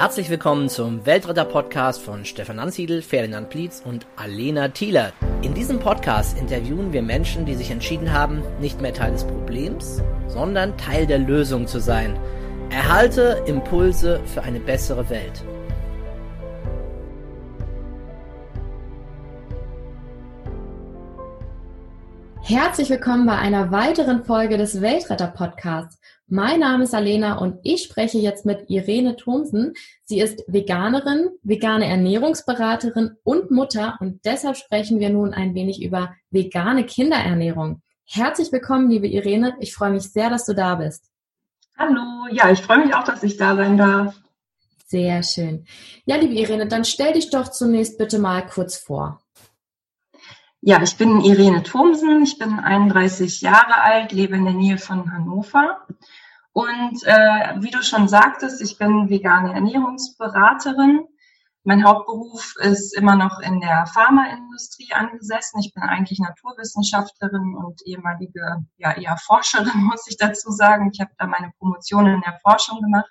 Herzlich 0.00 0.30
willkommen 0.30 0.70
zum 0.70 1.04
Weltretter-Podcast 1.04 2.00
von 2.00 2.24
Stefan 2.24 2.58
Ansiedel, 2.58 3.02
Ferdinand 3.02 3.50
Plietz 3.50 3.82
und 3.84 4.06
Alena 4.16 4.68
Thieler. 4.68 5.12
In 5.42 5.52
diesem 5.52 5.78
Podcast 5.78 6.38
interviewen 6.38 6.94
wir 6.94 7.02
Menschen, 7.02 7.44
die 7.44 7.54
sich 7.54 7.70
entschieden 7.70 8.10
haben, 8.10 8.42
nicht 8.62 8.80
mehr 8.80 8.94
Teil 8.94 9.12
des 9.12 9.24
Problems, 9.24 10.02
sondern 10.26 10.78
Teil 10.78 11.06
der 11.06 11.18
Lösung 11.18 11.66
zu 11.66 11.80
sein. 11.80 12.18
Erhalte 12.70 13.44
Impulse 13.44 14.22
für 14.24 14.40
eine 14.40 14.58
bessere 14.58 15.10
Welt. 15.10 15.44
Herzlich 22.40 22.88
willkommen 22.88 23.26
bei 23.26 23.36
einer 23.36 23.70
weiteren 23.70 24.24
Folge 24.24 24.56
des 24.56 24.80
Weltretter-Podcasts. 24.80 26.00
Mein 26.32 26.60
Name 26.60 26.84
ist 26.84 26.94
Alena 26.94 27.38
und 27.38 27.58
ich 27.64 27.82
spreche 27.82 28.18
jetzt 28.18 28.46
mit 28.46 28.70
Irene 28.70 29.16
Thomsen. 29.16 29.74
Sie 30.04 30.20
ist 30.20 30.44
Veganerin, 30.46 31.30
vegane 31.42 31.88
Ernährungsberaterin 31.88 33.16
und 33.24 33.50
Mutter 33.50 33.96
und 33.98 34.24
deshalb 34.24 34.56
sprechen 34.56 35.00
wir 35.00 35.10
nun 35.10 35.34
ein 35.34 35.56
wenig 35.56 35.82
über 35.82 36.14
vegane 36.30 36.86
Kinderernährung. 36.86 37.82
Herzlich 38.04 38.52
willkommen, 38.52 38.88
liebe 38.88 39.08
Irene. 39.08 39.56
Ich 39.58 39.74
freue 39.74 39.90
mich 39.90 40.12
sehr, 40.12 40.30
dass 40.30 40.46
du 40.46 40.54
da 40.54 40.76
bist. 40.76 41.10
Hallo, 41.76 42.28
ja, 42.30 42.48
ich 42.52 42.62
freue 42.62 42.86
mich 42.86 42.94
auch, 42.94 43.02
dass 43.02 43.24
ich 43.24 43.36
da 43.36 43.56
sein 43.56 43.76
darf. 43.76 44.14
Sehr 44.86 45.24
schön. 45.24 45.66
Ja, 46.04 46.14
liebe 46.14 46.34
Irene, 46.34 46.68
dann 46.68 46.84
stell 46.84 47.12
dich 47.12 47.30
doch 47.30 47.48
zunächst 47.48 47.98
bitte 47.98 48.20
mal 48.20 48.46
kurz 48.46 48.76
vor. 48.76 49.20
Ja, 50.60 50.80
ich 50.80 50.96
bin 50.96 51.22
Irene 51.22 51.64
Thomsen, 51.64 52.22
ich 52.22 52.38
bin 52.38 52.60
31 52.60 53.40
Jahre 53.40 53.80
alt, 53.80 54.12
lebe 54.12 54.36
in 54.36 54.44
der 54.44 54.54
Nähe 54.54 54.78
von 54.78 55.10
Hannover 55.10 55.86
und 56.52 57.04
äh, 57.04 57.54
wie 57.60 57.70
du 57.70 57.82
schon 57.82 58.08
sagtest, 58.08 58.60
ich 58.60 58.76
bin 58.78 59.08
vegane 59.08 59.54
Ernährungsberaterin. 59.54 61.06
Mein 61.62 61.84
Hauptberuf 61.84 62.54
ist 62.60 62.96
immer 62.96 63.16
noch 63.16 63.38
in 63.40 63.60
der 63.60 63.86
Pharmaindustrie 63.86 64.92
angesessen. 64.92 65.60
Ich 65.60 65.74
bin 65.74 65.82
eigentlich 65.82 66.18
Naturwissenschaftlerin 66.18 67.54
und 67.54 67.82
ehemalige, 67.84 68.64
ja 68.78 68.92
eher 68.92 69.16
Forscherin, 69.18 69.84
muss 69.84 70.06
ich 70.08 70.16
dazu 70.16 70.50
sagen. 70.50 70.90
Ich 70.92 71.00
habe 71.00 71.12
da 71.18 71.26
meine 71.26 71.52
Promotion 71.58 72.06
in 72.06 72.20
der 72.22 72.38
Forschung 72.42 72.80
gemacht. 72.80 73.10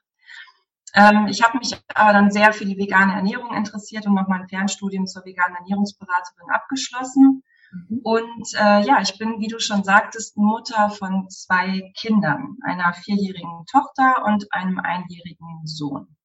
Ähm, 0.95 1.28
ich 1.28 1.44
habe 1.44 1.60
mich 1.60 1.80
aber 1.94 2.14
dann 2.14 2.32
sehr 2.32 2.52
für 2.52 2.66
die 2.66 2.78
vegane 2.78 3.14
Ernährung 3.14 3.54
interessiert 3.54 4.08
und 4.08 4.16
noch 4.16 4.28
mein 4.28 4.50
Fernstudium 4.50 5.06
zur 5.06 5.23
veganen 5.23 5.56
Ernährungsberaterin 5.58 6.50
abgeschlossen. 6.50 7.44
Mhm. 7.72 8.00
Und 8.03 8.53
äh, 8.56 8.86
ja, 8.86 9.02
ich 9.02 9.17
bin, 9.17 9.39
wie 9.39 9.48
du 9.48 9.59
schon 9.59 9.84
sagtest, 9.84 10.38
Mutter 10.38 10.89
von 10.89 11.30
zwei 11.30 11.92
Kindern, 12.00 12.58
einer 12.64 12.94
vierjährigen 12.94 13.66
Tochter 13.72 14.23
und 14.26 14.52
einem 14.52 14.80
einjährigen 14.80 15.66
Sohn. 15.66 16.16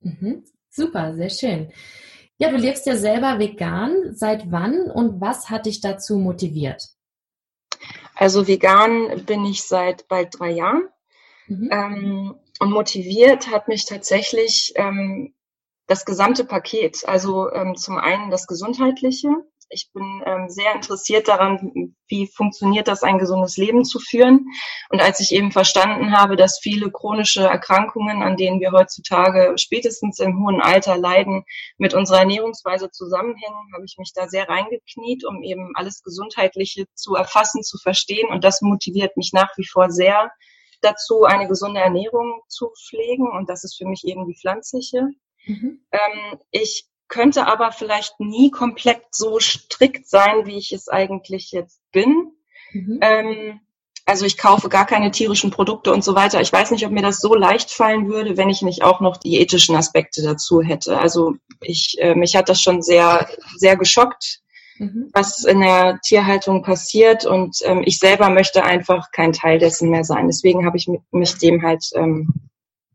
Mhm. 0.00 0.44
Super, 0.70 1.14
sehr 1.14 1.30
schön. 1.30 1.72
Ja, 2.38 2.50
du 2.50 2.56
lebst 2.56 2.86
ja 2.86 2.96
selber 2.96 3.38
vegan. 3.38 4.14
Seit 4.14 4.50
wann 4.50 4.90
und 4.90 5.20
was 5.20 5.50
hat 5.50 5.66
dich 5.66 5.80
dazu 5.80 6.18
motiviert? 6.18 6.88
Also 8.14 8.46
vegan 8.46 9.24
bin 9.26 9.44
ich 9.44 9.62
seit 9.62 10.08
bald 10.08 10.38
drei 10.38 10.50
Jahren. 10.50 10.88
Mhm. 11.46 11.68
Ähm, 11.72 12.34
und 12.60 12.70
motiviert 12.70 13.50
hat 13.50 13.68
mich 13.68 13.86
tatsächlich 13.86 14.72
ähm, 14.76 15.34
das 15.86 16.04
gesamte 16.04 16.44
Paket. 16.44 17.08
Also 17.08 17.50
ähm, 17.52 17.76
zum 17.76 17.98
einen 17.98 18.30
das 18.30 18.46
Gesundheitliche, 18.46 19.30
ich 19.70 19.90
bin 19.92 20.22
ähm, 20.24 20.48
sehr 20.48 20.74
interessiert 20.74 21.28
daran, 21.28 21.94
wie 22.08 22.26
funktioniert 22.26 22.88
das, 22.88 23.02
ein 23.02 23.18
gesundes 23.18 23.56
Leben 23.56 23.84
zu 23.84 23.98
führen. 23.98 24.46
Und 24.90 25.00
als 25.00 25.20
ich 25.20 25.32
eben 25.32 25.52
verstanden 25.52 26.12
habe, 26.12 26.36
dass 26.36 26.58
viele 26.60 26.90
chronische 26.90 27.42
Erkrankungen, 27.42 28.22
an 28.22 28.36
denen 28.36 28.60
wir 28.60 28.72
heutzutage 28.72 29.54
spätestens 29.56 30.18
im 30.20 30.42
hohen 30.44 30.60
Alter 30.60 30.96
leiden, 30.96 31.44
mit 31.76 31.94
unserer 31.94 32.20
Ernährungsweise 32.20 32.90
zusammenhängen, 32.90 33.72
habe 33.74 33.84
ich 33.84 33.96
mich 33.98 34.12
da 34.14 34.28
sehr 34.28 34.48
reingekniet, 34.48 35.24
um 35.26 35.42
eben 35.42 35.72
alles 35.74 36.02
Gesundheitliche 36.02 36.86
zu 36.94 37.14
erfassen, 37.14 37.62
zu 37.62 37.78
verstehen. 37.78 38.28
Und 38.30 38.44
das 38.44 38.62
motiviert 38.62 39.16
mich 39.16 39.32
nach 39.32 39.50
wie 39.56 39.66
vor 39.66 39.90
sehr 39.90 40.30
dazu, 40.80 41.24
eine 41.24 41.48
gesunde 41.48 41.80
Ernährung 41.80 42.40
zu 42.48 42.70
pflegen. 42.86 43.28
Und 43.30 43.50
das 43.50 43.64
ist 43.64 43.76
für 43.76 43.86
mich 43.86 44.04
eben 44.04 44.26
die 44.26 44.36
pflanzliche. 44.36 45.08
Mhm. 45.46 45.84
Ähm, 45.92 46.38
ich 46.50 46.86
könnte 47.08 47.46
aber 47.46 47.72
vielleicht 47.72 48.20
nie 48.20 48.50
komplett 48.50 49.02
so 49.10 49.40
strikt 49.40 50.08
sein, 50.08 50.46
wie 50.46 50.58
ich 50.58 50.72
es 50.72 50.88
eigentlich 50.88 51.50
jetzt 51.52 51.80
bin. 51.92 52.32
Mhm. 52.72 52.98
Ähm, 53.02 53.60
also 54.08 54.24
ich 54.24 54.38
kaufe 54.38 54.70
gar 54.70 54.86
keine 54.86 55.10
tierischen 55.10 55.50
Produkte 55.50 55.92
und 55.92 56.02
so 56.02 56.14
weiter. 56.14 56.40
Ich 56.40 56.52
weiß 56.52 56.70
nicht, 56.70 56.86
ob 56.86 56.92
mir 56.92 57.02
das 57.02 57.20
so 57.20 57.34
leicht 57.34 57.70
fallen 57.70 58.08
würde, 58.08 58.38
wenn 58.38 58.48
ich 58.48 58.62
nicht 58.62 58.82
auch 58.82 59.00
noch 59.00 59.18
die 59.18 59.38
ethischen 59.38 59.76
Aspekte 59.76 60.22
dazu 60.22 60.62
hätte. 60.62 60.98
Also 60.98 61.34
ich, 61.60 61.96
äh, 61.98 62.14
mich 62.14 62.34
hat 62.34 62.48
das 62.48 62.62
schon 62.62 62.80
sehr, 62.80 63.28
sehr 63.56 63.76
geschockt, 63.76 64.40
mhm. 64.78 65.10
was 65.12 65.44
in 65.44 65.60
der 65.60 66.00
Tierhaltung 66.00 66.62
passiert. 66.62 67.26
Und 67.26 67.58
ähm, 67.64 67.82
ich 67.84 67.98
selber 67.98 68.30
möchte 68.30 68.64
einfach 68.64 69.10
kein 69.12 69.34
Teil 69.34 69.58
dessen 69.58 69.90
mehr 69.90 70.04
sein. 70.04 70.26
Deswegen 70.26 70.64
habe 70.64 70.78
ich 70.78 70.88
mich 71.10 71.36
dem 71.36 71.62
halt 71.62 71.84
ähm, 71.94 72.32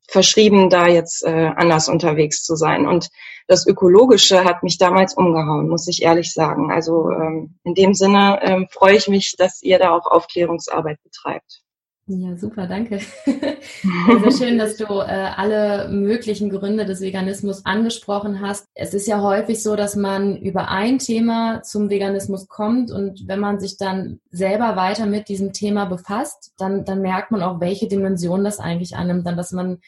verschrieben, 0.07 0.69
da 0.69 0.87
jetzt 0.87 1.23
äh, 1.23 1.51
anders 1.55 1.89
unterwegs 1.89 2.43
zu 2.43 2.55
sein. 2.55 2.85
Und 2.87 3.09
das 3.47 3.67
Ökologische 3.67 4.43
hat 4.43 4.63
mich 4.63 4.77
damals 4.77 5.15
umgehauen, 5.15 5.69
muss 5.69 5.87
ich 5.87 6.03
ehrlich 6.03 6.33
sagen. 6.33 6.71
Also 6.71 7.09
ähm, 7.09 7.59
in 7.63 7.73
dem 7.73 7.93
Sinne 7.93 8.39
ähm, 8.41 8.67
freue 8.71 8.95
ich 8.95 9.07
mich, 9.07 9.35
dass 9.37 9.61
ihr 9.61 9.79
da 9.79 9.91
auch 9.91 10.05
Aufklärungsarbeit 10.05 11.01
betreibt. 11.03 11.61
Ja, 12.05 12.35
super, 12.35 12.67
danke. 12.67 12.99
Sehr 13.25 14.31
schön, 14.37 14.57
dass 14.57 14.75
du 14.75 14.83
äh, 14.85 15.29
alle 15.37 15.87
möglichen 15.87 16.49
Gründe 16.49 16.85
des 16.85 16.99
Veganismus 16.99 17.65
angesprochen 17.65 18.41
hast. 18.41 18.67
Es 18.73 18.93
ist 18.93 19.07
ja 19.07 19.21
häufig 19.21 19.63
so, 19.63 19.77
dass 19.77 19.95
man 19.95 20.35
über 20.35 20.67
ein 20.67 20.99
Thema 20.99 21.61
zum 21.63 21.89
Veganismus 21.89 22.49
kommt 22.49 22.91
und 22.91 23.25
wenn 23.29 23.39
man 23.39 23.61
sich 23.61 23.77
dann 23.77 24.19
selber 24.31 24.75
weiter 24.75 25.05
mit 25.05 25.29
diesem 25.29 25.53
Thema 25.53 25.85
befasst, 25.85 26.51
dann, 26.57 26.83
dann 26.83 27.01
merkt 27.01 27.31
man 27.31 27.41
auch, 27.41 27.61
welche 27.61 27.87
Dimension 27.87 28.43
das 28.43 28.59
eigentlich 28.59 28.97
annimmt, 28.97 29.25
dann 29.25 29.37
dass 29.37 29.53
man 29.53 29.79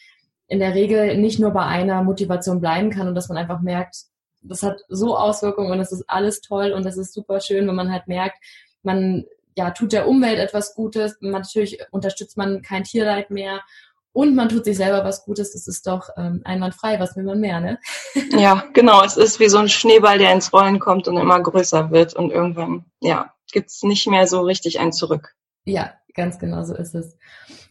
in 0.48 0.60
der 0.60 0.74
Regel 0.74 1.18
nicht 1.18 1.40
nur 1.40 1.52
bei 1.52 1.66
einer 1.66 2.02
Motivation 2.02 2.62
bleiben 2.62 2.92
kann 2.92 3.10
und 3.10 3.16
dass 3.16 3.28
man 3.28 3.38
einfach 3.38 3.60
merkt, 3.60 4.06
das 4.42 4.64
hat 4.64 4.80
so 4.88 5.18
Auswirkungen 5.18 5.72
und 5.72 5.80
es 5.82 5.92
ist 5.92 6.06
alles 6.08 6.40
toll 6.40 6.72
und 6.72 6.86
es 6.86 6.96
ist 6.96 7.14
super 7.14 7.42
schön, 7.42 7.68
wenn 7.68 7.76
man 7.76 7.92
halt 7.92 8.08
merkt, 8.08 8.38
man 8.84 9.26
ja, 9.56 9.72
tut 9.72 9.94
der 9.94 10.08
Umwelt 10.08 10.40
etwas 10.40 10.76
Gutes, 10.76 11.18
natürlich 11.22 11.80
unterstützt 11.92 12.38
man 12.38 12.62
kein 12.62 12.84
Tierleid 12.84 13.32
mehr 13.32 13.62
und 14.12 14.36
man 14.36 14.50
tut 14.50 14.66
sich 14.66 14.78
selber 14.78 15.04
was 15.04 15.26
Gutes, 15.26 15.52
das 15.54 15.68
ist 15.68 15.88
doch 15.88 16.10
ähm, 16.18 16.42
einwandfrei, 16.46 17.00
was 17.00 17.16
will 17.16 17.24
man 17.24 17.40
mehr, 17.40 17.60
ne? 17.60 17.80
Ja, 18.32 18.64
genau, 18.74 19.04
es 19.04 19.18
ist 19.18 19.40
wie 19.40 19.50
so 19.50 19.58
ein 19.58 19.70
Schneeball, 19.70 20.18
der 20.18 20.32
ins 20.32 20.54
Rollen 20.54 20.80
kommt 20.80 21.08
und 21.08 21.18
immer 21.18 21.42
größer 21.42 21.92
wird 21.92 22.14
und 22.16 22.32
irgendwann, 22.32 22.86
ja, 23.02 23.34
gibt's 23.52 23.84
nicht 23.84 24.08
mehr 24.08 24.28
so 24.28 24.42
richtig 24.42 24.80
ein 24.80 24.94
Zurück. 24.94 25.36
Ja, 25.66 25.94
ganz 26.14 26.40
genau 26.40 26.64
so 26.64 26.76
ist 26.76 26.96
es. 26.96 27.18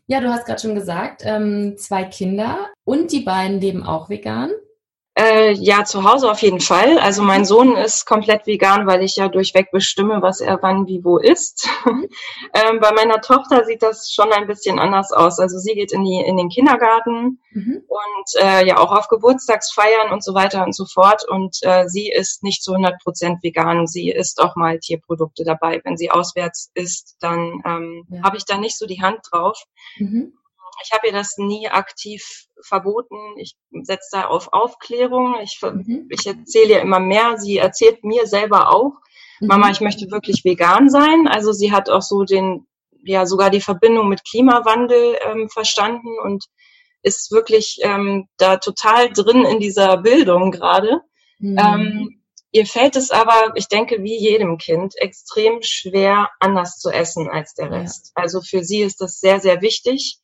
Ja, 0.06 0.20
du 0.20 0.28
hast 0.28 0.44
gerade 0.44 0.60
schon 0.60 0.74
gesagt, 0.74 1.22
ähm, 1.24 1.76
zwei 1.78 2.04
Kinder 2.04 2.68
und 2.84 3.10
die 3.10 3.20
beiden 3.20 3.60
leben 3.60 3.82
auch 3.82 4.10
vegan. 4.10 4.50
Äh, 5.16 5.52
ja, 5.52 5.84
zu 5.84 6.02
Hause 6.02 6.28
auf 6.28 6.42
jeden 6.42 6.58
Fall. 6.58 6.98
Also 6.98 7.22
mein 7.22 7.44
Sohn 7.44 7.76
ist 7.76 8.04
komplett 8.04 8.48
vegan, 8.48 8.88
weil 8.88 9.00
ich 9.04 9.14
ja 9.14 9.28
durchweg 9.28 9.70
bestimme, 9.70 10.22
was 10.22 10.41
er 10.41 10.60
wann 10.60 10.88
wie 10.88 11.04
wo 11.04 11.19
isst. 11.19 11.69
Mhm. 11.84 12.08
ähm, 12.54 12.80
bei 12.80 12.91
meiner 12.92 13.20
Tochter 13.20 13.64
sieht 13.64 13.84
das 13.84 14.10
schon 14.10 14.32
ein 14.32 14.48
bisschen 14.48 14.80
anders 14.80 15.12
aus. 15.12 15.38
Also 15.38 15.58
sie 15.58 15.75
geht 15.75 15.92
in, 15.92 16.02
die, 16.02 16.20
in 16.20 16.36
den 16.36 16.48
Kindergarten 16.48 17.41
mhm. 17.52 17.84
und 17.86 18.42
äh, 18.42 18.66
ja 18.66 18.78
auch 18.78 18.91
auf 18.91 19.06
Geburtstagsfeiern 19.06 20.10
und 20.10 20.25
so 20.25 20.34
weiter 20.34 20.64
und 20.64 20.75
so 20.75 20.84
fort. 20.84 21.22
Und 21.28 21.58
äh, 21.62 21.88
sie 21.88 22.10
ist 22.10 22.42
nicht 22.42 22.64
zu 22.64 22.72
100 22.72 23.00
Prozent 23.00 23.41
vegan. 23.44 23.86
Sie 23.86 24.10
isst 24.10 24.41
auch 24.41 24.56
mal 24.56 24.81
Tierprodukte 24.81 25.44
dabei. 25.44 25.81
Wenn 25.84 25.96
sie 25.96 26.10
auswärts 26.10 26.72
isst, 26.75 27.19
dann 27.20 27.62
ähm, 27.64 28.04
ja. 28.08 28.25
habe 28.25 28.36
ich 28.36 28.46
da 28.46 28.58
nicht 28.58 28.76
so 28.76 28.86
die 28.86 29.00
Hand 29.00 29.20
drauf. 29.31 29.62
Mhm. 29.96 30.32
Ich 30.82 30.92
habe 30.92 31.06
ihr 31.06 31.12
das 31.12 31.36
nie 31.36 31.68
aktiv 31.68 32.46
verboten. 32.62 33.16
Ich 33.38 33.54
setze 33.82 34.08
da 34.12 34.26
auf 34.26 34.52
Aufklärung. 34.52 35.37
Ich, 35.43 35.58
mhm. 35.62 36.08
ich 36.10 36.26
erzähle 36.26 36.75
ihr 36.75 36.81
immer 36.81 37.00
mehr. 37.00 37.38
Sie 37.38 37.58
erzählt 37.58 38.04
mir 38.04 38.26
selber 38.26 38.70
auch, 38.70 38.93
mhm. 39.40 39.49
Mama, 39.49 39.70
ich 39.70 39.81
möchte 39.81 40.10
wirklich 40.10 40.44
vegan 40.44 40.90
sein. 40.90 41.28
Also 41.28 41.52
sie 41.52 41.72
hat 41.72 41.90
auch 41.90 42.02
so 42.02 42.25
den, 42.25 42.66
ja, 43.04 43.26
sogar 43.26 43.50
die 43.50 43.60
Verbindung 43.60 44.08
mit 44.08 44.25
Klimawandel 44.25 45.19
ähm, 45.26 45.49
verstanden 45.49 46.19
und 46.22 46.44
ist 47.02 47.31
wirklich 47.31 47.78
ähm, 47.82 48.28
da 48.38 48.56
total 48.56 49.12
drin 49.12 49.44
in 49.44 49.60
dieser 49.60 49.99
Bildung 49.99 50.50
gerade. 50.50 51.02
Mhm. 51.38 51.58
Ähm, 51.58 52.22
ihr 52.50 52.66
fällt 52.66 52.96
es 52.96 53.10
aber, 53.10 53.52
ich 53.56 53.69
denke, 53.69 54.02
wie 54.02 54.16
jedem 54.16 54.58
Kind, 54.58 54.94
extrem 54.96 55.60
schwer, 55.62 56.31
anders 56.40 56.78
zu 56.78 56.90
essen 56.90 57.28
als 57.28 57.54
der 57.54 57.70
Rest. 57.70 58.12
Ja. 58.16 58.22
Also 58.22 58.40
für 58.40 58.64
sie 58.64 58.81
ist 58.81 59.00
das 59.00 59.20
sehr, 59.20 59.40
sehr 59.40 59.60
wichtig. 59.60 60.19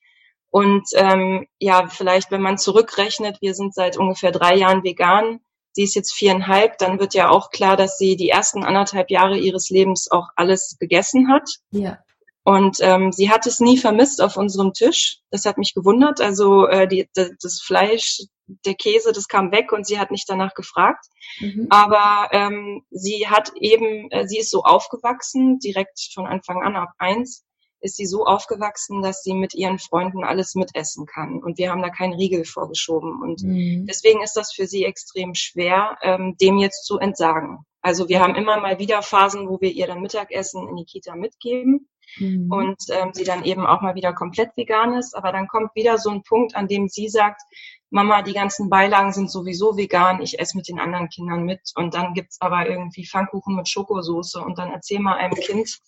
Und 0.50 0.88
ähm, 0.94 1.46
ja, 1.58 1.88
vielleicht, 1.88 2.30
wenn 2.30 2.42
man 2.42 2.58
zurückrechnet, 2.58 3.40
wir 3.40 3.54
sind 3.54 3.74
seit 3.74 3.96
ungefähr 3.96 4.32
drei 4.32 4.56
Jahren 4.56 4.82
vegan, 4.82 5.40
sie 5.72 5.84
ist 5.84 5.94
jetzt 5.94 6.12
viereinhalb, 6.12 6.78
dann 6.78 6.98
wird 6.98 7.14
ja 7.14 7.30
auch 7.30 7.50
klar, 7.50 7.76
dass 7.76 7.98
sie 7.98 8.16
die 8.16 8.28
ersten 8.28 8.64
anderthalb 8.64 9.10
Jahre 9.10 9.38
ihres 9.38 9.70
Lebens 9.70 10.10
auch 10.10 10.28
alles 10.36 10.76
gegessen 10.80 11.32
hat. 11.32 11.48
Ja. 11.70 11.98
Und 12.42 12.78
ähm, 12.80 13.12
sie 13.12 13.30
hat 13.30 13.46
es 13.46 13.60
nie 13.60 13.76
vermisst 13.76 14.20
auf 14.20 14.36
unserem 14.36 14.72
Tisch. 14.72 15.18
Das 15.30 15.44
hat 15.44 15.58
mich 15.58 15.74
gewundert. 15.74 16.20
Also 16.20 16.66
äh, 16.66 16.88
die, 16.88 17.08
das 17.14 17.60
Fleisch, 17.62 18.22
der 18.64 18.74
Käse, 18.74 19.12
das 19.12 19.28
kam 19.28 19.52
weg 19.52 19.72
und 19.72 19.86
sie 19.86 19.98
hat 19.98 20.10
nicht 20.10 20.28
danach 20.28 20.54
gefragt. 20.54 21.04
Mhm. 21.38 21.66
Aber 21.70 22.28
ähm, 22.32 22.82
sie 22.90 23.28
hat 23.28 23.52
eben, 23.56 24.10
äh, 24.10 24.26
sie 24.26 24.38
ist 24.38 24.50
so 24.50 24.62
aufgewachsen, 24.64 25.58
direkt 25.58 26.00
von 26.14 26.26
Anfang 26.26 26.62
an 26.62 26.76
ab 26.76 26.90
eins, 26.98 27.44
ist 27.80 27.96
sie 27.96 28.06
so 28.06 28.26
aufgewachsen, 28.26 29.02
dass 29.02 29.22
sie 29.22 29.34
mit 29.34 29.54
ihren 29.54 29.78
Freunden 29.78 30.24
alles 30.24 30.54
mitessen 30.54 31.06
kann. 31.06 31.42
Und 31.42 31.58
wir 31.58 31.70
haben 31.70 31.82
da 31.82 31.90
keinen 31.90 32.14
Riegel 32.14 32.44
vorgeschoben. 32.44 33.22
Und 33.22 33.42
mhm. 33.42 33.86
deswegen 33.86 34.22
ist 34.22 34.36
das 34.36 34.52
für 34.52 34.66
sie 34.66 34.84
extrem 34.84 35.34
schwer, 35.34 35.98
ähm, 36.02 36.36
dem 36.40 36.58
jetzt 36.58 36.84
zu 36.84 36.98
entsagen. 36.98 37.64
Also 37.82 38.08
wir 38.08 38.20
haben 38.20 38.34
immer 38.34 38.60
mal 38.60 38.78
wieder 38.78 39.02
Phasen, 39.02 39.48
wo 39.48 39.60
wir 39.60 39.70
ihr 39.70 39.86
dann 39.86 40.02
Mittagessen 40.02 40.68
in 40.68 40.76
die 40.76 40.84
Kita 40.84 41.16
mitgeben 41.16 41.88
mhm. 42.18 42.52
und 42.52 42.82
ähm, 42.90 43.10
sie 43.14 43.24
dann 43.24 43.44
eben 43.44 43.64
auch 43.64 43.80
mal 43.80 43.94
wieder 43.94 44.12
komplett 44.12 44.50
vegan 44.56 44.94
ist. 44.94 45.16
Aber 45.16 45.32
dann 45.32 45.48
kommt 45.48 45.74
wieder 45.74 45.96
so 45.96 46.10
ein 46.10 46.22
Punkt, 46.22 46.54
an 46.56 46.68
dem 46.68 46.88
sie 46.88 47.08
sagt, 47.08 47.40
Mama, 47.88 48.22
die 48.22 48.34
ganzen 48.34 48.68
Beilagen 48.68 49.12
sind 49.12 49.30
sowieso 49.30 49.76
vegan, 49.76 50.22
ich 50.22 50.38
esse 50.38 50.56
mit 50.56 50.68
den 50.68 50.78
anderen 50.78 51.08
Kindern 51.08 51.44
mit. 51.44 51.60
Und 51.74 51.94
dann 51.94 52.14
gibt's 52.14 52.40
aber 52.40 52.68
irgendwie 52.68 53.06
Pfannkuchen 53.06 53.56
mit 53.56 53.68
Schokosoße 53.68 54.40
und 54.40 54.58
dann 54.58 54.70
erzähl 54.70 55.00
mal 55.00 55.16
einem 55.16 55.34
Kind, 55.34 55.80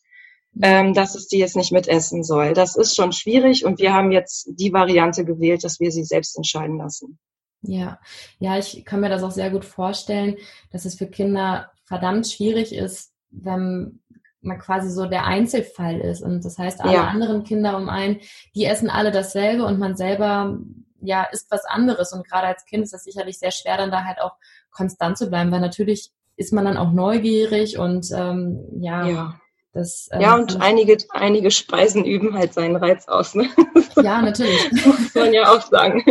ähm, 0.61 0.93
dass 0.95 1.15
es 1.15 1.29
die 1.29 1.39
jetzt 1.39 1.57
nicht 1.57 1.73
mitessen 1.73 2.23
soll. 2.23 2.53
Das 2.53 2.77
ist 2.77 2.95
schon 2.95 3.13
schwierig 3.13 3.65
und 3.65 3.79
wir 3.79 3.95
haben 3.95 4.13
jetzt 4.13 4.51
die 4.53 4.73
Variante 4.73 5.25
gewählt, 5.25 5.65
dass 5.65 5.81
wir 5.81 5.91
sie 5.91 6.05
selbst 6.05 6.37
entscheiden 6.37 6.79
lassen. 6.79 7.19
Ja, 7.63 8.01
ja, 8.39 8.59
ich 8.59 8.85
kann 8.85 9.01
mir 9.01 9.09
das 9.09 9.23
auch 9.23 9.31
sehr 9.31 9.51
gut 9.51 9.65
vorstellen, 9.65 10.37
dass 10.73 10.85
es 10.85 10.97
für 10.97 11.07
Kinder 11.07 11.71
verdammt 11.85 12.27
schwierig 12.27 12.75
ist, 12.75 13.13
wenn 13.31 14.01
man 14.41 14.59
quasi 14.59 14.91
so 14.91 15.07
der 15.07 15.25
Einzelfall 15.25 16.01
ist. 16.01 16.23
Und 16.23 16.45
das 16.45 16.59
heißt, 16.59 16.81
alle 16.81 16.95
ja. 16.95 17.07
anderen 17.07 17.45
Kinder 17.45 17.77
um 17.77 17.89
einen, 17.89 18.21
die 18.55 18.65
essen 18.65 18.91
alle 18.91 19.13
dasselbe 19.13 19.65
und 19.65 19.79
man 19.79 19.97
selber, 19.97 20.59
ja, 21.01 21.23
isst 21.31 21.51
was 21.51 21.65
anderes. 21.65 22.13
Und 22.13 22.29
gerade 22.29 22.49
als 22.49 22.65
Kind 22.65 22.83
ist 22.83 22.95
es 22.95 23.05
sicherlich 23.05 23.39
sehr 23.39 23.53
schwer, 23.53 23.77
dann 23.77 23.93
da 23.93 24.05
halt 24.05 24.21
auch 24.21 24.37
konstant 24.73 25.17
zu 25.17 25.29
bleiben, 25.29 25.53
weil 25.53 25.61
natürlich 25.61 26.11
ist 26.37 26.53
man 26.53 26.65
dann 26.65 26.77
auch 26.77 26.93
neugierig 26.93 27.79
und 27.79 28.11
ähm, 28.13 28.59
ja, 28.81 29.07
ja. 29.07 29.41
Das, 29.75 30.11
ähm, 30.13 30.21
ja, 30.21 30.35
und 30.35 30.61
einige, 30.61 30.99
einige 31.11 31.51
Speisen 31.51 32.05
üben 32.05 32.37
halt 32.37 32.53
seinen 32.53 32.77
Reiz 32.77 33.09
aus. 33.09 33.35
Ne? 33.35 33.49
Ja, 34.03 34.23
natürlich. 34.23 34.73
Muss 34.87 35.15
man 35.15 35.35
ja 35.35 35.53
auch 35.53 35.61
sagen. 35.61 36.03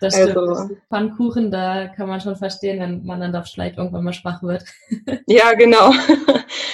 Das 0.00 0.14
stimmt. 0.14 0.36
Also, 0.36 0.76
Pfannkuchen, 0.90 1.50
da 1.50 1.88
kann 1.88 2.08
man 2.08 2.20
schon 2.20 2.36
verstehen, 2.36 2.78
wenn 2.78 3.06
man 3.06 3.20
dann 3.20 3.32
doch 3.32 3.46
vielleicht 3.46 3.78
irgendwann 3.78 4.04
mal 4.04 4.12
schwach 4.12 4.42
wird. 4.42 4.64
Ja, 5.26 5.54
genau. 5.54 5.92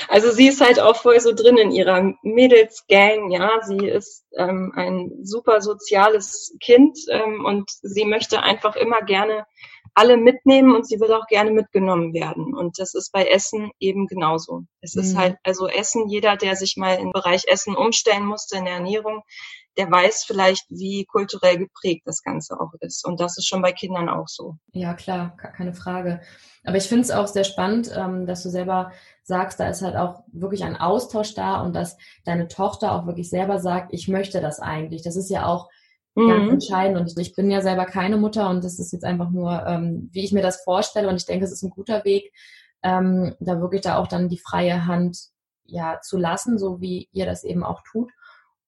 Also 0.08 0.30
sie 0.32 0.48
ist 0.48 0.60
halt 0.60 0.78
auch 0.80 0.96
voll 0.96 1.20
so 1.20 1.32
drin 1.32 1.56
in 1.56 1.70
ihrer 1.70 2.12
Mädelsgang, 2.22 3.30
ja. 3.30 3.60
Sie 3.62 3.86
ist 3.86 4.26
ähm, 4.36 4.72
ein 4.74 5.12
super 5.22 5.62
soziales 5.62 6.56
Kind 6.60 6.98
ähm, 7.08 7.44
und 7.44 7.70
sie 7.82 8.04
möchte 8.04 8.42
einfach 8.42 8.76
immer 8.76 9.02
gerne 9.02 9.46
alle 9.94 10.16
mitnehmen 10.16 10.74
und 10.74 10.86
sie 10.86 11.00
wird 11.00 11.10
auch 11.10 11.26
gerne 11.26 11.50
mitgenommen 11.50 12.14
werden. 12.14 12.54
Und 12.54 12.78
das 12.78 12.94
ist 12.94 13.12
bei 13.12 13.26
Essen 13.26 13.70
eben 13.78 14.06
genauso. 14.06 14.62
Es 14.80 14.94
mhm. 14.94 15.02
ist 15.02 15.16
halt, 15.16 15.36
also 15.44 15.68
Essen, 15.68 16.08
jeder, 16.08 16.36
der 16.36 16.56
sich 16.56 16.76
mal 16.76 16.94
im 16.94 17.12
Bereich 17.12 17.44
Essen 17.46 17.76
umstellen 17.76 18.24
musste 18.24 18.56
in 18.56 18.64
der 18.64 18.74
Ernährung, 18.74 19.22
der 19.76 19.90
weiß 19.90 20.24
vielleicht, 20.24 20.64
wie 20.68 21.04
kulturell 21.06 21.58
geprägt 21.58 22.02
das 22.04 22.22
Ganze 22.22 22.60
auch 22.60 22.72
ist. 22.80 23.06
Und 23.06 23.20
das 23.20 23.38
ist 23.38 23.48
schon 23.48 23.62
bei 23.62 23.72
Kindern 23.72 24.08
auch 24.08 24.28
so. 24.28 24.56
Ja, 24.72 24.94
klar, 24.94 25.36
keine 25.36 25.74
Frage. 25.74 26.20
Aber 26.64 26.76
ich 26.76 26.88
finde 26.88 27.02
es 27.02 27.10
auch 27.10 27.26
sehr 27.26 27.44
spannend, 27.44 27.90
ähm, 27.96 28.26
dass 28.26 28.42
du 28.42 28.50
selber 28.50 28.92
sagst, 29.22 29.60
da 29.60 29.68
ist 29.68 29.82
halt 29.82 29.96
auch 29.96 30.22
wirklich 30.32 30.64
ein 30.64 30.76
Austausch 30.76 31.34
da 31.34 31.62
und 31.62 31.74
dass 31.74 31.96
deine 32.24 32.48
Tochter 32.48 32.92
auch 32.92 33.06
wirklich 33.06 33.30
selber 33.30 33.58
sagt, 33.58 33.92
ich 33.92 34.08
möchte 34.08 34.40
das 34.40 34.60
eigentlich. 34.60 35.02
Das 35.02 35.16
ist 35.16 35.30
ja 35.30 35.46
auch 35.46 35.68
mhm. 36.14 36.28
ganz 36.28 36.52
entscheidend. 36.52 36.98
Und 36.98 37.18
ich 37.18 37.34
bin 37.34 37.50
ja 37.50 37.60
selber 37.60 37.86
keine 37.86 38.16
Mutter 38.16 38.48
und 38.50 38.64
das 38.64 38.78
ist 38.78 38.92
jetzt 38.92 39.04
einfach 39.04 39.30
nur, 39.30 39.64
ähm, 39.66 40.08
wie 40.12 40.24
ich 40.24 40.32
mir 40.32 40.42
das 40.42 40.62
vorstelle. 40.62 41.08
Und 41.08 41.16
ich 41.16 41.26
denke, 41.26 41.44
es 41.44 41.52
ist 41.52 41.62
ein 41.62 41.70
guter 41.70 42.04
Weg, 42.04 42.32
ähm, 42.82 43.34
da 43.40 43.60
wirklich 43.60 43.82
da 43.82 43.96
auch 43.96 44.08
dann 44.08 44.28
die 44.28 44.38
freie 44.38 44.86
Hand 44.86 45.18
ja 45.64 46.00
zu 46.02 46.18
lassen, 46.18 46.58
so 46.58 46.80
wie 46.80 47.08
ihr 47.12 47.26
das 47.26 47.44
eben 47.44 47.64
auch 47.64 47.82
tut. 47.90 48.10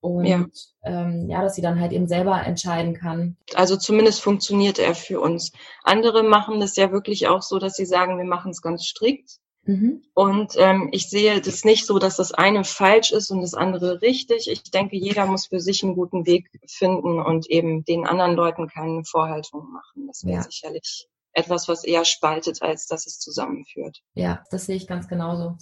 Und 0.00 0.26
ja. 0.26 0.44
Ähm, 0.82 1.31
ja, 1.31 1.41
dass 1.41 1.55
sie 1.55 1.62
dann 1.62 1.81
halt 1.81 1.93
eben 1.93 2.06
selber 2.06 2.43
entscheiden 2.44 2.93
kann. 2.93 3.38
Also 3.55 3.76
zumindest 3.76 4.20
funktioniert 4.20 4.79
er 4.79 4.94
für 4.94 5.19
uns. 5.19 5.52
Andere 5.82 6.23
machen 6.23 6.61
das 6.61 6.76
ja 6.76 6.93
wirklich 6.93 7.26
auch 7.26 7.41
so, 7.41 7.58
dass 7.58 7.75
sie 7.75 7.87
sagen, 7.87 8.19
wir 8.19 8.26
machen 8.26 8.50
es 8.50 8.61
ganz 8.61 8.85
strikt. 8.85 9.38
Mhm. 9.66 10.02
Und 10.14 10.55
ähm, 10.58 10.88
ich 10.93 11.08
sehe 11.08 11.40
das 11.40 11.64
nicht 11.64 11.87
so, 11.87 11.99
dass 11.99 12.16
das 12.16 12.32
eine 12.32 12.64
falsch 12.64 13.12
ist 13.12 13.31
und 13.31 13.40
das 13.40 13.55
andere 13.55 14.02
richtig. 14.02 14.49
Ich 14.50 14.62
denke, 14.64 14.96
jeder 14.96 15.26
muss 15.26 15.46
für 15.46 15.61
sich 15.61 15.82
einen 15.82 15.94
guten 15.94 16.26
Weg 16.26 16.50
finden 16.66 17.20
und 17.20 17.49
eben 17.50 17.84
den 17.84 18.06
anderen 18.06 18.34
Leuten 18.34 18.69
keine 18.69 19.05
Vorhaltungen 19.05 19.72
machen. 19.72 20.06
Das 20.06 20.25
wäre 20.25 20.37
ja. 20.37 20.43
sicherlich 20.43 21.08
etwas, 21.32 21.69
was 21.69 21.84
eher 21.84 22.05
spaltet, 22.05 22.62
als 22.62 22.87
dass 22.87 23.06
es 23.06 23.19
zusammenführt. 23.19 24.00
Ja, 24.14 24.44
das 24.50 24.66
sehe 24.66 24.76
ich 24.76 24.87
ganz 24.87 25.08
genauso. 25.08 25.56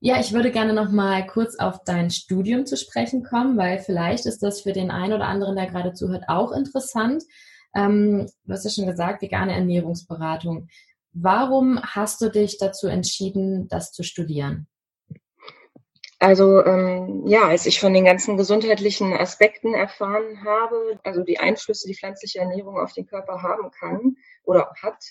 Ja, 0.00 0.18
ich 0.18 0.32
würde 0.32 0.50
gerne 0.50 0.72
noch 0.72 0.90
mal 0.90 1.24
kurz 1.26 1.56
auf 1.56 1.84
dein 1.84 2.10
Studium 2.10 2.66
zu 2.66 2.76
sprechen 2.76 3.22
kommen, 3.22 3.56
weil 3.56 3.78
vielleicht 3.78 4.26
ist 4.26 4.42
das 4.42 4.62
für 4.62 4.72
den 4.72 4.90
einen 4.90 5.12
oder 5.12 5.26
anderen, 5.26 5.54
der 5.54 5.66
gerade 5.66 5.92
zuhört, 5.92 6.24
auch 6.28 6.50
interessant. 6.50 7.22
Ähm, 7.74 8.26
du 8.44 8.52
hast 8.52 8.64
ja 8.64 8.70
schon 8.70 8.86
gesagt, 8.86 9.22
vegane 9.22 9.52
Ernährungsberatung. 9.52 10.68
Warum 11.12 11.80
hast 11.82 12.20
du 12.20 12.30
dich 12.30 12.58
dazu 12.58 12.86
entschieden, 12.88 13.68
das 13.68 13.92
zu 13.92 14.02
studieren? 14.02 14.66
Also 16.18 16.64
ähm, 16.64 17.26
ja, 17.26 17.48
als 17.48 17.66
ich 17.66 17.80
von 17.80 17.92
den 17.92 18.04
ganzen 18.04 18.36
gesundheitlichen 18.36 19.12
Aspekten 19.12 19.74
erfahren 19.74 20.44
habe, 20.44 21.00
also 21.02 21.24
die 21.24 21.40
Einflüsse, 21.40 21.88
die 21.88 21.96
pflanzliche 21.96 22.38
Ernährung 22.38 22.78
auf 22.78 22.92
den 22.92 23.06
Körper 23.06 23.42
haben 23.42 23.72
kann 23.72 24.16
oder 24.44 24.72
hat, 24.80 25.02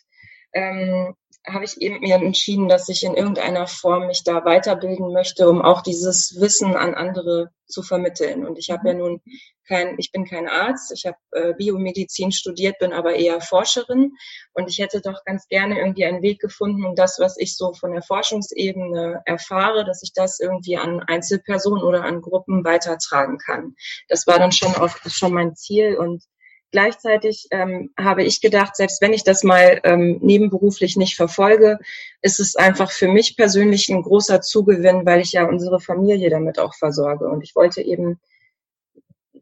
ähm, 0.54 1.14
habe 1.48 1.66
ich 1.66 1.82
eben 1.82 2.00
mir 2.00 2.16
entschieden, 2.16 2.68
dass 2.68 2.88
ich 2.90 3.04
in 3.04 3.16
irgendeiner 3.16 3.66
Form 3.68 4.08
mich 4.08 4.24
da 4.24 4.46
weiterbilden 4.46 5.12
möchte, 5.12 5.50
um 5.50 5.62
auch 5.62 5.82
dieses 5.82 6.40
Wissen 6.40 6.76
an 6.76 6.94
andere 6.94 7.50
zu 7.66 7.82
vermitteln. 7.82 8.46
Und 8.46 8.60
ich 8.60 8.70
habe 8.70 8.90
ja 8.90 8.94
nun 8.94 9.22
kein, 9.68 9.96
ich 9.98 10.12
bin 10.12 10.26
kein 10.26 10.48
Arzt, 10.48 10.92
ich 10.92 11.06
habe 11.06 11.18
äh, 11.32 11.54
Biomedizin 11.54 12.32
studiert, 12.32 12.78
bin 12.80 12.94
aber 12.94 13.16
eher 13.16 13.42
Forscherin 13.42 14.12
und 14.54 14.70
ich 14.70 14.80
hätte 14.80 15.02
doch 15.02 15.24
ganz 15.24 15.48
gerne 15.48 15.80
irgendwie 15.80 16.06
einen 16.06 16.22
Weg 16.22 16.40
gefunden, 16.40 16.86
um 16.86 16.96
das, 16.96 17.18
was 17.20 17.38
ich 17.38 17.56
so 17.56 17.74
von 17.74 17.94
der 17.94 18.02
Forschungsebene 18.02 19.22
erfahre, 19.26 19.86
dass 19.86 20.04
ich 20.04 20.14
das 20.14 20.40
irgendwie 20.40 20.78
an 20.78 21.00
Einzelpersonen 21.02 21.84
oder 21.84 22.04
an 22.04 22.22
Gruppen 22.22 22.64
weitertragen 22.66 23.38
kann. 23.38 23.76
Das 24.10 24.28
war 24.28 24.38
dann 24.38 24.52
schon 24.52 24.76
auch 24.76 24.96
schon 25.08 25.34
mein 25.34 25.56
Ziel 25.56 25.96
und 25.98 26.24
Gleichzeitig 26.72 27.48
ähm, 27.52 27.92
habe 28.00 28.24
ich 28.24 28.40
gedacht, 28.40 28.78
selbst 28.78 29.02
wenn 29.02 29.14
ich 29.14 29.24
das 29.24 29.44
mal 29.44 29.82
ähm, 29.84 30.20
nebenberuflich 30.22 30.96
nicht 30.96 31.16
verfolge, 31.16 31.80
ist 32.22 32.40
es 32.40 32.56
einfach 32.56 32.92
für 32.92 33.10
mich 33.10 33.36
persönlich 33.36 33.90
ein 33.90 34.02
großer 34.02 34.42
Zugewinn, 34.42 35.06
weil 35.06 35.20
ich 35.20 35.34
ja 35.34 35.46
unsere 35.46 35.82
Familie 35.82 36.30
damit 36.30 36.60
auch 36.60 36.74
versorge. 36.76 37.28
Und 37.28 37.44
ich 37.44 37.56
wollte 37.56 37.82
eben 37.82 38.22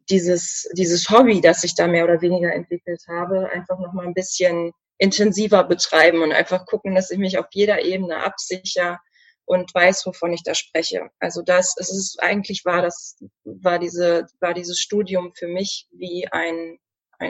dieses, 0.10 0.68
dieses 0.74 1.10
Hobby, 1.10 1.39
das 1.39 1.63
ich 1.63 1.75
da 1.75 1.88
mehr 1.88 2.04
oder 2.04 2.22
weniger 2.22 2.51
entwickelt 2.51 3.04
habe, 3.08 3.50
einfach 3.50 3.80
noch 3.80 3.94
mal 3.94 4.08
ein 4.08 4.15
bisschen 4.15 4.72
intensiver 4.98 5.63
betreiben 5.63 6.22
und 6.24 6.32
einfach 6.32 6.65
gucken, 6.65 6.96
dass 6.96 7.12
ich 7.12 7.20
mich 7.20 7.38
auf 7.38 7.46
jeder 7.51 7.84
Ebene 7.84 8.24
absichere 8.24 8.98
und 9.46 9.74
weiß, 9.74 10.06
wovon 10.06 10.34
ich 10.34 10.44
da 10.44 10.54
spreche. 10.54 11.10
Also 11.20 11.42
das, 11.42 11.75
es 11.77 11.89
ist 11.89 12.22
eigentlich 12.22 12.65
war 12.65 12.82
das, 12.82 13.18
war 13.44 13.80
diese, 13.80 14.27
war 14.39 14.54
dieses 14.54 14.80
Studium 14.80 15.32
für 15.36 15.48
mich 15.48 15.88
wie 15.92 16.27
ein 16.32 16.77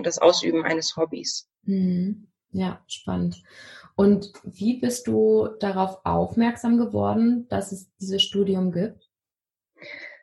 das 0.03 0.19
Ausüben 0.19 0.63
eines 0.63 0.96
Hobbys. 0.96 1.50
Mhm. 1.63 2.27
Ja, 2.51 2.84
spannend. 2.88 3.43
Und 3.96 4.31
wie 4.43 4.79
bist 4.79 5.08
du 5.08 5.50
darauf 5.60 6.00
aufmerksam 6.03 6.77
geworden, 6.77 7.48
dass 7.50 7.72
es 7.72 7.93
dieses 7.98 8.24
Studium 8.24 8.72
gibt? 8.72 9.10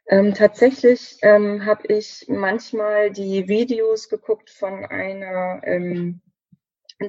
Ähm, 0.09 0.35
tatsächlich 0.35 1.19
ähm, 1.23 1.65
habe 1.67 1.87
ich 1.89 2.27
manchmal 2.29 3.11
die 3.11 3.49
Videos 3.49 4.09
geguckt 4.09 4.51
von 4.51 4.85
einer 4.85 5.61
ähm, 5.65 6.21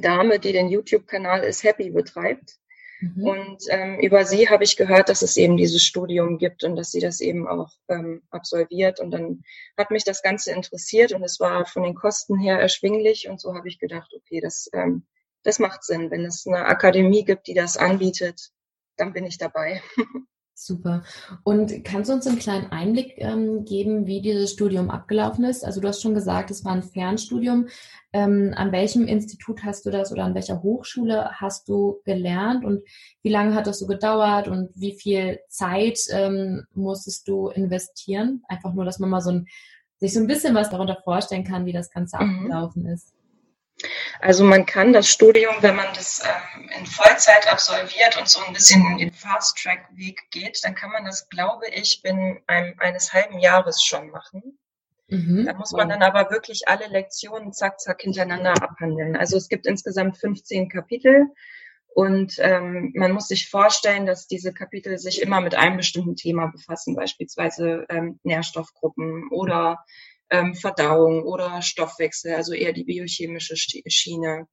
Dame, 0.02 0.40
die 0.40 0.52
den 0.52 0.70
YouTube-Kanal 0.70 1.44
Is 1.44 1.64
Happy 1.64 1.92
betreibt. 1.92 2.58
Mhm. 3.00 3.24
Und 3.24 3.64
ähm, 3.70 4.00
über 4.00 4.26
sie 4.26 4.50
habe 4.50 4.64
ich 4.64 4.76
gehört, 4.76 5.10
dass 5.10 5.22
es 5.22 5.38
eben 5.38 5.58
dieses 5.58 5.84
Studium 5.84 6.38
gibt 6.38 6.64
und 6.64 6.76
dass 6.76 6.92
sie 6.92 7.00
das 7.00 7.20
eben 7.20 7.48
auch 7.48 7.72
ähm, 7.90 8.24
absolviert. 8.30 9.00
Und 9.00 9.12
dann 9.12 9.44
hat 9.78 9.92
mich 9.92 10.04
das 10.04 10.22
Ganze 10.22 10.52
interessiert 10.52 11.12
und 11.12 11.24
es 11.24 11.40
war 11.40 11.66
von 11.66 11.84
den 11.84 11.96
Kosten 11.96 12.38
her 12.38 12.60
erschwinglich. 12.60 13.30
Und 13.30 13.40
so 13.40 13.54
habe 13.54 13.68
ich 13.68 13.80
gedacht, 13.80 14.12
okay, 14.16 14.42
das, 14.42 14.70
ähm, 14.74 15.06
das 15.44 15.60
macht 15.60 15.84
Sinn. 15.84 16.12
Wenn 16.12 16.26
es 16.26 16.46
eine 16.48 16.66
Akademie 16.66 17.24
gibt, 17.24 17.48
die 17.48 17.54
das 17.54 17.78
anbietet, 17.78 18.52
dann 18.98 19.14
bin 19.14 19.26
ich 19.26 19.38
dabei. 19.38 19.82
Super. 20.60 21.04
Und 21.44 21.86
kannst 21.86 22.10
du 22.10 22.16
uns 22.16 22.26
einen 22.26 22.40
kleinen 22.40 22.72
Einblick 22.72 23.14
ähm, 23.18 23.64
geben, 23.64 24.08
wie 24.08 24.22
dieses 24.22 24.54
Studium 24.54 24.90
abgelaufen 24.90 25.46
ist? 25.46 25.64
Also 25.64 25.82
du 25.82 25.88
hast 25.88 26.02
schon 26.02 26.16
gesagt, 26.16 26.50
es 26.50 26.66
war 26.66 26.72
ein 26.72 26.82
Fernstudium. 26.82 27.68
Ähm, 28.12 28.56
an 28.56 28.72
welchem 28.72 29.08
Institut 29.08 29.64
hast 29.64 29.86
du 29.86 29.92
das 29.92 30.12
oder 30.12 30.24
an 30.24 30.34
welcher 30.34 30.64
Hochschule 30.64 31.30
hast 31.34 31.70
du 31.70 32.02
gelernt 32.06 32.66
und 32.66 32.82
wie 33.22 33.30
lange 33.30 33.54
hat 33.54 33.68
das 33.68 33.78
so 33.78 33.86
gedauert 33.86 34.48
und 34.48 34.72
wie 34.74 34.94
viel 34.94 35.38
Zeit 35.48 36.00
ähm, 36.10 36.66
musstest 36.74 37.28
du 37.28 37.50
investieren? 37.50 38.42
Einfach 38.48 38.74
nur, 38.74 38.84
dass 38.84 38.98
man 38.98 39.12
mal 39.12 39.22
so 39.22 39.30
ein, 39.30 39.48
sich 40.00 40.12
so 40.12 40.20
ein 40.20 40.28
bisschen 40.28 40.56
was 40.56 40.72
darunter 40.72 40.98
vorstellen 41.04 41.44
kann, 41.44 41.68
wie 41.68 41.74
das 41.74 41.92
Ganze 41.92 42.18
mhm. 42.18 42.40
abgelaufen 42.40 42.88
ist. 42.88 43.14
Also 44.22 44.44
man 44.44 44.66
kann 44.66 44.94
das 44.94 45.08
Studium, 45.08 45.56
wenn 45.62 45.76
man 45.76 45.94
das 45.94 46.24
ähm, 46.24 46.70
in 46.80 46.86
Vollzeit 46.86 47.52
absolviert 47.52 48.18
und 48.18 48.28
so 48.28 48.42
ein 48.42 48.54
bisschen 48.54 48.84
in 48.92 48.98
den 48.98 49.14
Fast-Track-Weg 49.14 50.32
geht, 50.32 50.60
dann 50.64 50.74
kann 50.74 50.92
man 50.92 51.06
das, 51.06 51.30
glaube 51.30 51.68
ich, 51.72 52.02
binnen 52.02 52.42
einem, 52.48 52.74
eines 52.80 53.14
halben 53.14 53.40
Jahres 53.40 53.84
schon 53.84 54.10
machen. 54.10 54.58
Mhm. 55.10 55.46
Da 55.46 55.54
muss 55.54 55.72
man 55.72 55.90
dann 55.90 56.02
aber 56.02 56.32
wirklich 56.32 56.68
alle 56.68 56.88
Lektionen 56.88 57.54
zack, 57.54 57.80
zack 57.80 58.02
hintereinander 58.02 58.54
abhandeln. 58.62 59.16
Also 59.16 59.38
es 59.38 59.48
gibt 59.48 59.68
insgesamt 59.68 60.18
15 60.18 60.70
Kapitel 60.70 61.28
und 61.98 62.36
ähm, 62.40 62.92
man 62.96 63.12
muss 63.12 63.28
sich 63.28 63.50
vorstellen, 63.50 64.06
dass 64.06 64.28
diese 64.28 64.54
Kapitel 64.54 64.98
sich 64.98 65.22
immer 65.22 65.42
mit 65.42 65.56
einem 65.56 65.78
bestimmten 65.78 66.16
Thema 66.16 66.48
befassen, 66.48 66.96
beispielsweise 66.96 67.86
ähm, 67.90 68.20
Nährstoffgruppen 68.24 69.30
oder 69.32 69.84
ähm, 70.30 70.56
Verdauung 70.56 71.24
oder 71.24 71.62
Stoffwechsel, 71.62 72.36
also 72.36 72.54
eher 72.54 72.74
die 72.74 72.84
biochemische 72.84 73.56
Schiene. 73.56 74.48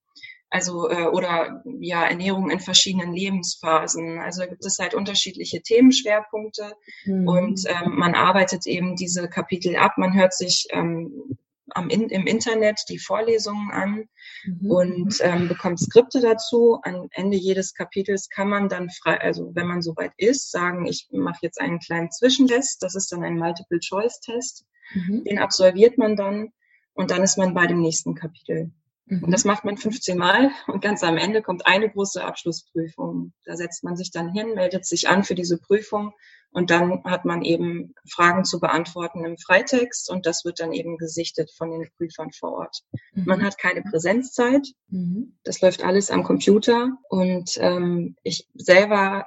Also 0.50 0.88
äh, 0.88 1.06
oder 1.06 1.64
ja 1.80 2.04
Ernährung 2.04 2.50
in 2.50 2.60
verschiedenen 2.60 3.12
Lebensphasen. 3.12 4.20
Also 4.20 4.42
da 4.42 4.46
gibt 4.46 4.64
es 4.64 4.78
halt 4.78 4.94
unterschiedliche 4.94 5.62
Themenschwerpunkte 5.62 6.74
mhm. 7.04 7.26
und 7.26 7.60
ähm, 7.66 7.96
man 7.96 8.14
arbeitet 8.14 8.66
eben 8.66 8.94
diese 8.94 9.28
Kapitel 9.28 9.74
ab. 9.74 9.94
Man 9.96 10.14
hört 10.14 10.32
sich 10.32 10.66
ähm, 10.70 11.36
am 11.70 11.88
in, 11.88 12.08
im 12.08 12.26
Internet 12.26 12.80
die 12.88 12.98
Vorlesungen 12.98 13.70
an 13.72 14.08
mhm. 14.44 14.70
und 14.70 15.18
ähm, 15.22 15.48
bekommt 15.48 15.80
Skripte 15.80 16.20
dazu. 16.20 16.78
Am 16.82 17.08
Ende 17.10 17.36
jedes 17.36 17.74
Kapitels 17.74 18.28
kann 18.28 18.48
man 18.48 18.68
dann 18.68 18.90
frei, 18.90 19.20
also 19.20 19.50
wenn 19.54 19.66
man 19.66 19.82
soweit 19.82 20.12
ist, 20.18 20.50
sagen, 20.50 20.86
ich 20.86 21.08
mache 21.10 21.40
jetzt 21.42 21.60
einen 21.60 21.80
kleinen 21.80 22.10
Zwischentest. 22.10 22.82
Das 22.82 22.94
ist 22.94 23.10
dann 23.10 23.24
ein 23.24 23.38
Multiple-Choice-Test. 23.38 24.64
Mhm. 24.92 25.24
Den 25.24 25.38
absolviert 25.38 25.98
man 25.98 26.16
dann 26.16 26.52
und 26.92 27.10
dann 27.10 27.22
ist 27.22 27.38
man 27.38 27.54
bei 27.54 27.66
dem 27.66 27.80
nächsten 27.80 28.14
Kapitel. 28.14 28.70
Mhm. 29.06 29.24
Und 29.24 29.32
das 29.32 29.44
macht 29.44 29.64
man 29.64 29.76
15 29.76 30.16
Mal 30.16 30.50
und 30.66 30.82
ganz 30.82 31.02
am 31.02 31.16
Ende 31.16 31.42
kommt 31.42 31.66
eine 31.66 31.90
große 31.90 32.24
Abschlussprüfung. 32.24 33.32
Da 33.44 33.56
setzt 33.56 33.84
man 33.84 33.96
sich 33.96 34.10
dann 34.10 34.32
hin, 34.32 34.54
meldet 34.54 34.86
sich 34.86 35.08
an 35.08 35.24
für 35.24 35.34
diese 35.34 35.58
Prüfung 35.58 36.12
und 36.50 36.70
dann 36.70 37.02
hat 37.04 37.24
man 37.24 37.42
eben 37.42 37.94
Fragen 38.08 38.44
zu 38.44 38.60
beantworten 38.60 39.24
im 39.24 39.36
Freitext 39.36 40.08
und 40.08 40.24
das 40.24 40.44
wird 40.44 40.60
dann 40.60 40.72
eben 40.72 40.96
gesichtet 40.98 41.50
von 41.56 41.70
den 41.70 41.88
Prüfern 41.96 42.30
vor 42.32 42.52
Ort. 42.52 42.82
Mhm. 43.12 43.24
Man 43.26 43.42
hat 43.42 43.58
keine 43.58 43.82
Präsenzzeit. 43.82 44.68
Mhm. 44.88 45.36
Das 45.42 45.60
läuft 45.60 45.82
alles 45.82 46.10
am 46.10 46.22
Computer 46.22 46.96
und 47.08 47.58
ähm, 47.58 48.16
ich 48.22 48.48
selber 48.54 49.26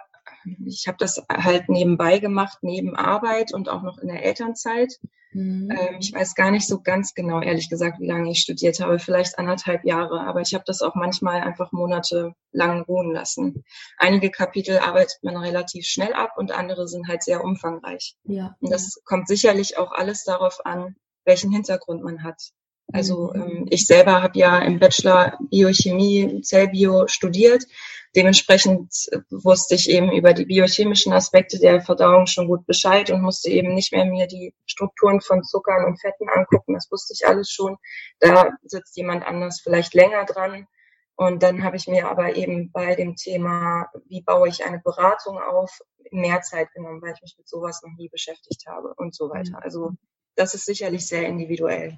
ich 0.66 0.88
habe 0.88 0.98
das 1.00 1.24
halt 1.30 1.70
nebenbei 1.70 2.20
gemacht, 2.20 2.60
neben 2.62 2.96
Arbeit 2.96 3.54
und 3.54 3.70
auch 3.70 3.84
noch 3.84 3.98
in 3.98 4.08
der 4.08 4.24
Elternzeit. 4.24 4.94
Mhm. 5.34 5.70
Ähm, 5.72 5.98
ich 6.00 6.14
weiß 6.14 6.36
gar 6.36 6.52
nicht 6.52 6.68
so 6.68 6.82
ganz 6.82 7.14
genau, 7.14 7.42
ehrlich 7.42 7.70
gesagt, 7.70 8.00
wie 8.00 8.08
lange 8.08 8.32
ich 8.32 8.40
studiert 8.40 8.80
habe, 8.80 9.00
vielleicht 9.00 9.38
anderthalb 9.38 9.84
Jahre, 9.86 10.22
aber 10.22 10.42
ich 10.42 10.54
habe 10.54 10.64
das 10.66 10.82
auch 10.82 10.96
manchmal 10.96 11.42
einfach 11.42 11.72
monatelang 11.72 12.82
ruhen 12.88 13.12
lassen. 13.12 13.64
Einige 13.98 14.32
Kapitel 14.32 14.80
arbeitet 14.80 15.20
man 15.22 15.38
relativ 15.38 15.86
schnell 15.86 16.14
ab 16.14 16.34
und 16.38 16.52
andere 16.52 16.88
sind 16.88 17.08
halt 17.08 17.24
sehr 17.24 17.44
umfangreich. 17.44 18.16
Ja. 18.24 18.56
Und 18.60 18.72
das 18.72 19.02
kommt 19.04 19.28
sicherlich 19.28 19.78
auch 19.78 19.92
alles 19.92 20.24
darauf 20.24 20.66
an, 20.66 20.96
welchen 21.26 21.52
Hintergrund 21.52 22.04
man 22.04 22.24
hat. 22.24 22.52
Also 22.94 23.32
mhm. 23.34 23.42
ähm, 23.42 23.68
ich 23.70 23.86
selber 23.86 24.22
habe 24.22 24.38
ja 24.40 24.60
im 24.60 24.80
Bachelor 24.80 25.38
Biochemie, 25.50 26.42
Zellbio 26.42 27.08
studiert. 27.08 27.66
Dementsprechend 28.16 28.94
äh, 29.12 29.20
wusste 29.30 29.76
ich 29.76 29.90
eben 29.90 30.12
über 30.12 30.34
die 30.34 30.46
biochemischen 30.46 31.14
Aspekte 31.14 31.60
der 31.60 31.82
Verdauung 31.82 32.28
schon 32.28 32.48
gut 32.48 32.66
Bescheid 32.66 33.12
und 33.12 33.22
musste 33.22 33.50
eben 33.50 33.74
nicht 33.74 33.92
mehr 33.92 34.06
mir 34.06 34.28
die 34.28 34.54
Strukturen 34.66 35.22
von 35.22 35.44
Zuckern 35.44 35.86
und 35.86 36.00
Fetten 36.00 36.30
angucken. 36.30 36.74
Das 36.74 36.90
wusste 36.92 37.14
ich 37.14 37.28
alles 37.28 37.52
schon. 37.52 37.78
Da 38.20 38.52
sitzt 38.64 38.96
jemand 38.98 39.26
anders 39.26 39.60
vielleicht 39.62 39.94
länger 39.94 40.26
dran. 40.26 40.68
Und 41.16 41.42
dann 41.42 41.64
habe 41.64 41.78
ich 41.78 41.88
mir 41.88 42.08
aber 42.10 42.36
eben 42.36 42.72
bei 42.72 42.96
dem 42.96 43.16
Thema, 43.16 43.90
wie 44.06 44.22
baue 44.22 44.50
ich 44.50 44.64
eine 44.64 44.80
Beratung 44.80 45.40
auf, 45.40 45.80
mehr 46.12 46.42
Zeit 46.42 46.72
genommen, 46.74 47.02
weil 47.02 47.14
ich 47.14 47.22
mich 47.22 47.36
mit 47.38 47.50
sowas 47.50 47.82
noch 47.84 47.92
nie 47.98 48.08
beschäftigt 48.08 48.66
habe 48.68 48.94
und 48.96 49.16
so 49.16 49.30
weiter. 49.30 49.62
Also 49.62 49.92
das 50.36 50.54
ist 50.54 50.66
sicherlich 50.66 51.06
sehr 51.08 51.28
individuell. 51.28 51.98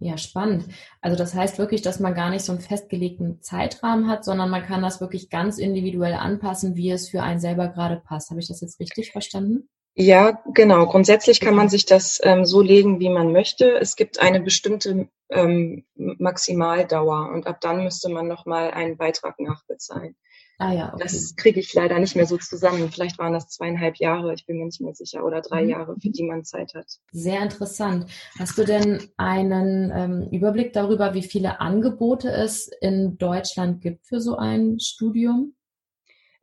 Ja, 0.00 0.16
spannend. 0.16 0.66
Also 1.00 1.16
das 1.16 1.34
heißt 1.34 1.58
wirklich, 1.58 1.82
dass 1.82 1.98
man 1.98 2.14
gar 2.14 2.30
nicht 2.30 2.44
so 2.44 2.52
einen 2.52 2.60
festgelegten 2.60 3.42
Zeitrahmen 3.42 4.08
hat, 4.08 4.24
sondern 4.24 4.48
man 4.48 4.64
kann 4.64 4.80
das 4.80 5.00
wirklich 5.00 5.28
ganz 5.28 5.58
individuell 5.58 6.14
anpassen, 6.14 6.76
wie 6.76 6.90
es 6.90 7.08
für 7.08 7.22
einen 7.22 7.40
selber 7.40 7.68
gerade 7.68 7.96
passt. 7.96 8.30
Habe 8.30 8.38
ich 8.38 8.46
das 8.46 8.60
jetzt 8.60 8.78
richtig 8.78 9.10
verstanden? 9.10 9.68
Ja, 10.00 10.40
genau. 10.54 10.86
Grundsätzlich 10.86 11.40
kann 11.40 11.56
man 11.56 11.68
sich 11.68 11.84
das 11.84 12.20
ähm, 12.22 12.44
so 12.44 12.60
legen, 12.60 13.00
wie 13.00 13.08
man 13.08 13.32
möchte. 13.32 13.76
Es 13.80 13.96
gibt 13.96 14.20
eine 14.20 14.40
bestimmte 14.40 15.08
ähm, 15.30 15.84
Maximaldauer 15.96 17.32
und 17.32 17.48
ab 17.48 17.60
dann 17.60 17.82
müsste 17.82 18.08
man 18.08 18.28
nochmal 18.28 18.70
einen 18.70 18.96
Beitrag 18.96 19.40
nachbezahlen. 19.40 20.14
Ah 20.60 20.72
ja, 20.72 20.92
okay. 20.92 21.04
Das 21.04 21.36
kriege 21.36 21.60
ich 21.60 21.72
leider 21.72 22.00
nicht 22.00 22.16
mehr 22.16 22.26
so 22.26 22.36
zusammen. 22.36 22.90
Vielleicht 22.90 23.16
waren 23.18 23.32
das 23.32 23.48
zweieinhalb 23.48 23.96
Jahre, 23.96 24.34
ich 24.34 24.44
bin 24.44 24.58
mir 24.58 24.64
nicht 24.64 24.80
mehr 24.80 24.94
sicher, 24.94 25.24
oder 25.24 25.40
drei 25.40 25.62
mhm. 25.62 25.70
Jahre, 25.70 25.96
für 26.00 26.10
die 26.10 26.24
man 26.24 26.44
Zeit 26.44 26.74
hat. 26.74 26.86
Sehr 27.12 27.40
interessant. 27.40 28.10
Hast 28.40 28.58
du 28.58 28.64
denn 28.64 29.00
einen 29.16 29.92
ähm, 29.94 30.28
Überblick 30.32 30.72
darüber, 30.72 31.14
wie 31.14 31.22
viele 31.22 31.60
Angebote 31.60 32.30
es 32.30 32.68
in 32.80 33.18
Deutschland 33.18 33.80
gibt 33.80 34.06
für 34.06 34.20
so 34.20 34.36
ein 34.36 34.80
Studium? 34.80 35.54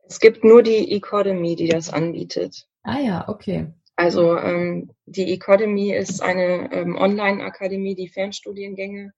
Es 0.08 0.18
gibt 0.18 0.44
nur 0.44 0.62
die 0.62 0.92
Ecodemy, 0.92 1.54
die 1.54 1.68
das 1.68 1.92
anbietet. 1.92 2.66
Ah 2.84 3.00
ja, 3.00 3.28
okay. 3.28 3.74
Also 3.96 4.38
ähm, 4.38 4.90
die 5.04 5.30
Ecodemy 5.32 5.92
ist 5.92 6.22
eine 6.22 6.72
ähm, 6.72 6.96
Online-Akademie, 6.96 7.94
die 7.94 8.08
Fernstudiengänge 8.08 9.12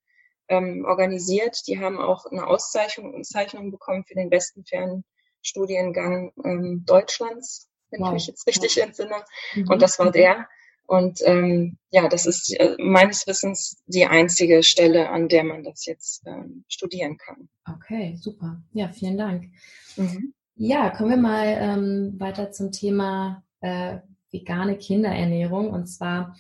ähm, 0.49 0.85
organisiert. 0.87 1.67
Die 1.67 1.79
haben 1.79 1.99
auch 1.99 2.27
eine 2.27 2.47
Auszeichnung, 2.47 3.23
Zeichnung 3.25 3.71
bekommen 3.71 4.05
für 4.07 4.15
den 4.15 4.31
besten 4.31 4.65
Fernstudiengang 4.65 6.33
ähm, 6.45 6.85
Deutschlands, 6.87 7.69
wenn 7.91 8.01
wow. 8.01 8.09
ich 8.09 8.15
mich 8.15 8.27
jetzt 8.29 8.47
richtig 8.47 8.81
entsinne. 8.83 9.25
Mhm. 9.55 9.69
Und 9.69 9.83
das 9.83 9.99
war 9.99 10.11
der. 10.11 10.47
Und 10.87 11.21
ähm, 11.27 11.77
ja, 11.91 12.09
das 12.09 12.25
ist 12.25 12.59
äh, 12.59 12.75
meines 12.79 13.27
Wissens 13.27 13.83
die 13.87 14.07
einzige 14.07 14.63
Stelle, 14.63 15.11
an 15.11 15.29
der 15.29 15.45
man 15.45 15.63
das 15.63 15.85
jetzt 15.85 16.27
ähm, 16.27 16.65
studieren 16.67 17.19
kann. 17.19 17.51
Okay, 17.71 18.17
super. 18.19 18.63
Ja, 18.73 18.89
vielen 18.89 19.19
Dank. 19.19 19.51
Mhm. 19.97 20.33
Ja, 20.55 20.89
kommen 20.89 21.11
wir 21.11 21.19
mal 21.19 21.47
ähm, 21.61 22.15
weiter 22.19 22.53
zum 22.53 22.73
Thema 22.73 23.45
äh, 23.61 23.99
vegane 24.31 24.79
Kinderernährung. 24.79 25.71
Und 25.71 25.89
zwar 25.89 26.35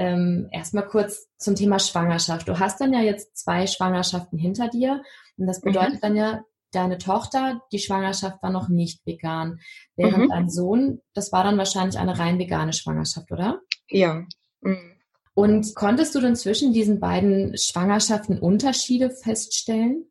ähm, 0.00 0.48
erstmal 0.50 0.86
kurz 0.86 1.28
zum 1.36 1.54
Thema 1.54 1.78
Schwangerschaft. 1.78 2.48
Du 2.48 2.58
hast 2.58 2.80
dann 2.80 2.94
ja 2.94 3.02
jetzt 3.02 3.36
zwei 3.36 3.66
Schwangerschaften 3.66 4.38
hinter 4.38 4.68
dir 4.68 5.02
und 5.36 5.46
das 5.46 5.60
bedeutet 5.60 5.96
mhm. 5.96 6.00
dann 6.00 6.16
ja, 6.16 6.44
deine 6.72 6.96
Tochter, 6.96 7.60
die 7.70 7.78
Schwangerschaft 7.78 8.42
war 8.42 8.48
noch 8.50 8.70
nicht 8.70 9.04
vegan, 9.04 9.60
während 9.96 10.24
mhm. 10.24 10.28
dein 10.30 10.48
Sohn, 10.48 11.02
das 11.12 11.32
war 11.32 11.44
dann 11.44 11.58
wahrscheinlich 11.58 11.98
eine 11.98 12.18
rein 12.18 12.38
vegane 12.38 12.72
Schwangerschaft, 12.72 13.30
oder? 13.30 13.60
Ja. 13.90 14.24
Mhm. 14.62 14.96
Und 15.34 15.74
konntest 15.74 16.14
du 16.14 16.20
denn 16.20 16.34
zwischen 16.34 16.72
diesen 16.72 16.98
beiden 16.98 17.56
Schwangerschaften 17.58 18.38
Unterschiede 18.38 19.10
feststellen? 19.10 20.06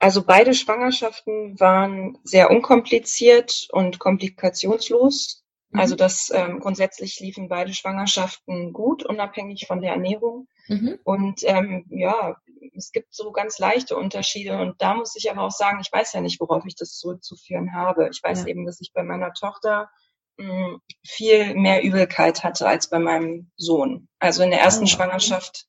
Also 0.00 0.22
beide 0.24 0.52
Schwangerschaften 0.52 1.60
waren 1.60 2.18
sehr 2.24 2.50
unkompliziert 2.50 3.68
und 3.70 4.00
komplikationslos. 4.00 5.44
Also 5.72 5.94
mhm. 5.94 5.98
das 5.98 6.30
ähm, 6.34 6.60
grundsätzlich 6.60 7.20
liefen 7.20 7.48
beide 7.48 7.74
Schwangerschaften 7.74 8.72
gut, 8.72 9.04
unabhängig 9.04 9.66
von 9.66 9.80
der 9.80 9.92
Ernährung. 9.92 10.48
Mhm. 10.68 10.98
Und 11.04 11.40
ähm, 11.44 11.84
ja, 11.90 12.36
es 12.74 12.90
gibt 12.92 13.14
so 13.14 13.32
ganz 13.32 13.58
leichte 13.58 13.96
Unterschiede. 13.96 14.58
Und 14.58 14.80
da 14.80 14.94
muss 14.94 15.14
ich 15.16 15.30
aber 15.30 15.42
auch 15.42 15.50
sagen, 15.50 15.80
ich 15.80 15.92
weiß 15.92 16.14
ja 16.14 16.20
nicht, 16.20 16.40
worauf 16.40 16.64
ich 16.66 16.74
das 16.74 16.96
zurückzuführen 16.96 17.74
habe. 17.74 18.08
Ich 18.10 18.22
weiß 18.22 18.42
ja. 18.42 18.48
eben, 18.48 18.64
dass 18.64 18.80
ich 18.80 18.92
bei 18.94 19.02
meiner 19.02 19.32
Tochter 19.34 19.90
mh, 20.38 20.46
hm, 20.46 20.80
viel 21.04 21.54
mehr 21.54 21.82
Übelkeit 21.82 22.44
hatte 22.44 22.66
als 22.66 22.88
bei 22.88 22.98
meinem 22.98 23.50
Sohn. 23.56 24.08
Also 24.18 24.42
in 24.42 24.50
der 24.50 24.60
ersten 24.60 24.84
oh, 24.84 24.88
Schwangerschaft, 24.88 25.66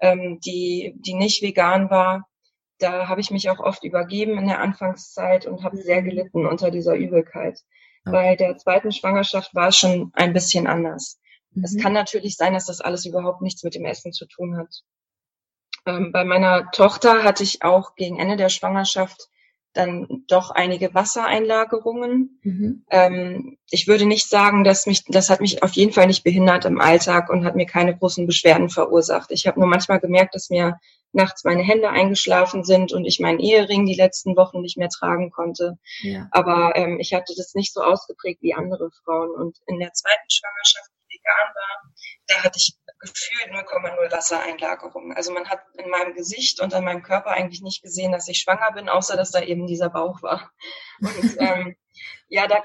ähm, 0.00 0.40
die, 0.40 0.94
die 0.96 1.14
nicht 1.14 1.42
vegan 1.42 1.90
war, 1.90 2.26
da 2.78 3.08
habe 3.08 3.20
ich 3.20 3.30
mich 3.30 3.48
auch 3.50 3.60
oft 3.60 3.84
übergeben 3.84 4.38
in 4.38 4.46
der 4.46 4.60
Anfangszeit 4.60 5.46
und 5.46 5.62
habe 5.62 5.76
sehr 5.76 6.02
mhm. 6.02 6.06
gelitten 6.06 6.46
unter 6.46 6.70
dieser 6.70 6.94
Übelkeit. 6.94 7.60
Bei 8.04 8.36
der 8.36 8.56
zweiten 8.58 8.92
Schwangerschaft 8.92 9.54
war 9.54 9.68
es 9.68 9.76
schon 9.76 10.10
ein 10.14 10.32
bisschen 10.32 10.66
anders. 10.66 11.18
Mhm. 11.52 11.64
Es 11.64 11.76
kann 11.76 11.92
natürlich 11.92 12.36
sein, 12.36 12.52
dass 12.52 12.66
das 12.66 12.80
alles 12.80 13.06
überhaupt 13.06 13.42
nichts 13.42 13.62
mit 13.64 13.74
dem 13.74 13.84
Essen 13.84 14.12
zu 14.12 14.26
tun 14.26 14.56
hat. 14.56 14.82
Ähm, 15.86 16.12
bei 16.12 16.24
meiner 16.24 16.70
Tochter 16.70 17.24
hatte 17.24 17.42
ich 17.42 17.62
auch 17.62 17.94
gegen 17.94 18.18
Ende 18.18 18.36
der 18.36 18.48
Schwangerschaft 18.48 19.28
dann 19.74 20.24
doch 20.28 20.50
einige 20.50 20.94
Wassereinlagerungen. 20.94 22.40
Mhm. 22.42 22.84
Ähm, 22.90 23.58
ich 23.70 23.88
würde 23.88 24.06
nicht 24.06 24.28
sagen, 24.28 24.64
dass 24.64 24.86
mich, 24.86 25.04
das 25.06 25.30
hat 25.30 25.40
mich 25.40 25.62
auf 25.62 25.72
jeden 25.72 25.92
Fall 25.92 26.06
nicht 26.06 26.22
behindert 26.22 26.64
im 26.64 26.80
Alltag 26.80 27.28
und 27.28 27.44
hat 27.44 27.56
mir 27.56 27.66
keine 27.66 27.96
großen 27.96 28.26
Beschwerden 28.26 28.70
verursacht. 28.70 29.30
Ich 29.32 29.46
habe 29.46 29.58
nur 29.58 29.68
manchmal 29.68 29.98
gemerkt, 29.98 30.34
dass 30.34 30.48
mir 30.48 30.78
nachts 31.14 31.44
meine 31.44 31.62
Hände 31.62 31.90
eingeschlafen 31.90 32.64
sind 32.64 32.92
und 32.92 33.04
ich 33.04 33.20
meinen 33.20 33.40
Ehering 33.40 33.86
die 33.86 33.94
letzten 33.94 34.36
Wochen 34.36 34.60
nicht 34.60 34.76
mehr 34.76 34.88
tragen 34.88 35.30
konnte. 35.30 35.78
Ja. 36.00 36.28
Aber 36.30 36.76
ähm, 36.76 36.98
ich 37.00 37.14
hatte 37.14 37.34
das 37.36 37.54
nicht 37.54 37.72
so 37.72 37.82
ausgeprägt 37.82 38.42
wie 38.42 38.54
andere 38.54 38.90
Frauen. 39.04 39.30
Und 39.30 39.58
in 39.66 39.78
der 39.78 39.92
zweiten 39.92 40.30
Schwangerschaft, 40.30 40.90
die 40.90 41.16
vegan 41.16 41.54
war, 41.54 41.92
da 42.26 42.34
hatte 42.42 42.58
ich 42.58 42.74
gefühlt 43.00 43.52
0,0 43.52 44.12
Wassereinlagerung. 44.12 45.12
Also 45.14 45.32
man 45.32 45.48
hat 45.48 45.60
in 45.78 45.90
meinem 45.90 46.14
Gesicht 46.14 46.60
und 46.60 46.74
an 46.74 46.84
meinem 46.84 47.02
Körper 47.02 47.30
eigentlich 47.30 47.62
nicht 47.62 47.82
gesehen, 47.82 48.12
dass 48.12 48.28
ich 48.28 48.38
schwanger 48.38 48.72
bin, 48.72 48.88
außer 48.88 49.16
dass 49.16 49.30
da 49.30 49.40
eben 49.40 49.66
dieser 49.66 49.90
Bauch 49.90 50.22
war. 50.22 50.50
Und 51.00 51.36
ähm, 51.38 51.76
ja, 52.28 52.46
da, 52.46 52.62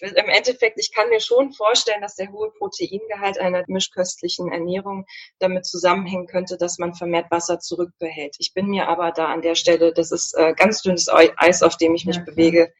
im 0.00 0.28
Endeffekt, 0.28 0.78
ich 0.78 0.92
kann 0.92 1.08
mir 1.08 1.20
schon 1.20 1.52
vorstellen, 1.52 2.02
dass 2.02 2.16
der 2.16 2.32
hohe 2.32 2.50
Proteingehalt 2.52 3.38
einer 3.38 3.64
mischköstlichen 3.66 4.50
Ernährung 4.50 5.06
damit 5.38 5.66
zusammenhängen 5.66 6.26
könnte, 6.26 6.56
dass 6.56 6.78
man 6.78 6.94
vermehrt 6.94 7.30
Wasser 7.30 7.58
zurückbehält. 7.60 8.36
Ich 8.38 8.52
bin 8.54 8.66
mir 8.66 8.88
aber 8.88 9.12
da 9.12 9.26
an 9.26 9.42
der 9.42 9.54
Stelle, 9.54 9.92
das 9.92 10.12
ist 10.12 10.34
äh, 10.36 10.54
ganz 10.54 10.82
dünnes 10.82 11.08
Eis, 11.08 11.62
auf 11.62 11.76
dem 11.76 11.94
ich 11.94 12.06
mich 12.06 12.16
ja, 12.16 12.22
bewege. 12.22 12.72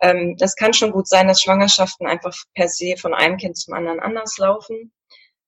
Ähm, 0.00 0.36
das 0.36 0.56
kann 0.56 0.74
schon 0.74 0.92
gut 0.92 1.08
sein, 1.08 1.28
dass 1.28 1.40
Schwangerschaften 1.40 2.06
einfach 2.06 2.36
per 2.54 2.68
se 2.68 2.96
von 2.96 3.14
einem 3.14 3.36
Kind 3.36 3.56
zum 3.56 3.74
anderen 3.74 4.00
anders 4.00 4.38
laufen. 4.38 4.92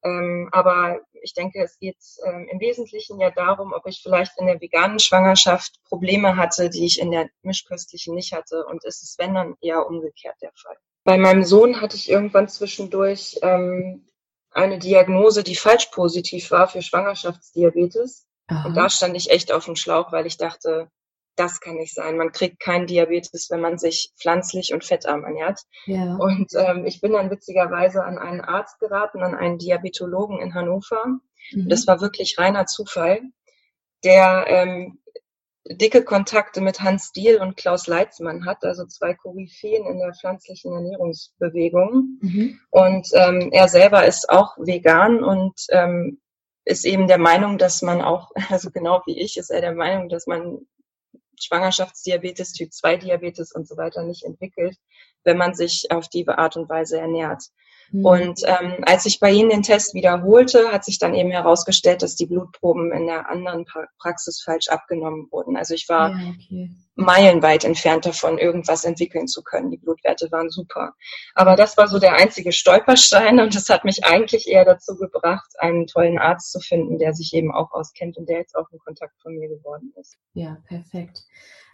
Ähm, 0.04 0.48
aber 0.52 1.00
ich 1.22 1.32
denke, 1.32 1.62
es 1.62 1.78
geht 1.78 1.96
ähm, 2.26 2.46
im 2.50 2.60
Wesentlichen 2.60 3.18
ja 3.18 3.30
darum, 3.30 3.72
ob 3.72 3.86
ich 3.86 4.00
vielleicht 4.02 4.38
in 4.38 4.46
der 4.46 4.60
veganen 4.60 4.98
Schwangerschaft 4.98 5.80
Probleme 5.84 6.36
hatte, 6.36 6.68
die 6.68 6.84
ich 6.84 7.00
in 7.00 7.10
der 7.10 7.30
mischköstlichen 7.42 8.14
nicht 8.14 8.32
hatte. 8.32 8.66
Und 8.66 8.84
ist 8.84 9.02
es, 9.02 9.16
wenn 9.18 9.34
dann, 9.34 9.54
eher 9.62 9.86
umgekehrt 9.86 10.36
der 10.42 10.52
Fall. 10.54 10.76
Bei 11.04 11.16
meinem 11.16 11.44
Sohn 11.44 11.80
hatte 11.80 11.96
ich 11.96 12.10
irgendwann 12.10 12.48
zwischendurch 12.48 13.38
ähm, 13.42 14.06
eine 14.50 14.78
Diagnose, 14.78 15.42
die 15.42 15.56
falsch 15.56 15.86
positiv 15.86 16.50
war 16.50 16.68
für 16.68 16.82
Schwangerschaftsdiabetes. 16.82 18.26
Aha. 18.46 18.68
Und 18.68 18.74
da 18.74 18.90
stand 18.90 19.16
ich 19.16 19.30
echt 19.30 19.52
auf 19.52 19.64
dem 19.64 19.76
Schlauch, 19.76 20.12
weil 20.12 20.26
ich 20.26 20.36
dachte, 20.36 20.90
das 21.36 21.60
kann 21.60 21.76
nicht 21.76 21.94
sein. 21.94 22.16
Man 22.16 22.32
kriegt 22.32 22.60
keinen 22.60 22.86
Diabetes, 22.86 23.48
wenn 23.50 23.60
man 23.60 23.78
sich 23.78 24.12
pflanzlich 24.20 24.72
und 24.72 24.84
fettarm 24.84 25.24
ernährt. 25.24 25.60
Ja. 25.86 26.16
Und 26.16 26.52
ähm, 26.54 26.86
ich 26.86 27.00
bin 27.00 27.12
dann 27.12 27.30
witzigerweise 27.30 28.04
an 28.04 28.18
einen 28.18 28.40
Arzt 28.40 28.78
geraten, 28.78 29.22
an 29.22 29.34
einen 29.34 29.58
Diabetologen 29.58 30.40
in 30.40 30.54
Hannover. 30.54 31.18
Mhm. 31.52 31.68
Das 31.68 31.86
war 31.86 32.00
wirklich 32.00 32.38
reiner 32.38 32.66
Zufall, 32.66 33.20
der 34.04 34.46
ähm, 34.48 34.98
dicke 35.66 36.04
Kontakte 36.04 36.60
mit 36.60 36.80
Hans 36.80 37.12
Diel 37.12 37.38
und 37.38 37.56
Klaus 37.56 37.86
Leitzmann 37.86 38.44
hat, 38.44 38.64
also 38.64 38.84
zwei 38.86 39.14
Koryphäen 39.14 39.86
in 39.86 39.98
der 39.98 40.12
pflanzlichen 40.12 40.72
Ernährungsbewegung. 40.72 42.18
Mhm. 42.20 42.60
Und 42.70 43.08
ähm, 43.14 43.50
er 43.52 43.68
selber 43.68 44.06
ist 44.06 44.28
auch 44.28 44.56
vegan 44.58 45.24
und 45.24 45.54
ähm, 45.70 46.20
ist 46.66 46.84
eben 46.84 47.08
der 47.08 47.18
Meinung, 47.18 47.58
dass 47.58 47.82
man 47.82 48.02
auch, 48.02 48.30
also 48.50 48.70
genau 48.70 49.02
wie 49.06 49.18
ich, 49.18 49.36
ist 49.36 49.50
er 49.50 49.60
der 49.60 49.74
Meinung, 49.74 50.08
dass 50.08 50.26
man 50.26 50.66
Schwangerschaftsdiabetes, 51.40 52.52
Typ 52.52 52.72
2 52.72 52.96
Diabetes 52.98 53.52
und 53.52 53.66
so 53.68 53.76
weiter 53.76 54.02
nicht 54.02 54.24
entwickelt, 54.24 54.76
wenn 55.24 55.36
man 55.38 55.54
sich 55.54 55.86
auf 55.90 56.08
die 56.08 56.26
Art 56.28 56.56
und 56.56 56.68
Weise 56.68 56.98
ernährt. 56.98 57.44
Mhm. 57.90 58.04
Und 58.04 58.40
ähm, 58.44 58.76
als 58.86 59.06
ich 59.06 59.20
bei 59.20 59.30
Ihnen 59.30 59.50
den 59.50 59.62
Test 59.62 59.94
wiederholte, 59.94 60.72
hat 60.72 60.84
sich 60.84 60.98
dann 60.98 61.14
eben 61.14 61.30
herausgestellt, 61.30 62.02
dass 62.02 62.16
die 62.16 62.26
Blutproben 62.26 62.92
in 62.92 63.06
der 63.06 63.28
anderen 63.28 63.66
Praxis 63.98 64.42
falsch 64.42 64.68
abgenommen 64.68 65.28
wurden. 65.30 65.56
Also 65.56 65.74
ich 65.74 65.88
war 65.88 66.10
ja, 66.10 66.32
okay. 66.34 66.70
meilenweit 66.94 67.64
entfernt 67.64 68.06
davon, 68.06 68.38
irgendwas 68.38 68.84
entwickeln 68.84 69.26
zu 69.28 69.42
können. 69.42 69.70
Die 69.70 69.78
Blutwerte 69.78 70.30
waren 70.32 70.50
super. 70.50 70.94
Aber 71.34 71.56
das 71.56 71.76
war 71.76 71.88
so 71.88 71.98
der 71.98 72.14
einzige 72.14 72.52
Stolperstein 72.52 73.40
und 73.40 73.54
das 73.54 73.68
hat 73.68 73.84
mich 73.84 74.04
eigentlich 74.04 74.48
eher 74.48 74.64
dazu 74.64 74.96
gebracht, 74.96 75.52
einen 75.58 75.86
tollen 75.86 76.18
Arzt 76.18 76.52
zu 76.52 76.60
finden, 76.60 76.98
der 76.98 77.14
sich 77.14 77.34
eben 77.34 77.52
auch 77.52 77.72
auskennt 77.72 78.16
und 78.16 78.28
der 78.28 78.38
jetzt 78.38 78.56
auch 78.56 78.70
ein 78.72 78.78
Kontakt 78.78 79.20
von 79.22 79.36
mir 79.36 79.48
geworden 79.48 79.92
ist. 80.00 80.16
Ja, 80.32 80.58
perfekt. 80.66 81.24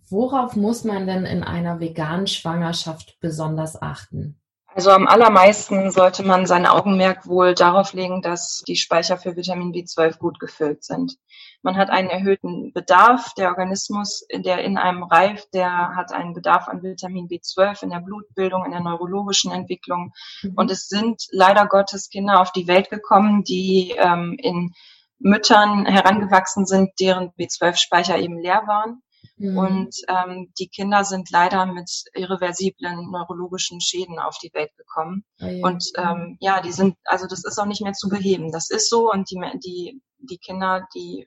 Worauf 0.08 0.56
muss 0.56 0.82
man 0.82 1.06
denn 1.06 1.24
in 1.24 1.44
einer 1.44 1.78
veganen 1.78 2.26
Schwangerschaft 2.26 3.18
besonders 3.20 3.80
achten? 3.80 4.39
Also 4.74 4.90
am 4.90 5.08
allermeisten 5.08 5.90
sollte 5.90 6.22
man 6.22 6.46
sein 6.46 6.64
Augenmerk 6.64 7.26
wohl 7.26 7.54
darauf 7.54 7.92
legen, 7.92 8.22
dass 8.22 8.62
die 8.68 8.76
Speicher 8.76 9.18
für 9.18 9.34
Vitamin 9.34 9.72
B12 9.72 10.18
gut 10.18 10.38
gefüllt 10.38 10.84
sind. 10.84 11.16
Man 11.62 11.76
hat 11.76 11.90
einen 11.90 12.08
erhöhten 12.08 12.72
Bedarf. 12.72 13.34
Der 13.34 13.48
Organismus, 13.48 14.24
der 14.32 14.62
in 14.62 14.78
einem 14.78 15.02
reift, 15.02 15.52
der 15.54 15.96
hat 15.96 16.12
einen 16.12 16.34
Bedarf 16.34 16.68
an 16.68 16.82
Vitamin 16.82 17.28
B12 17.28 17.82
in 17.82 17.90
der 17.90 18.00
Blutbildung, 18.00 18.64
in 18.64 18.70
der 18.70 18.80
neurologischen 18.80 19.50
Entwicklung. 19.50 20.12
Mhm. 20.42 20.52
Und 20.56 20.70
es 20.70 20.88
sind 20.88 21.26
leider 21.32 21.66
Gottes 21.66 22.08
Kinder 22.08 22.40
auf 22.40 22.52
die 22.52 22.68
Welt 22.68 22.90
gekommen, 22.90 23.42
die 23.42 23.94
ähm, 23.98 24.36
in 24.38 24.72
Müttern 25.18 25.84
herangewachsen 25.84 26.64
sind, 26.64 26.90
deren 26.98 27.32
B12-Speicher 27.32 28.18
eben 28.18 28.38
leer 28.38 28.62
waren. 28.66 29.02
Mhm. 29.40 29.56
Und 29.56 29.96
ähm, 30.08 30.52
die 30.58 30.68
Kinder 30.68 31.02
sind 31.02 31.30
leider 31.30 31.64
mit 31.64 31.90
irreversiblen 32.12 33.10
neurologischen 33.10 33.80
Schäden 33.80 34.18
auf 34.18 34.36
die 34.38 34.52
Welt 34.52 34.70
gekommen. 34.76 35.24
Ja. 35.38 35.66
Und 35.66 35.82
ähm, 35.96 36.36
ja, 36.40 36.60
die 36.60 36.72
sind, 36.72 36.96
also 37.04 37.26
das 37.26 37.44
ist 37.44 37.58
auch 37.58 37.64
nicht 37.64 37.80
mehr 37.80 37.94
zu 37.94 38.10
beheben. 38.10 38.52
Das 38.52 38.68
ist 38.68 38.90
so 38.90 39.10
und 39.10 39.30
die, 39.30 39.40
die, 39.64 40.02
die 40.18 40.36
Kinder, 40.36 40.86
die 40.94 41.26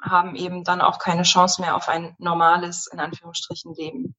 haben 0.00 0.34
eben 0.34 0.64
dann 0.64 0.80
auch 0.80 0.98
keine 0.98 1.22
Chance 1.22 1.60
mehr 1.60 1.76
auf 1.76 1.88
ein 1.88 2.16
normales, 2.18 2.88
in 2.92 2.98
Anführungsstrichen, 2.98 3.72
Leben. 3.76 4.16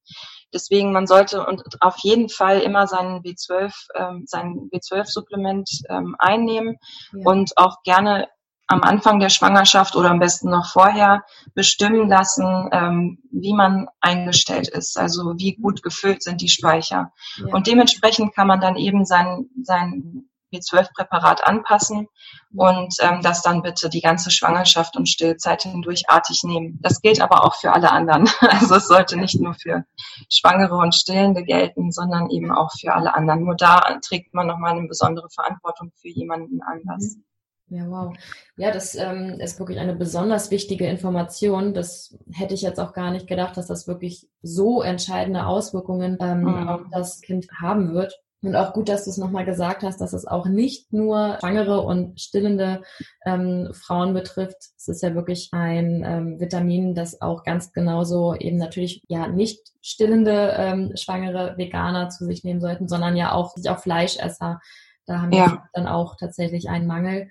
Deswegen, 0.54 0.94
man 0.94 1.06
sollte 1.06 1.46
und 1.46 1.62
auf 1.82 1.98
jeden 1.98 2.30
Fall 2.30 2.62
immer 2.62 2.88
seinen 2.88 3.24
B12, 3.24 3.74
ähm, 3.96 4.24
sein 4.26 4.70
B12-Supplement 4.72 5.70
ähm, 5.90 6.16
einnehmen 6.18 6.78
ja. 7.12 7.30
und 7.30 7.58
auch 7.58 7.84
gerne 7.84 8.30
am 8.74 8.84
Anfang 8.84 9.20
der 9.20 9.30
Schwangerschaft 9.30 9.96
oder 9.96 10.10
am 10.10 10.20
besten 10.20 10.50
noch 10.50 10.72
vorher 10.72 11.24
bestimmen 11.54 12.10
lassen, 12.10 12.70
ähm, 12.72 13.20
wie 13.32 13.54
man 13.54 13.88
eingestellt 14.02 14.68
ist, 14.68 14.98
also 14.98 15.34
wie 15.38 15.56
gut 15.56 15.84
gefüllt 15.84 16.24
sind 16.24 16.42
die 16.42 16.50
Speicher. 16.50 17.12
Ja. 17.38 17.54
Und 17.54 17.68
dementsprechend 17.68 18.36
kann 18.36 18.48
man 18.48 18.60
dann 18.60 18.76
eben 18.76 19.06
sein, 19.06 19.46
sein 19.62 20.26
B12-Präparat 20.54 21.44
anpassen 21.46 22.08
und 22.56 22.96
ähm, 23.00 23.22
das 23.22 23.42
dann 23.42 23.64
bitte 23.64 23.90
die 23.90 24.02
ganze 24.02 24.30
Schwangerschaft 24.30 24.96
und 24.96 25.10
Stillzeit 25.10 25.64
hindurchartig 25.64 26.44
nehmen. 26.44 26.80
Das 26.82 27.02
gilt 27.02 27.22
aber 27.22 27.44
auch 27.44 27.56
für 27.56 27.74
alle 27.74 27.92
anderen. 27.92 28.30
Also 28.64 28.76
es 28.76 28.88
sollte 28.88 29.18
nicht 29.18 29.40
nur 29.40 29.56
für 29.56 29.84
Schwangere 30.30 30.76
und 30.76 30.94
Stillende 30.94 31.44
gelten, 31.44 31.92
sondern 31.92 32.30
eben 32.30 32.52
auch 32.52 32.72
für 32.80 32.94
alle 32.94 33.16
anderen. 33.16 33.44
Nur 33.44 33.56
da 33.56 33.98
trägt 34.06 34.34
man 34.34 34.48
nochmal 34.48 34.78
eine 34.78 34.88
besondere 34.88 35.30
Verantwortung 35.30 35.92
für 35.96 36.10
jemanden 36.10 36.62
anders. 36.62 37.16
Mhm. 37.16 37.24
Ja, 37.70 37.90
wow. 37.90 38.14
Ja, 38.58 38.72
das 38.72 38.96
ähm, 38.96 39.40
ist 39.40 39.58
wirklich 39.60 39.80
eine 39.80 39.96
besonders 39.96 40.52
wichtige 40.52 40.86
Information. 40.86 41.74
Das 41.74 42.16
hätte 42.32 42.54
ich 42.54 42.62
jetzt 42.62 42.80
auch 42.80 42.94
gar 42.94 43.12
nicht 43.12 43.28
gedacht, 43.28 43.58
dass 43.58 43.68
das 43.68 43.88
wirklich 43.88 44.28
so 44.42 44.82
entscheidende 44.82 45.46
Auswirkungen 45.46 46.18
ähm, 46.22 46.42
mhm. 46.42 46.68
auf 46.70 46.82
das 46.92 47.22
Kind 47.22 47.48
haben 47.60 47.94
wird. 47.94 48.20
Und 48.44 48.58
auch 48.58 48.74
gut, 48.74 48.90
dass 48.90 49.06
du 49.06 49.10
es 49.10 49.18
nochmal 49.18 49.46
gesagt 49.46 49.84
hast, 49.84 50.02
dass 50.02 50.12
es 50.12 50.28
auch 50.28 50.46
nicht 50.46 50.92
nur 50.92 51.38
schwangere 51.40 51.80
und 51.82 52.20
stillende 52.20 52.82
ähm, 53.26 53.70
Frauen 53.72 54.14
betrifft. 54.14 54.58
Es 54.78 54.90
ist 54.90 55.02
ja 55.02 55.16
wirklich 55.16 55.50
ein 55.54 56.04
ähm, 56.06 56.40
Vitamin, 56.42 56.94
das 56.94 57.22
auch 57.22 57.46
ganz 57.46 57.72
genauso 57.72 58.36
eben 58.36 58.58
natürlich 58.58 59.02
ja 59.08 59.28
nicht 59.28 59.62
stillende 59.82 60.56
ähm, 60.58 60.92
schwangere 60.96 61.58
Veganer 61.58 62.10
zu 62.10 62.26
sich 62.26 62.44
nehmen 62.44 62.60
sollten, 62.60 62.90
sondern 62.90 63.16
ja 63.16 63.32
auch, 63.32 63.56
auch 63.66 63.80
Fleischesser. 63.80 64.60
Da 65.06 65.22
haben 65.22 65.32
ja. 65.32 65.48
wir 65.48 65.64
dann 65.74 65.88
auch 65.88 66.18
tatsächlich 66.18 66.70
einen 66.70 66.88
Mangel 66.88 67.30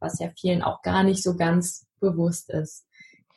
was 0.00 0.18
ja 0.18 0.30
vielen 0.38 0.62
auch 0.62 0.82
gar 0.82 1.02
nicht 1.02 1.22
so 1.22 1.36
ganz 1.36 1.86
bewusst 2.00 2.50
ist. 2.50 2.88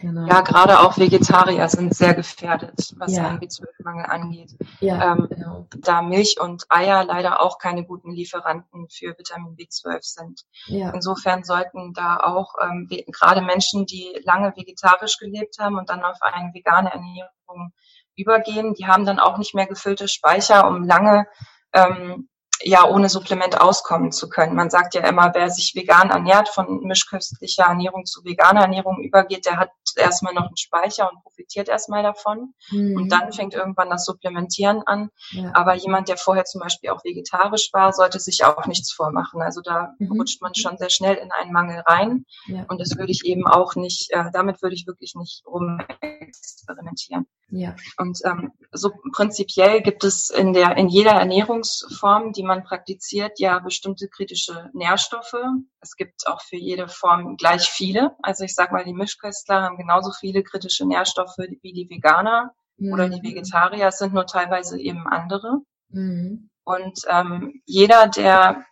Genau. 0.01 0.25
Ja, 0.25 0.41
gerade 0.41 0.79
auch 0.79 0.97
Vegetarier 0.97 1.69
sind 1.69 1.93
sehr 1.93 2.15
gefährdet, 2.15 2.93
was 2.97 3.15
ja. 3.15 3.27
einen 3.27 3.39
B12-Mangel 3.39 4.05
angeht. 4.07 4.57
Ja, 4.79 5.13
ähm, 5.13 5.27
genau. 5.29 5.67
Da 5.77 6.01
Milch 6.01 6.39
und 6.41 6.65
Eier 6.69 7.03
leider 7.03 7.39
auch 7.39 7.59
keine 7.59 7.85
guten 7.85 8.11
Lieferanten 8.11 8.87
für 8.89 9.15
Vitamin 9.15 9.55
B12 9.55 9.99
sind. 10.01 10.41
Ja. 10.65 10.89
Insofern 10.89 11.43
sollten 11.43 11.93
da 11.93 12.17
auch 12.17 12.55
ähm, 12.63 12.89
gerade 13.11 13.41
Menschen, 13.41 13.85
die 13.85 14.19
lange 14.23 14.55
vegetarisch 14.55 15.19
gelebt 15.19 15.59
haben 15.59 15.77
und 15.77 15.89
dann 15.91 16.03
auf 16.03 16.17
eine 16.21 16.51
vegane 16.51 16.91
Ernährung 16.91 17.71
übergehen, 18.15 18.73
die 18.73 18.87
haben 18.87 19.05
dann 19.05 19.19
auch 19.19 19.37
nicht 19.37 19.53
mehr 19.53 19.67
gefüllte 19.67 20.07
Speicher, 20.07 20.67
um 20.67 20.83
lange 20.83 21.27
ähm, 21.73 22.27
ja 22.63 22.87
ohne 22.87 23.09
Supplement 23.09 23.59
auskommen 23.59 24.11
zu 24.11 24.29
können. 24.29 24.55
Man 24.55 24.69
sagt 24.69 24.95
ja 24.95 25.07
immer, 25.07 25.31
wer 25.33 25.49
sich 25.49 25.73
vegan 25.75 26.09
ernährt, 26.09 26.49
von 26.49 26.81
mischköstlicher 26.83 27.63
Ernährung 27.63 28.05
zu 28.05 28.23
veganer 28.23 28.61
Ernährung 28.61 29.01
übergeht, 29.01 29.45
der 29.45 29.57
hat 29.57 29.71
erstmal 29.95 30.33
noch 30.33 30.47
einen 30.47 30.57
Speicher 30.57 31.09
und 31.11 31.21
profitiert 31.23 31.69
erstmal 31.69 32.03
davon. 32.03 32.53
Mhm. 32.69 32.95
Und 32.95 33.11
dann 33.11 33.31
fängt 33.31 33.53
irgendwann 33.53 33.89
das 33.89 34.05
Supplementieren 34.05 34.83
an. 34.85 35.09
Ja. 35.31 35.51
Aber 35.53 35.75
jemand, 35.75 36.09
der 36.09 36.17
vorher 36.17 36.45
zum 36.45 36.61
Beispiel 36.61 36.89
auch 36.89 37.03
vegetarisch 37.03 37.69
war, 37.73 37.93
sollte 37.93 38.19
sich 38.19 38.43
auch 38.43 38.65
nichts 38.65 38.91
vormachen. 38.91 39.41
Also 39.41 39.61
da 39.61 39.93
mhm. 39.99 40.11
rutscht 40.13 40.41
man 40.41 40.55
schon 40.55 40.77
sehr 40.77 40.89
schnell 40.89 41.15
in 41.15 41.31
einen 41.31 41.51
Mangel 41.51 41.81
rein. 41.85 42.25
Ja. 42.47 42.65
Und 42.67 42.79
das 42.79 42.97
würde 42.97 43.11
ich 43.11 43.25
eben 43.25 43.47
auch 43.47 43.75
nicht, 43.75 44.11
äh, 44.11 44.25
damit 44.31 44.61
würde 44.61 44.75
ich 44.75 44.87
wirklich 44.87 45.15
nicht 45.15 45.43
rum 45.45 45.79
experimentieren. 46.01 47.27
Ja. 47.51 47.75
Und 47.97 48.19
ähm, 48.23 48.53
so 48.71 48.91
prinzipiell 49.11 49.81
gibt 49.81 50.05
es 50.05 50.29
in 50.29 50.53
der 50.53 50.77
in 50.77 50.87
jeder 50.87 51.11
Ernährungsform, 51.11 52.31
die 52.31 52.43
man 52.43 52.63
praktiziert, 52.63 53.39
ja 53.39 53.59
bestimmte 53.59 54.07
kritische 54.07 54.69
Nährstoffe. 54.73 55.35
Es 55.81 55.97
gibt 55.97 56.27
auch 56.27 56.41
für 56.41 56.55
jede 56.55 56.87
Form 56.87 57.35
gleich 57.35 57.69
viele. 57.69 58.15
Also 58.23 58.45
ich 58.45 58.55
sage 58.55 58.73
mal, 58.73 58.85
die 58.85 58.93
Mischköstler 58.93 59.61
haben 59.61 59.77
genauso 59.77 60.11
viele 60.11 60.43
kritische 60.43 60.87
Nährstoffe 60.87 61.37
wie 61.37 61.73
die 61.73 61.89
Veganer 61.89 62.53
mhm. 62.77 62.93
oder 62.93 63.09
die 63.09 63.21
Vegetarier. 63.21 63.87
Es 63.87 63.97
sind 63.97 64.13
nur 64.13 64.25
teilweise 64.25 64.79
eben 64.79 65.05
andere. 65.07 65.57
Mhm. 65.89 66.49
Und 66.63 67.01
ähm, 67.09 67.61
jeder, 67.65 68.07
der 68.07 68.65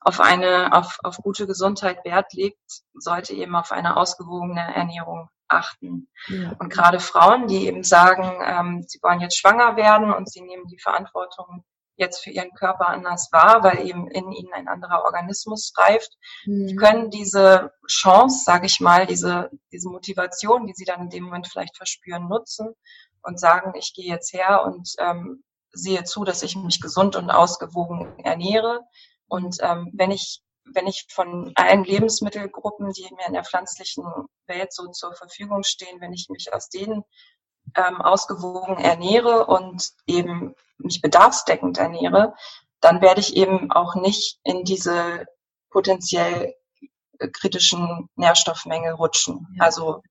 auf 0.00 0.20
eine, 0.20 0.74
auf, 0.74 0.98
auf 1.02 1.16
gute 1.18 1.46
Gesundheit 1.46 2.04
Wert 2.04 2.34
legt, 2.34 2.82
sollte 2.92 3.32
eben 3.32 3.54
auf 3.54 3.72
eine 3.72 3.96
ausgewogene 3.96 4.74
Ernährung 4.74 5.30
achten. 5.50 6.08
Ja. 6.28 6.52
Und 6.58 6.70
gerade 6.70 7.00
Frauen, 7.00 7.46
die 7.46 7.66
eben 7.66 7.82
sagen, 7.82 8.40
ähm, 8.44 8.84
sie 8.86 8.98
wollen 9.02 9.20
jetzt 9.20 9.38
schwanger 9.38 9.76
werden 9.76 10.12
und 10.12 10.30
sie 10.30 10.42
nehmen 10.42 10.66
die 10.66 10.78
Verantwortung 10.78 11.64
jetzt 11.96 12.24
für 12.24 12.30
ihren 12.30 12.52
Körper 12.54 12.88
anders 12.88 13.28
wahr, 13.30 13.62
weil 13.62 13.86
eben 13.86 14.10
in 14.10 14.32
ihnen 14.32 14.52
ein 14.52 14.68
anderer 14.68 15.04
Organismus 15.04 15.72
reift, 15.76 16.16
mhm. 16.46 16.66
die 16.66 16.76
können 16.76 17.10
diese 17.10 17.72
Chance, 17.86 18.42
sage 18.44 18.66
ich 18.66 18.80
mal, 18.80 19.06
diese, 19.06 19.50
diese 19.70 19.88
Motivation, 19.88 20.66
die 20.66 20.72
sie 20.74 20.86
dann 20.86 21.02
in 21.02 21.10
dem 21.10 21.24
Moment 21.24 21.46
vielleicht 21.46 21.76
verspüren, 21.76 22.28
nutzen 22.28 22.74
und 23.22 23.38
sagen, 23.38 23.74
ich 23.76 23.92
gehe 23.94 24.06
jetzt 24.06 24.32
her 24.32 24.64
und 24.64 24.94
ähm, 24.98 25.44
sehe 25.72 26.04
zu, 26.04 26.24
dass 26.24 26.42
ich 26.42 26.56
mich 26.56 26.80
gesund 26.80 27.16
und 27.16 27.30
ausgewogen 27.30 28.18
ernähre. 28.18 28.80
Und 29.28 29.58
ähm, 29.60 29.90
wenn 29.94 30.10
ich 30.10 30.42
wenn 30.74 30.86
ich 30.86 31.06
von 31.10 31.52
allen 31.54 31.84
Lebensmittelgruppen, 31.84 32.92
die 32.92 33.08
mir 33.14 33.26
in 33.26 33.32
der 33.32 33.44
pflanzlichen 33.44 34.04
Welt 34.46 34.72
so 34.72 34.86
zur 34.88 35.14
Verfügung 35.14 35.62
stehen, 35.62 36.00
wenn 36.00 36.12
ich 36.12 36.28
mich 36.28 36.52
aus 36.52 36.68
denen 36.68 37.04
ähm, 37.76 38.00
ausgewogen 38.00 38.78
ernähre 38.78 39.46
und 39.46 39.90
eben 40.06 40.54
mich 40.78 41.00
bedarfsdeckend 41.00 41.78
ernähre, 41.78 42.34
dann 42.80 43.00
werde 43.00 43.20
ich 43.20 43.36
eben 43.36 43.70
auch 43.70 43.94
nicht 43.94 44.38
in 44.42 44.64
diese 44.64 45.26
potenziell 45.70 46.54
äh, 47.18 47.28
kritischen 47.28 48.08
Nährstoffmenge 48.16 48.94
rutschen. 48.94 49.46
Ja. 49.56 49.64
Also 49.64 50.02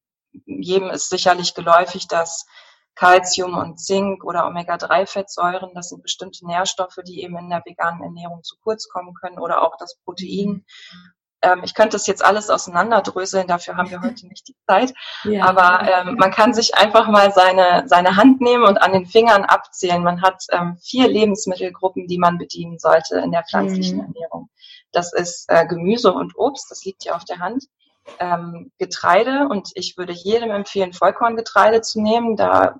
jedem 0.46 0.90
ist 0.90 1.10
sicherlich 1.10 1.56
geläufig, 1.56 2.08
dass 2.08 2.46
Calcium 3.00 3.58
und 3.58 3.80
Zink 3.80 4.26
oder 4.26 4.46
Omega-3-Fettsäuren, 4.46 5.74
das 5.74 5.88
sind 5.88 6.04
bestimmte 6.04 6.46
Nährstoffe, 6.46 7.00
die 7.08 7.24
eben 7.24 7.38
in 7.38 7.50
der 7.50 7.64
veganen 7.64 8.04
Ernährung 8.04 8.44
zu 8.44 8.58
kurz 8.62 8.90
kommen 8.90 9.14
können 9.14 9.40
oder 9.40 9.62
auch 9.62 9.78
das 9.80 9.98
Protein. 10.04 10.66
Ähm, 11.42 11.62
ich 11.64 11.74
könnte 11.76 11.96
das 11.96 12.08
jetzt 12.08 12.26
alles 12.26 12.50
auseinanderdröseln, 12.50 13.48
dafür 13.48 13.78
haben 13.78 13.90
wir 13.90 14.02
heute 14.02 14.28
nicht 14.28 14.50
die 14.50 14.56
Zeit. 14.68 14.94
Ja. 15.24 15.46
Aber 15.46 15.88
ähm, 15.88 16.16
man 16.16 16.32
kann 16.32 16.54
sich 16.54 16.76
einfach 16.76 17.08
mal 17.08 17.32
seine, 17.32 17.84
seine 17.88 18.18
Hand 18.18 18.42
nehmen 18.42 18.64
und 18.64 18.82
an 18.82 18.94
den 18.94 19.06
Fingern 19.06 19.44
abzählen. 19.44 20.04
Man 20.04 20.22
hat 20.22 20.46
ähm, 20.52 20.78
vier 20.82 21.08
Lebensmittelgruppen, 21.08 22.08
die 22.08 22.18
man 22.18 22.38
bedienen 22.38 22.80
sollte 22.80 23.20
in 23.20 23.32
der 23.32 23.44
pflanzlichen 23.44 23.98
mhm. 23.98 24.06
Ernährung. 24.06 24.50
Das 24.92 25.14
ist 25.14 25.46
äh, 25.50 25.66
Gemüse 25.68 26.12
und 26.14 26.38
Obst, 26.38 26.70
das 26.70 26.84
liegt 26.84 27.06
ja 27.06 27.16
auf 27.16 27.24
der 27.24 27.40
Hand 27.40 27.66
ähm, 28.20 28.72
Getreide 28.78 29.48
und 29.50 29.72
ich 29.76 29.98
würde 29.98 30.14
jedem 30.14 30.52
empfehlen, 30.52 30.94
Vollkorngetreide 30.94 31.82
zu 31.82 32.02
nehmen. 32.02 32.36
Da 32.36 32.80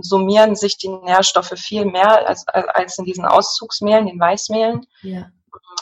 summieren 0.00 0.56
sich 0.56 0.78
die 0.78 0.88
Nährstoffe 0.88 1.54
viel 1.56 1.84
mehr 1.84 2.28
als, 2.28 2.46
als 2.48 2.98
in 2.98 3.04
diesen 3.04 3.24
Auszugsmehlen, 3.24 4.06
den 4.06 4.20
Weißmehlen. 4.20 4.86
Ja. 5.02 5.30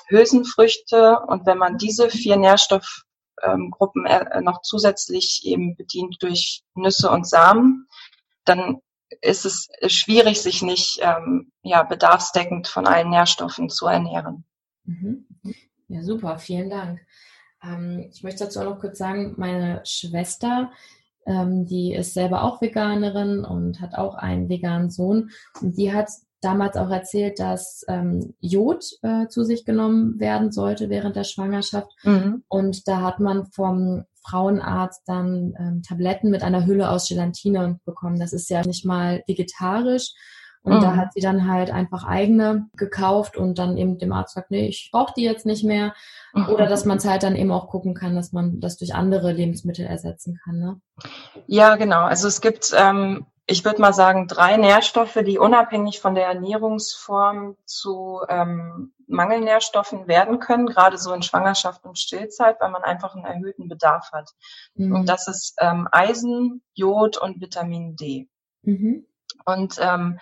Hülsenfrüchte 0.08 1.18
und 1.26 1.46
wenn 1.46 1.58
man 1.58 1.78
diese 1.78 2.10
vier 2.10 2.36
Nährstoffgruppen 2.36 4.06
ähm, 4.06 4.44
noch 4.44 4.62
zusätzlich 4.62 5.42
eben 5.44 5.76
bedient 5.76 6.18
durch 6.20 6.62
Nüsse 6.74 7.10
und 7.10 7.28
Samen, 7.28 7.88
dann 8.44 8.80
ist 9.20 9.44
es 9.44 9.68
schwierig, 9.88 10.40
sich 10.40 10.62
nicht 10.62 11.00
ähm, 11.02 11.52
ja, 11.62 11.82
bedarfsdeckend 11.82 12.68
von 12.68 12.86
allen 12.86 13.10
Nährstoffen 13.10 13.68
zu 13.68 13.86
ernähren. 13.86 14.44
Mhm. 14.84 15.26
Ja, 15.88 16.02
super, 16.02 16.38
vielen 16.38 16.70
Dank. 16.70 17.00
Ähm, 17.62 18.08
ich 18.12 18.22
möchte 18.22 18.44
dazu 18.44 18.60
auch 18.60 18.64
noch 18.64 18.80
kurz 18.80 18.98
sagen, 18.98 19.34
meine 19.36 19.80
Schwester, 19.84 20.70
ähm, 21.26 21.66
die 21.66 21.92
ist 21.92 22.14
selber 22.14 22.44
auch 22.44 22.60
Veganerin 22.60 23.44
und 23.44 23.80
hat 23.80 23.94
auch 23.94 24.14
einen 24.14 24.48
veganen 24.48 24.90
Sohn. 24.90 25.30
Und 25.60 25.76
die 25.76 25.92
hat 25.92 26.08
damals 26.40 26.76
auch 26.76 26.90
erzählt, 26.90 27.38
dass 27.40 27.84
ähm, 27.88 28.34
Jod 28.40 28.84
äh, 29.02 29.26
zu 29.28 29.42
sich 29.42 29.64
genommen 29.64 30.20
werden 30.20 30.52
sollte 30.52 30.90
während 30.90 31.16
der 31.16 31.24
Schwangerschaft. 31.24 31.90
Mhm. 32.04 32.44
Und 32.48 32.86
da 32.86 33.00
hat 33.00 33.20
man 33.20 33.46
vom 33.46 34.04
Frauenarzt 34.22 35.02
dann 35.06 35.54
ähm, 35.58 35.82
Tabletten 35.82 36.30
mit 36.30 36.42
einer 36.42 36.66
Hülle 36.66 36.90
aus 36.90 37.08
Gelatine 37.08 37.80
bekommen. 37.84 38.18
Das 38.18 38.32
ist 38.32 38.50
ja 38.50 38.62
nicht 38.64 38.84
mal 38.84 39.22
vegetarisch. 39.26 40.12
Und 40.66 40.78
mhm. 40.78 40.80
da 40.80 40.96
hat 40.96 41.12
sie 41.12 41.20
dann 41.20 41.48
halt 41.48 41.70
einfach 41.70 42.04
eigene 42.04 42.68
gekauft 42.76 43.36
und 43.36 43.56
dann 43.56 43.76
eben 43.76 43.98
dem 43.98 44.12
Arzt 44.12 44.34
sagt, 44.34 44.50
nee, 44.50 44.66
ich 44.66 44.90
brauche 44.92 45.14
die 45.16 45.22
jetzt 45.22 45.46
nicht 45.46 45.62
mehr. 45.62 45.94
Mhm. 46.34 46.48
Oder 46.48 46.66
dass 46.66 46.84
man 46.84 46.96
es 46.98 47.06
halt 47.06 47.22
dann 47.22 47.36
eben 47.36 47.52
auch 47.52 47.68
gucken 47.68 47.94
kann, 47.94 48.16
dass 48.16 48.32
man 48.32 48.58
das 48.58 48.76
durch 48.76 48.92
andere 48.92 49.30
Lebensmittel 49.30 49.86
ersetzen 49.86 50.40
kann. 50.42 50.58
Ne? 50.58 50.80
Ja, 51.46 51.76
genau. 51.76 52.00
Also 52.00 52.26
es 52.26 52.40
gibt, 52.40 52.74
ähm, 52.76 53.26
ich 53.46 53.64
würde 53.64 53.80
mal 53.80 53.92
sagen, 53.92 54.26
drei 54.26 54.56
Nährstoffe, 54.56 55.16
die 55.24 55.38
unabhängig 55.38 56.00
von 56.00 56.16
der 56.16 56.26
Ernährungsform 56.26 57.56
zu 57.64 58.22
ähm, 58.28 58.92
Mangelnährstoffen 59.06 60.08
werden 60.08 60.40
können, 60.40 60.66
gerade 60.66 60.98
so 60.98 61.12
in 61.12 61.22
Schwangerschaft 61.22 61.84
und 61.84 61.96
Stillzeit, 61.96 62.56
weil 62.60 62.72
man 62.72 62.82
einfach 62.82 63.14
einen 63.14 63.24
erhöhten 63.24 63.68
Bedarf 63.68 64.10
hat. 64.10 64.30
Mhm. 64.74 64.96
Und 64.96 65.08
das 65.08 65.28
ist 65.28 65.54
ähm, 65.60 65.86
Eisen, 65.92 66.64
Jod 66.74 67.18
und 67.18 67.40
Vitamin 67.40 67.94
D. 67.94 68.28
Mhm. 68.62 69.06
Und 69.44 69.78
ähm, 69.80 70.18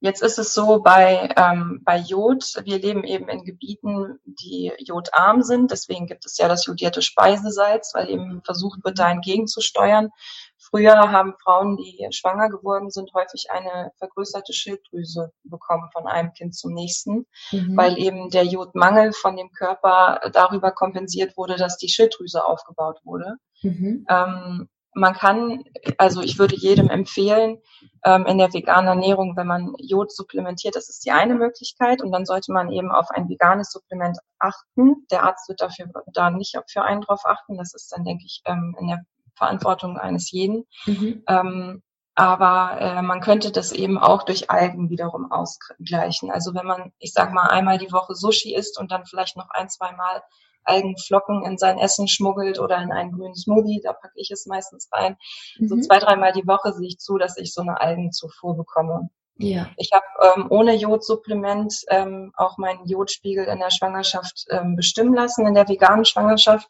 Jetzt 0.00 0.22
ist 0.22 0.38
es 0.38 0.54
so 0.54 0.80
bei, 0.80 1.28
ähm, 1.36 1.80
bei 1.84 1.98
Jod, 1.98 2.44
wir 2.64 2.78
leben 2.78 3.02
eben 3.02 3.28
in 3.28 3.42
Gebieten, 3.44 4.20
die 4.24 4.72
jodarm 4.78 5.42
sind. 5.42 5.72
Deswegen 5.72 6.06
gibt 6.06 6.24
es 6.24 6.38
ja 6.38 6.46
das 6.46 6.66
jodierte 6.66 7.02
Speisesalz, 7.02 7.92
weil 7.94 8.08
eben 8.08 8.40
versucht 8.44 8.84
wird, 8.84 8.98
da 9.00 9.10
entgegenzusteuern. 9.10 10.10
Früher 10.56 11.10
haben 11.10 11.34
Frauen, 11.42 11.76
die 11.76 12.06
schwanger 12.10 12.48
geworden 12.48 12.90
sind, 12.90 13.12
häufig 13.14 13.46
eine 13.50 13.90
vergrößerte 13.98 14.52
Schilddrüse 14.52 15.32
bekommen 15.42 15.88
von 15.92 16.06
einem 16.06 16.32
Kind 16.32 16.54
zum 16.54 16.74
nächsten, 16.74 17.26
mhm. 17.50 17.76
weil 17.76 17.98
eben 17.98 18.30
der 18.30 18.44
Jodmangel 18.44 19.12
von 19.12 19.36
dem 19.36 19.50
Körper 19.50 20.20
darüber 20.32 20.70
kompensiert 20.70 21.36
wurde, 21.36 21.56
dass 21.56 21.76
die 21.76 21.88
Schilddrüse 21.88 22.44
aufgebaut 22.44 23.00
wurde. 23.04 23.36
Mhm. 23.62 24.06
Ähm, 24.08 24.68
man 24.98 25.14
kann, 25.14 25.64
also 25.96 26.20
ich 26.20 26.38
würde 26.38 26.56
jedem 26.56 26.88
empfehlen, 26.88 27.58
ähm, 28.04 28.26
in 28.26 28.38
der 28.38 28.52
veganen 28.52 28.88
Ernährung, 28.88 29.36
wenn 29.36 29.46
man 29.46 29.74
Jod 29.78 30.12
supplementiert, 30.12 30.76
das 30.76 30.88
ist 30.88 31.04
die 31.04 31.10
eine 31.10 31.34
Möglichkeit 31.34 32.02
und 32.02 32.12
dann 32.12 32.26
sollte 32.26 32.52
man 32.52 32.70
eben 32.70 32.90
auf 32.90 33.10
ein 33.10 33.28
veganes 33.28 33.70
Supplement 33.70 34.18
achten. 34.38 35.06
Der 35.10 35.24
Arzt 35.24 35.48
wird 35.48 35.60
dafür 35.60 35.86
da 36.12 36.30
nicht 36.30 36.56
für 36.70 36.82
einen 36.82 37.00
drauf 37.00 37.22
achten. 37.24 37.56
Das 37.56 37.74
ist 37.74 37.92
dann, 37.92 38.04
denke 38.04 38.24
ich, 38.26 38.42
ähm, 38.44 38.76
in 38.78 38.88
der 38.88 39.02
Verantwortung 39.36 39.96
eines 39.96 40.30
jeden. 40.30 40.64
Mhm. 40.86 41.22
Ähm, 41.28 41.82
aber 42.14 42.80
äh, 42.80 43.02
man 43.02 43.20
könnte 43.20 43.52
das 43.52 43.70
eben 43.70 43.96
auch 43.96 44.24
durch 44.24 44.50
Algen 44.50 44.90
wiederum 44.90 45.30
ausgleichen. 45.30 46.32
Also 46.32 46.52
wenn 46.52 46.66
man, 46.66 46.92
ich 46.98 47.12
sag 47.12 47.32
mal, 47.32 47.46
einmal 47.46 47.78
die 47.78 47.92
Woche 47.92 48.16
Sushi 48.16 48.56
isst 48.56 48.78
und 48.78 48.90
dann 48.90 49.06
vielleicht 49.06 49.36
noch 49.36 49.48
ein, 49.50 49.68
zwei 49.68 49.92
Mal 49.92 50.22
Algenflocken 50.68 51.44
in 51.44 51.58
sein 51.58 51.78
Essen 51.78 52.08
schmuggelt 52.08 52.58
oder 52.58 52.80
in 52.82 52.92
einen 52.92 53.12
grünen 53.12 53.34
Smoothie, 53.34 53.80
da 53.82 53.92
packe 53.92 54.14
ich 54.16 54.30
es 54.30 54.46
meistens 54.46 54.88
rein. 54.92 55.16
Mhm. 55.58 55.68
So 55.68 55.76
zwei, 55.80 55.98
dreimal 55.98 56.32
die 56.32 56.46
Woche 56.46 56.72
sehe 56.72 56.88
ich 56.88 56.98
zu, 56.98 57.18
dass 57.18 57.36
ich 57.36 57.52
so 57.52 57.62
eine 57.62 57.80
Algenzufuhr 57.80 58.56
bekomme. 58.56 59.08
Ja. 59.40 59.68
Ich 59.76 59.90
habe 59.92 60.04
ähm, 60.36 60.46
ohne 60.50 60.74
Jodsupplement 60.74 61.72
ähm, 61.88 62.32
auch 62.36 62.58
meinen 62.58 62.86
Jodspiegel 62.86 63.44
in 63.44 63.60
der 63.60 63.70
Schwangerschaft 63.70 64.46
ähm, 64.50 64.74
bestimmen 64.74 65.14
lassen, 65.14 65.46
in 65.46 65.54
der 65.54 65.68
veganen 65.68 66.04
Schwangerschaft. 66.04 66.68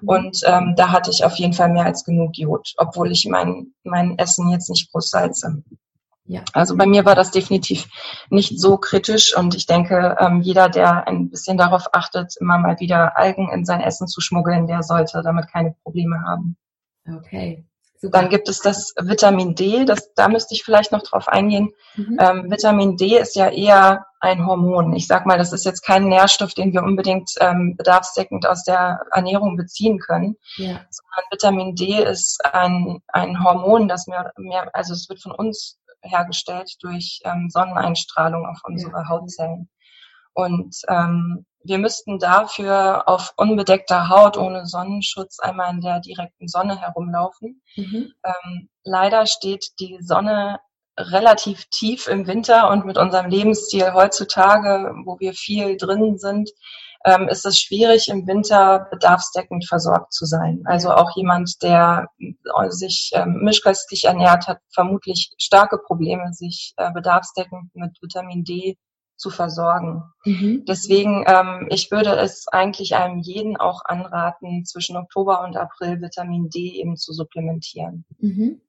Mhm. 0.00 0.08
Und 0.08 0.40
ähm, 0.44 0.74
da 0.76 0.92
hatte 0.92 1.10
ich 1.10 1.24
auf 1.24 1.36
jeden 1.36 1.54
Fall 1.54 1.70
mehr 1.70 1.86
als 1.86 2.04
genug 2.04 2.36
Jod, 2.36 2.74
obwohl 2.76 3.10
ich 3.10 3.26
mein, 3.26 3.72
mein 3.84 4.18
Essen 4.18 4.50
jetzt 4.50 4.68
nicht 4.68 4.92
groß 4.92 5.08
salze. 5.08 5.62
Ja. 6.30 6.44
Also 6.52 6.76
bei 6.76 6.86
mir 6.86 7.04
war 7.04 7.16
das 7.16 7.32
definitiv 7.32 7.88
nicht 8.30 8.60
so 8.60 8.76
kritisch 8.76 9.36
und 9.36 9.56
ich 9.56 9.66
denke, 9.66 10.16
ähm, 10.20 10.42
jeder, 10.42 10.68
der 10.68 11.08
ein 11.08 11.28
bisschen 11.28 11.58
darauf 11.58 11.92
achtet, 11.92 12.36
immer 12.38 12.56
mal 12.56 12.78
wieder 12.78 13.16
Algen 13.16 13.50
in 13.50 13.64
sein 13.64 13.80
Essen 13.80 14.06
zu 14.06 14.20
schmuggeln, 14.20 14.68
der 14.68 14.84
sollte 14.84 15.22
damit 15.24 15.48
keine 15.50 15.74
Probleme 15.82 16.22
haben. 16.22 16.56
Okay. 17.04 17.66
Super. 17.98 18.16
Dann 18.16 18.30
gibt 18.30 18.48
es 18.48 18.60
das 18.60 18.94
Vitamin 19.00 19.56
D, 19.56 19.84
das, 19.84 20.14
da 20.14 20.28
müsste 20.28 20.54
ich 20.54 20.62
vielleicht 20.62 20.92
noch 20.92 21.02
drauf 21.02 21.26
eingehen. 21.26 21.70
Mhm. 21.96 22.16
Ähm, 22.20 22.50
Vitamin 22.50 22.96
D 22.96 23.18
ist 23.18 23.34
ja 23.34 23.48
eher 23.48 24.06
ein 24.20 24.46
Hormon. 24.46 24.94
Ich 24.94 25.08
sag 25.08 25.26
mal, 25.26 25.36
das 25.36 25.52
ist 25.52 25.64
jetzt 25.64 25.82
kein 25.82 26.04
Nährstoff, 26.04 26.54
den 26.54 26.72
wir 26.72 26.84
unbedingt 26.84 27.32
ähm, 27.40 27.74
bedarfsdeckend 27.76 28.46
aus 28.46 28.62
der 28.62 29.00
Ernährung 29.10 29.56
beziehen 29.56 29.98
können. 29.98 30.36
Ja. 30.56 30.80
Sondern 30.90 31.24
Vitamin 31.32 31.74
D 31.74 32.02
ist 32.04 32.38
ein, 32.52 33.02
ein 33.08 33.42
Hormon, 33.42 33.88
das 33.88 34.06
mehr, 34.06 34.32
mehr, 34.38 34.70
also 34.72 34.94
es 34.94 35.08
wird 35.08 35.20
von 35.20 35.32
uns 35.32 35.79
hergestellt 36.02 36.72
durch 36.80 37.20
ähm, 37.24 37.48
Sonneneinstrahlung 37.50 38.46
auf 38.46 38.60
unsere 38.64 39.08
Hautzellen. 39.08 39.68
Und 40.32 40.76
ähm, 40.88 41.44
wir 41.62 41.78
müssten 41.78 42.18
dafür 42.18 43.08
auf 43.08 43.32
unbedeckter 43.36 44.08
Haut 44.08 44.36
ohne 44.36 44.66
Sonnenschutz 44.66 45.38
einmal 45.40 45.74
in 45.74 45.80
der 45.80 46.00
direkten 46.00 46.48
Sonne 46.48 46.80
herumlaufen. 46.80 47.62
Mhm. 47.76 48.12
Ähm, 48.24 48.68
leider 48.84 49.26
steht 49.26 49.66
die 49.78 49.98
Sonne 50.00 50.58
relativ 50.98 51.66
tief 51.66 52.06
im 52.08 52.26
Winter 52.26 52.70
und 52.70 52.86
mit 52.86 52.98
unserem 52.98 53.30
Lebensstil 53.30 53.92
heutzutage, 53.92 54.92
wo 55.04 55.18
wir 55.18 55.34
viel 55.34 55.76
drin 55.76 56.18
sind, 56.18 56.50
ähm, 57.04 57.28
ist 57.28 57.46
es 57.46 57.58
schwierig, 57.58 58.08
im 58.08 58.26
Winter 58.26 58.86
bedarfsdeckend 58.90 59.66
versorgt 59.66 60.12
zu 60.12 60.26
sein. 60.26 60.62
Also 60.66 60.92
auch 60.92 61.16
jemand, 61.16 61.62
der 61.62 62.08
äh, 62.18 62.70
sich 62.70 63.10
ähm, 63.14 63.40
mischköstlich 63.42 64.04
ernährt, 64.04 64.46
hat 64.46 64.58
vermutlich 64.74 65.32
starke 65.38 65.78
Probleme, 65.78 66.32
sich 66.32 66.74
äh, 66.76 66.92
bedarfsdeckend 66.92 67.74
mit 67.74 67.96
Vitamin 68.02 68.44
D 68.44 68.76
zu 69.16 69.30
versorgen. 69.30 70.02
Mhm. 70.24 70.64
Deswegen, 70.66 71.24
ähm, 71.26 71.68
ich 71.70 71.90
würde 71.90 72.16
es 72.16 72.48
eigentlich 72.48 72.96
einem 72.96 73.18
jeden 73.18 73.56
auch 73.56 73.82
anraten, 73.84 74.64
zwischen 74.64 74.96
Oktober 74.96 75.42
und 75.42 75.56
April 75.56 76.00
Vitamin 76.00 76.48
D 76.48 76.80
eben 76.80 76.96
zu 76.96 77.12
supplementieren. 77.12 78.04
Mhm. 78.18 78.60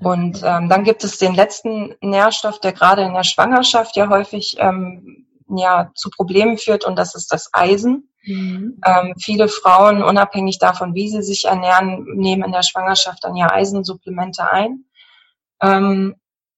Und 0.00 0.42
ähm, 0.44 0.68
dann 0.68 0.84
gibt 0.84 1.02
es 1.02 1.18
den 1.18 1.34
letzten 1.34 1.94
Nährstoff, 2.00 2.60
der 2.60 2.72
gerade 2.72 3.02
in 3.02 3.14
der 3.14 3.24
Schwangerschaft 3.24 3.96
ja 3.96 4.08
häufig 4.08 4.56
ähm, 4.58 5.27
ja, 5.48 5.90
zu 5.94 6.10
Problemen 6.10 6.58
führt, 6.58 6.84
und 6.84 6.96
das 6.96 7.14
ist 7.14 7.32
das 7.32 7.50
Eisen. 7.52 8.10
Mhm. 8.24 8.80
Ähm, 8.84 9.14
viele 9.20 9.48
Frauen, 9.48 10.02
unabhängig 10.02 10.58
davon, 10.58 10.94
wie 10.94 11.08
sie 11.08 11.22
sich 11.22 11.46
ernähren, 11.46 12.04
nehmen 12.14 12.44
in 12.44 12.52
der 12.52 12.62
Schwangerschaft 12.62 13.24
dann 13.24 13.36
ja 13.36 13.50
Eisensupplemente 13.50 14.50
ein. 14.50 14.84
Ähm, 15.62 16.14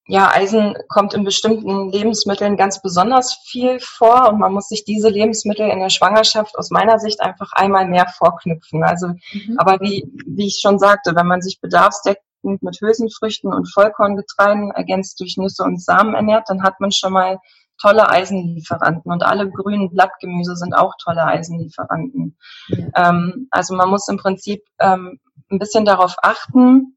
ja, 0.06 0.28
Eisen 0.34 0.74
kommt 0.88 1.14
in 1.14 1.22
bestimmten 1.22 1.92
Lebensmitteln 1.92 2.56
ganz 2.56 2.82
besonders 2.82 3.38
viel 3.46 3.78
vor 3.78 4.28
und 4.28 4.40
man 4.40 4.52
muss 4.52 4.66
sich 4.66 4.84
diese 4.84 5.08
Lebensmittel 5.08 5.68
in 5.70 5.78
der 5.78 5.88
Schwangerschaft 5.88 6.58
aus 6.58 6.70
meiner 6.70 6.98
Sicht 6.98 7.20
einfach 7.20 7.52
einmal 7.52 7.86
mehr 7.86 8.08
vorknüpfen. 8.18 8.82
Also, 8.82 9.06
mhm. 9.06 9.56
aber 9.56 9.78
wie, 9.80 10.10
wie 10.26 10.48
ich 10.48 10.58
schon 10.60 10.80
sagte, 10.80 11.14
wenn 11.14 11.28
man 11.28 11.42
sich 11.42 11.60
bedarfsdeckend 11.60 12.24
mit 12.42 12.80
Hülsenfrüchten 12.80 13.52
und 13.52 13.72
Vollkorngetreiden 13.72 14.72
ergänzt 14.72 15.20
durch 15.20 15.36
Nüsse 15.36 15.62
und 15.62 15.80
Samen 15.80 16.14
ernährt, 16.14 16.48
dann 16.48 16.64
hat 16.64 16.80
man 16.80 16.90
schon 16.90 17.12
mal 17.12 17.38
tolle 17.80 18.08
Eisenlieferanten 18.08 19.10
und 19.10 19.22
alle 19.22 19.50
grünen 19.50 19.90
Blattgemüse 19.90 20.56
sind 20.56 20.74
auch 20.74 20.94
tolle 21.02 21.24
Eisenlieferanten. 21.24 22.36
Ja. 22.68 23.10
Ähm, 23.10 23.48
also 23.50 23.74
man 23.74 23.88
muss 23.88 24.08
im 24.08 24.18
Prinzip 24.18 24.62
ähm, 24.78 25.18
ein 25.50 25.58
bisschen 25.58 25.84
darauf 25.84 26.16
achten, 26.22 26.96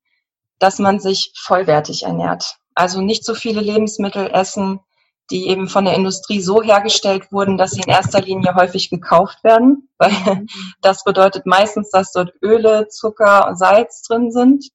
dass 0.59 0.79
man 0.79 0.99
sich 0.99 1.33
vollwertig 1.37 2.03
ernährt. 2.03 2.57
Also 2.75 3.01
nicht 3.01 3.25
so 3.25 3.35
viele 3.35 3.61
Lebensmittel 3.61 4.29
essen, 4.31 4.79
die 5.31 5.47
eben 5.47 5.67
von 5.67 5.85
der 5.85 5.95
Industrie 5.95 6.41
so 6.41 6.61
hergestellt 6.61 7.31
wurden, 7.31 7.57
dass 7.57 7.71
sie 7.71 7.81
in 7.81 7.89
erster 7.89 8.21
Linie 8.21 8.55
häufig 8.55 8.89
gekauft 8.89 9.43
werden, 9.43 9.89
weil 9.97 10.45
das 10.81 11.03
bedeutet 11.03 11.45
meistens, 11.45 11.89
dass 11.91 12.11
dort 12.11 12.33
Öle, 12.41 12.87
Zucker 12.89 13.47
und 13.47 13.57
Salz 13.57 14.03
drin 14.03 14.31
sind. 14.31 14.69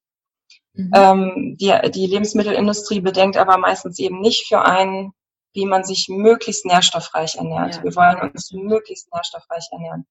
Mhm. 0.72 0.90
Ähm, 0.94 1.56
die, 1.60 1.72
die 1.90 2.06
Lebensmittelindustrie 2.06 3.00
bedenkt 3.00 3.36
aber 3.36 3.58
meistens 3.58 3.98
eben 3.98 4.20
nicht 4.20 4.46
für 4.48 4.62
einen, 4.62 5.12
wie 5.58 5.66
man 5.66 5.82
sich 5.82 6.08
möglichst 6.08 6.64
nährstoffreich 6.64 7.34
ernährt. 7.34 7.76
Ja. 7.76 7.82
Wir 7.82 7.96
wollen 7.96 8.30
uns 8.30 8.52
möglichst 8.52 9.12
nährstoffreich 9.12 9.66
ernähren. 9.72 10.06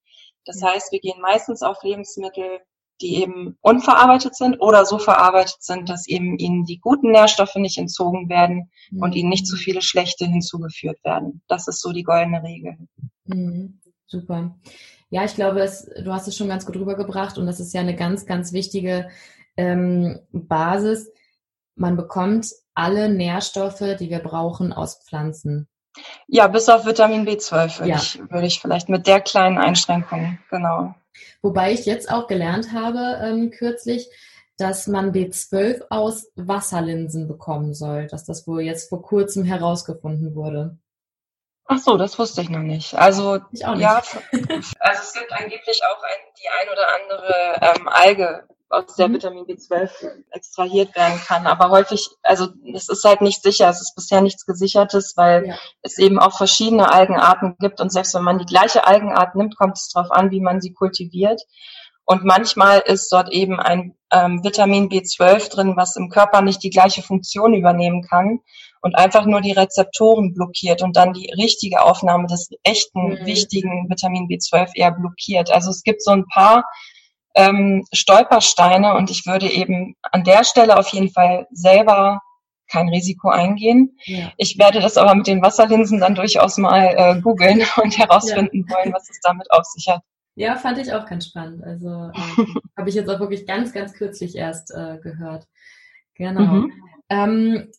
Das 0.46 0.60
ja. 0.60 0.74
heißt, 0.74 0.92
wir 0.92 1.00
gehen 1.00 1.22
meistens 1.22 1.62
auf 1.62 1.82
Lebensmittel, 1.84 2.60
die 3.00 3.22
eben 3.22 3.58
unverarbeitet 3.62 4.36
sind 4.36 4.60
oder 4.60 4.86
so 4.86 5.00
verarbeitet 5.00 5.62
sind, 5.62 5.88
dass 5.88 6.08
eben 6.08 6.38
ihnen 6.38 6.66
die 6.66 6.80
guten 6.80 7.12
Nährstoffe 7.12 7.56
nicht 7.56 7.78
entzogen 7.78 8.28
werden 8.28 8.72
mhm. 8.92 9.04
und 9.04 9.16
ihnen 9.16 9.30
nicht 9.30 9.48
zu 9.48 9.56
viele 9.56 9.82
schlechte 9.82 10.26
hinzugeführt 10.26 11.02
werden. 11.06 11.42
Das 11.48 11.70
ist 11.70 11.82
so 11.82 11.94
die 11.94 12.04
goldene 12.04 12.44
Regel. 12.44 12.76
Mhm. 13.26 13.80
Super. 14.06 14.58
Ja, 15.10 15.24
ich 15.24 15.36
glaube, 15.36 15.62
es, 15.62 15.90
du 16.04 16.12
hast 16.12 16.28
es 16.28 16.36
schon 16.36 16.50
ganz 16.50 16.66
gut 16.66 16.76
rübergebracht 16.76 17.38
und 17.38 17.46
das 17.46 17.62
ist 17.62 17.74
ja 17.74 17.80
eine 17.80 17.96
ganz, 17.96 18.26
ganz 18.26 18.52
wichtige 18.52 19.10
ähm, 19.56 20.20
Basis. 20.34 21.10
Man 21.76 21.96
bekommt 21.96 22.52
alle 22.78 23.10
Nährstoffe, 23.10 23.98
die 24.00 24.10
wir 24.10 24.20
brauchen, 24.20 24.72
aus 24.72 25.04
Pflanzen. 25.04 25.68
Ja, 26.28 26.48
bis 26.48 26.70
auf 26.70 26.86
Vitamin 26.86 27.28
B12 27.28 27.80
würde, 27.80 27.90
ja. 27.90 27.96
ich, 27.98 28.20
würde 28.30 28.46
ich 28.46 28.60
vielleicht 28.60 28.88
mit 28.88 29.08
der 29.08 29.20
kleinen 29.20 29.58
Einschränkung, 29.58 30.38
genau. 30.52 30.94
Wobei 31.42 31.74
ich 31.74 31.88
jetzt 31.88 32.12
auch 32.12 32.28
gelernt 32.28 32.74
habe 32.74 33.20
ähm, 33.24 33.50
kürzlich, 33.50 34.10
dass 34.58 34.86
man 34.86 35.12
B12 35.12 35.86
aus 35.90 36.32
Wasserlinsen 36.36 37.28
bekommen 37.28 37.74
soll, 37.74 38.06
dass 38.08 38.26
das 38.26 38.48
wohl 38.48 38.62
jetzt 38.62 38.90
vor 38.90 39.02
kurzem 39.02 39.44
herausgefunden 39.44 40.36
wurde. 40.36 40.78
Ach 41.66 41.80
so, 41.80 41.98
das 41.98 42.18
wusste 42.20 42.42
ich 42.42 42.50
noch 42.50 42.62
nicht. 42.62 42.94
Also 42.94 43.40
ich 43.52 43.66
auch 43.66 43.74
nicht. 43.74 43.82
ja, 43.82 44.02
also 44.80 45.02
es 45.02 45.14
gibt 45.14 45.32
angeblich 45.32 45.82
auch 45.84 46.04
ein, 46.04 46.34
die 46.40 46.48
ein 46.62 46.70
oder 46.72 46.88
andere 46.96 47.80
ähm, 47.80 47.88
Alge, 47.88 48.48
aus 48.70 48.96
der 48.96 49.08
mhm. 49.08 49.14
Vitamin 49.14 49.46
B12 49.46 49.90
extrahiert 50.32 50.96
werden 50.96 51.20
kann. 51.26 51.48
Aber 51.48 51.70
häufig, 51.70 52.10
also 52.24 52.48
es 52.74 52.90
ist 52.90 53.04
halt 53.04 53.22
nicht 53.22 53.42
sicher, 53.42 53.70
es 53.70 53.82
ist 53.82 53.96
bisher 53.96 54.22
nichts 54.22 54.46
gesichertes, 54.46 55.14
weil 55.16 55.48
ja. 55.48 55.56
es 55.82 55.98
eben 55.98 56.20
auch 56.20 56.38
verschiedene 56.38 56.92
Algenarten 56.92 57.56
gibt 57.60 57.80
und 57.80 57.92
selbst 57.92 58.14
wenn 58.14 58.24
man 58.24 58.40
die 58.40 58.46
gleiche 58.46 58.86
Algenart 58.86 59.36
nimmt, 59.36 59.58
kommt 59.58 59.78
es 59.78 59.90
darauf 59.90 60.12
an, 60.12 60.32
wie 60.32 60.42
man 60.42 60.62
sie 60.62 60.74
kultiviert. 60.74 61.42
Und 62.10 62.24
manchmal 62.24 62.80
ist 62.86 63.12
dort 63.12 63.32
eben 63.34 63.60
ein 63.60 63.94
ähm, 64.14 64.42
Vitamin 64.42 64.88
B12 64.88 65.50
drin, 65.50 65.74
was 65.76 65.98
im 65.98 66.10
Körper 66.10 66.42
nicht 66.42 66.64
die 66.64 66.70
gleiche 66.70 67.02
Funktion 67.02 67.54
übernehmen 67.54 68.02
kann 68.02 68.40
und 68.82 68.96
einfach 68.96 69.26
nur 69.26 69.42
die 69.42 69.52
Rezeptoren 69.52 70.34
blockiert 70.34 70.82
und 70.82 70.96
dann 70.96 71.12
die 71.12 71.30
richtige 71.38 71.82
Aufnahme 71.82 72.28
des 72.28 72.50
echten, 72.64 73.10
mhm. 73.10 73.26
wichtigen 73.26 73.90
Vitamin 73.90 74.28
B12 74.30 74.70
eher 74.76 74.92
blockiert. 74.92 75.52
Also 75.52 75.70
es 75.70 75.84
gibt 75.84 76.02
so 76.02 76.12
ein 76.12 76.26
paar 76.28 76.64
ähm, 77.38 77.86
Stolpersteine 77.94 78.96
und 78.96 79.10
ich 79.10 79.26
würde 79.26 79.50
eben 79.50 79.96
an 80.12 80.24
der 80.24 80.44
Stelle 80.44 80.78
auf 80.78 80.90
jeden 80.90 81.10
Fall 81.10 81.48
selber 81.52 82.22
kein 82.70 82.90
Risiko 82.90 83.30
eingehen. 83.30 83.98
Ja. 84.06 84.32
Ich 84.38 84.58
werde 84.58 84.82
das 84.82 84.98
aber 84.98 85.16
mit 85.16 85.28
den 85.28 85.42
Wasserlinsen 85.42 86.00
dann 86.00 86.16
durchaus 86.16 86.58
mal 86.58 86.94
äh, 86.98 87.22
googeln 87.22 87.62
und 87.82 87.98
herausfinden 87.98 88.66
ja. 88.68 88.76
wollen, 88.76 88.94
was 88.94 89.10
es 89.10 89.20
damit 89.22 89.50
auf 89.52 89.64
sich 89.64 89.88
hat. 89.88 90.02
Ja, 90.36 90.56
fand 90.56 90.78
ich 90.78 90.94
auch 90.94 91.06
ganz 91.06 91.28
spannend. 91.28 91.64
Also 91.64 91.88
äh, 91.88 92.46
habe 92.78 92.90
ich 92.90 92.96
jetzt 92.96 93.10
auch 93.10 93.20
wirklich 93.20 93.48
ganz, 93.48 93.74
ganz 93.74 93.94
kürzlich 93.94 94.36
erst 94.36 94.72
äh, 94.72 94.98
gehört. 95.02 95.48
Genau. 96.16 96.42
Mhm. 96.42 96.74
Ähm, 97.10 97.72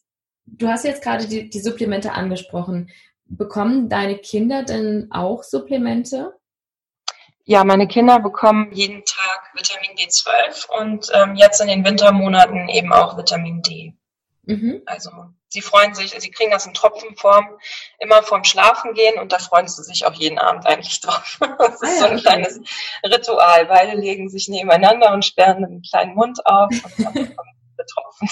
du 0.46 0.68
hast 0.68 0.84
jetzt 0.84 1.02
gerade 1.02 1.26
die, 1.26 1.50
die 1.50 1.60
Supplemente 1.60 2.12
angesprochen. 2.12 2.90
Bekommen 3.26 3.88
deine 3.88 4.16
Kinder 4.16 4.62
denn 4.62 5.08
auch 5.10 5.42
Supplemente? 5.42 6.37
Ja, 7.48 7.64
meine 7.64 7.88
Kinder 7.88 8.20
bekommen 8.20 8.68
jeden 8.72 9.06
Tag 9.06 9.50
Vitamin 9.54 9.96
B12 9.96 10.68
und 10.68 11.10
ähm, 11.14 11.34
jetzt 11.34 11.62
in 11.62 11.68
den 11.68 11.82
Wintermonaten 11.82 12.68
eben 12.68 12.92
auch 12.92 13.16
Vitamin 13.16 13.62
D. 13.62 13.94
Mhm. 14.42 14.82
Also 14.84 15.10
sie 15.48 15.62
freuen 15.62 15.94
sich, 15.94 16.10
sie 16.10 16.30
kriegen 16.30 16.50
das 16.50 16.66
in 16.66 16.74
Tropfenform 16.74 17.58
immer 18.00 18.22
vorm 18.22 18.44
Schlafen 18.44 18.92
gehen 18.92 19.18
und 19.18 19.32
da 19.32 19.38
freuen 19.38 19.66
sie 19.66 19.82
sich 19.82 20.04
auch 20.04 20.12
jeden 20.12 20.38
Abend 20.38 20.66
eigentlich 20.66 21.00
drauf. 21.00 21.38
Das 21.58 21.80
ist 21.80 21.84
ah, 21.84 22.00
so 22.00 22.04
ein 22.04 22.18
kleines 22.18 22.60
Ritual. 23.02 23.64
Beide 23.64 23.96
legen 23.96 24.28
sich 24.28 24.48
nebeneinander 24.48 25.14
und 25.14 25.24
sperren 25.24 25.64
einen 25.64 25.80
kleinen 25.80 26.16
Mund 26.16 26.44
auf 26.44 26.68
und 26.70 26.98
dann 27.16 27.34
betroffen. 27.78 28.28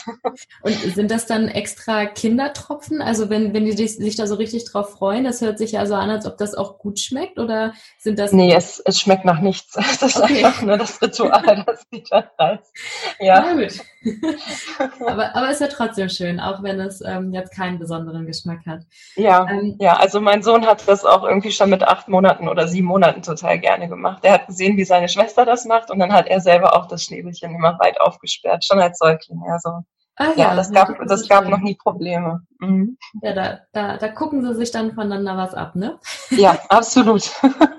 Und 0.63 0.95
sind 0.95 1.11
das 1.11 1.27
dann 1.27 1.49
extra 1.49 2.05
Kindertropfen? 2.07 3.01
Also 3.01 3.31
wenn, 3.31 3.55
wenn 3.55 3.65
die 3.65 3.73
sich 3.73 4.17
da 4.17 4.27
so 4.27 4.35
richtig 4.35 4.65
drauf 4.65 4.91
freuen, 4.91 5.25
das 5.25 5.41
hört 5.41 5.59
sich 5.59 5.73
ja 5.73 5.87
so 5.87 5.95
an, 5.95 6.11
als 6.11 6.27
ob 6.27 6.37
das 6.37 6.55
auch 6.55 6.79
gut 6.79 6.99
schmeckt 7.01 7.39
oder 7.39 7.73
sind 7.99 8.19
das... 8.19 8.33
Nee, 8.33 8.53
es, 8.53 8.83
es 8.85 9.01
schmeckt 9.01 9.25
nach 9.25 9.41
nichts. 9.41 9.77
Das 10.01 10.15
ist 10.15 10.23
okay. 10.23 10.45
einfach 10.45 10.63
nur 10.63 10.77
das 10.77 11.01
Ritual, 11.01 11.65
das 11.65 11.87
sie 11.91 12.03
da 12.11 12.31
reißt. 12.39 12.73
Ja. 13.21 13.41
Na 13.41 13.55
gut. 13.55 13.79
aber, 15.07 15.35
aber 15.35 15.51
ist 15.51 15.61
ja 15.61 15.69
trotzdem 15.69 16.09
schön, 16.09 16.39
auch 16.39 16.63
wenn 16.63 16.81
es 16.81 17.01
ähm, 17.01 17.33
jetzt 17.33 17.55
keinen 17.55 17.79
besonderen 17.79 18.27
Geschmack 18.27 18.61
hat. 18.67 18.81
Ja, 19.15 19.49
ähm, 19.49 19.77
ja, 19.79 19.97
also 19.97 20.21
mein 20.21 20.43
Sohn 20.43 20.67
hat 20.67 20.87
das 20.87 21.05
auch 21.05 21.25
irgendwie 21.25 21.53
schon 21.53 21.71
mit 21.71 21.83
acht 21.83 22.09
Monaten 22.09 22.49
oder 22.49 22.69
sieben 22.69 22.87
Monaten 22.87 23.23
total 23.23 23.59
gerne 23.59 23.89
gemacht. 23.89 24.25
Er 24.25 24.35
hat 24.35 24.47
gesehen, 24.49 24.77
wie 24.77 24.85
seine 24.85 25.09
Schwester 25.09 25.45
das 25.45 25.65
macht 25.65 25.91
und 25.91 25.99
dann 25.99 26.13
hat 26.13 26.27
er 26.27 26.41
selber 26.41 26.77
auch 26.77 26.87
das 26.87 27.05
Schnäbelchen 27.05 27.55
immer 27.55 27.79
weit 27.79 28.01
aufgesperrt, 28.01 28.65
schon 28.65 28.81
als 28.81 28.99
Säugling. 28.99 29.36
Also 29.49 29.85
Ah, 30.19 30.33
ja, 30.35 30.49
ja, 30.49 30.55
das 30.55 30.73
gab, 30.73 30.89
das 31.07 31.29
gab 31.29 31.47
noch 31.47 31.61
nie 31.61 31.75
Probleme. 31.75 32.41
Mhm. 32.59 32.97
Ja, 33.21 33.35
da, 33.35 33.61
da, 33.73 33.97
da 33.99 34.09
gucken 34.09 34.43
sie 34.43 34.55
sich 34.55 34.71
dann 34.71 34.95
voneinander 34.95 35.37
was 35.37 35.53
ab, 35.53 35.77
ne? 35.77 35.99
Ja, 36.31 36.59
absolut. 36.71 37.31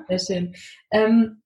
Sehr 0.08 0.20
schön. 0.20 0.56
Ähm, 0.92 1.42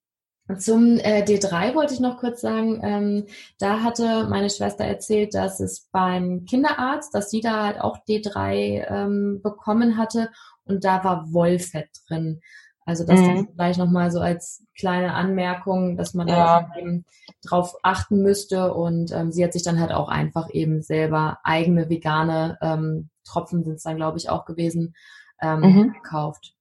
zum 0.58 0.98
äh, 0.98 1.22
D3 1.22 1.74
wollte 1.74 1.94
ich 1.94 2.00
noch 2.00 2.18
kurz 2.18 2.42
sagen, 2.42 2.80
ähm, 2.82 3.26
da 3.58 3.80
hatte 3.82 4.26
meine 4.28 4.50
Schwester 4.50 4.84
erzählt, 4.84 5.34
dass 5.34 5.60
es 5.60 5.88
beim 5.92 6.44
Kinderarzt, 6.44 7.14
dass 7.14 7.30
sie 7.30 7.40
da 7.40 7.64
halt 7.64 7.80
auch 7.80 7.98
D3 8.06 8.86
ähm, 8.86 9.40
bekommen 9.42 9.96
hatte 9.96 10.30
und 10.64 10.84
da 10.84 11.02
war 11.04 11.32
Wollfett 11.32 11.88
drin. 12.06 12.42
Also 12.84 13.04
das 13.04 13.20
mhm. 13.20 13.48
vielleicht 13.52 13.78
nochmal 13.78 14.10
so 14.10 14.20
als 14.20 14.64
kleine 14.76 15.14
Anmerkung, 15.14 15.96
dass 15.96 16.14
man 16.14 16.28
ja. 16.28 16.62
da 16.62 16.78
eben 16.78 17.04
drauf 17.44 17.74
achten 17.82 18.22
müsste. 18.22 18.74
Und 18.74 19.12
ähm, 19.12 19.32
sie 19.32 19.44
hat 19.44 19.52
sich 19.52 19.62
dann 19.62 19.80
halt 19.80 19.92
auch 19.92 20.08
einfach 20.08 20.48
eben 20.50 20.82
selber 20.82 21.38
eigene 21.44 21.88
vegane 21.88 22.58
ähm, 22.60 23.10
Tropfen 23.24 23.64
sind 23.64 23.74
es 23.74 23.82
dann, 23.82 23.96
glaube 23.96 24.18
ich, 24.18 24.28
auch 24.28 24.44
gewesen, 24.44 24.94
ähm, 25.40 25.60
mhm. 25.60 25.92
gekauft. 25.92 26.54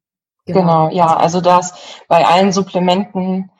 Genau. 0.45 0.59
genau, 0.59 0.89
ja, 0.89 1.15
also 1.15 1.39
das 1.39 2.01
bei 2.07 2.25
allen 2.25 2.51
Supplementen 2.51 3.51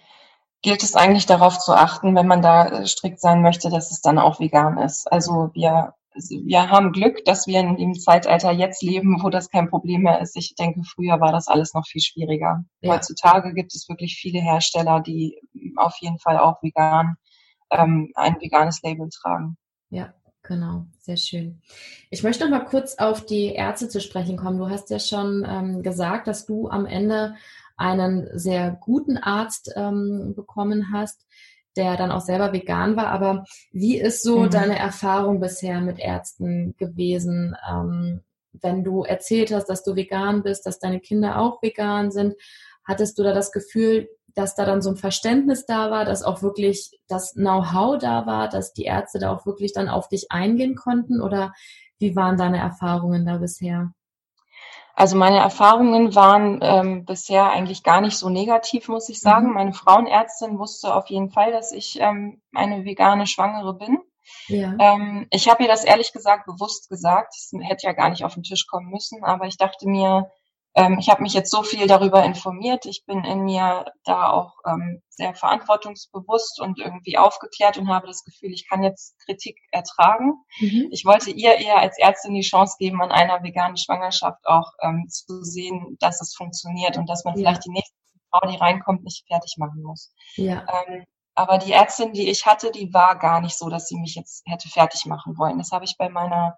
gilt 0.61 0.83
es 0.83 0.95
eigentlich 0.95 1.25
darauf 1.25 1.59
zu 1.59 1.73
achten, 1.73 2.15
wenn 2.15 2.27
man 2.27 2.41
da 2.41 2.67
äh, 2.67 2.85
strikt 2.87 3.19
sein 3.19 3.41
möchte, 3.41 3.69
dass 3.69 3.91
es 3.91 4.01
dann 4.01 4.19
auch 4.19 4.39
vegan 4.39 4.77
ist. 4.77 5.11
Also 5.11 5.51
wir, 5.53 5.93
wir 6.13 6.69
haben 6.69 6.91
Glück, 6.91 7.23
dass 7.25 7.47
wir 7.47 7.59
in 7.59 7.77
dem 7.77 7.93
Zeitalter 7.93 8.51
jetzt 8.51 8.83
leben, 8.83 9.23
wo 9.23 9.29
das 9.29 9.49
kein 9.49 9.69
Problem 9.69 10.01
mehr 10.01 10.19
ist. 10.21 10.35
Ich 10.35 10.55
denke, 10.55 10.81
früher 10.83 11.19
war 11.19 11.31
das 11.31 11.47
alles 11.47 11.73
noch 11.73 11.85
viel 11.85 12.01
schwieriger. 12.01 12.63
Ja. 12.81 12.93
Heutzutage 12.93 13.53
gibt 13.53 13.73
es 13.73 13.87
wirklich 13.87 14.15
viele 14.15 14.39
Hersteller, 14.39 14.99
die 14.99 15.39
auf 15.77 15.95
jeden 16.01 16.19
Fall 16.19 16.37
auch 16.37 16.61
vegan 16.61 17.15
ähm, 17.71 18.11
ein 18.15 18.35
veganes 18.39 18.81
Label 18.83 19.09
tragen. 19.09 19.57
Ja, 19.89 20.13
genau, 20.43 20.85
sehr 20.99 21.17
schön. 21.17 21.61
Ich 22.09 22.23
möchte 22.23 22.43
noch 22.43 22.51
mal 22.51 22.65
kurz 22.65 22.95
auf 22.95 23.25
die 23.25 23.53
Ärzte 23.53 23.89
zu 23.89 24.01
sprechen 24.01 24.37
kommen. 24.37 24.57
Du 24.57 24.69
hast 24.69 24.89
ja 24.89 24.99
schon 24.99 25.45
ähm, 25.47 25.81
gesagt, 25.81 26.27
dass 26.27 26.45
du 26.45 26.69
am 26.69 26.85
Ende 26.85 27.35
einen 27.77 28.27
sehr 28.37 28.71
guten 28.71 29.17
Arzt 29.17 29.71
ähm, 29.75 30.33
bekommen 30.35 30.91
hast, 30.93 31.25
der 31.75 31.97
dann 31.97 32.11
auch 32.11 32.21
selber 32.21 32.53
vegan 32.53 32.95
war. 32.95 33.07
Aber 33.07 33.45
wie 33.71 33.99
ist 33.99 34.23
so 34.23 34.39
mhm. 34.39 34.49
deine 34.49 34.77
Erfahrung 34.77 35.39
bisher 35.39 35.81
mit 35.81 35.99
Ärzten 35.99 36.75
gewesen? 36.77 37.55
Ähm, 37.69 38.21
wenn 38.53 38.83
du 38.83 39.03
erzählt 39.03 39.53
hast, 39.53 39.67
dass 39.67 39.83
du 39.83 39.95
vegan 39.95 40.43
bist, 40.43 40.65
dass 40.65 40.79
deine 40.79 40.99
Kinder 40.99 41.39
auch 41.39 41.61
vegan 41.61 42.11
sind, 42.11 42.35
hattest 42.85 43.17
du 43.17 43.23
da 43.23 43.33
das 43.33 43.51
Gefühl, 43.51 44.09
dass 44.33 44.55
da 44.55 44.65
dann 44.65 44.81
so 44.81 44.89
ein 44.89 44.97
Verständnis 44.97 45.65
da 45.65 45.91
war, 45.91 46.05
dass 46.05 46.23
auch 46.23 46.41
wirklich 46.41 46.99
das 47.07 47.33
Know-how 47.33 47.97
da 47.97 48.25
war, 48.25 48.49
dass 48.49 48.73
die 48.73 48.83
Ärzte 48.83 49.19
da 49.19 49.33
auch 49.33 49.45
wirklich 49.45 49.73
dann 49.73 49.89
auf 49.89 50.07
dich 50.07 50.31
eingehen 50.31 50.75
konnten? 50.75 51.21
Oder 51.21 51.53
wie 51.99 52.15
waren 52.15 52.37
deine 52.37 52.59
Erfahrungen 52.59 53.25
da 53.25 53.37
bisher? 53.37 53.93
Also 55.01 55.17
meine 55.17 55.39
Erfahrungen 55.39 56.13
waren 56.13 56.59
ähm, 56.61 57.05
bisher 57.05 57.49
eigentlich 57.49 57.81
gar 57.81 58.01
nicht 58.01 58.15
so 58.15 58.29
negativ, 58.29 58.87
muss 58.87 59.09
ich 59.09 59.19
sagen. 59.19 59.47
Mhm. 59.47 59.53
Meine 59.53 59.73
Frauenärztin 59.73 60.59
wusste 60.59 60.93
auf 60.93 61.07
jeden 61.07 61.31
Fall, 61.31 61.51
dass 61.51 61.71
ich 61.71 61.99
ähm, 61.99 62.39
eine 62.53 62.85
vegane 62.85 63.25
Schwangere 63.25 63.73
bin. 63.73 63.97
Ja. 64.45 64.75
Ähm, 64.77 65.25
ich 65.31 65.49
habe 65.49 65.63
ihr 65.63 65.69
das 65.69 65.85
ehrlich 65.85 66.13
gesagt 66.13 66.45
bewusst 66.45 66.87
gesagt. 66.87 67.33
Es 67.33 67.51
hätte 67.63 67.87
ja 67.87 67.93
gar 67.93 68.11
nicht 68.11 68.23
auf 68.23 68.35
den 68.35 68.43
Tisch 68.43 68.67
kommen 68.67 68.91
müssen, 68.91 69.23
aber 69.23 69.47
ich 69.47 69.57
dachte 69.57 69.89
mir, 69.89 70.29
ähm, 70.73 70.97
ich 70.99 71.09
habe 71.09 71.21
mich 71.21 71.33
jetzt 71.33 71.51
so 71.51 71.63
viel 71.63 71.85
darüber 71.87 72.23
informiert. 72.23 72.85
Ich 72.85 73.05
bin 73.05 73.25
in 73.25 73.43
mir 73.43 73.85
da 74.05 74.29
auch 74.29 74.53
ähm, 74.65 75.01
sehr 75.09 75.35
verantwortungsbewusst 75.35 76.61
und 76.61 76.79
irgendwie 76.79 77.17
aufgeklärt 77.17 77.77
und 77.77 77.89
habe 77.89 78.07
das 78.07 78.23
Gefühl, 78.23 78.51
ich 78.53 78.69
kann 78.69 78.81
jetzt 78.83 79.19
Kritik 79.25 79.57
ertragen. 79.71 80.33
Mhm. 80.59 80.87
Ich 80.91 81.03
wollte 81.03 81.31
ihr 81.31 81.55
eher 81.55 81.77
als 81.79 81.97
Ärztin 81.97 82.33
die 82.33 82.41
Chance 82.41 82.77
geben, 82.79 83.01
an 83.01 83.11
einer 83.11 83.43
veganen 83.43 83.77
Schwangerschaft 83.77 84.45
auch 84.47 84.71
ähm, 84.81 85.07
zu 85.09 85.43
sehen, 85.43 85.97
dass 85.99 86.21
es 86.21 86.35
funktioniert 86.35 86.97
und 86.97 87.09
dass 87.09 87.25
man 87.25 87.35
ja. 87.35 87.39
vielleicht 87.39 87.65
die 87.65 87.71
nächste 87.71 87.95
Frau, 88.29 88.47
die 88.47 88.55
reinkommt, 88.55 89.03
nicht 89.03 89.25
fertig 89.27 89.55
machen 89.57 89.83
muss. 89.83 90.13
Ja. 90.35 90.65
Ähm, 90.87 91.03
aber 91.35 91.57
die 91.57 91.71
Ärztin, 91.71 92.13
die 92.13 92.29
ich 92.29 92.45
hatte, 92.45 92.71
die 92.71 92.93
war 92.93 93.17
gar 93.17 93.41
nicht 93.41 93.57
so, 93.57 93.69
dass 93.69 93.87
sie 93.87 93.97
mich 93.97 94.15
jetzt 94.15 94.43
hätte 94.45 94.69
fertig 94.69 95.05
machen 95.05 95.37
wollen. 95.37 95.57
Das 95.57 95.71
habe 95.71 95.85
ich 95.85 95.97
bei 95.97 96.09
meiner 96.09 96.57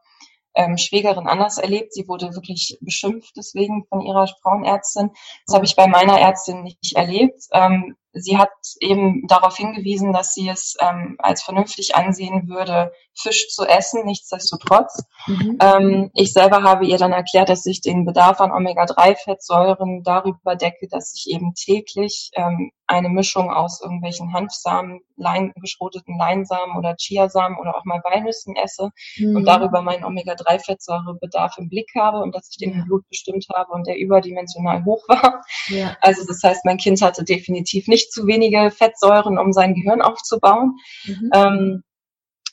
ähm, 0.56 0.78
Schwägerin 0.78 1.28
anders 1.28 1.58
erlebt. 1.58 1.94
Sie 1.94 2.08
wurde 2.08 2.34
wirklich 2.34 2.78
beschimpft 2.82 3.36
deswegen 3.36 3.86
von 3.86 4.02
ihrer 4.02 4.28
Frauenärztin. 4.28 5.12
Das 5.46 5.56
habe 5.56 5.66
ich 5.66 5.76
bei 5.76 5.88
meiner 5.88 6.20
Ärztin 6.20 6.63
nicht 6.63 6.96
erlebt. 6.96 7.48
Ähm, 7.52 7.96
sie 8.13 8.38
hat 8.38 8.52
eben 8.80 9.28
darauf 9.28 9.58
hingewiesen, 9.58 10.13
dass 10.13 10.34
sie 10.34 10.47
es 10.47 10.76
ähm, 10.80 11.15
als 11.19 11.43
vernünftig 11.43 11.95
ansehen 11.95 12.47
würde, 12.47 12.91
Fisch 13.15 13.49
zu 13.49 13.65
essen, 13.65 14.06
nichtsdestotrotz. 14.06 15.04
Mhm. 15.28 15.58
Ähm, 15.62 16.12
ich 16.13 16.34
selber 16.34 16.63
habe 16.63 16.86
ihr 16.86 16.97
dann 16.97 17.12
erklärt, 17.12 17.49
dass 17.49 17.65
ich 17.65 17.82
den 17.82 18.06
Bedarf 18.06 18.41
an 18.41 18.52
Omega-3-Fettsäuren 18.52 20.04
darüber 20.04 20.56
decke, 20.56 20.88
dass 20.89 21.13
ich 21.15 21.34
eben 21.34 21.54
täglich 21.54 22.32
ähm, 22.34 22.71
eine 22.88 23.10
Mischung 23.10 23.52
aus 23.52 23.82
irgendwelchen 23.82 24.34
Hanfsamen, 24.34 25.02
Lein, 25.15 25.54
geschroteten 25.56 26.17
Leinsamen 26.17 26.76
oder 26.76 26.95
Chiasamen 26.95 27.58
oder 27.60 27.76
auch 27.76 27.86
mal 27.86 28.02
Walnüssen 28.04 28.56
esse 28.56 28.89
mhm. 29.17 29.38
und 29.38 29.45
darüber 29.45 29.82
meinen 29.82 30.04
Omega-3-Fettsäurebedarf 30.04 31.58
im 31.60 31.69
Blick 31.69 31.91
habe 31.95 32.17
und 32.19 32.36
dass 32.36 32.49
ich 32.49 32.58
den 32.58 32.71
ja. 32.71 32.80
im 32.80 32.86
Blut 32.86 33.08
bestimmt 33.10 33.45
habe 33.54 33.71
und 33.71 33.88
der 33.88 33.97
überdimensional 33.97 34.84
hoch 34.86 35.08
war. 35.08 35.41
Ja. 35.67 35.95
Also 36.02 36.26
das 36.28 36.41
heißt, 36.43 36.65
mein 36.65 36.78
Kind 36.78 37.02
hatte 37.02 37.23
definitiv 37.23 37.88
nicht 37.88 38.03
zu 38.12 38.28
wenige 38.28 38.72
Fettsäuren, 38.72 39.38
um 39.38 39.54
sein 39.54 39.76
Gehirn 39.76 40.02
aufzubauen. 40.02 40.78
Mhm. 41.06 41.32
Ähm, 41.34 41.84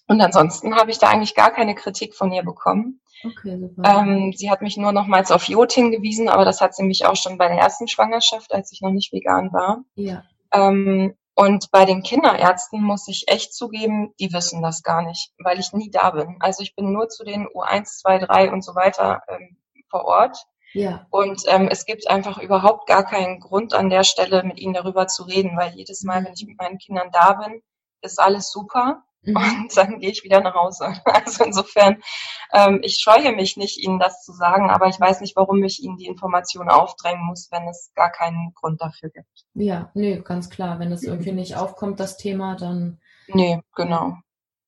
und 0.07 0.21
ansonsten 0.21 0.75
habe 0.75 0.91
ich 0.91 0.99
da 0.99 1.09
eigentlich 1.09 1.35
gar 1.35 1.53
keine 1.53 1.75
Kritik 1.75 2.15
von 2.15 2.33
ihr 2.33 2.43
bekommen. 2.43 3.01
Okay, 3.25 3.59
super. 3.59 3.83
Ähm, 3.85 4.33
sie 4.35 4.51
hat 4.51 4.63
mich 4.63 4.77
nur 4.77 4.93
nochmals 4.93 5.31
auf 5.31 5.45
Jod 5.45 5.73
hingewiesen, 5.73 6.29
aber 6.29 6.45
das 6.45 6.61
hat 6.61 6.75
sie 6.75 6.83
mich 6.83 7.05
auch 7.07 7.17
schon 7.17 7.39
bei 7.39 7.49
der 7.49 7.59
ersten 7.59 7.87
Schwangerschaft, 7.87 8.53
als 8.53 8.73
ich 8.73 8.81
noch 8.81 8.91
nicht 8.91 9.13
vegan 9.13 9.53
war. 9.53 9.85
Ja. 9.95 10.25
Ähm, 10.53 11.15
und 11.35 11.71
bei 11.71 11.85
den 11.85 12.03
Kinderärzten 12.03 12.83
muss 12.83 13.09
ich 13.09 13.25
echt 13.29 13.55
zugeben, 13.55 14.13
die 14.19 14.33
wissen 14.33 14.63
das 14.63 14.83
gar 14.83 15.03
nicht, 15.03 15.33
weil 15.39 15.59
ich 15.59 15.73
nie 15.73 15.91
da 15.91 16.11
bin. 16.11 16.37
Also 16.41 16.63
ich 16.63 16.75
bin 16.75 16.93
nur 16.93 17.09
zu 17.09 17.25
den 17.25 17.47
U1, 17.47 18.01
2, 18.01 18.19
3 18.19 18.53
und 18.53 18.65
so 18.65 18.75
weiter 18.75 19.23
ähm, 19.29 19.57
vor 19.89 20.05
Ort. 20.05 20.37
Ja. 20.73 21.07
Und 21.11 21.43
ähm, 21.49 21.69
es 21.71 21.85
gibt 21.85 22.09
einfach 22.09 22.39
überhaupt 22.39 22.87
gar 22.87 23.05
keinen 23.05 23.41
Grund 23.41 23.75
an 23.75 23.91
der 23.91 24.05
Stelle, 24.05 24.43
mit 24.45 24.59
ihnen 24.61 24.75
darüber 24.75 25.07
zu 25.07 25.25
reden, 25.25 25.57
weil 25.57 25.75
jedes 25.75 26.03
Mal, 26.03 26.25
wenn 26.25 26.33
ich 26.33 26.47
mit 26.47 26.59
meinen 26.59 26.79
Kindern 26.79 27.11
da 27.13 27.33
bin, 27.35 27.63
ist 28.03 28.21
alles 28.21 28.51
super. 28.51 29.03
Mhm. 29.23 29.37
Und 29.37 29.77
dann 29.77 30.01
gehe 30.01 30.11
ich 30.11 30.25
wieder 30.25 30.41
nach 30.41 30.55
Hause. 30.55 30.95
Also 31.05 31.45
insofern, 31.45 32.01
ähm, 32.53 32.81
ich 32.83 32.99
scheue 32.99 33.35
mich 33.35 33.57
nicht, 33.57 33.79
Ihnen 33.79 33.99
das 33.99 34.23
zu 34.23 34.33
sagen, 34.33 34.71
aber 34.71 34.87
ich 34.87 34.99
weiß 34.99 35.21
nicht, 35.21 35.37
warum 35.37 35.63
ich 35.65 35.83
Ihnen 35.83 35.97
die 35.97 36.07
Information 36.07 36.69
aufdrängen 36.69 37.25
muss, 37.27 37.49
wenn 37.51 37.69
es 37.69 37.93
gar 37.95 38.11
keinen 38.11 38.53
Grund 38.55 38.81
dafür 38.81 39.11
gibt. 39.11 39.47
Ja, 39.55 39.91
nee, 39.95 40.21
ganz 40.21 40.51
klar. 40.51 40.79
Wenn 40.79 40.93
es 40.93 41.03
irgendwie 41.03 41.33
nicht 41.33 41.57
aufkommt, 41.57 42.01
das 42.01 42.17
Thema, 42.17 42.57
dann. 42.57 43.01
Nee, 43.29 43.61
genau. 43.75 44.17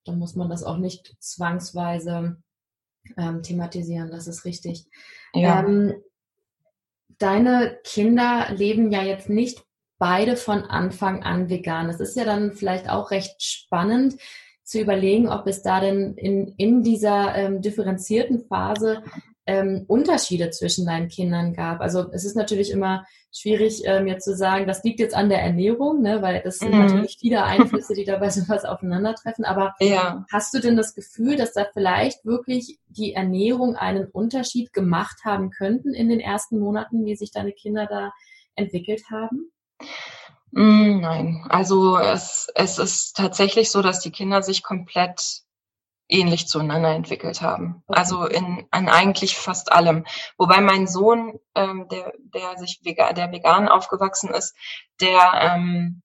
Dann 0.04 0.18
muss 0.18 0.34
man 0.34 0.48
das 0.48 0.64
auch 0.64 0.78
nicht 0.78 1.14
zwangsweise 1.20 2.42
ähm, 3.16 3.42
thematisieren, 3.42 4.10
das 4.10 4.26
ist 4.26 4.44
richtig. 4.44 4.86
Ja. 5.35 5.61
Ähm, 5.61 5.95
deine 7.18 7.79
Kinder 7.85 8.49
leben 8.55 8.90
ja 8.90 9.03
jetzt 9.03 9.29
nicht 9.29 9.64
beide 9.99 10.37
von 10.37 10.64
Anfang 10.64 11.23
an 11.23 11.49
vegan. 11.49 11.87
Das 11.87 12.01
ist 12.01 12.16
ja 12.16 12.25
dann 12.25 12.53
vielleicht 12.53 12.90
auch 12.90 13.11
recht 13.11 13.42
spannend 13.42 14.16
zu 14.64 14.81
überlegen, 14.81 15.29
ob 15.29 15.47
es 15.47 15.62
da 15.62 15.81
denn 15.81 16.14
in, 16.14 16.55
in 16.57 16.83
dieser 16.83 17.35
ähm, 17.35 17.62
differenzierten 17.62 18.47
Phase 18.47 19.03
ähm, 19.46 19.85
Unterschiede 19.88 20.50
zwischen 20.50 20.87
deinen 20.87 21.09
Kindern 21.09 21.52
gab. 21.52 21.81
Also 21.81 22.11
es 22.12 22.24
ist 22.24 22.37
natürlich 22.37 22.70
immer 22.70 23.05
schwierig, 23.35 23.83
ähm, 23.87 24.07
jetzt 24.07 24.24
zu 24.24 24.37
sagen, 24.37 24.66
das 24.66 24.85
liegt 24.85 25.00
jetzt 25.00 25.14
an 25.14 25.28
der 25.28 25.42
Ernährung, 25.42 26.02
ne, 26.02 26.22
weil 26.22 26.42
das 26.42 26.59
sind 26.59 26.72
mhm. 26.72 26.81
natürlich 26.81 27.16
viele 27.18 27.42
Einflüsse, 27.44 27.94
die 27.94 28.05
dabei 28.05 28.31
sowas 28.31 28.64
aufeinandertreffen. 28.64 29.44
Aber 29.44 29.74
ja. 29.81 30.24
hast 30.31 30.55
du 30.55 30.61
denn 30.61 30.76
das 30.76 30.94
Gefühl, 30.94 31.37
dass 31.37 31.52
da 31.52 31.66
vielleicht 31.72 32.24
wirklich 32.24 32.78
die 32.88 33.14
Ernährung 33.14 33.74
einen 33.74 34.07
Unterschied 34.07 34.72
gemacht 34.72 35.20
haben 35.24 35.50
könnten 35.50 35.94
in 35.94 36.09
den 36.09 36.20
ersten 36.20 36.59
Monaten, 36.59 37.05
wie 37.05 37.16
sich 37.16 37.33
deine 37.33 37.52
Kinder 37.52 37.87
da 37.87 38.12
entwickelt 38.55 39.05
haben? 39.11 39.50
Mm, 40.52 41.00
nein, 41.00 41.46
also 41.48 41.96
es, 41.96 42.48
es 42.55 42.78
ist 42.78 43.16
tatsächlich 43.16 43.70
so, 43.70 43.81
dass 43.81 44.00
die 44.00 44.11
Kinder 44.11 44.42
sich 44.42 44.62
komplett 44.62 45.42
ähnlich 46.12 46.46
zueinander 46.46 46.90
entwickelt 46.90 47.42
haben. 47.42 47.83
Also 47.88 48.27
in, 48.27 48.66
in 48.77 48.88
eigentlich 48.88 49.37
fast 49.37 49.72
allem. 49.72 50.05
Wobei 50.37 50.61
mein 50.61 50.87
Sohn, 50.87 51.38
ähm, 51.55 51.88
der, 51.90 52.12
der 52.18 52.59
sich 52.59 52.81
vegan, 52.83 53.14
der 53.14 53.33
vegan 53.33 53.68
aufgewachsen 53.68 54.31
ist, 54.31 54.55
der 55.01 55.33
ähm, 55.40 56.01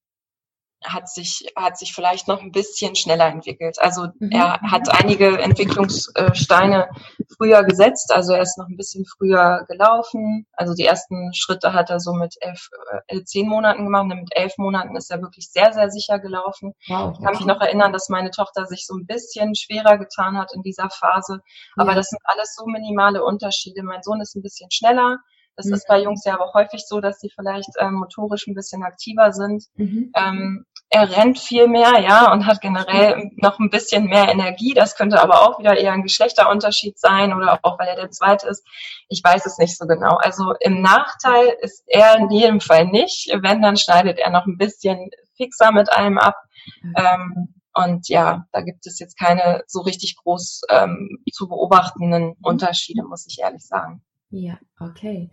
hat 0.87 1.09
sich, 1.09 1.51
hat 1.55 1.77
sich 1.77 1.93
vielleicht 1.93 2.27
noch 2.27 2.41
ein 2.41 2.51
bisschen 2.51 2.95
schneller 2.95 3.27
entwickelt. 3.27 3.77
Also 3.79 4.07
mhm. 4.19 4.31
er 4.31 4.59
hat 4.61 4.89
einige 4.89 5.39
Entwicklungssteine 5.39 6.89
früher 7.37 7.63
gesetzt, 7.63 8.11
also 8.13 8.33
er 8.33 8.41
ist 8.41 8.57
noch 8.57 8.67
ein 8.67 8.77
bisschen 8.77 9.05
früher 9.05 9.65
gelaufen. 9.67 10.47
Also 10.53 10.73
die 10.73 10.85
ersten 10.85 11.33
Schritte 11.33 11.73
hat 11.73 11.89
er 11.89 11.99
so 11.99 12.13
mit 12.13 12.35
elf, 12.41 12.69
äh, 13.07 13.23
zehn 13.23 13.47
Monaten 13.47 13.83
gemacht. 13.83 14.03
Und 14.03 14.19
mit 14.21 14.35
elf 14.35 14.53
Monaten 14.57 14.95
ist 14.95 15.11
er 15.11 15.21
wirklich 15.21 15.49
sehr, 15.51 15.73
sehr 15.73 15.89
sicher 15.89 16.19
gelaufen. 16.19 16.73
Wow, 16.87 17.09
okay. 17.09 17.13
Ich 17.13 17.25
kann 17.25 17.35
mich 17.35 17.45
noch 17.45 17.61
erinnern, 17.61 17.93
dass 17.93 18.09
meine 18.09 18.31
Tochter 18.31 18.65
sich 18.65 18.85
so 18.85 18.95
ein 18.95 19.05
bisschen 19.05 19.55
schwerer 19.55 19.97
getan 19.97 20.37
hat 20.37 20.51
in 20.53 20.61
dieser 20.61 20.89
Phase. 20.89 21.41
Aber 21.75 21.91
ja. 21.91 21.95
das 21.95 22.09
sind 22.09 22.21
alles 22.23 22.55
so 22.55 22.65
minimale 22.65 23.23
Unterschiede. 23.23 23.83
Mein 23.83 24.03
Sohn 24.03 24.21
ist 24.21 24.35
ein 24.35 24.41
bisschen 24.41 24.71
schneller. 24.71 25.17
Das 25.57 25.65
mhm. 25.65 25.73
ist 25.73 25.87
bei 25.87 26.01
Jungs 26.01 26.23
ja 26.23 26.35
aber 26.35 26.53
häufig 26.53 26.85
so, 26.87 27.01
dass 27.01 27.19
sie 27.19 27.29
vielleicht 27.29 27.71
ähm, 27.79 27.95
motorisch 27.95 28.47
ein 28.47 28.53
bisschen 28.53 28.83
aktiver 28.83 29.33
sind. 29.33 29.65
Mhm. 29.75 30.11
Ähm, 30.15 30.65
er 30.89 31.17
rennt 31.17 31.39
viel 31.39 31.67
mehr, 31.67 31.99
ja, 31.99 32.31
und 32.31 32.45
hat 32.45 32.61
generell 32.61 33.31
noch 33.35 33.59
ein 33.59 33.69
bisschen 33.69 34.05
mehr 34.05 34.29
Energie. 34.29 34.73
Das 34.73 34.95
könnte 34.95 35.21
aber 35.21 35.41
auch 35.41 35.59
wieder 35.59 35.75
eher 35.75 35.91
ein 35.91 36.03
Geschlechterunterschied 36.03 36.97
sein 36.97 37.33
oder 37.33 37.59
auch 37.63 37.77
weil 37.77 37.89
er 37.89 37.95
der 37.95 38.11
Zweite 38.11 38.47
ist. 38.47 38.65
Ich 39.09 39.21
weiß 39.21 39.45
es 39.45 39.57
nicht 39.57 39.77
so 39.77 39.85
genau. 39.85 40.15
Also 40.15 40.53
im 40.61 40.81
Nachteil 40.81 41.57
ist 41.61 41.83
er 41.87 42.17
in 42.17 42.29
jedem 42.29 42.61
Fall 42.61 42.85
nicht. 42.85 43.29
Wenn, 43.41 43.61
dann 43.61 43.75
schneidet 43.75 44.19
er 44.19 44.29
noch 44.29 44.45
ein 44.45 44.57
bisschen 44.57 45.09
fixer 45.35 45.71
mit 45.71 45.91
einem 45.91 46.19
ab. 46.19 46.35
Mhm. 46.81 46.93
Ähm, 46.95 47.53
und 47.73 48.09
ja, 48.09 48.45
da 48.53 48.61
gibt 48.61 48.87
es 48.87 48.99
jetzt 48.99 49.19
keine 49.19 49.63
so 49.67 49.81
richtig 49.81 50.15
groß 50.23 50.61
ähm, 50.69 51.19
zu 51.31 51.47
beobachtenden 51.47 52.35
Unterschiede, 52.41 53.03
muss 53.03 53.27
ich 53.27 53.39
ehrlich 53.39 53.65
sagen. 53.65 54.01
Ja, 54.29 54.57
okay. 54.79 55.29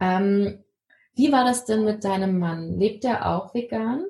Ähm, 0.00 0.64
wie 1.14 1.30
war 1.30 1.44
das 1.44 1.64
denn 1.64 1.84
mit 1.84 2.04
deinem 2.04 2.38
Mann? 2.38 2.78
Lebt 2.78 3.04
er 3.04 3.26
auch 3.26 3.54
vegan? 3.54 4.04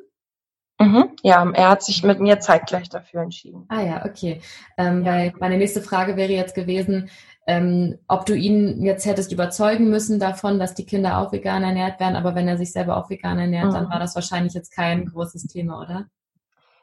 Mhm, 0.78 1.10
ja, 1.22 1.48
er 1.52 1.68
hat 1.68 1.82
sich 1.82 2.02
mit 2.02 2.20
mir 2.20 2.40
zeitgleich 2.40 2.88
dafür 2.88 3.22
entschieden. 3.22 3.66
Ah 3.68 3.82
ja, 3.82 4.04
okay. 4.04 4.40
Ähm, 4.76 5.04
ja. 5.04 5.12
Weil 5.12 5.32
meine 5.38 5.58
nächste 5.58 5.82
Frage 5.82 6.16
wäre 6.16 6.32
jetzt 6.32 6.54
gewesen, 6.54 7.10
ähm, 7.46 7.98
ob 8.08 8.26
du 8.26 8.34
ihn 8.34 8.82
jetzt 8.82 9.04
hättest 9.04 9.32
überzeugen 9.32 9.90
müssen 9.90 10.18
davon, 10.18 10.58
dass 10.58 10.74
die 10.74 10.86
Kinder 10.86 11.18
auch 11.18 11.32
vegan 11.32 11.62
ernährt 11.62 12.00
werden, 12.00 12.16
aber 12.16 12.34
wenn 12.34 12.48
er 12.48 12.56
sich 12.56 12.72
selber 12.72 12.96
auch 12.96 13.10
vegan 13.10 13.38
ernährt, 13.38 13.68
mhm. 13.68 13.74
dann 13.74 13.90
war 13.90 13.98
das 13.98 14.14
wahrscheinlich 14.14 14.54
jetzt 14.54 14.70
kein 14.70 15.06
großes 15.06 15.46
Thema, 15.46 15.80
oder? 15.80 16.06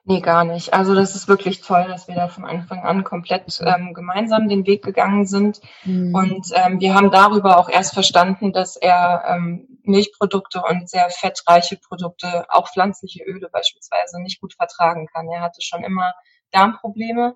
Nee, 0.05 0.21
gar 0.21 0.43
nicht. 0.43 0.73
Also 0.73 0.95
das 0.95 1.15
ist 1.15 1.27
wirklich 1.27 1.61
toll, 1.61 1.85
dass 1.87 2.07
wir 2.07 2.15
da 2.15 2.27
von 2.27 2.45
Anfang 2.45 2.83
an 2.83 3.03
komplett 3.03 3.59
ähm, 3.63 3.93
gemeinsam 3.93 4.47
den 4.47 4.65
Weg 4.65 4.83
gegangen 4.83 5.25
sind. 5.25 5.61
Mhm. 5.83 6.15
Und 6.15 6.47
ähm, 6.53 6.79
wir 6.79 6.95
haben 6.95 7.11
darüber 7.11 7.57
auch 7.57 7.69
erst 7.69 7.93
verstanden, 7.93 8.51
dass 8.51 8.75
er 8.75 9.23
ähm, 9.27 9.79
Milchprodukte 9.83 10.61
und 10.67 10.89
sehr 10.89 11.09
fettreiche 11.09 11.77
Produkte, 11.77 12.45
auch 12.49 12.69
pflanzliche 12.71 13.23
Öle 13.23 13.49
beispielsweise, 13.51 14.21
nicht 14.21 14.41
gut 14.41 14.53
vertragen 14.53 15.07
kann. 15.07 15.27
Er 15.29 15.41
hatte 15.41 15.61
schon 15.61 15.83
immer 15.83 16.13
Darmprobleme. 16.51 17.35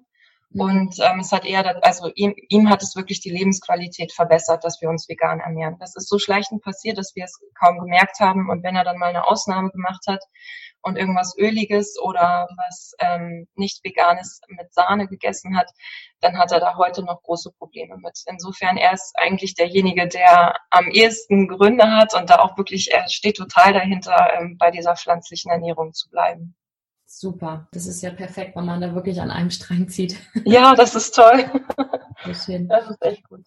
Und 0.54 0.96
ähm, 1.00 1.20
es 1.20 1.32
hat 1.32 1.46
eher, 1.46 1.84
also 1.84 2.12
ihm, 2.16 2.34
ihm 2.50 2.70
hat 2.70 2.84
es 2.84 2.96
wirklich 2.96 3.22
die 3.22 3.32
Lebensqualität 3.32 4.12
verbessert, 4.12 4.64
dass 4.64 4.82
wir 4.82 4.90
uns 4.90 5.10
vegan 5.10 5.40
ernähren. 5.40 5.78
Das 5.80 5.96
ist 5.96 6.08
so 6.08 6.20
schleichend 6.20 6.62
passiert, 6.62 6.98
dass 6.98 7.16
wir 7.16 7.26
es 7.26 7.40
kaum 7.60 7.80
gemerkt 7.80 8.20
haben. 8.20 8.50
Und 8.50 8.64
wenn 8.64 8.76
er 8.76 8.84
dann 8.84 8.98
mal 8.98 9.10
eine 9.10 9.28
Ausnahme 9.28 9.72
gemacht 9.72 10.06
hat, 10.08 10.24
und 10.84 10.98
irgendwas 10.98 11.36
Öliges 11.38 11.98
oder 12.00 12.48
was 12.58 12.94
ähm, 13.00 13.48
nicht 13.56 13.84
Veganes 13.84 14.42
mit 14.50 14.74
Sahne 14.74 15.08
gegessen 15.08 15.58
hat, 15.58 15.72
dann 16.20 16.38
hat 16.38 16.52
er 16.52 16.60
da 16.60 16.76
heute 16.78 17.04
noch 17.04 17.24
große 17.24 17.52
Probleme 17.54 17.98
mit. 17.98 18.22
Insofern 18.28 18.78
er 18.78 18.94
ist 18.94 19.14
eigentlich 19.16 19.56
derjenige, 19.56 20.08
der 20.08 20.56
am 20.70 20.90
ehesten 20.90 21.48
Gründe 21.48 21.90
hat 21.90 22.14
und 22.14 22.30
da 22.30 22.40
auch 22.40 22.58
wirklich, 22.58 22.92
er 22.92 23.10
steht 23.10 23.38
total 23.38 23.74
dahinter, 23.74 24.34
ähm, 24.38 24.58
bei 24.60 24.72
dieser 24.72 24.96
pflanzlichen 24.96 25.52
Ernährung 25.52 25.94
zu 25.94 26.10
bleiben. 26.10 26.56
Super, 27.16 27.68
das 27.72 27.86
ist 27.86 28.02
ja 28.02 28.10
perfekt, 28.10 28.56
wenn 28.56 28.66
man 28.66 28.82
da 28.82 28.96
wirklich 28.96 29.22
an 29.22 29.30
einem 29.30 29.52
Strang 29.52 29.88
zieht. 29.88 30.18
Ja, 30.46 30.74
das 30.74 30.96
ist 30.96 31.14
toll. 31.14 31.46
Das 32.26 32.90
ist 32.90 33.02
echt 33.02 33.30
gut. 33.30 33.42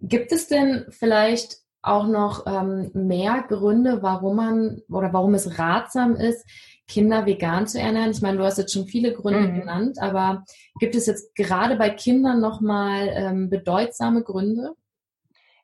Gibt 0.00 0.32
es 0.32 0.48
denn 0.48 0.84
vielleicht 0.90 1.58
auch 1.80 2.08
noch 2.08 2.44
ähm, 2.46 2.90
mehr 2.94 3.44
Gründe, 3.48 4.02
warum 4.02 4.36
man 4.36 4.82
oder 4.90 5.12
warum 5.12 5.34
es 5.34 5.58
ratsam 5.60 6.16
ist, 6.16 6.44
Kinder 6.88 7.24
vegan 7.24 7.68
zu 7.68 7.78
ernähren? 7.78 8.10
Ich 8.10 8.20
meine, 8.20 8.38
du 8.38 8.44
hast 8.44 8.58
jetzt 8.58 8.72
schon 8.72 8.86
viele 8.86 9.14
Gründe 9.14 9.48
mhm. 9.48 9.60
genannt, 9.60 9.98
aber 10.00 10.44
gibt 10.80 10.96
es 10.96 11.06
jetzt 11.06 11.36
gerade 11.36 11.76
bei 11.76 11.90
Kindern 11.90 12.40
nochmal 12.40 13.08
ähm, 13.12 13.48
bedeutsame 13.48 14.24
Gründe? 14.24 14.72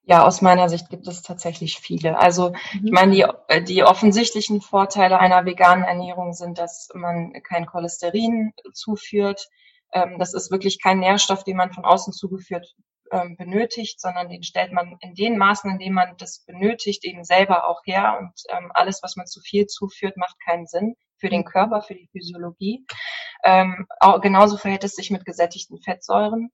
Ja, 0.07 0.26
aus 0.26 0.42
meiner 0.42 0.68
Sicht 0.68 0.90
gibt 0.90 1.09
es 1.09 1.22
tatsächlich 1.22 1.78
viele. 1.78 2.18
Also 2.18 2.50
mhm. 2.50 2.86
ich 2.86 2.92
meine, 2.92 3.12
die, 3.14 3.26
äh, 3.48 3.62
die 3.62 3.84
offensichtlichen 3.84 4.61
Vorteile 4.61 5.18
einer 5.18 5.46
veganen 5.46 5.84
Ernährung 5.84 6.34
sind, 6.34 6.59
dass 6.59 6.88
man 6.94 7.32
kein 7.42 7.66
Cholesterin 7.66 8.52
zuführt. 8.74 9.48
Ähm, 9.92 10.18
das 10.18 10.34
ist 10.34 10.50
wirklich 10.50 10.82
kein 10.82 10.98
Nährstoff, 10.98 11.44
den 11.44 11.57
man 11.57 11.72
von 11.72 11.84
außen 11.86 12.12
zugeführt 12.12 12.74
ähm, 13.12 13.36
benötigt, 13.36 14.00
sondern 14.00 14.28
den 14.28 14.42
stellt 14.42 14.72
man 14.72 14.96
in 15.00 15.14
den 15.14 15.38
Maßen, 15.38 15.70
in 15.70 15.78
denen 15.78 15.94
man 15.94 16.16
das 16.18 16.44
benötigt, 16.44 17.05
eben 17.05 17.24
selber 17.24 17.66
auch 17.68 17.80
her. 17.84 18.18
Und 18.20 18.32
ähm, 18.50 18.70
alles, 18.74 19.02
was 19.02 19.16
man 19.16 19.26
zu 19.26 19.40
viel 19.40 19.66
zuführt, 19.66 20.16
macht 20.16 20.36
keinen 20.44 20.66
Sinn 20.66 20.96
für 21.16 21.30
den 21.30 21.44
Körper, 21.44 21.80
für 21.80 21.94
die 21.94 22.09
Physiologie. 22.12 22.84
Ähm, 23.44 23.86
auch, 24.00 24.20
genauso 24.20 24.57
verhält 24.57 24.84
es 24.84 24.94
sich 24.94 25.11
mit 25.11 25.24
gesättigten 25.24 25.80
Fettsäuren. 25.80 26.50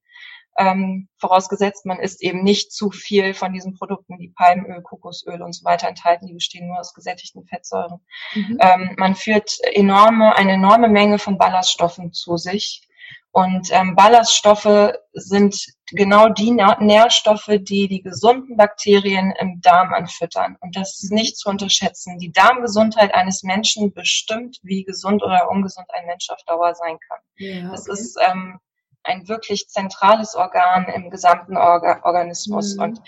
Ähm, 0.60 1.08
vorausgesetzt, 1.18 1.86
man 1.86 2.00
isst 2.00 2.22
eben 2.22 2.42
nicht 2.42 2.72
zu 2.72 2.90
viel 2.90 3.32
von 3.32 3.52
diesen 3.52 3.74
Produkten, 3.74 4.18
die 4.18 4.28
Palmöl, 4.28 4.82
Kokosöl 4.82 5.40
und 5.40 5.54
so 5.54 5.64
weiter 5.64 5.88
enthalten, 5.88 6.26
die 6.26 6.34
bestehen 6.34 6.68
nur 6.68 6.78
aus 6.78 6.92
gesättigten 6.92 7.46
Fettsäuren. 7.46 8.00
Mhm. 8.34 8.58
Ähm, 8.60 8.94
man 8.98 9.14
führt 9.14 9.50
enorme, 9.72 10.36
eine 10.36 10.52
enorme 10.52 10.88
Menge 10.88 11.18
von 11.18 11.38
Ballaststoffen 11.38 12.12
zu 12.12 12.36
sich, 12.36 12.86
und 13.32 13.68
ähm, 13.70 13.94
Ballaststoffe 13.94 14.92
sind 15.12 15.56
genau 15.92 16.28
die 16.28 16.50
Nährstoffe, 16.50 17.50
die 17.60 17.86
die 17.86 18.02
gesunden 18.02 18.56
Bakterien 18.56 19.32
im 19.38 19.60
Darm 19.60 19.94
anfüttern. 19.94 20.56
Und 20.60 20.76
das 20.76 21.00
ist 21.00 21.12
nicht 21.12 21.36
zu 21.36 21.48
unterschätzen. 21.48 22.18
Die 22.18 22.32
Darmgesundheit 22.32 23.14
eines 23.14 23.44
Menschen 23.44 23.92
bestimmt, 23.92 24.58
wie 24.62 24.82
gesund 24.82 25.22
oder 25.22 25.48
ungesund 25.48 25.86
ein 25.92 26.06
Mensch 26.06 26.28
auf 26.30 26.42
Dauer 26.44 26.74
sein 26.74 26.98
kann. 27.08 27.18
Ja, 27.36 27.58
okay. 27.58 27.68
Das 27.70 27.86
ist 27.86 28.18
ähm, 28.20 28.58
ein 29.02 29.28
wirklich 29.28 29.68
zentrales 29.68 30.34
Organ 30.34 30.86
im 30.94 31.10
gesamten 31.10 31.56
Orga 31.56 32.00
Organismus. 32.04 32.76
Mhm. 32.76 32.82
Und 32.82 33.00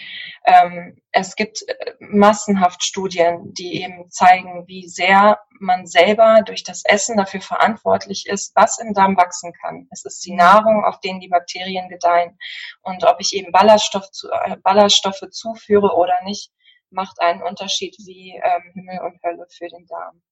ähm, 0.44 1.02
es 1.12 1.36
gibt 1.36 1.62
äh, 1.68 1.94
massenhaft 2.00 2.82
Studien, 2.82 3.52
die 3.54 3.82
eben 3.82 4.10
zeigen, 4.10 4.66
wie 4.66 4.88
sehr 4.88 5.38
man 5.60 5.86
selber 5.86 6.42
durch 6.44 6.64
das 6.64 6.84
Essen 6.84 7.16
dafür 7.16 7.40
verantwortlich 7.40 8.26
ist, 8.26 8.54
was 8.56 8.78
im 8.78 8.94
Darm 8.94 9.16
wachsen 9.16 9.52
kann. 9.62 9.88
Es 9.90 10.04
ist 10.04 10.24
die 10.24 10.34
Nahrung, 10.34 10.84
auf 10.84 11.00
denen 11.00 11.20
die 11.20 11.28
Bakterien 11.28 11.88
gedeihen. 11.88 12.38
Und 12.82 13.04
ob 13.04 13.16
ich 13.20 13.34
eben 13.34 13.52
Ballaststoff 13.52 14.10
zu, 14.10 14.30
äh, 14.30 14.56
Ballaststoffe 14.62 15.22
zuführe 15.30 15.94
oder 15.94 16.14
nicht, 16.24 16.50
macht 16.90 17.20
einen 17.20 17.42
Unterschied 17.42 17.96
wie 18.06 18.40
ähm, 18.42 18.72
Himmel 18.74 19.00
und 19.00 19.22
Hölle 19.22 19.46
für 19.50 19.68
den 19.68 19.86
Darm. 19.86 20.22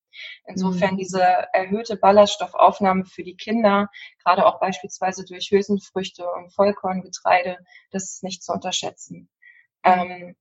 Insofern 0.46 0.94
mhm. 0.94 0.98
diese 0.98 1.22
erhöhte 1.22 1.96
Ballaststoffaufnahme 1.96 3.04
für 3.04 3.22
die 3.22 3.36
Kinder, 3.36 3.88
gerade 4.24 4.46
auch 4.46 4.61
beispielsweise 4.61 5.24
durch 5.24 5.50
Hülsenfrüchte 5.50 6.24
und 6.30 6.52
Vollkorngetreide, 6.52 7.58
das 7.90 8.04
ist 8.04 8.22
nicht 8.22 8.42
zu 8.42 8.52
unterschätzen. 8.52 9.28
Ähm, 9.84 10.36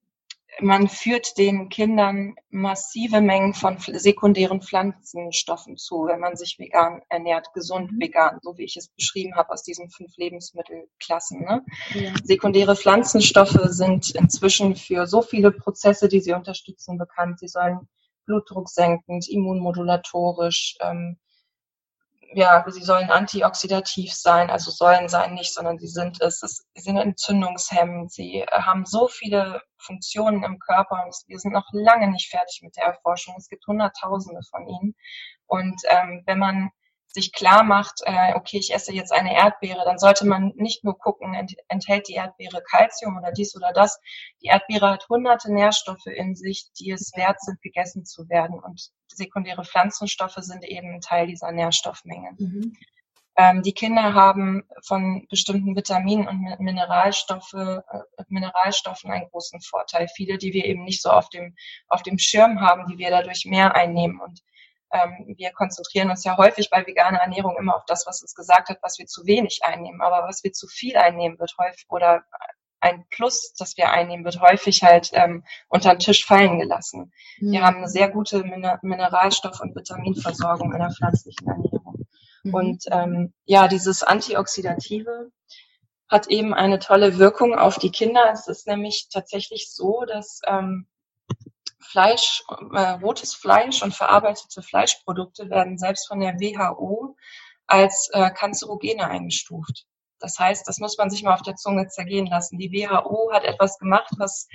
man 0.62 0.88
führt 0.90 1.38
den 1.38 1.70
Kindern 1.70 2.36
massive 2.50 3.22
Mengen 3.22 3.54
von 3.54 3.78
sekundären 3.80 4.62
Pflanzenstoffen 4.62 5.78
zu, 5.78 6.08
wenn 6.08 6.20
man 6.20 6.36
sich 6.36 6.60
vegan 6.60 7.02
ernährt, 7.10 7.54
gesund 7.54 7.92
mhm. 7.92 8.02
vegan, 8.02 8.40
so 8.42 8.58
wie 8.58 8.64
ich 8.64 8.76
es 8.76 8.90
beschrieben 8.90 9.36
habe 9.36 9.52
aus 9.52 9.64
diesen 9.64 9.90
fünf 9.90 10.18
Lebensmittelklassen. 10.18 11.42
Ne? 11.42 11.64
Ja. 11.94 12.14
Sekundäre 12.24 12.76
Pflanzenstoffe 12.76 13.60
sind 13.66 14.16
inzwischen 14.16 14.76
für 14.76 15.08
so 15.08 15.22
viele 15.22 15.52
Prozesse, 15.52 16.08
die 16.08 16.20
sie 16.20 16.34
unterstützen, 16.34 16.98
bekannt. 16.98 17.40
Sie 17.40 17.48
sollen 17.48 17.88
Blutdruck 18.30 18.70
senkend, 18.70 19.28
immunmodulatorisch. 19.28 20.78
Ähm, 20.82 21.18
ja, 22.34 22.64
sie 22.68 22.84
sollen 22.84 23.10
antioxidativ 23.10 24.14
sein, 24.14 24.52
also 24.52 24.70
sollen 24.70 25.10
sein 25.10 25.34
nicht, 25.34 25.52
sondern 25.52 25.80
sie 25.80 25.88
sind 25.88 26.22
es. 26.22 26.44
es 26.44 26.68
sie 26.76 26.84
sind 26.84 26.98
entzündungshemmend. 26.98 28.12
Sie 28.12 28.46
haben 28.52 28.86
so 28.86 29.08
viele 29.08 29.64
Funktionen 29.78 30.44
im 30.44 30.60
Körper 30.60 31.04
und 31.06 31.16
wir 31.26 31.40
sind 31.40 31.54
noch 31.54 31.66
lange 31.72 32.08
nicht 32.12 32.30
fertig 32.30 32.62
mit 32.62 32.78
der 32.78 32.84
Erforschung. 32.84 33.34
Es 33.36 33.50
gibt 33.50 33.66
Hunderttausende 33.66 34.42
von 34.52 34.68
ihnen. 34.68 34.96
Und 35.48 35.82
ähm, 35.88 36.22
wenn 36.28 36.38
man 36.38 36.70
sich 37.12 37.34
klar 37.34 37.64
macht, 37.64 38.02
äh, 38.04 38.34
okay, 38.36 38.58
ich 38.58 38.74
esse 38.74 38.94
jetzt 38.94 39.12
eine 39.12 39.36
Erdbeere, 39.36 39.84
dann 39.84 39.98
sollte 39.98 40.26
man 40.26 40.54
nicht 40.56 40.84
nur 40.84 40.98
gucken, 40.98 41.34
ent 41.34 41.56
enthält 41.68 42.08
die 42.08 42.14
Erdbeere 42.14 42.62
Kalzium 42.62 43.18
oder 43.18 43.32
dies 43.32 43.56
oder 43.56 43.74
das. 43.74 44.00
Die 44.42 44.48
Erdbeere 44.48 44.92
hat 44.92 45.10
hunderte 45.10 45.52
Nährstoffe 45.52 46.06
in 46.06 46.36
sich, 46.36 46.68
die 46.80 46.92
es 46.92 47.12
wert 47.16 47.42
sind, 47.42 47.62
gegessen 47.62 48.06
zu 48.06 48.30
werden. 48.30 48.60
Und 48.60 48.92
sekundäre 49.08 49.66
Pflanzenstoffe 49.66 50.38
sind 50.38 50.64
eben 50.64 50.94
ein 50.96 51.02
Teil 51.02 51.28
dieser 51.28 51.52
Nährstoffmenge. 51.52 52.36
Mhm. 52.38 52.78
Ähm, 53.36 53.64
die 53.64 53.74
Kinder 53.74 54.14
haben 54.14 54.64
von 54.86 55.26
bestimmten 55.30 55.76
Vitaminen 55.76 56.28
und 56.28 56.60
Mineralstoffe, 56.60 57.54
äh, 57.54 57.82
Mineralstoffen 58.28 59.12
einen 59.12 59.30
großen 59.30 59.62
Vorteil. 59.62 60.08
Viele, 60.14 60.38
die 60.38 60.54
wir 60.54 60.66
eben 60.66 60.84
nicht 60.84 61.02
so 61.02 61.10
auf 61.10 61.30
dem, 61.30 61.56
auf 61.88 62.04
dem 62.04 62.20
Schirm 62.20 62.62
haben, 62.62 62.86
die 62.88 62.98
wir 62.98 63.10
dadurch 63.10 63.46
mehr 63.46 63.76
einnehmen. 63.76 64.20
Und 64.20 64.42
ähm, 64.92 65.36
wir 65.38 65.52
konzentrieren 65.52 66.10
uns 66.10 66.24
ja 66.24 66.38
häufig 66.38 66.70
bei 66.70 66.86
veganer 66.86 67.20
Ernährung 67.20 67.58
immer 67.58 67.76
auf 67.76 67.86
das, 67.86 68.06
was 68.08 68.22
uns 68.22 68.34
gesagt 68.34 68.70
hat, 68.70 68.80
was 68.82 69.00
wir 69.00 69.06
zu 69.06 69.26
wenig 69.26 69.62
einnehmen. 69.64 70.02
Aber 70.02 70.28
was 70.28 70.44
wir 70.44 70.52
zu 70.54 70.68
viel 70.68 70.98
einnehmen, 70.98 71.40
wird 71.40 71.56
häufig 71.58 71.86
oder 71.90 72.24
ein 72.82 73.06
Plus, 73.10 73.54
das 73.58 73.78
wir 73.78 73.92
einnehmen, 73.92 74.26
wird 74.26 74.42
häufig 74.42 74.84
halt 74.84 75.10
ähm, 75.14 75.44
unter 75.68 75.94
den 75.94 76.00
Tisch 76.00 76.26
fallen 76.26 76.60
gelassen. 76.60 77.12
Mhm. 77.40 77.52
Wir 77.52 77.64
haben 77.64 77.78
eine 77.78 77.90
sehr 77.90 78.10
gute 78.10 78.44
Mineralstoff- 78.44 79.62
und 79.62 79.76
Vitaminversorgung 79.76 80.74
in 80.74 80.80
der 80.80 80.92
pflanzlichen 80.92 81.48
Ernährung. 81.48 82.08
Mhm. 82.44 82.54
Und 82.54 82.84
ähm, 82.92 83.34
ja, 83.46 83.68
dieses 83.68 84.04
Antioxidative 84.04 85.32
hat 86.10 86.28
eben 86.28 86.54
eine 86.54 86.80
tolle 86.80 87.20
Wirkung 87.20 87.54
auf 87.54 87.78
die 87.78 87.92
Kinder. 87.92 88.32
Es 88.32 88.48
ist 88.48 88.66
nämlich 88.66 89.10
tatsächlich 89.12 89.72
so, 89.72 90.06
dass 90.08 90.42
ähm, 90.48 90.88
Fleisch, 91.82 92.44
äh, 92.74 92.90
rotes 93.02 93.34
Fleisch 93.34 93.82
und 93.82 93.96
verarbeitete 93.96 94.62
Fleischprodukte 94.62 95.50
werden 95.50 95.78
selbst 95.78 96.08
von 96.08 96.20
der 96.20 96.36
WHO 96.36 97.16
als 97.68 98.10
äh, 98.14 98.30
Kanzerogene 98.32 99.08
eingestuft. 99.08 99.86
Das 100.20 100.38
heißt, 100.38 100.68
das 100.68 100.80
muss 100.80 100.98
man 100.98 101.10
sich 101.10 101.24
mal 101.24 101.34
auf 101.34 101.42
der 101.42 101.56
Zunge 101.56 101.88
zergehen 101.88 102.28
lassen. 102.28 102.58
Die 102.58 102.72
WHO 102.72 103.32
hat 103.32 103.46
etwas 103.46 103.78
gemacht, 103.78 104.12
was 104.18 104.48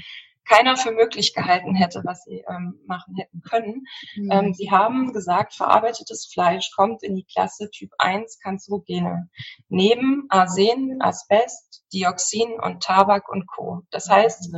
keiner 0.47 0.77
für 0.77 0.93
möglich 0.93 1.35
gehalten 1.35 1.75
hätte, 1.75 2.03
was 2.05 2.25
sie 2.25 2.45
ähm, 2.49 2.79
machen 2.87 3.17
hätten 3.17 3.41
können. 3.41 3.87
Mhm. 4.17 4.31
Ähm, 4.31 4.55
sie 4.55 4.71
haben 4.71 5.13
gesagt, 5.13 5.55
verarbeitetes 5.55 6.27
Fleisch 6.27 6.71
kommt 6.75 7.03
in 7.03 7.17
die 7.17 7.25
Klasse 7.25 7.71
Typ 7.71 7.91
1 7.99 8.41
Kanzerogene. 8.41 9.31
Neben 9.69 10.27
Arsen, 10.29 11.01
Asbest, 11.01 11.85
Dioxin 11.93 12.61
und 12.61 12.83
Tabak 12.83 13.29
und 13.31 13.47
Co. 13.47 13.83
Das 13.91 14.09
heißt, 14.09 14.53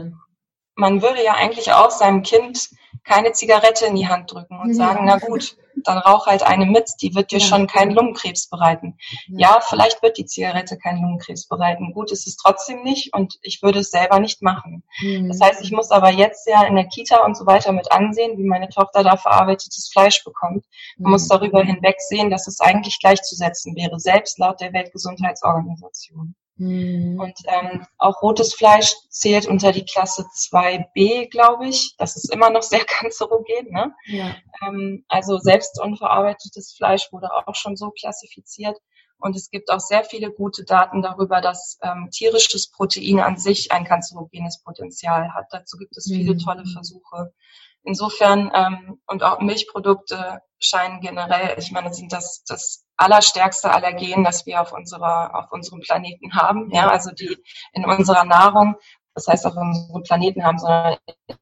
man 0.76 1.02
würde 1.02 1.24
ja 1.24 1.34
eigentlich 1.34 1.72
auch 1.72 1.90
seinem 1.90 2.22
Kind 2.22 2.68
keine 3.04 3.32
Zigarette 3.32 3.86
in 3.86 3.96
die 3.96 4.08
Hand 4.08 4.32
drücken 4.32 4.58
und 4.60 4.74
sagen, 4.74 5.04
na 5.04 5.18
gut, 5.18 5.56
dann 5.84 5.98
rauch 5.98 6.26
halt 6.26 6.42
eine 6.42 6.66
mit, 6.66 6.90
die 7.00 7.14
wird 7.14 7.30
dir 7.30 7.38
ja. 7.38 7.46
schon 7.46 7.66
keinen 7.66 7.92
Lungenkrebs 7.92 8.48
bereiten. 8.48 8.98
Ja. 9.28 9.54
ja. 9.54 9.60
vielleicht 9.60 10.02
wird 10.02 10.18
die 10.18 10.26
Zigarette 10.26 10.76
keinen 10.76 11.02
Lungenkrebs 11.02 11.46
bereiten. 11.46 11.92
Gut 11.92 12.10
ist 12.10 12.26
es 12.26 12.36
trotzdem 12.36 12.82
nicht 12.82 13.14
und 13.14 13.38
ich 13.42 13.62
würde 13.62 13.80
es 13.80 13.90
selber 13.90 14.18
nicht 14.18 14.42
machen. 14.42 14.82
Mhm. 15.00 15.28
Das 15.28 15.40
heißt, 15.40 15.62
ich 15.62 15.70
muss 15.70 15.90
aber 15.90 16.10
jetzt 16.10 16.48
ja 16.48 16.64
in 16.64 16.74
der 16.74 16.86
Kita 16.86 17.24
und 17.24 17.36
so 17.36 17.46
weiter 17.46 17.72
mit 17.72 17.92
ansehen, 17.92 18.38
wie 18.38 18.44
meine 18.44 18.68
Tochter 18.68 19.04
da 19.04 19.16
verarbeitetes 19.16 19.88
Fleisch 19.92 20.24
bekommt. 20.24 20.64
Man 20.96 21.06
mhm. 21.06 21.12
muss 21.12 21.28
darüber 21.28 21.62
hinweg 21.62 21.96
sehen, 22.00 22.30
dass 22.30 22.46
es 22.48 22.60
eigentlich 22.60 22.98
gleichzusetzen 22.98 23.76
wäre, 23.76 24.00
selbst 24.00 24.38
laut 24.38 24.60
der 24.60 24.72
Weltgesundheitsorganisation. 24.72 26.34
Mhm. 26.56 27.20
Und 27.20 27.38
ähm, 27.46 27.86
auch 27.98 28.22
rotes 28.22 28.54
Fleisch 28.54 28.94
zählt 29.10 29.46
unter 29.46 29.72
die 29.72 29.84
Klasse 29.84 30.24
2b, 30.34 31.28
glaube 31.30 31.68
ich. 31.68 31.94
Das 31.98 32.16
ist 32.16 32.32
immer 32.32 32.50
noch 32.50 32.62
sehr 32.62 32.84
kanzerogen. 32.86 33.70
Ne? 33.70 33.94
Ja. 34.06 34.34
Ähm, 34.66 35.04
also 35.08 35.38
selbst 35.38 35.80
unverarbeitetes 35.80 36.74
Fleisch 36.76 37.12
wurde 37.12 37.32
auch 37.32 37.54
schon 37.54 37.76
so 37.76 37.90
klassifiziert. 37.90 38.76
Und 39.18 39.34
es 39.34 39.50
gibt 39.50 39.70
auch 39.70 39.80
sehr 39.80 40.04
viele 40.04 40.30
gute 40.30 40.64
Daten 40.64 41.00
darüber, 41.00 41.40
dass 41.40 41.78
ähm, 41.82 42.10
tierisches 42.10 42.70
Protein 42.70 43.20
an 43.20 43.38
sich 43.38 43.72
ein 43.72 43.84
kanzerogenes 43.84 44.62
Potenzial 44.62 45.32
hat. 45.32 45.46
Dazu 45.50 45.78
gibt 45.78 45.96
es 45.96 46.06
viele 46.06 46.34
mhm. 46.34 46.38
tolle 46.38 46.64
Versuche. 46.66 47.32
Insofern 47.82 48.50
ähm, 48.54 49.00
und 49.06 49.22
auch 49.22 49.40
Milchprodukte 49.40 50.40
scheinen 50.58 51.00
generell, 51.00 51.56
ich 51.58 51.70
meine, 51.70 51.94
sind 51.94 52.12
das 52.12 52.42
das 52.44 52.85
allerstärkste 52.96 53.70
Allergen, 53.70 54.24
das 54.24 54.46
wir 54.46 54.60
auf 54.60 54.72
unserer 54.72 55.34
auf 55.34 55.52
unserem 55.52 55.80
Planeten 55.80 56.34
haben. 56.34 56.70
Ja, 56.70 56.88
also 56.88 57.10
die 57.10 57.36
in 57.72 57.84
unserer 57.84 58.24
Nahrung, 58.24 58.76
das 59.14 59.26
heißt 59.26 59.46
auf 59.46 59.56
unserem 59.56 60.02
Planeten 60.02 60.44
haben, 60.44 60.58
sondern 60.58 60.96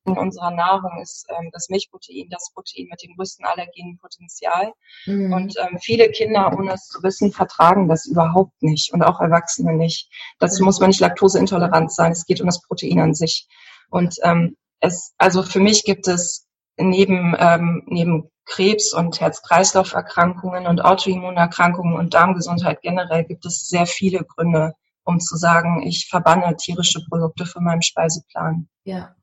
in 0.04 0.18
unserer 0.18 0.50
Nahrung 0.50 1.00
ist 1.00 1.26
ähm, 1.30 1.50
das 1.52 1.68
Milchprotein 1.68 2.28
das 2.30 2.50
Protein 2.54 2.86
mit 2.90 3.02
dem 3.02 3.16
größten 3.16 3.44
allergenen 3.44 3.98
Potenzial. 3.98 4.72
Mhm. 5.06 5.32
Und 5.32 5.54
ähm, 5.58 5.78
viele 5.80 6.10
Kinder, 6.10 6.52
ohne 6.56 6.74
es 6.74 6.86
zu 6.88 7.02
wissen, 7.02 7.32
vertragen 7.32 7.88
das 7.88 8.06
überhaupt 8.06 8.62
nicht 8.62 8.92
und 8.92 9.02
auch 9.02 9.20
Erwachsene 9.20 9.74
nicht. 9.74 10.10
Das 10.38 10.58
mhm. 10.58 10.66
muss 10.66 10.80
man 10.80 10.90
nicht 10.90 11.00
laktoseintolerant 11.00 11.92
sein. 11.92 12.12
Es 12.12 12.26
geht 12.26 12.40
um 12.40 12.46
das 12.46 12.62
Protein 12.62 13.00
an 13.00 13.14
sich. 13.14 13.48
Und 13.90 14.16
ähm, 14.22 14.56
es, 14.80 15.14
also 15.18 15.42
für 15.42 15.60
mich 15.60 15.84
gibt 15.84 16.08
es 16.08 16.43
neben, 16.76 17.34
ähm, 17.38 17.82
neben 17.86 18.30
Krebs 18.46 18.92
und 18.92 19.20
Herz-Kreislauf-Erkrankungen 19.20 20.66
und 20.66 20.84
Autoimmunerkrankungen 20.84 21.96
und 21.96 22.14
Darmgesundheit 22.14 22.82
generell 22.82 23.24
gibt 23.24 23.46
es 23.46 23.68
sehr 23.68 23.86
viele 23.86 24.24
Gründe, 24.24 24.74
um 25.04 25.20
zu 25.20 25.36
sagen, 25.36 25.82
ich 25.82 26.08
verbanne 26.08 26.56
tierische 26.56 27.00
Produkte 27.08 27.46
von 27.46 27.64
meinem 27.64 27.82
Speiseplan. 27.82 28.68
Ja. 28.84 29.14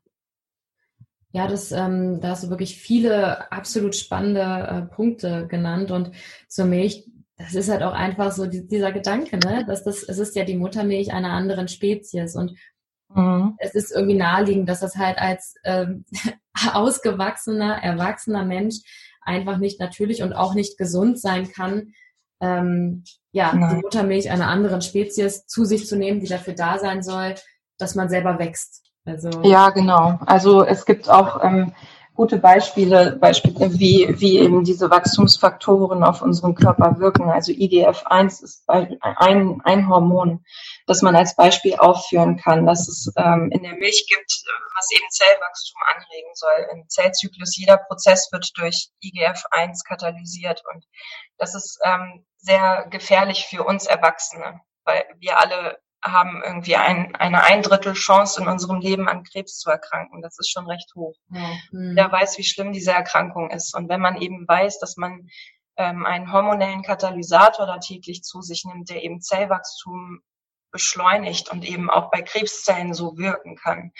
Ja, 1.34 1.48
das, 1.48 1.72
ähm, 1.72 2.20
da 2.20 2.30
hast 2.30 2.44
du 2.44 2.50
wirklich 2.50 2.76
viele 2.76 3.50
absolut 3.50 3.96
spannende 3.96 4.42
äh, 4.42 4.82
Punkte 4.94 5.46
genannt 5.46 5.90
und 5.90 6.12
zur 6.46 6.66
Milch, 6.66 7.08
das 7.38 7.54
ist 7.54 7.70
halt 7.70 7.82
auch 7.82 7.94
einfach 7.94 8.32
so 8.32 8.44
die, 8.46 8.68
dieser 8.68 8.92
Gedanke, 8.92 9.38
ne, 9.38 9.64
dass 9.66 9.82
das, 9.82 10.02
es 10.02 10.18
ist 10.18 10.36
ja 10.36 10.44
die 10.44 10.58
Muttermilch 10.58 11.14
einer 11.14 11.30
anderen 11.30 11.68
Spezies 11.68 12.36
und 12.36 12.54
Mhm. 13.14 13.54
Es 13.58 13.74
ist 13.74 13.92
irgendwie 13.92 14.16
naheliegend, 14.16 14.68
dass 14.68 14.80
das 14.80 14.96
halt 14.96 15.18
als 15.18 15.54
ähm, 15.64 16.04
ausgewachsener, 16.72 17.82
erwachsener 17.82 18.44
Mensch 18.44 18.76
einfach 19.20 19.58
nicht 19.58 19.80
natürlich 19.80 20.22
und 20.22 20.32
auch 20.32 20.54
nicht 20.54 20.78
gesund 20.78 21.20
sein 21.20 21.50
kann, 21.52 21.92
ähm, 22.40 23.04
ja, 23.30 23.52
Nein. 23.54 23.76
die 23.76 23.82
Muttermilch 23.82 24.30
einer 24.30 24.48
anderen 24.48 24.82
Spezies 24.82 25.46
zu 25.46 25.64
sich 25.64 25.86
zu 25.86 25.96
nehmen, 25.96 26.20
die 26.20 26.28
dafür 26.28 26.54
da 26.54 26.78
sein 26.78 27.02
soll, 27.02 27.36
dass 27.78 27.94
man 27.94 28.08
selber 28.08 28.38
wächst. 28.38 28.82
Also 29.04 29.30
ja, 29.42 29.70
genau. 29.70 30.18
Also 30.26 30.64
es 30.64 30.84
gibt 30.84 31.08
auch 31.08 31.42
ähm, 31.42 31.72
gute 32.14 32.38
Beispiele, 32.38 33.16
Beispiele 33.16 33.72
wie, 33.78 34.08
wie 34.20 34.38
eben 34.38 34.64
diese 34.64 34.90
Wachstumsfaktoren 34.90 36.04
auf 36.04 36.20
unseren 36.20 36.54
Körper 36.54 36.98
wirken. 36.98 37.30
Also 37.30 37.52
IGF-1 37.52 38.42
ist 38.42 38.68
ein, 38.68 39.60
ein 39.64 39.88
Hormon, 39.88 40.44
das 40.86 41.02
man 41.02 41.16
als 41.16 41.34
Beispiel 41.36 41.76
aufführen 41.76 42.36
kann, 42.36 42.66
dass 42.66 42.88
es 42.88 43.10
ähm, 43.16 43.50
in 43.50 43.62
der 43.62 43.74
Milch 43.74 44.06
gibt, 44.08 44.44
was 44.76 44.90
eben 44.92 45.10
Zellwachstum 45.10 45.80
anregen 45.94 46.30
soll. 46.34 46.66
Im 46.72 46.88
Zellzyklus 46.88 47.56
jeder 47.56 47.78
Prozess 47.78 48.30
wird 48.30 48.50
durch 48.56 48.90
IGF-1 49.02 49.86
katalysiert 49.86 50.62
und 50.72 50.84
das 51.38 51.54
ist 51.54 51.80
ähm, 51.84 52.26
sehr 52.36 52.86
gefährlich 52.90 53.46
für 53.48 53.64
uns 53.64 53.86
Erwachsene, 53.86 54.60
weil 54.84 55.04
wir 55.18 55.40
alle 55.40 55.78
haben 56.04 56.42
irgendwie 56.44 56.76
ein, 56.76 57.14
eine 57.14 57.44
Eindrittel 57.44 57.92
Chance 57.92 58.40
in 58.40 58.48
unserem 58.48 58.80
Leben 58.80 59.08
an 59.08 59.22
Krebs 59.22 59.58
zu 59.58 59.70
erkranken. 59.70 60.20
Das 60.20 60.38
ist 60.38 60.50
schon 60.50 60.66
recht 60.66 60.92
hoch. 60.94 61.16
Mhm. 61.28 61.96
Der 61.96 62.10
weiß, 62.10 62.38
wie 62.38 62.44
schlimm 62.44 62.72
diese 62.72 62.92
Erkrankung 62.92 63.50
ist. 63.50 63.74
Und 63.74 63.88
wenn 63.88 64.00
man 64.00 64.20
eben 64.20 64.46
weiß, 64.46 64.80
dass 64.80 64.96
man 64.96 65.28
ähm, 65.76 66.04
einen 66.04 66.32
hormonellen 66.32 66.82
Katalysator 66.82 67.66
da 67.66 67.78
täglich 67.78 68.22
zu 68.22 68.42
sich 68.42 68.64
nimmt, 68.64 68.90
der 68.90 69.02
eben 69.04 69.20
Zellwachstum 69.20 70.20
beschleunigt 70.72 71.50
und 71.50 71.64
eben 71.64 71.90
auch 71.90 72.10
bei 72.10 72.22
Krebszellen 72.22 72.94
so 72.94 73.16
wirken 73.16 73.56
kann, 73.56 73.92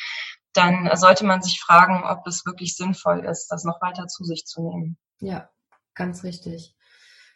dann 0.55 0.91
sollte 0.97 1.25
man 1.25 1.43
sich 1.43 1.61
fragen, 1.61 2.05
ob 2.05 2.27
es 2.27 2.45
wirklich 2.45 2.77
sinnvoll 2.77 3.25
ist, 3.25 3.49
das 3.49 3.65
noch 3.65 3.81
weiter 3.81 4.07
zu 4.07 4.25
sich 4.25 4.45
zu 4.45 4.63
nehmen. 4.63 4.99
Ja, 5.19 5.49
ganz 5.95 6.25
richtig. 6.25 6.75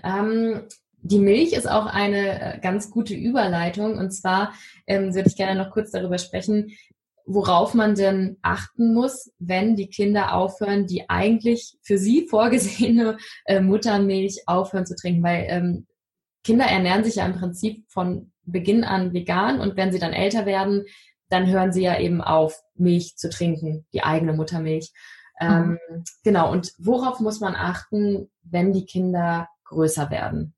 Ähm, 0.02 0.68
die 1.08 1.18
Milch 1.18 1.52
ist 1.52 1.68
auch 1.68 1.86
eine 1.86 2.56
äh, 2.56 2.58
ganz 2.60 2.90
gute 2.90 3.14
Überleitung. 3.14 3.98
Und 3.98 4.12
zwar 4.12 4.52
ähm, 4.86 5.14
würde 5.14 5.28
ich 5.28 5.36
gerne 5.36 5.62
noch 5.62 5.70
kurz 5.70 5.90
darüber 5.90 6.18
sprechen, 6.18 6.72
worauf 7.24 7.74
man 7.74 7.94
denn 7.94 8.38
achten 8.42 8.94
muss, 8.94 9.32
wenn 9.38 9.76
die 9.76 9.88
Kinder 9.88 10.34
aufhören, 10.34 10.86
die 10.86 11.08
eigentlich 11.08 11.76
für 11.82 11.98
sie 11.98 12.26
vorgesehene 12.28 13.18
äh, 13.44 13.60
Muttermilch 13.60 14.42
aufhören 14.46 14.86
zu 14.86 14.94
trinken. 14.94 15.22
Weil 15.22 15.46
ähm, 15.48 15.86
Kinder 16.44 16.66
ernähren 16.66 17.04
sich 17.04 17.16
ja 17.16 17.26
im 17.26 17.34
Prinzip 17.34 17.84
von 17.88 18.32
Beginn 18.44 18.84
an 18.84 19.12
vegan 19.12 19.60
und 19.60 19.76
wenn 19.76 19.90
sie 19.90 19.98
dann 19.98 20.12
älter 20.12 20.46
werden, 20.46 20.84
dann 21.28 21.48
hören 21.48 21.72
sie 21.72 21.82
ja 21.82 21.98
eben 21.98 22.20
auf, 22.20 22.62
Milch 22.76 23.16
zu 23.16 23.30
trinken, 23.30 23.86
die 23.92 24.04
eigene 24.04 24.32
Muttermilch. 24.32 24.92
Ähm, 25.40 25.78
mhm. 25.88 26.04
Genau, 26.22 26.52
und 26.52 26.72
worauf 26.78 27.20
muss 27.20 27.40
man 27.40 27.54
achten, 27.54 28.30
wenn 28.42 28.72
die 28.72 28.86
Kinder 28.86 29.48
größer 29.64 30.10
werden? 30.10 30.54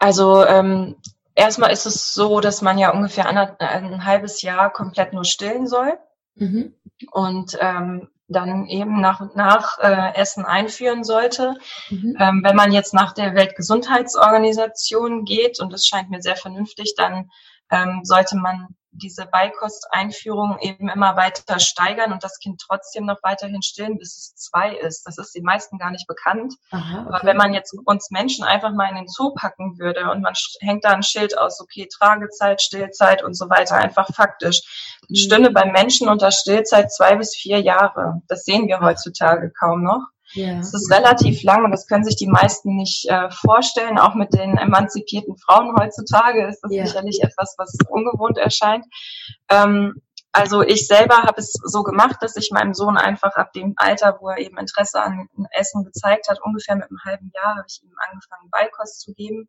Also 0.00 0.44
ähm, 0.44 0.96
erstmal 1.36 1.70
ist 1.70 1.86
es 1.86 2.12
so, 2.12 2.40
dass 2.40 2.62
man 2.62 2.78
ja 2.78 2.92
ungefähr 2.92 3.28
ein, 3.28 3.38
ein 3.38 4.04
halbes 4.04 4.42
Jahr 4.42 4.72
komplett 4.72 5.12
nur 5.12 5.24
stillen 5.24 5.68
soll. 5.68 5.98
Mhm. 6.34 6.74
Und 7.12 7.56
ähm, 7.60 8.08
dann 8.30 8.66
eben 8.66 9.00
nach 9.00 9.20
und 9.20 9.36
nach 9.36 9.78
äh, 9.80 10.14
Essen 10.14 10.44
einführen 10.44 11.04
sollte. 11.04 11.56
Mhm. 11.90 12.16
Ähm, 12.18 12.40
wenn 12.44 12.56
man 12.56 12.72
jetzt 12.72 12.94
nach 12.94 13.12
der 13.12 13.34
Weltgesundheitsorganisation 13.34 15.24
geht, 15.24 15.60
und 15.60 15.72
das 15.72 15.86
scheint 15.86 16.10
mir 16.10 16.22
sehr 16.22 16.36
vernünftig, 16.36 16.94
dann 16.96 17.30
ähm, 17.70 18.00
sollte 18.04 18.36
man 18.36 18.68
diese 18.92 19.26
Beikosteinführung 19.26 20.58
eben 20.60 20.88
immer 20.88 21.16
weiter 21.16 21.58
steigern 21.60 22.12
und 22.12 22.24
das 22.24 22.38
Kind 22.38 22.60
trotzdem 22.60 23.06
noch 23.06 23.22
weiterhin 23.22 23.62
stillen, 23.62 23.98
bis 23.98 24.16
es 24.16 24.34
zwei 24.34 24.74
ist. 24.74 25.06
Das 25.06 25.18
ist 25.18 25.34
den 25.34 25.44
meisten 25.44 25.78
gar 25.78 25.90
nicht 25.90 26.06
bekannt. 26.06 26.54
Aha, 26.70 27.02
okay. 27.02 27.08
Aber 27.08 27.26
wenn 27.26 27.36
man 27.36 27.54
jetzt 27.54 27.74
uns 27.84 28.10
Menschen 28.10 28.44
einfach 28.44 28.72
mal 28.72 28.88
in 28.88 28.96
den 28.96 29.08
Zoo 29.08 29.32
packen 29.34 29.78
würde 29.78 30.10
und 30.10 30.22
man 30.22 30.34
hängt 30.60 30.84
da 30.84 30.90
ein 30.90 31.02
Schild 31.02 31.38
aus, 31.38 31.60
okay, 31.60 31.86
Tragezeit, 31.86 32.62
Stillzeit 32.62 33.22
und 33.22 33.34
so 33.34 33.48
weiter, 33.48 33.76
einfach 33.76 34.08
faktisch, 34.14 34.60
mhm. 35.08 35.14
stünde 35.14 35.50
beim 35.50 35.72
Menschen 35.72 36.08
unter 36.08 36.30
Stillzeit 36.30 36.92
zwei 36.92 37.16
bis 37.16 37.34
vier 37.36 37.60
Jahre. 37.60 38.22
Das 38.28 38.44
sehen 38.44 38.66
wir 38.66 38.80
heutzutage 38.80 39.52
kaum 39.58 39.82
noch. 39.82 40.02
Ja. 40.32 40.58
Es 40.58 40.72
ist 40.72 40.92
relativ 40.92 41.42
lang 41.42 41.64
und 41.64 41.72
das 41.72 41.86
können 41.86 42.04
sich 42.04 42.16
die 42.16 42.28
meisten 42.28 42.76
nicht 42.76 43.06
äh, 43.08 43.30
vorstellen. 43.30 43.98
Auch 43.98 44.14
mit 44.14 44.32
den 44.32 44.56
emanzipierten 44.56 45.36
Frauen 45.36 45.74
heutzutage 45.78 46.46
ist 46.46 46.60
das 46.60 46.72
ja. 46.72 46.86
sicherlich 46.86 47.20
etwas, 47.22 47.54
was 47.58 47.76
ungewohnt 47.88 48.38
erscheint. 48.38 48.84
Ähm, 49.50 50.00
also 50.32 50.62
ich 50.62 50.86
selber 50.86 51.24
habe 51.24 51.40
es 51.40 51.52
so 51.52 51.82
gemacht, 51.82 52.16
dass 52.20 52.36
ich 52.36 52.52
meinem 52.52 52.72
Sohn 52.72 52.96
einfach 52.96 53.34
ab 53.34 53.52
dem 53.52 53.74
Alter, 53.76 54.18
wo 54.20 54.28
er 54.28 54.38
eben 54.38 54.58
Interesse 54.58 55.02
an 55.02 55.26
Essen 55.50 55.84
gezeigt 55.84 56.28
hat, 56.28 56.38
ungefähr 56.40 56.76
mit 56.76 56.84
einem 56.84 57.00
halben 57.04 57.32
Jahr, 57.34 57.56
habe 57.56 57.64
ich 57.68 57.82
ihm 57.82 57.90
angefangen, 58.08 58.48
Beikost 58.50 59.00
zu 59.00 59.12
geben. 59.12 59.48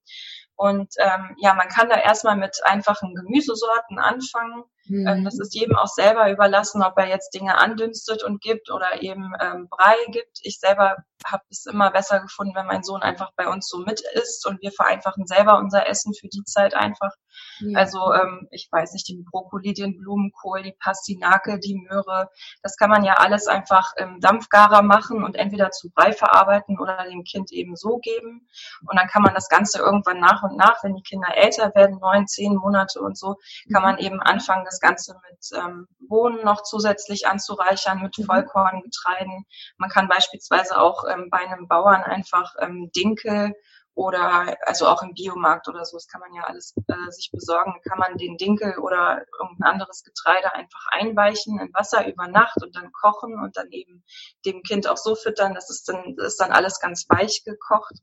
Und 0.56 0.94
ähm, 1.00 1.36
ja, 1.40 1.54
man 1.54 1.68
kann 1.70 1.90
da 1.90 1.96
erstmal 1.96 2.36
mit 2.36 2.60
einfachen 2.64 3.16
Gemüsesorten 3.16 3.98
anfangen. 3.98 4.64
Mhm. 4.86 5.08
Ähm, 5.08 5.26
das 5.26 5.40
ist 5.40 5.56
jedem 5.56 5.76
auch 5.76 5.88
selber 5.88 6.30
überlassen, 6.32 6.84
ob 6.84 6.98
er 6.98 7.08
jetzt 7.08 7.34
Dinge 7.34 7.58
andünstet 7.58 8.24
und 8.24 8.42
gibt 8.42 8.72
oder 8.72 9.02
eben 9.02 9.34
ähm, 9.40 9.68
Brei 9.70 9.96
gibt. 10.12 10.40
Ich 10.44 10.60
selber 10.60 10.98
habe 11.26 11.44
es 11.50 11.66
immer 11.66 11.92
besser 11.92 12.20
gefunden, 12.20 12.56
wenn 12.56 12.66
mein 12.66 12.84
Sohn 12.84 13.02
einfach 13.02 13.32
bei 13.36 13.48
uns 13.48 13.68
so 13.68 13.80
mit 13.80 14.02
isst 14.14 14.46
und 14.48 14.62
wir 14.62 14.72
vereinfachen 14.72 15.26
selber 15.28 15.58
unser 15.60 15.88
Essen 15.88 16.14
für 16.14 16.28
die 16.28 16.44
Zeit 16.44 16.74
einfach. 16.74 17.12
Ja. 17.60 17.80
Also 17.80 18.14
ähm, 18.14 18.48
ich 18.52 18.68
weiß 18.72 18.94
nicht, 18.94 19.08
den 19.08 19.26
Brokkoli, 19.26 19.74
den 19.74 19.98
Blumenkohl, 19.98 20.64
die 20.64 20.76
Pastinake, 20.80 21.60
die 21.60 21.76
Möhre, 21.76 22.30
das 22.64 22.76
kann 22.76 22.90
man 22.90 23.04
ja 23.04 23.16
alles 23.16 23.48
einfach 23.48 23.94
im 23.98 24.20
Dampfgarer 24.20 24.82
machen 24.82 25.24
und 25.24 25.36
entweder 25.36 25.72
zu 25.72 25.90
Brei 25.92 26.14
verarbeiten 26.14 26.80
oder 26.80 27.06
dem 27.10 27.24
Kind 27.24 27.52
eben 27.52 27.76
so 27.76 27.98
geben. 27.98 28.48
Und 28.88 29.00
dann 29.00 29.08
kann 29.08 29.22
man 29.22 29.34
das 29.34 29.48
Ganze 29.48 29.80
irgendwann 29.80 30.20
nach 30.20 30.41
nach 30.42 30.50
und 30.50 30.58
nach, 30.58 30.84
wenn 30.84 30.96
die 30.96 31.04
Kinder 31.04 31.36
älter 31.36 31.74
werden, 31.76 32.00
neun, 32.00 32.28
zehn 32.28 32.56
Monate 32.56 33.00
und 33.00 33.18
so, 33.18 33.38
kann 33.72 33.82
man 33.82 33.98
eben 33.98 34.22
anfangen, 34.22 34.66
das 34.66 34.80
Ganze 34.80 35.20
mit 35.30 35.60
ähm, 35.60 35.88
Bohnen 36.00 36.44
noch 36.44 36.64
zusätzlich 36.64 37.28
anzureichern, 37.28 38.02
mit 38.02 38.18
mhm. 38.18 38.26
Vollkorngetreiden. 38.26 39.46
Man 39.78 39.90
kann 39.90 40.08
beispielsweise 40.08 40.80
auch 40.80 41.04
ähm, 41.10 41.30
bei 41.30 41.40
einem 41.40 41.68
Bauern 41.68 42.04
einfach 42.04 42.56
ähm, 42.60 42.92
Dinkel 42.96 43.54
oder 43.94 44.58
also 44.66 44.88
auch 44.88 45.04
im 45.04 45.14
Biomarkt 45.14 45.68
oder 45.68 45.86
so, 45.86 45.98
das 45.98 46.08
kann 46.08 46.22
man 46.22 46.34
ja 46.34 46.44
alles 46.44 46.74
äh, 46.88 47.12
sich 47.12 47.30
besorgen, 47.32 47.82
kann 47.88 48.00
man 48.00 48.18
den 48.18 48.38
Dinkel 48.38 48.78
oder 48.78 49.26
irgendein 49.40 49.74
anderes 49.74 50.04
Getreide 50.04 50.54
einfach 50.54 50.88
einweichen 50.92 51.60
in 51.60 51.74
Wasser 51.74 52.08
über 52.08 52.28
Nacht 52.28 52.64
und 52.64 52.76
dann 52.76 52.92
kochen 52.92 53.40
und 53.40 53.58
dann 53.58 53.70
eben 53.72 54.04
dem 54.46 54.64
Kind 54.64 54.88
auch 54.88 54.98
so 54.98 55.16
füttern, 55.16 55.54
dass 55.54 55.70
es 55.70 55.84
dann 55.84 56.16
das 56.16 56.34
ist 56.34 56.42
dann 56.42 56.52
alles 56.52 56.80
ganz 56.80 57.06
weich 57.10 57.44
gekocht. 57.44 57.96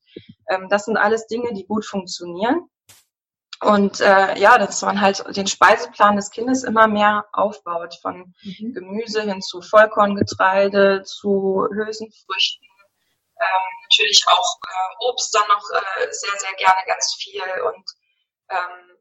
Ähm, 0.49 0.69
das 0.69 0.85
sind 0.85 0.97
alles 0.97 1.27
Dinge, 1.27 1.53
die 1.55 1.67
gut 1.67 1.87
funktionieren. 1.87 2.69
Und 3.61 4.01
äh, 4.01 4.39
ja, 4.39 4.57
dass 4.57 4.83
man 4.83 5.01
halt 5.01 5.25
den 5.37 5.49
Speiseplan 5.49 6.15
des 6.15 6.31
Kindes 6.31 6.63
immer 6.63 6.87
mehr 6.87 7.27
aufbaut, 7.33 7.97
von 8.01 8.33
mhm. 8.43 8.73
Gemüse 8.73 9.23
hin 9.23 9.41
zu 9.41 9.63
Vollkorngetreide, 9.63 11.03
zu 11.03 11.67
Hülsenfrüchten, 11.69 12.68
ähm, 13.41 13.63
natürlich 13.83 14.25
auch 14.29 14.59
äh, 14.67 15.07
Obst 15.07 15.35
dann 15.35 15.49
noch 15.49 15.63
äh, 15.71 16.09
sehr, 16.11 16.39
sehr 16.39 16.55
gerne 16.55 16.83
ganz 16.87 17.15
viel 17.15 17.43
und 17.63 17.85
ähm, 18.51 18.98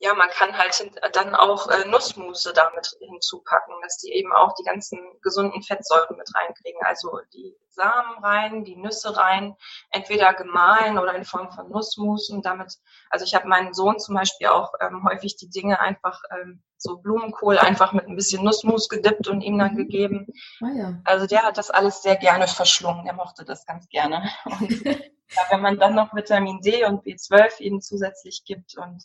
ja, 0.00 0.14
man 0.14 0.28
kann 0.30 0.56
halt 0.56 0.92
dann 1.12 1.34
auch 1.34 1.68
äh, 1.68 1.88
Nussmusse 1.88 2.52
damit 2.52 2.96
hinzupacken, 3.00 3.74
dass 3.82 3.98
die 3.98 4.12
eben 4.12 4.32
auch 4.32 4.54
die 4.54 4.62
ganzen 4.62 4.98
gesunden 5.22 5.62
Fettsäuren 5.62 6.16
mit 6.16 6.28
reinkriegen. 6.34 6.80
Also 6.84 7.18
die 7.32 7.56
Samen 7.70 8.22
rein, 8.22 8.64
die 8.64 8.76
Nüsse 8.76 9.16
rein, 9.16 9.56
entweder 9.90 10.34
gemahlen 10.34 10.98
oder 10.98 11.14
in 11.14 11.24
Form 11.24 11.50
von 11.50 11.68
Nussmusen. 11.70 12.42
Damit, 12.42 12.76
also 13.10 13.24
ich 13.24 13.34
habe 13.34 13.48
meinen 13.48 13.74
Sohn 13.74 13.98
zum 13.98 14.14
Beispiel 14.14 14.48
auch 14.48 14.72
ähm, 14.80 15.04
häufig 15.04 15.36
die 15.36 15.50
Dinge 15.50 15.80
einfach 15.80 16.20
ähm, 16.30 16.62
so 16.76 16.98
Blumenkohl 16.98 17.58
einfach 17.58 17.92
mit 17.92 18.06
ein 18.06 18.14
bisschen 18.14 18.44
Nussmus 18.44 18.88
gedippt 18.88 19.26
und 19.26 19.40
ihm 19.40 19.58
dann 19.58 19.72
mhm. 19.72 19.78
gegeben. 19.78 20.26
Ah, 20.60 20.76
ja. 20.76 21.00
Also 21.04 21.26
der 21.26 21.42
hat 21.42 21.58
das 21.58 21.70
alles 21.70 22.02
sehr 22.02 22.16
gerne 22.16 22.46
verschlungen. 22.46 23.04
Der 23.04 23.14
mochte 23.14 23.44
das 23.44 23.66
ganz 23.66 23.88
gerne. 23.88 24.30
Und 24.44 24.84
ja, 25.30 25.42
wenn 25.50 25.60
man 25.60 25.78
dann 25.78 25.94
noch 25.94 26.14
Vitamin 26.14 26.60
D 26.62 26.86
und 26.86 27.04
B12 27.04 27.60
eben 27.60 27.82
zusätzlich 27.82 28.44
gibt 28.46 28.78
und 28.78 29.04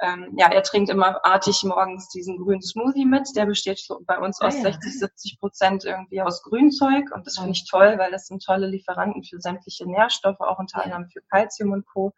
ähm, 0.00 0.34
ja, 0.36 0.50
er 0.50 0.62
trinkt 0.62 0.90
immer 0.90 1.24
artig 1.24 1.62
morgens 1.64 2.08
diesen 2.08 2.36
grünen 2.38 2.62
Smoothie 2.62 3.06
mit. 3.06 3.28
Der 3.34 3.46
besteht 3.46 3.80
bei 4.06 4.18
uns 4.18 4.40
aus 4.40 4.54
ah, 4.54 4.58
ja. 4.58 4.62
60, 4.64 4.98
70 4.98 5.40
Prozent 5.40 5.84
irgendwie 5.84 6.20
aus 6.20 6.42
Grünzeug. 6.42 7.10
Und 7.14 7.26
das 7.26 7.36
finde 7.36 7.52
ich 7.52 7.68
toll, 7.68 7.94
weil 7.98 8.10
das 8.10 8.26
sind 8.26 8.44
tolle 8.44 8.66
Lieferanten 8.66 9.24
für 9.24 9.40
sämtliche 9.40 9.88
Nährstoffe, 9.88 10.40
auch 10.40 10.58
unter 10.58 10.82
anderem 10.84 11.08
für 11.08 11.20
Kalzium 11.30 11.72
und 11.72 11.86
Co. 11.86 12.12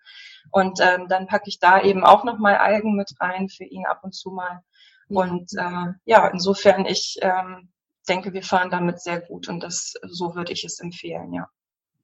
Und 0.50 0.80
ähm, 0.80 1.08
dann 1.08 1.26
packe 1.26 1.48
ich 1.48 1.60
da 1.60 1.80
eben 1.80 2.04
auch 2.04 2.24
nochmal 2.24 2.56
Algen 2.56 2.96
mit 2.96 3.12
rein 3.20 3.48
für 3.48 3.64
ihn 3.64 3.86
ab 3.86 4.00
und 4.02 4.14
zu 4.14 4.30
mal. 4.30 4.62
Und 5.08 5.52
äh, 5.56 5.92
ja, 6.04 6.26
insofern 6.28 6.84
ich 6.84 7.18
ähm, 7.22 7.70
denke, 8.08 8.32
wir 8.32 8.42
fahren 8.42 8.70
damit 8.70 9.00
sehr 9.00 9.20
gut 9.20 9.48
und 9.48 9.60
das 9.60 9.94
so 10.02 10.34
würde 10.34 10.52
ich 10.52 10.64
es 10.64 10.80
empfehlen, 10.80 11.32
ja. 11.32 11.48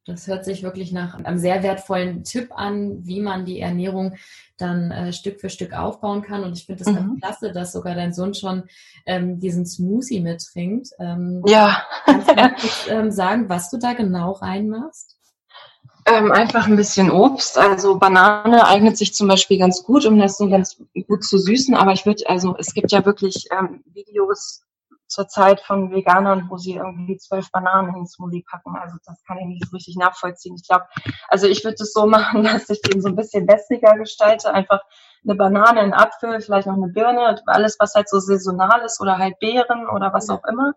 Das 0.07 0.27
hört 0.27 0.45
sich 0.45 0.63
wirklich 0.63 0.93
nach 0.93 1.15
einem 1.15 1.39
sehr 1.39 1.63
wertvollen 1.63 2.25
Tipp 2.25 2.51
an, 2.55 3.07
wie 3.07 3.21
man 3.21 3.47
die 3.47 3.61
Ernährung 3.61 4.17
dann 4.59 4.91
äh, 4.91 5.13
Stück 5.15 5.41
für 5.41 5.49
Stück 5.49 5.73
aufbauen 5.73 6.21
kann. 6.21 6.45
Und 6.45 6.53
ich 6.53 6.67
finde 6.67 6.83
es 6.83 6.89
mhm. 6.89 6.95
ganz 6.95 7.21
klasse, 7.21 7.53
dass 7.53 7.73
sogar 7.73 7.95
dein 7.95 8.13
Sohn 8.13 8.35
schon 8.35 8.65
ähm, 9.07 9.41
diesen 9.41 9.65
Smoothie 9.65 10.21
mittrinkt. 10.21 10.91
Ähm, 10.99 11.43
ja. 11.47 11.83
Kannst 12.05 12.29
du 12.29 12.35
kurz, 12.35 12.87
ähm, 12.89 13.11
sagen, 13.11 13.49
was 13.49 13.71
du 13.71 13.79
da 13.79 13.95
genau 13.95 14.33
reinmachst? 14.33 15.17
Ähm, 16.07 16.31
einfach 16.33 16.67
ein 16.67 16.77
bisschen 16.77 17.11
Obst. 17.11 17.57
Also 17.57 17.99
Banane 17.99 18.67
eignet 18.67 18.99
sich 18.99 19.15
zum 19.15 19.27
Beispiel 19.27 19.59
ganz 19.59 19.85
gut, 19.85 20.05
um 20.05 20.19
das 20.19 20.37
so 20.37 20.51
ganz 20.51 20.77
gut 21.09 21.25
zu 21.25 21.39
süßen. 21.39 21.75
Aber 21.75 21.93
ich 21.93 22.05
würde, 22.05 22.29
also 22.29 22.55
es 22.59 22.75
gibt 22.75 22.93
ja 22.93 23.07
wirklich 23.07 23.47
ähm, 23.51 23.83
Videos 23.87 24.65
zurzeit 25.07 25.61
von 25.61 25.91
Veganern, 25.91 26.47
wo 26.49 26.57
sie 26.57 26.75
irgendwie 26.75 27.17
zwölf 27.17 27.51
Bananen 27.51 27.95
ins 27.97 28.13
Smoothie 28.13 28.45
packen. 28.49 28.77
Also 28.77 28.97
das 29.05 29.23
kann 29.25 29.39
ich 29.39 29.47
nicht 29.47 29.69
so 29.69 29.77
richtig 29.77 29.97
nachvollziehen. 29.97 30.57
Ich 30.57 30.67
glaube, 30.67 30.87
also 31.29 31.47
ich 31.47 31.65
würde 31.65 31.77
es 31.81 31.93
so 31.93 32.07
machen, 32.07 32.45
dass 32.45 32.69
ich 32.71 32.81
den 32.83 33.01
so 33.01 33.09
ein 33.09 33.17
bisschen 33.17 33.47
wässriger 33.47 33.97
gestalte. 33.97 34.53
Einfach 34.53 34.81
eine 35.25 35.35
Banane, 35.37 35.81
ein 35.81 35.95
Apfel, 35.95 36.41
vielleicht 36.41 36.67
noch 36.67 36.75
eine 36.75 36.89
Birne, 36.89 37.41
alles, 37.47 37.77
was 37.79 37.95
halt 37.95 38.09
so 38.09 38.19
saisonal 38.19 38.83
ist 38.85 39.01
oder 39.01 39.19
halt 39.19 39.39
Beeren 39.39 39.89
oder 39.89 40.13
was 40.13 40.29
auch 40.29 40.45
immer. 40.45 40.75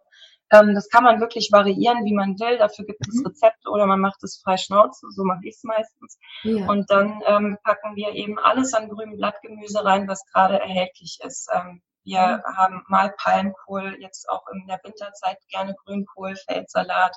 Ähm, 0.52 0.74
das 0.76 0.90
kann 0.90 1.04
man 1.04 1.20
wirklich 1.20 1.50
variieren, 1.52 2.06
wie 2.06 2.14
man 2.14 2.40
will. 2.40 2.58
Dafür 2.58 2.86
gibt 2.86 3.06
es 3.08 3.16
mhm. 3.16 3.28
Rezepte 3.28 3.70
oder 3.70 3.86
man 3.86 4.00
macht 4.00 4.24
es 4.24 4.42
frei 4.42 4.58
Schnauze, 4.58 5.08
so 5.12 5.24
mache 5.24 5.42
ich 5.44 5.56
es 5.56 5.64
meistens. 5.64 6.18
Ja. 6.44 6.68
Und 6.70 6.90
dann 6.90 7.22
ähm, 7.26 7.58
packen 7.64 7.96
wir 7.96 8.14
eben 8.14 8.40
alles 8.40 8.74
an 8.74 8.90
grünem 8.90 9.18
Blattgemüse 9.18 9.84
rein, 9.84 10.08
was 10.08 10.26
gerade 10.32 10.60
erhältlich 10.60 11.20
ist. 11.24 11.50
Ähm, 11.54 11.82
wir 12.08 12.38
mhm. 12.38 12.58
haben 12.58 12.84
mal 12.88 13.14
Palmkohl, 13.18 13.98
jetzt 14.00 14.30
auch 14.30 14.48
in 14.54 14.66
der 14.66 14.80
Winterzeit 14.84 15.38
gerne 15.50 15.76
Grünkohl, 15.76 16.36
Feldsalat, 16.36 17.16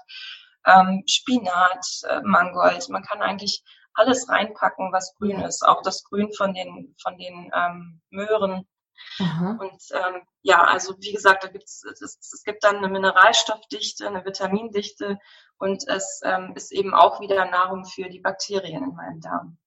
ähm, 0.66 1.04
Spinat, 1.06 1.86
äh, 2.08 2.20
Mangold. 2.22 2.88
Man 2.88 3.04
kann 3.04 3.22
eigentlich 3.22 3.62
alles 3.94 4.28
reinpacken, 4.28 4.92
was 4.92 5.14
grün 5.16 5.40
ist. 5.40 5.66
Auch 5.66 5.82
das 5.82 6.02
Grün 6.04 6.32
von 6.36 6.54
den, 6.54 6.94
von 7.00 7.16
den 7.18 7.50
ähm, 7.54 8.00
Möhren. 8.10 8.66
Aha. 9.20 9.56
Und 9.60 9.80
ähm, 9.92 10.22
ja, 10.42 10.62
also 10.64 10.94
wie 10.98 11.12
gesagt, 11.12 11.44
da 11.44 11.48
gibt's, 11.48 11.84
es, 11.84 12.00
es 12.02 12.42
gibt 12.44 12.64
dann 12.64 12.76
eine 12.76 12.88
Mineralstoffdichte, 12.88 14.06
eine 14.06 14.24
Vitamindichte 14.24 15.18
und 15.56 15.86
es 15.88 16.20
ähm, 16.24 16.52
ist 16.54 16.72
eben 16.72 16.94
auch 16.94 17.20
wieder 17.20 17.44
Nahrung 17.46 17.84
für 17.84 18.08
die 18.08 18.20
Bakterien 18.20 18.82
in 18.82 18.94
meinem 18.94 19.20
Darm. 19.20 19.58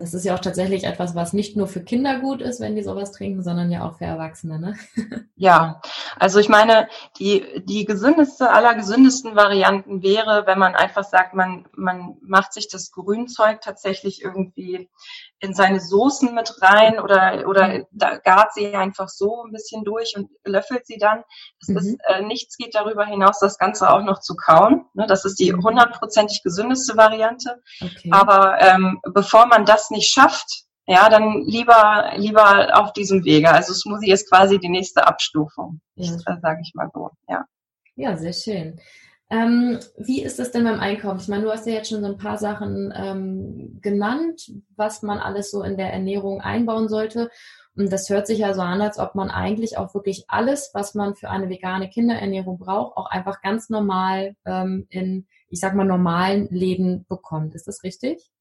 Das 0.00 0.14
ist 0.14 0.24
ja 0.24 0.34
auch 0.34 0.40
tatsächlich 0.40 0.84
etwas, 0.84 1.14
was 1.14 1.34
nicht 1.34 1.58
nur 1.58 1.66
für 1.66 1.84
Kinder 1.84 2.20
gut 2.20 2.40
ist, 2.40 2.58
wenn 2.58 2.74
die 2.74 2.82
sowas 2.82 3.12
trinken, 3.12 3.42
sondern 3.42 3.70
ja 3.70 3.86
auch 3.86 3.98
für 3.98 4.06
Erwachsene, 4.06 4.58
ne? 4.58 4.74
Ja, 5.36 5.80
also 6.18 6.38
ich 6.38 6.50
meine, 6.50 6.86
die, 7.18 7.62
die 7.64 7.86
gesündeste 7.86 8.50
aller 8.50 8.74
gesündesten 8.74 9.36
Varianten 9.36 10.02
wäre, 10.02 10.46
wenn 10.46 10.58
man 10.58 10.74
einfach 10.74 11.04
sagt, 11.04 11.32
man, 11.32 11.66
man 11.74 12.18
macht 12.20 12.52
sich 12.52 12.68
das 12.68 12.90
Grünzeug 12.90 13.62
tatsächlich 13.62 14.22
irgendwie 14.22 14.90
in 15.38 15.54
seine 15.54 15.80
Soßen 15.80 16.34
mit 16.34 16.60
rein 16.60 17.00
oder, 17.00 17.48
oder 17.48 17.86
da 17.90 18.18
gart 18.18 18.52
sie 18.52 18.74
einfach 18.74 19.08
so 19.08 19.42
ein 19.42 19.52
bisschen 19.52 19.84
durch 19.84 20.14
und 20.14 20.28
löffelt 20.44 20.86
sie 20.86 20.98
dann. 20.98 21.24
Mhm. 21.66 21.76
ist, 21.78 21.96
äh, 22.06 22.22
nichts 22.22 22.58
geht 22.58 22.74
darüber 22.74 23.06
hinaus, 23.06 23.38
das 23.38 23.56
Ganze 23.56 23.90
auch 23.90 24.02
noch 24.02 24.20
zu 24.20 24.36
kauen. 24.36 24.84
Ne? 24.92 25.06
Das 25.06 25.24
ist 25.24 25.40
die 25.40 25.52
mhm. 25.52 25.64
hundertprozentig 25.64 26.42
gesündeste 26.42 26.96
Variante. 26.98 27.62
Okay. 27.80 28.10
Aber 28.12 28.60
ähm, 28.60 29.00
bevor 29.14 29.46
man 29.46 29.64
das 29.64 29.89
nicht 29.90 30.12
schafft, 30.12 30.64
ja, 30.86 31.08
dann 31.08 31.42
lieber, 31.46 32.12
lieber 32.16 32.78
auf 32.80 32.92
diesem 32.92 33.24
Wege. 33.24 33.50
Also 33.50 33.72
Smoothie 33.72 34.10
ist 34.10 34.28
quasi 34.28 34.58
die 34.58 34.68
nächste 34.68 35.06
Abstufung, 35.06 35.80
ja. 35.94 36.10
sage 36.42 36.60
ich 36.62 36.72
mal 36.74 36.90
so, 36.92 37.10
ja. 37.28 37.44
Ja, 37.94 38.16
sehr 38.16 38.32
schön. 38.32 38.80
Ähm, 39.30 39.78
wie 39.96 40.22
ist 40.22 40.40
das 40.40 40.50
denn 40.50 40.64
beim 40.64 40.80
Einkaufen? 40.80 41.20
Ich 41.20 41.28
meine, 41.28 41.44
du 41.44 41.52
hast 41.52 41.64
ja 41.66 41.74
jetzt 41.74 41.88
schon 41.88 42.00
so 42.00 42.08
ein 42.08 42.18
paar 42.18 42.38
Sachen 42.38 42.92
ähm, 42.96 43.78
genannt, 43.80 44.50
was 44.74 45.02
man 45.02 45.18
alles 45.18 45.52
so 45.52 45.62
in 45.62 45.76
der 45.76 45.92
Ernährung 45.92 46.40
einbauen 46.40 46.88
sollte. 46.88 47.30
Und 47.76 47.92
das 47.92 48.10
hört 48.10 48.26
sich 48.26 48.40
ja 48.40 48.52
so 48.52 48.62
an, 48.62 48.80
als 48.80 48.98
ob 48.98 49.14
man 49.14 49.30
eigentlich 49.30 49.78
auch 49.78 49.94
wirklich 49.94 50.24
alles, 50.26 50.70
was 50.74 50.96
man 50.96 51.14
für 51.14 51.30
eine 51.30 51.48
vegane 51.48 51.88
Kinderernährung 51.88 52.58
braucht, 52.58 52.96
auch 52.96 53.06
einfach 53.06 53.40
ganz 53.42 53.70
normal 53.70 54.34
ähm, 54.44 54.86
in, 54.90 55.28
ich 55.48 55.60
sag 55.60 55.76
mal, 55.76 55.84
normalen 55.84 56.48
Läden 56.50 57.06
bekommt. 57.08 57.54
Ist 57.54 57.68
das 57.68 57.84
richtig? 57.84 58.32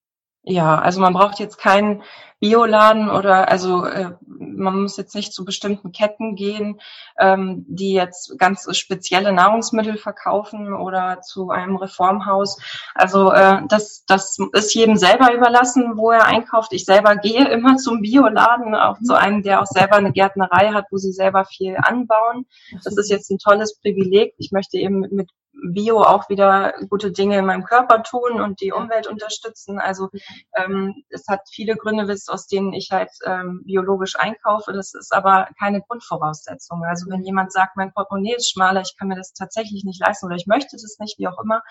Ja, 0.44 0.80
also 0.80 1.02
man 1.02 1.14
braucht 1.14 1.40
jetzt 1.40 1.58
keinen 1.58 2.02
Bioladen 2.40 3.10
oder 3.10 3.50
also 3.50 3.84
äh, 3.84 4.12
man 4.26 4.82
muss 4.84 4.96
jetzt 4.96 5.14
nicht 5.14 5.34
zu 5.34 5.44
bestimmten 5.44 5.92
Ketten 5.92 6.36
gehen, 6.36 6.80
ähm, 7.20 7.66
die 7.68 7.92
jetzt 7.92 8.40
ganz 8.40 8.66
spezielle 8.78 9.34
Nahrungsmittel 9.34 9.98
verkaufen 9.98 10.74
oder 10.74 11.20
zu 11.22 11.50
einem 11.50 11.76
Reformhaus. 11.76 12.58
Also 12.96 13.34
äh, 13.34 13.62
das, 13.68 14.06
das 14.08 14.38
ist 14.54 14.74
jedem 14.74 14.96
selber 14.96 15.34
überlassen, 15.34 15.98
wo 15.98 16.12
er 16.12 16.26
einkauft. 16.26 16.72
Ich 16.72 16.86
selber 16.86 17.18
gehe 17.18 17.46
immer 17.50 17.76
zum 17.76 18.02
Bioladen, 18.02 18.74
auch 18.74 18.98
zu 19.00 19.16
einem, 19.16 19.44
der 19.44 19.62
auch 19.62 19.68
selber 19.68 19.96
eine 19.98 20.14
Gärtnerei 20.14 20.72
hat, 20.72 20.86
wo 20.92 20.98
sie 20.98 21.12
selber 21.12 21.44
viel 21.44 21.76
anbauen. 21.82 22.46
Das 22.86 22.96
ist 22.98 23.10
jetzt 23.10 23.30
ein 23.30 23.40
tolles 23.40 23.78
Privileg. 23.82 24.34
Ich 24.38 24.52
möchte 24.54 24.78
eben 24.78 25.02
mit 25.12 25.30
Bio 25.72 26.02
auch 26.02 26.30
wieder 26.30 26.74
gute 26.90 27.12
Dinge 27.12 27.38
in 27.38 27.46
meinem 27.46 27.64
Körper 27.64 28.04
tun 28.04 28.42
und 28.42 28.62
die 28.62 28.72
Umwelt 28.72 29.08
unterstützen. 29.08 29.80
Also 29.80 30.10
ähm, 30.56 31.04
es 31.10 31.28
hat 31.28 31.42
viele 31.52 31.76
Gründe, 31.76 32.12
aus 32.28 32.48
denen 32.48 32.74
ich 32.74 32.90
halt 32.92 33.12
ähm, 33.26 33.62
biologisch 33.66 34.16
einkaufe. 34.18 34.74
Das 34.74 34.94
ist 34.94 35.14
aber 35.14 35.48
keine 35.60 35.82
Grundvoraussetzung. 35.82 36.84
Also 36.86 37.10
wenn 37.10 37.24
jemand 37.24 37.52
sagt, 37.52 37.78
mein 37.78 37.94
Portemonnaie 37.94 38.36
ist 38.36 38.52
schmaler, 38.52 38.82
ich 38.82 38.96
kann 38.98 39.08
mir 39.08 39.16
das 39.16 39.34
tatsächlich 39.34 39.84
nicht 39.84 40.00
leisten 40.00 40.26
oder 40.26 40.36
ich 40.36 40.48
möchte 40.48 40.78
das 40.78 40.98
nicht, 41.00 41.20
wie 41.20 41.28
auch 41.28 41.40
immer, 41.42 41.62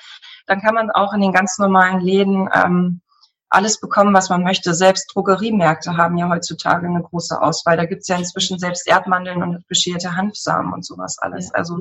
dann 0.46 0.60
kann 0.60 0.74
man 0.74 0.90
auch 0.90 1.12
in 1.12 1.20
den 1.20 1.32
ganz 1.32 1.58
normalen 1.58 2.00
Läden 2.00 2.48
ähm, 2.54 3.00
alles 3.50 3.80
bekommen, 3.80 4.14
was 4.14 4.28
man 4.28 4.42
möchte. 4.42 4.74
Selbst 4.74 5.10
Drogeriemärkte 5.14 5.96
haben 5.96 6.16
ja 6.18 6.28
heutzutage 6.28 6.86
eine 6.86 7.02
große 7.02 7.40
Auswahl. 7.40 7.76
Da 7.76 7.86
gibt's 7.86 8.08
ja 8.08 8.16
inzwischen 8.16 8.58
selbst 8.58 8.86
Erdmandeln 8.86 9.42
und 9.42 9.66
bescherte 9.68 10.16
Hanfsamen 10.16 10.72
und 10.72 10.84
sowas 10.84 11.16
alles. 11.18 11.52
Also 11.54 11.80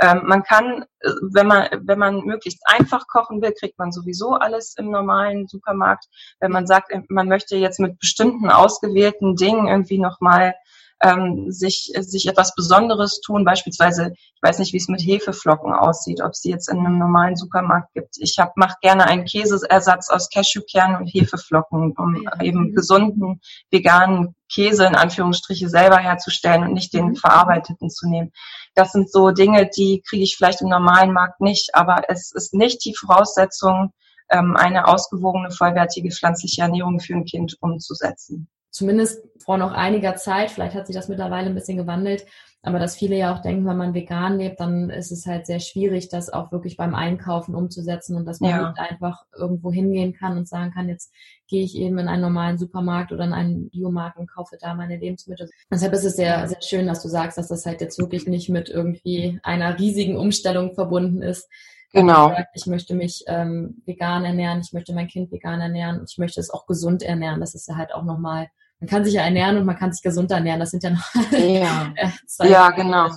Ähm, 0.00 0.22
man 0.24 0.42
kann, 0.42 0.84
äh, 1.00 1.10
wenn 1.32 1.46
man, 1.46 1.68
wenn 1.84 1.98
man 1.98 2.24
möglichst 2.24 2.62
einfach 2.64 3.06
kochen 3.06 3.42
will, 3.42 3.52
kriegt 3.52 3.78
man 3.78 3.92
sowieso 3.92 4.34
alles 4.34 4.74
im 4.76 4.90
normalen 4.90 5.46
Supermarkt. 5.48 6.06
Wenn 6.40 6.52
man 6.52 6.66
sagt, 6.66 6.92
man 7.08 7.28
möchte 7.28 7.56
jetzt 7.56 7.80
mit 7.80 7.98
bestimmten 7.98 8.50
ausgewählten 8.50 9.36
Dingen 9.36 9.68
irgendwie 9.68 9.98
nochmal 9.98 10.54
ähm, 11.02 11.50
sich, 11.50 11.92
sich 11.98 12.28
etwas 12.28 12.54
Besonderes 12.54 13.20
tun. 13.20 13.44
Beispielsweise, 13.44 14.12
ich 14.14 14.42
weiß 14.42 14.58
nicht, 14.58 14.72
wie 14.72 14.78
es 14.78 14.88
mit 14.88 15.00
Hefeflocken 15.00 15.72
aussieht, 15.72 16.22
ob 16.22 16.30
es 16.30 16.40
die 16.40 16.50
jetzt 16.50 16.68
in 16.68 16.78
einem 16.78 16.98
normalen 16.98 17.36
Supermarkt 17.36 17.92
gibt. 17.94 18.16
Ich 18.18 18.36
mache 18.56 18.76
gerne 18.80 19.06
einen 19.06 19.24
Käseersatz 19.24 20.10
aus 20.10 20.28
Cashewkernen 20.30 20.96
und 20.96 21.06
Hefeflocken, 21.06 21.92
um 21.96 22.28
eben 22.40 22.74
gesunden, 22.74 23.40
veganen 23.70 24.34
Käse 24.52 24.86
in 24.86 24.94
Anführungsstriche 24.94 25.68
selber 25.68 25.96
herzustellen 25.98 26.62
und 26.62 26.74
nicht 26.74 26.92
den 26.92 27.08
mhm. 27.08 27.16
verarbeiteten 27.16 27.90
zu 27.90 28.08
nehmen. 28.08 28.32
Das 28.74 28.92
sind 28.92 29.10
so 29.10 29.30
Dinge, 29.30 29.68
die 29.76 30.02
kriege 30.08 30.22
ich 30.22 30.36
vielleicht 30.36 30.60
im 30.60 30.68
normalen 30.68 31.12
Markt 31.12 31.40
nicht, 31.40 31.74
aber 31.74 32.02
es 32.08 32.32
ist 32.32 32.54
nicht 32.54 32.84
die 32.84 32.94
Voraussetzung, 32.94 33.92
ähm, 34.30 34.56
eine 34.56 34.86
ausgewogene, 34.86 35.50
vollwertige 35.50 36.10
pflanzliche 36.10 36.62
Ernährung 36.62 37.00
für 37.00 37.14
ein 37.14 37.24
Kind 37.24 37.56
umzusetzen 37.60 38.48
zumindest 38.72 39.20
vor 39.44 39.58
noch 39.58 39.72
einiger 39.72 40.16
Zeit, 40.16 40.50
vielleicht 40.50 40.74
hat 40.74 40.86
sich 40.86 40.96
das 40.96 41.08
mittlerweile 41.08 41.48
ein 41.48 41.54
bisschen 41.54 41.76
gewandelt, 41.76 42.24
aber 42.64 42.78
dass 42.78 42.94
viele 42.94 43.16
ja 43.16 43.34
auch 43.34 43.42
denken, 43.42 43.66
wenn 43.66 43.76
man 43.76 43.92
vegan 43.92 44.38
lebt, 44.38 44.60
dann 44.60 44.88
ist 44.88 45.10
es 45.10 45.26
halt 45.26 45.46
sehr 45.46 45.58
schwierig, 45.58 46.08
das 46.08 46.32
auch 46.32 46.52
wirklich 46.52 46.76
beim 46.76 46.94
Einkaufen 46.94 47.56
umzusetzen 47.56 48.16
und 48.16 48.24
dass 48.24 48.38
man 48.38 48.50
ja. 48.50 48.68
nicht 48.68 48.78
einfach 48.78 49.24
irgendwo 49.36 49.72
hingehen 49.72 50.14
kann 50.14 50.38
und 50.38 50.46
sagen 50.46 50.70
kann, 50.70 50.88
jetzt 50.88 51.12
gehe 51.48 51.64
ich 51.64 51.76
eben 51.76 51.98
in 51.98 52.06
einen 52.06 52.22
normalen 52.22 52.58
Supermarkt 52.58 53.10
oder 53.10 53.24
in 53.24 53.32
einen 53.32 53.68
Biomarkt 53.68 54.16
und 54.16 54.30
kaufe 54.30 54.56
da 54.60 54.74
meine 54.74 54.96
Lebensmittel. 54.96 55.50
Deshalb 55.72 55.92
ist 55.92 56.04
es 56.04 56.14
sehr, 56.14 56.46
sehr 56.46 56.62
schön, 56.62 56.86
dass 56.86 57.02
du 57.02 57.08
sagst, 57.08 57.36
dass 57.36 57.48
das 57.48 57.66
halt 57.66 57.80
jetzt 57.80 57.98
wirklich 57.98 58.28
nicht 58.28 58.48
mit 58.48 58.68
irgendwie 58.68 59.40
einer 59.42 59.76
riesigen 59.78 60.16
Umstellung 60.16 60.74
verbunden 60.74 61.20
ist, 61.20 61.48
Genau. 61.94 62.34
Ich 62.54 62.64
möchte 62.66 62.94
mich 62.94 63.24
ähm, 63.26 63.82
vegan 63.84 64.24
ernähren, 64.24 64.60
ich 64.60 64.72
möchte 64.72 64.94
mein 64.94 65.08
Kind 65.08 65.30
vegan 65.30 65.60
ernähren 65.60 66.00
und 66.00 66.10
ich 66.10 66.16
möchte 66.16 66.40
es 66.40 66.48
auch 66.48 66.64
gesund 66.64 67.02
ernähren. 67.02 67.40
Das 67.40 67.54
ist 67.54 67.68
ja 67.68 67.76
halt 67.76 67.92
auch 67.94 68.04
nochmal 68.04 68.48
man 68.82 68.88
kann 68.88 69.04
sich 69.04 69.14
ja 69.14 69.22
ernähren 69.22 69.58
und 69.58 69.64
man 69.64 69.78
kann 69.78 69.92
sich 69.92 70.02
gesund 70.02 70.32
ernähren. 70.32 70.58
Das 70.58 70.72
sind 70.72 70.82
ja 70.82 70.90
noch 70.90 71.14
ja, 71.30 71.94
ja 72.44 72.70
genau. 72.70 73.10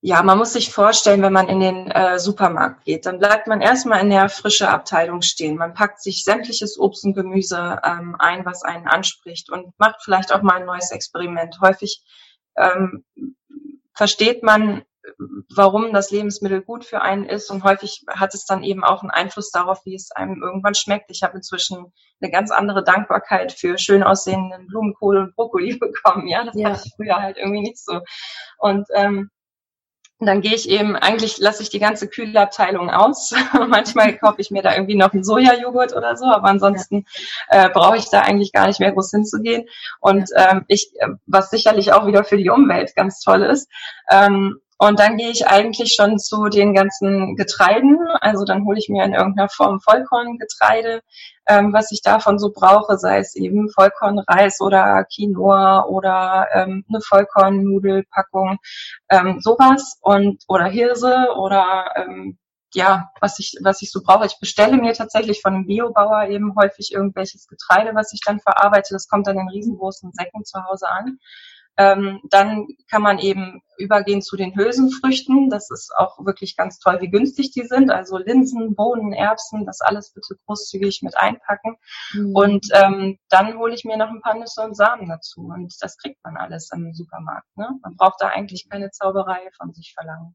Ja, 0.00 0.20
man 0.24 0.36
muss 0.36 0.54
sich 0.54 0.72
vorstellen, 0.72 1.22
wenn 1.22 1.32
man 1.32 1.48
in 1.48 1.60
den 1.60 1.90
äh, 1.92 2.18
Supermarkt 2.18 2.84
geht, 2.84 3.06
dann 3.06 3.20
bleibt 3.20 3.46
man 3.46 3.60
erstmal 3.60 4.00
in 4.00 4.10
der 4.10 4.28
frische 4.28 4.68
Abteilung 4.68 5.22
stehen. 5.22 5.56
Man 5.56 5.74
packt 5.74 6.02
sich 6.02 6.24
sämtliches 6.24 6.76
Obst 6.76 7.04
und 7.04 7.14
Gemüse 7.14 7.78
ähm, 7.84 8.16
ein, 8.18 8.44
was 8.44 8.64
einen 8.64 8.88
anspricht 8.88 9.48
und 9.48 9.72
macht 9.78 10.02
vielleicht 10.02 10.32
auch 10.32 10.42
mal 10.42 10.56
ein 10.56 10.66
neues 10.66 10.90
Experiment. 10.90 11.60
Häufig 11.60 12.02
ähm, 12.56 13.04
versteht 13.94 14.42
man 14.42 14.82
warum 15.54 15.92
das 15.92 16.10
Lebensmittel 16.10 16.60
gut 16.62 16.84
für 16.84 17.02
einen 17.02 17.24
ist 17.24 17.50
und 17.50 17.64
häufig 17.64 18.04
hat 18.08 18.34
es 18.34 18.44
dann 18.44 18.62
eben 18.62 18.84
auch 18.84 19.02
einen 19.02 19.10
Einfluss 19.10 19.50
darauf, 19.50 19.84
wie 19.84 19.94
es 19.94 20.10
einem 20.12 20.42
irgendwann 20.42 20.74
schmeckt. 20.74 21.10
Ich 21.10 21.22
habe 21.22 21.36
inzwischen 21.36 21.92
eine 22.20 22.30
ganz 22.30 22.50
andere 22.50 22.84
Dankbarkeit 22.84 23.52
für 23.52 23.78
schön 23.78 24.02
aussehenden 24.02 24.66
Blumenkohl 24.66 25.18
und 25.18 25.34
Brokkoli 25.34 25.76
bekommen. 25.80 26.28
Ja, 26.28 26.44
das 26.44 26.54
ja. 26.56 26.70
hatte 26.70 26.82
ich 26.84 26.94
früher 26.94 27.16
halt 27.16 27.38
irgendwie 27.38 27.62
nicht 27.62 27.78
so. 27.78 28.00
Und 28.58 28.86
ähm, 28.94 29.30
dann 30.22 30.42
gehe 30.42 30.54
ich 30.54 30.68
eben, 30.68 30.96
eigentlich 30.96 31.38
lasse 31.38 31.62
ich 31.62 31.70
die 31.70 31.78
ganze 31.78 32.06
Kühlabteilung 32.06 32.90
aus. 32.90 33.32
Manchmal 33.68 34.18
kaufe 34.18 34.40
ich 34.40 34.50
mir 34.50 34.62
da 34.62 34.74
irgendwie 34.74 34.96
noch 34.96 35.14
einen 35.14 35.24
Sojajoghurt 35.24 35.96
oder 35.96 36.14
so, 36.16 36.26
aber 36.26 36.48
ansonsten 36.48 37.06
ja. 37.50 37.66
äh, 37.66 37.68
brauche 37.70 37.96
ich 37.96 38.10
da 38.10 38.20
eigentlich 38.20 38.52
gar 38.52 38.66
nicht 38.66 38.80
mehr 38.80 38.92
groß 38.92 39.10
hinzugehen. 39.10 39.66
Und 40.00 40.28
ähm, 40.36 40.66
ich, 40.68 40.92
was 41.26 41.48
sicherlich 41.48 41.92
auch 41.92 42.06
wieder 42.06 42.22
für 42.24 42.36
die 42.36 42.50
Umwelt 42.50 42.94
ganz 42.94 43.20
toll 43.20 43.42
ist, 43.42 43.70
ähm, 44.10 44.60
und 44.82 44.98
dann 44.98 45.18
gehe 45.18 45.28
ich 45.28 45.46
eigentlich 45.46 45.92
schon 45.92 46.18
zu 46.18 46.48
den 46.48 46.72
ganzen 46.72 47.36
Getreiden. 47.36 47.98
Also 48.22 48.46
dann 48.46 48.64
hole 48.64 48.78
ich 48.78 48.88
mir 48.88 49.04
in 49.04 49.12
irgendeiner 49.12 49.50
Form 49.50 49.78
Vollkorngetreide, 49.78 51.02
ähm, 51.46 51.74
was 51.74 51.92
ich 51.92 52.00
davon 52.00 52.38
so 52.38 52.50
brauche, 52.50 52.96
sei 52.96 53.18
es 53.18 53.36
eben 53.36 53.68
Vollkornreis 53.68 54.58
oder 54.62 55.04
Quinoa 55.04 55.84
oder 55.84 56.48
ähm, 56.54 56.86
eine 56.88 57.02
Vollkornnudelpackung, 57.02 58.56
ähm, 59.10 59.40
sowas 59.40 59.98
und 60.00 60.44
oder 60.48 60.64
Hirse 60.64 61.26
oder 61.36 61.92
ähm, 61.96 62.38
ja, 62.72 63.10
was 63.20 63.38
ich, 63.38 63.56
was 63.62 63.82
ich 63.82 63.90
so 63.90 64.00
brauche. 64.02 64.24
Ich 64.24 64.38
bestelle 64.40 64.78
mir 64.78 64.94
tatsächlich 64.94 65.42
von 65.42 65.54
einem 65.54 65.66
Biobauer 65.66 66.28
eben 66.28 66.54
häufig 66.56 66.92
irgendwelches 66.92 67.46
Getreide, 67.48 67.94
was 67.94 68.14
ich 68.14 68.20
dann 68.24 68.40
verarbeite. 68.40 68.94
Das 68.94 69.08
kommt 69.08 69.26
dann 69.26 69.38
in 69.38 69.48
riesengroßen 69.50 70.12
Säcken 70.12 70.42
zu 70.46 70.64
Hause 70.64 70.88
an. 70.88 71.18
Ähm, 71.76 72.20
dann 72.30 72.66
kann 72.90 73.02
man 73.02 73.18
eben 73.18 73.62
übergehen 73.78 74.22
zu 74.22 74.36
den 74.36 74.54
Hülsenfrüchten. 74.54 75.50
Das 75.50 75.70
ist 75.70 75.92
auch 75.96 76.24
wirklich 76.24 76.56
ganz 76.56 76.78
toll, 76.78 76.98
wie 77.00 77.10
günstig 77.10 77.52
die 77.52 77.64
sind. 77.64 77.90
Also 77.90 78.18
Linsen, 78.18 78.74
Bohnen, 78.74 79.12
Erbsen, 79.12 79.64
das 79.66 79.80
alles 79.80 80.12
bitte 80.12 80.36
großzügig 80.46 81.00
mit 81.02 81.16
einpacken. 81.16 81.76
Mhm. 82.12 82.34
Und 82.34 82.66
ähm, 82.72 83.18
dann 83.28 83.58
hole 83.58 83.74
ich 83.74 83.84
mir 83.84 83.96
noch 83.96 84.10
ein 84.10 84.20
paar 84.20 84.36
Nüsse 84.36 84.62
und 84.62 84.76
Samen 84.76 85.08
dazu. 85.08 85.42
Und 85.42 85.74
das 85.80 85.96
kriegt 85.96 86.22
man 86.24 86.36
alles 86.36 86.70
im 86.72 86.92
Supermarkt. 86.92 87.48
Ne? 87.56 87.70
Man 87.82 87.96
braucht 87.96 88.20
da 88.20 88.28
eigentlich 88.28 88.68
keine 88.68 88.90
Zauberei 88.90 89.48
von 89.56 89.72
sich 89.72 89.94
verlangen. 89.94 90.34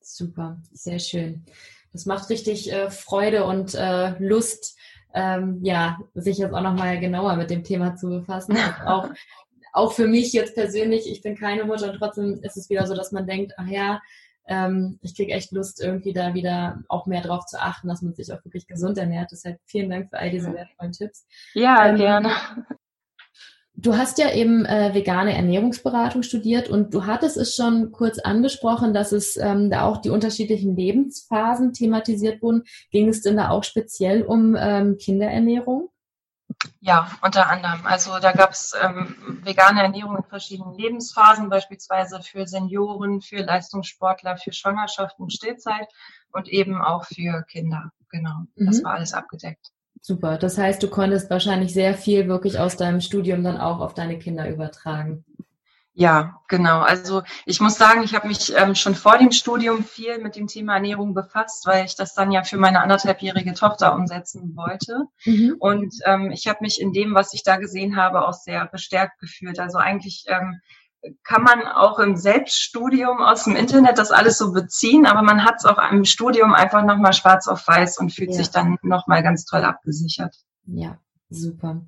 Super, 0.00 0.58
sehr 0.72 0.98
schön. 0.98 1.44
Das 1.92 2.06
macht 2.06 2.30
richtig 2.30 2.72
äh, 2.72 2.90
Freude 2.90 3.44
und 3.44 3.74
äh, 3.74 4.16
Lust, 4.18 4.78
ähm, 5.12 5.58
ja, 5.62 5.98
sich 6.14 6.38
jetzt 6.38 6.54
auch 6.54 6.62
nochmal 6.62 7.00
genauer 7.00 7.36
mit 7.36 7.50
dem 7.50 7.64
Thema 7.64 7.96
zu 7.96 8.08
befassen. 8.08 8.56
auch 8.86 9.08
auch 9.72 9.92
für 9.92 10.06
mich 10.06 10.32
jetzt 10.32 10.54
persönlich, 10.54 11.10
ich 11.10 11.22
bin 11.22 11.36
keine 11.36 11.64
Mutter 11.64 11.90
und 11.90 11.98
trotzdem 11.98 12.40
ist 12.42 12.56
es 12.56 12.70
wieder 12.70 12.86
so, 12.86 12.94
dass 12.94 13.12
man 13.12 13.26
denkt, 13.26 13.54
ach 13.56 13.68
ja, 13.68 14.00
ähm, 14.46 14.98
ich 15.02 15.14
kriege 15.14 15.32
echt 15.32 15.52
Lust, 15.52 15.80
irgendwie 15.80 16.12
da 16.12 16.34
wieder 16.34 16.82
auch 16.88 17.06
mehr 17.06 17.22
drauf 17.22 17.46
zu 17.46 17.60
achten, 17.60 17.88
dass 17.88 18.02
man 18.02 18.14
sich 18.14 18.32
auch 18.32 18.44
wirklich 18.44 18.66
gesund 18.66 18.98
ernährt. 18.98 19.30
Deshalb 19.30 19.58
vielen 19.64 19.90
Dank 19.90 20.10
für 20.10 20.18
all 20.18 20.30
diese 20.30 20.52
wertvollen 20.52 20.92
Tipps. 20.92 21.26
Ja, 21.54 21.88
ähm, 21.88 21.96
gerne. 21.96 22.32
Du 23.74 23.96
hast 23.96 24.18
ja 24.18 24.30
eben 24.32 24.66
äh, 24.66 24.92
vegane 24.92 25.34
Ernährungsberatung 25.34 26.22
studiert 26.22 26.68
und 26.68 26.92
du 26.92 27.06
hattest 27.06 27.38
es 27.38 27.54
schon 27.54 27.92
kurz 27.92 28.18
angesprochen, 28.18 28.92
dass 28.92 29.12
es 29.12 29.38
ähm, 29.38 29.70
da 29.70 29.86
auch 29.86 29.98
die 29.98 30.10
unterschiedlichen 30.10 30.76
Lebensphasen 30.76 31.72
thematisiert 31.72 32.42
wurden. 32.42 32.64
Ging 32.90 33.08
es 33.08 33.22
denn 33.22 33.36
da 33.36 33.48
auch 33.50 33.64
speziell 33.64 34.22
um 34.22 34.56
ähm, 34.58 34.98
Kinderernährung? 34.98 35.89
Ja, 36.80 37.10
unter 37.22 37.48
anderem. 37.48 37.86
Also 37.86 38.18
da 38.20 38.32
gab 38.32 38.52
es 38.52 38.74
ähm, 38.82 39.16
vegane 39.42 39.82
Ernährung 39.82 40.16
in 40.16 40.24
verschiedenen 40.24 40.74
Lebensphasen, 40.74 41.48
beispielsweise 41.48 42.20
für 42.22 42.46
Senioren, 42.46 43.20
für 43.20 43.42
Leistungssportler, 43.42 44.36
für 44.36 44.52
Schwangerschaft 44.52 45.18
und 45.18 45.32
Stillzeit 45.32 45.88
und 46.32 46.48
eben 46.48 46.80
auch 46.80 47.04
für 47.04 47.42
Kinder. 47.44 47.92
Genau, 48.10 48.44
mhm. 48.56 48.66
das 48.66 48.82
war 48.84 48.94
alles 48.94 49.14
abgedeckt. 49.14 49.70
Super. 50.02 50.38
Das 50.38 50.56
heißt, 50.56 50.82
du 50.82 50.88
konntest 50.88 51.30
wahrscheinlich 51.30 51.74
sehr 51.74 51.94
viel 51.94 52.26
wirklich 52.28 52.58
aus 52.58 52.76
deinem 52.76 53.00
Studium 53.00 53.44
dann 53.44 53.58
auch 53.58 53.80
auf 53.80 53.94
deine 53.94 54.18
Kinder 54.18 54.48
übertragen. 54.48 55.24
Ja, 55.92 56.40
genau. 56.48 56.80
Also 56.80 57.22
ich 57.46 57.60
muss 57.60 57.76
sagen, 57.76 58.02
ich 58.04 58.14
habe 58.14 58.28
mich 58.28 58.54
ähm, 58.56 58.74
schon 58.74 58.94
vor 58.94 59.18
dem 59.18 59.32
Studium 59.32 59.84
viel 59.84 60.18
mit 60.18 60.36
dem 60.36 60.46
Thema 60.46 60.74
Ernährung 60.74 61.14
befasst, 61.14 61.66
weil 61.66 61.84
ich 61.84 61.96
das 61.96 62.14
dann 62.14 62.30
ja 62.30 62.44
für 62.44 62.58
meine 62.58 62.80
anderthalbjährige 62.80 63.54
Tochter 63.54 63.94
umsetzen 63.94 64.54
wollte. 64.54 65.02
Mhm. 65.24 65.56
Und 65.58 65.94
ähm, 66.04 66.30
ich 66.30 66.46
habe 66.46 66.58
mich 66.60 66.80
in 66.80 66.92
dem, 66.92 67.14
was 67.14 67.34
ich 67.34 67.42
da 67.42 67.56
gesehen 67.56 67.96
habe, 67.96 68.26
auch 68.26 68.34
sehr 68.34 68.66
bestärkt 68.66 69.18
gefühlt. 69.18 69.58
Also 69.58 69.78
eigentlich 69.78 70.24
ähm, 70.28 70.60
kann 71.24 71.42
man 71.42 71.66
auch 71.66 71.98
im 71.98 72.16
Selbststudium 72.16 73.20
aus 73.20 73.44
dem 73.44 73.56
Internet 73.56 73.98
das 73.98 74.10
alles 74.10 74.38
so 74.38 74.52
beziehen, 74.52 75.06
aber 75.06 75.22
man 75.22 75.44
hat 75.44 75.56
es 75.58 75.64
auch 75.64 75.78
im 75.90 76.04
Studium 76.04 76.54
einfach 76.54 76.84
nochmal 76.84 77.14
schwarz 77.14 77.48
auf 77.48 77.66
weiß 77.66 77.98
und 77.98 78.12
fühlt 78.12 78.30
ja. 78.30 78.36
sich 78.36 78.50
dann 78.50 78.76
nochmal 78.82 79.22
ganz 79.22 79.44
toll 79.44 79.64
abgesichert. 79.64 80.36
Ja, 80.66 80.98
super. 81.30 81.82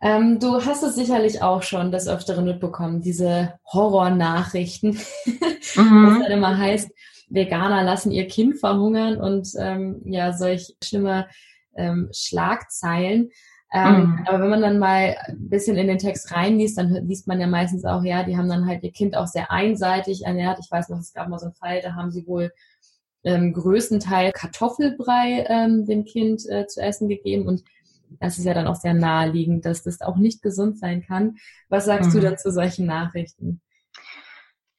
Ähm, 0.00 0.38
du 0.38 0.64
hast 0.64 0.82
es 0.82 0.94
sicherlich 0.94 1.42
auch 1.42 1.62
schon 1.62 1.90
des 1.90 2.06
Öfteren 2.06 2.44
mitbekommen, 2.44 3.00
diese 3.00 3.54
Horrornachrichten, 3.72 4.90
mhm. 5.74 6.06
was 6.06 6.22
dann 6.22 6.32
immer 6.32 6.56
heißt, 6.56 6.90
Veganer 7.30 7.82
lassen 7.82 8.12
ihr 8.12 8.26
Kind 8.26 8.58
verhungern 8.58 9.20
und 9.20 9.48
ähm, 9.58 10.00
ja, 10.04 10.32
solch 10.32 10.76
schlimme 10.82 11.26
ähm, 11.76 12.08
Schlagzeilen. 12.12 13.30
Ähm, 13.70 14.00
mhm. 14.00 14.26
Aber 14.26 14.40
wenn 14.40 14.50
man 14.50 14.62
dann 14.62 14.78
mal 14.78 15.16
ein 15.26 15.48
bisschen 15.50 15.76
in 15.76 15.88
den 15.88 15.98
Text 15.98 16.32
reinliest, 16.32 16.78
dann 16.78 17.06
liest 17.06 17.26
man 17.26 17.40
ja 17.40 17.46
meistens 17.46 17.84
auch, 17.84 18.02
ja, 18.02 18.22
die 18.22 18.36
haben 18.36 18.48
dann 18.48 18.66
halt 18.66 18.82
ihr 18.82 18.92
Kind 18.92 19.16
auch 19.16 19.26
sehr 19.26 19.50
einseitig 19.50 20.24
ernährt. 20.24 20.58
Ich 20.62 20.70
weiß 20.70 20.88
noch, 20.88 20.98
es 20.98 21.12
gab 21.12 21.28
mal 21.28 21.38
so 21.38 21.46
einen 21.46 21.54
Fall, 21.54 21.82
da 21.82 21.94
haben 21.94 22.10
sie 22.10 22.26
wohl 22.26 22.50
ähm, 23.24 23.52
größtenteils 23.52 24.32
Kartoffelbrei 24.32 25.44
ähm, 25.48 25.84
dem 25.84 26.04
Kind 26.04 26.48
äh, 26.48 26.66
zu 26.66 26.80
essen 26.80 27.08
gegeben 27.08 27.46
und 27.46 27.62
das 28.20 28.38
ist 28.38 28.44
ja 28.44 28.54
dann 28.54 28.66
auch 28.66 28.76
sehr 28.76 28.94
naheliegend, 28.94 29.64
dass 29.64 29.82
das 29.82 30.00
auch 30.00 30.16
nicht 30.16 30.42
gesund 30.42 30.78
sein 30.78 31.04
kann. 31.06 31.36
Was 31.68 31.84
sagst 31.84 32.10
mhm. 32.10 32.14
du 32.14 32.20
dazu 32.20 32.50
solchen 32.50 32.86
Nachrichten? 32.86 33.60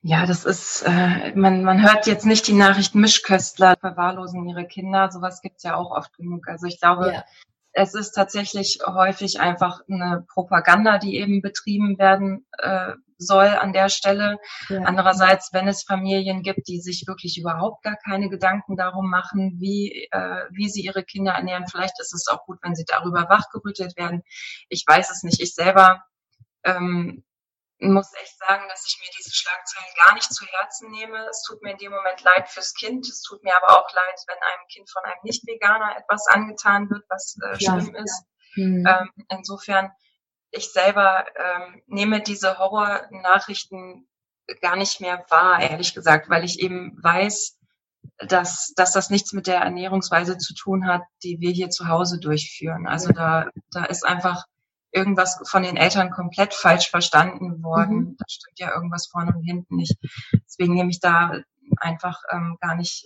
Ja, 0.02 0.26
das 0.26 0.46
ist, 0.46 0.84
äh, 0.88 1.36
man, 1.36 1.64
man 1.64 1.84
hört 1.84 2.08
jetzt 2.08 2.26
nicht 2.26 2.48
die 2.48 2.54
Nachrichten, 2.54 3.02
Mischköstler 3.02 3.76
verwahrlosen 3.80 4.48
ihre 4.48 4.66
Kinder, 4.66 5.12
sowas 5.12 5.42
gibt's 5.42 5.64
ja 5.64 5.76
auch 5.76 5.92
oft 5.92 6.16
genug. 6.16 6.48
Also 6.48 6.68
ich 6.68 6.80
glaube, 6.80 7.12
ja. 7.12 7.24
es 7.74 7.96
ist 7.96 8.12
tatsächlich 8.12 8.80
häufig 8.86 9.42
einfach 9.42 9.82
eine 9.90 10.26
Propaganda, 10.30 11.00
die 11.00 11.18
eben 11.18 11.42
betrieben 11.42 12.00
werden 12.00 12.46
äh, 12.60 12.94
soll 13.20 13.48
an 13.48 13.74
der 13.74 13.90
Stelle. 13.90 14.40
Ja. 14.70 14.82
Andererseits, 14.84 15.50
wenn 15.54 15.68
es 15.68 15.84
Familien 15.84 16.42
gibt, 16.42 16.68
die 16.68 16.80
sich 16.80 17.06
wirklich 17.06 17.38
überhaupt 17.38 17.84
gar 17.84 17.98
keine 17.98 18.30
Gedanken 18.30 18.76
darum 18.76 19.10
machen, 19.10 19.58
wie, 19.60 20.08
äh, 20.12 20.46
wie 20.52 20.70
sie 20.70 20.82
ihre 20.82 21.04
Kinder 21.04 21.34
ernähren, 21.34 21.68
vielleicht 21.68 22.00
ist 22.00 22.14
es 22.14 22.28
auch 22.28 22.46
gut, 22.46 22.60
wenn 22.64 22.76
sie 22.76 22.86
darüber 22.86 23.30
wachgerüttelt 23.30 23.98
werden. 23.98 24.24
Ich 24.70 24.84
weiß 24.88 25.12
es 25.12 25.24
nicht. 25.24 25.42
Ich 25.42 25.54
selber 25.54 26.04
ähm, 26.64 27.24
muss 27.80 28.12
echt 28.22 28.38
sagen, 28.38 28.64
dass 28.68 28.86
ich 28.88 29.00
mir 29.00 29.10
diese 29.18 29.34
Schlagzeilen 29.34 29.90
gar 30.06 30.14
nicht 30.14 30.34
zu 30.34 30.46
Herzen 30.46 30.92
nehme. 30.92 31.26
Es 31.30 31.44
tut 31.44 31.62
mir 31.62 31.72
in 31.72 31.78
dem 31.78 31.92
Moment 31.92 32.22
leid 32.24 32.50
fürs 32.50 32.74
Kind. 32.74 33.08
Es 33.08 33.22
tut 33.22 33.44
mir 33.44 33.56
aber 33.56 33.80
auch 33.80 33.94
leid, 33.94 34.20
wenn 34.28 34.38
einem 34.38 34.68
Kind 34.68 34.90
von 34.90 35.04
einem 35.04 35.20
Nicht-Veganer 35.24 35.98
etwas 35.98 36.28
angetan 36.28 36.90
wird, 36.90 37.06
was 37.10 37.38
äh, 37.42 37.56
schlimm 37.56 37.96
ja, 37.96 38.04
ist. 38.04 38.24
Ja. 38.56 38.66
Mhm. 38.66 38.86
Ähm, 38.86 39.26
insofern, 39.30 39.92
ich 40.52 40.72
selber 40.72 41.26
ähm, 41.36 41.82
nehme 41.88 42.22
diese 42.22 42.58
Horror-Nachrichten 42.58 44.08
gar 44.62 44.76
nicht 44.76 45.00
mehr 45.00 45.26
wahr, 45.30 45.62
ehrlich 45.62 45.94
gesagt, 45.94 46.30
weil 46.30 46.44
ich 46.44 46.60
eben 46.60 46.98
weiß, 47.02 47.58
dass, 48.28 48.74
dass 48.76 48.92
das 48.92 49.10
nichts 49.10 49.34
mit 49.34 49.48
der 49.48 49.58
Ernährungsweise 49.58 50.38
zu 50.38 50.54
tun 50.54 50.88
hat, 50.88 51.04
die 51.24 51.40
wir 51.40 51.52
hier 51.52 51.70
zu 51.70 51.88
Hause 51.88 52.20
durchführen. 52.20 52.88
Also 52.88 53.12
da, 53.12 53.50
da 53.72 53.86
ist 53.86 54.06
einfach 54.06 54.46
irgendwas 54.92 55.40
von 55.48 55.64
den 55.64 55.78
Eltern 55.78 56.10
komplett 56.10 56.54
falsch 56.54 56.90
verstanden 56.90 57.62
worden. 57.64 57.98
Mhm. 57.98 58.16
Da 58.18 58.26
stimmt 58.28 58.60
ja 58.60 58.74
irgendwas 58.74 59.08
vorne 59.08 59.34
und 59.36 59.44
hinten 59.44 59.76
nicht. 59.76 59.98
Deswegen 60.46 60.74
nehme 60.74 60.90
ich 60.90 61.00
da 61.00 61.34
einfach 61.78 62.20
ähm, 62.32 62.58
gar 62.60 62.76
nicht 62.76 63.06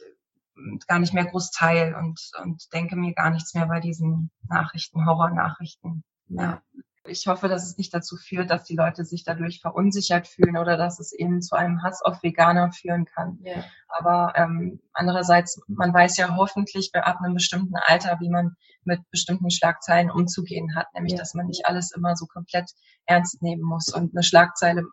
gar 0.87 0.99
nicht 0.99 1.15
mehr 1.15 1.25
groß 1.25 1.49
teil 1.49 1.95
und, 1.95 2.31
und 2.43 2.71
denke 2.73 2.95
mir 2.95 3.13
gar 3.13 3.31
nichts 3.31 3.55
mehr 3.55 3.65
bei 3.65 3.79
diesen 3.79 4.29
Nachrichten, 4.47 5.05
Horrornachrichten. 5.05 6.03
Ja 6.29 6.61
ich 7.06 7.28
hoffe, 7.28 7.49
dass 7.49 7.66
es 7.68 7.78
nicht 7.78 7.93
dazu 7.93 8.16
führt, 8.16 8.49
dass 8.49 8.64
die 8.64 8.76
Leute 8.76 9.04
sich 9.04 9.24
dadurch 9.24 9.60
verunsichert 9.62 10.28
fühlen 10.28 10.58
oder 10.58 10.78
dass 10.78 10.99
es 10.99 11.12
eben 11.12 11.41
zu 11.41 11.56
einem 11.56 11.84
Hass 11.84 12.01
auf 12.01 12.24
Veganer 12.24 12.72
führen 12.72 13.06
kann. 13.06 13.39
Ja. 13.43 13.64
Aber 13.89 14.34
ähm, 14.36 14.80
andererseits, 14.93 15.62
man 15.68 15.93
weiß 15.93 16.18
ja 16.18 16.36
hoffentlich 16.36 16.91
ab 16.93 17.20
einem 17.22 17.34
bestimmten 17.34 17.76
Alter, 17.76 18.18
wie 18.20 18.30
man 18.30 18.56
mit 18.86 18.99
bestimmten 19.12 19.51
Schlagzeilen 19.51 20.12
umzugehen 20.12 20.76
hat, 20.76 20.88
nämlich 20.93 21.14
ja. 21.14 21.20
dass 21.20 21.34
man 21.34 21.47
nicht 21.47 21.66
alles 21.66 21.91
immer 21.95 22.16
so 22.16 22.26
komplett 22.26 22.72
ernst 23.06 23.41
nehmen 23.41 23.64
muss. 23.64 23.89
Und 23.93 24.16
eine 24.16 24.24
Schlagzeile 24.24 24.84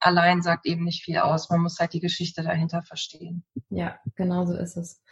allein 0.00 0.42
sagt 0.42 0.66
eben 0.66 0.84
nicht 0.84 1.02
viel 1.02 1.18
aus. 1.18 1.50
Man 1.50 1.60
muss 1.60 1.78
halt 1.78 1.92
die 1.92 2.00
Geschichte 2.00 2.42
dahinter 2.42 2.82
verstehen. 2.82 3.44
Ja, 3.70 3.98
genau 4.14 4.44
so 4.46 4.56
ist 4.56 4.76
es. 4.76 5.02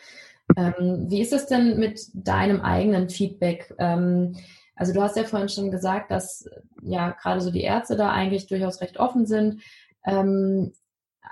Ähm, 0.56 1.06
wie 1.08 1.20
ist 1.20 1.32
es 1.32 1.46
denn 1.46 1.78
mit 1.78 2.00
deinem 2.12 2.60
eigenen 2.60 3.08
Feedback? 3.08 3.74
Ähm, 3.78 4.36
also 4.76 4.92
du 4.92 5.02
hast 5.02 5.16
ja 5.16 5.24
vorhin 5.24 5.48
schon 5.48 5.70
gesagt, 5.70 6.10
dass 6.10 6.48
ja 6.82 7.10
gerade 7.10 7.40
so 7.40 7.50
die 7.50 7.62
Ärzte 7.62 7.96
da 7.96 8.10
eigentlich 8.10 8.46
durchaus 8.46 8.80
recht 8.80 8.98
offen 8.98 9.26
sind. 9.26 9.62
Ähm, 10.04 10.72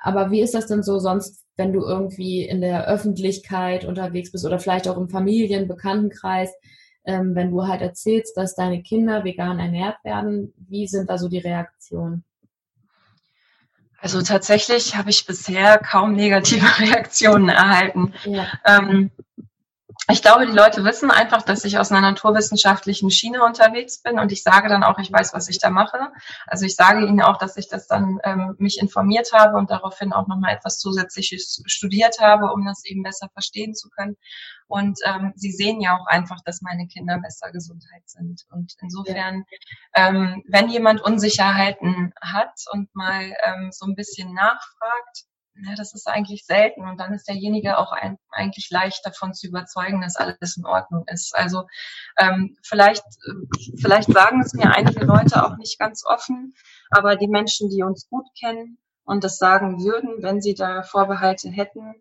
aber 0.03 0.30
wie 0.30 0.40
ist 0.40 0.55
das 0.55 0.66
denn 0.66 0.82
so 0.82 0.99
sonst, 0.99 1.45
wenn 1.57 1.72
du 1.72 1.84
irgendwie 1.84 2.43
in 2.43 2.61
der 2.61 2.86
Öffentlichkeit 2.86 3.84
unterwegs 3.84 4.32
bist 4.32 4.45
oder 4.45 4.59
vielleicht 4.59 4.88
auch 4.88 4.97
im 4.97 5.09
Familien-, 5.09 5.68
Bekanntenkreis, 5.68 6.51
ähm, 7.05 7.34
wenn 7.34 7.51
du 7.51 7.66
halt 7.66 7.82
erzählst, 7.82 8.36
dass 8.36 8.55
deine 8.55 8.82
Kinder 8.82 9.24
vegan 9.24 9.59
ernährt 9.59 9.97
werden, 10.05 10.55
wie 10.57 10.86
sind 10.86 11.11
da 11.11 11.18
so 11.18 11.28
die 11.28 11.38
Reaktionen? 11.38 12.24
Also 13.99 14.20
tatsächlich 14.22 14.97
habe 14.97 15.11
ich 15.11 15.26
bisher 15.26 15.78
kaum 15.78 16.14
negative 16.14 16.66
Reaktionen 16.80 17.49
erhalten. 17.49 18.14
Ja. 18.24 18.47
Ähm, 18.64 19.11
ich 20.11 20.20
glaube, 20.20 20.46
die 20.46 20.53
Leute 20.53 20.84
wissen 20.84 21.11
einfach, 21.12 21.42
dass 21.42 21.64
ich 21.64 21.78
aus 21.78 21.92
einer 21.92 22.00
naturwissenschaftlichen 22.00 23.11
Schiene 23.11 23.44
unterwegs 23.44 24.03
bin 24.03 24.18
und 24.18 24.32
ich 24.32 24.42
sage 24.42 24.68
dann 24.68 24.82
auch, 24.82 24.98
ich 24.98 25.12
weiß, 25.12 25.32
was 25.32 25.48
ich 25.48 25.61
da 25.61 25.70
mache. 25.70 26.11
Also 26.46 26.66
ich 26.66 26.74
sage 26.74 27.07
ihnen 27.07 27.22
auch, 27.22 27.38
dass 27.38 27.57
ich 27.57 27.68
das 27.68 27.86
dann 27.86 28.18
ähm, 28.24 28.57
mich 28.59 28.80
informiert 28.80 29.32
habe 29.32 29.57
und 29.57 29.70
daraufhin 29.70 30.12
auch 30.12 30.26
nochmal 30.26 30.55
etwas 30.55 30.78
zusätzliches 30.78 31.62
studiert 31.66 32.18
habe, 32.20 32.53
um 32.53 32.64
das 32.64 32.84
eben 32.84 33.05
besser 33.05 33.28
verstehen 33.32 33.74
zu 33.74 33.90
können. 33.90 34.16
Und 34.66 34.98
ähm, 35.05 35.32
sie 35.36 35.53
sehen 35.53 35.80
ja 35.80 35.96
auch 35.96 36.07
einfach, 36.07 36.40
dass 36.44 36.62
meine 36.62 36.88
Kinder 36.88 37.18
besser 37.18 37.53
Gesundheit 37.53 38.03
sind. 38.07 38.44
Und 38.50 38.74
insofern, 38.80 39.44
ähm, 39.94 40.42
wenn 40.48 40.68
jemand 40.68 41.00
Unsicherheiten 41.00 42.12
hat 42.20 42.55
und 42.72 42.92
mal 42.94 43.34
ähm, 43.44 43.70
so 43.70 43.86
ein 43.86 43.94
bisschen 43.94 44.32
nachfragt, 44.34 45.26
ja, 45.64 45.74
das 45.76 45.94
ist 45.94 46.08
eigentlich 46.08 46.44
selten 46.44 46.82
und 46.88 46.98
dann 46.98 47.12
ist 47.12 47.28
derjenige 47.28 47.78
auch 47.78 47.92
ein, 47.92 48.18
eigentlich 48.30 48.70
leicht 48.70 49.04
davon 49.04 49.34
zu 49.34 49.46
überzeugen, 49.46 50.00
dass 50.00 50.16
alles 50.16 50.56
in 50.56 50.66
Ordnung 50.66 51.04
ist. 51.06 51.34
Also 51.34 51.66
ähm, 52.18 52.56
vielleicht, 52.62 53.04
vielleicht 53.80 54.12
sagen 54.12 54.40
es 54.40 54.54
mir 54.54 54.74
einige 54.74 55.04
Leute 55.04 55.44
auch 55.44 55.56
nicht 55.56 55.78
ganz 55.78 56.04
offen, 56.04 56.54
aber 56.90 57.16
die 57.16 57.28
Menschen, 57.28 57.70
die 57.70 57.82
uns 57.82 58.08
gut 58.08 58.26
kennen 58.38 58.78
und 59.04 59.24
das 59.24 59.38
sagen 59.38 59.82
würden, 59.82 60.22
wenn 60.22 60.40
sie 60.40 60.54
da 60.54 60.82
Vorbehalte 60.82 61.48
hätten, 61.48 61.94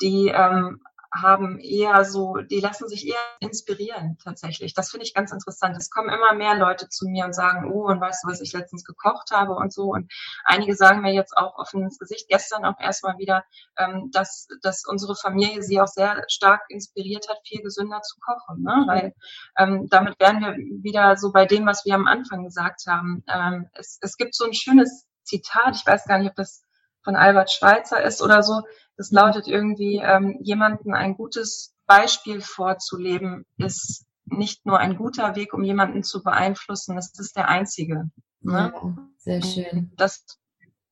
die 0.00 0.28
ähm, 0.28 0.82
haben 1.14 1.58
eher 1.60 2.04
so, 2.04 2.36
die 2.36 2.60
lassen 2.60 2.88
sich 2.88 3.06
eher 3.06 3.16
inspirieren 3.40 4.18
tatsächlich. 4.22 4.74
Das 4.74 4.90
finde 4.90 5.06
ich 5.06 5.14
ganz 5.14 5.32
interessant. 5.32 5.76
Es 5.76 5.90
kommen 5.90 6.08
immer 6.08 6.34
mehr 6.34 6.56
Leute 6.56 6.88
zu 6.88 7.06
mir 7.06 7.24
und 7.24 7.34
sagen, 7.34 7.70
oh, 7.72 7.86
und 7.86 8.00
weißt 8.00 8.24
du, 8.24 8.28
was 8.28 8.40
ich 8.40 8.52
letztens 8.52 8.84
gekocht 8.84 9.30
habe 9.30 9.54
und 9.54 9.72
so. 9.72 9.92
Und 9.92 10.12
einige 10.44 10.74
sagen 10.74 11.02
mir 11.02 11.12
jetzt 11.12 11.36
auch 11.36 11.56
offen 11.56 11.82
ins 11.82 11.98
Gesicht, 11.98 12.28
gestern 12.28 12.64
auch 12.64 12.78
erstmal 12.80 13.18
wieder, 13.18 13.44
ähm, 13.78 14.10
dass, 14.12 14.48
dass 14.62 14.84
unsere 14.86 15.14
Familie 15.14 15.62
sie 15.62 15.80
auch 15.80 15.86
sehr 15.86 16.24
stark 16.28 16.62
inspiriert 16.68 17.28
hat, 17.28 17.38
viel 17.46 17.62
gesünder 17.62 18.02
zu 18.02 18.18
kochen. 18.20 18.62
Ne? 18.62 18.84
Weil 18.86 19.14
ähm, 19.56 19.86
damit 19.88 20.18
wären 20.18 20.40
wir 20.40 20.56
wieder 20.82 21.16
so 21.16 21.32
bei 21.32 21.46
dem, 21.46 21.66
was 21.66 21.84
wir 21.84 21.94
am 21.94 22.06
Anfang 22.06 22.44
gesagt 22.44 22.82
haben. 22.88 23.22
Ähm, 23.28 23.68
es, 23.74 23.98
es 24.00 24.16
gibt 24.16 24.34
so 24.34 24.44
ein 24.44 24.54
schönes 24.54 25.06
Zitat, 25.22 25.76
ich 25.76 25.86
weiß 25.86 26.06
gar 26.06 26.18
nicht, 26.18 26.30
ob 26.30 26.36
das 26.36 26.64
von 27.04 27.16
Albert 27.16 27.52
Schweitzer 27.52 28.02
ist 28.02 28.22
oder 28.22 28.42
so. 28.42 28.62
Das 28.96 29.10
lautet 29.10 29.46
irgendwie, 29.46 30.00
ähm, 30.02 30.38
jemanden 30.40 30.94
ein 30.94 31.16
gutes 31.16 31.74
Beispiel 31.86 32.40
vorzuleben, 32.40 33.44
ist 33.58 34.06
nicht 34.24 34.64
nur 34.64 34.78
ein 34.78 34.96
guter 34.96 35.36
Weg, 35.36 35.52
um 35.52 35.62
jemanden 35.62 36.02
zu 36.02 36.22
beeinflussen, 36.22 36.96
das 36.96 37.12
ist 37.18 37.36
der 37.36 37.48
einzige. 37.48 38.10
Ne? 38.40 38.72
Ja, 38.72 38.96
sehr 39.18 39.42
schön. 39.42 39.92
Das, 39.96 40.24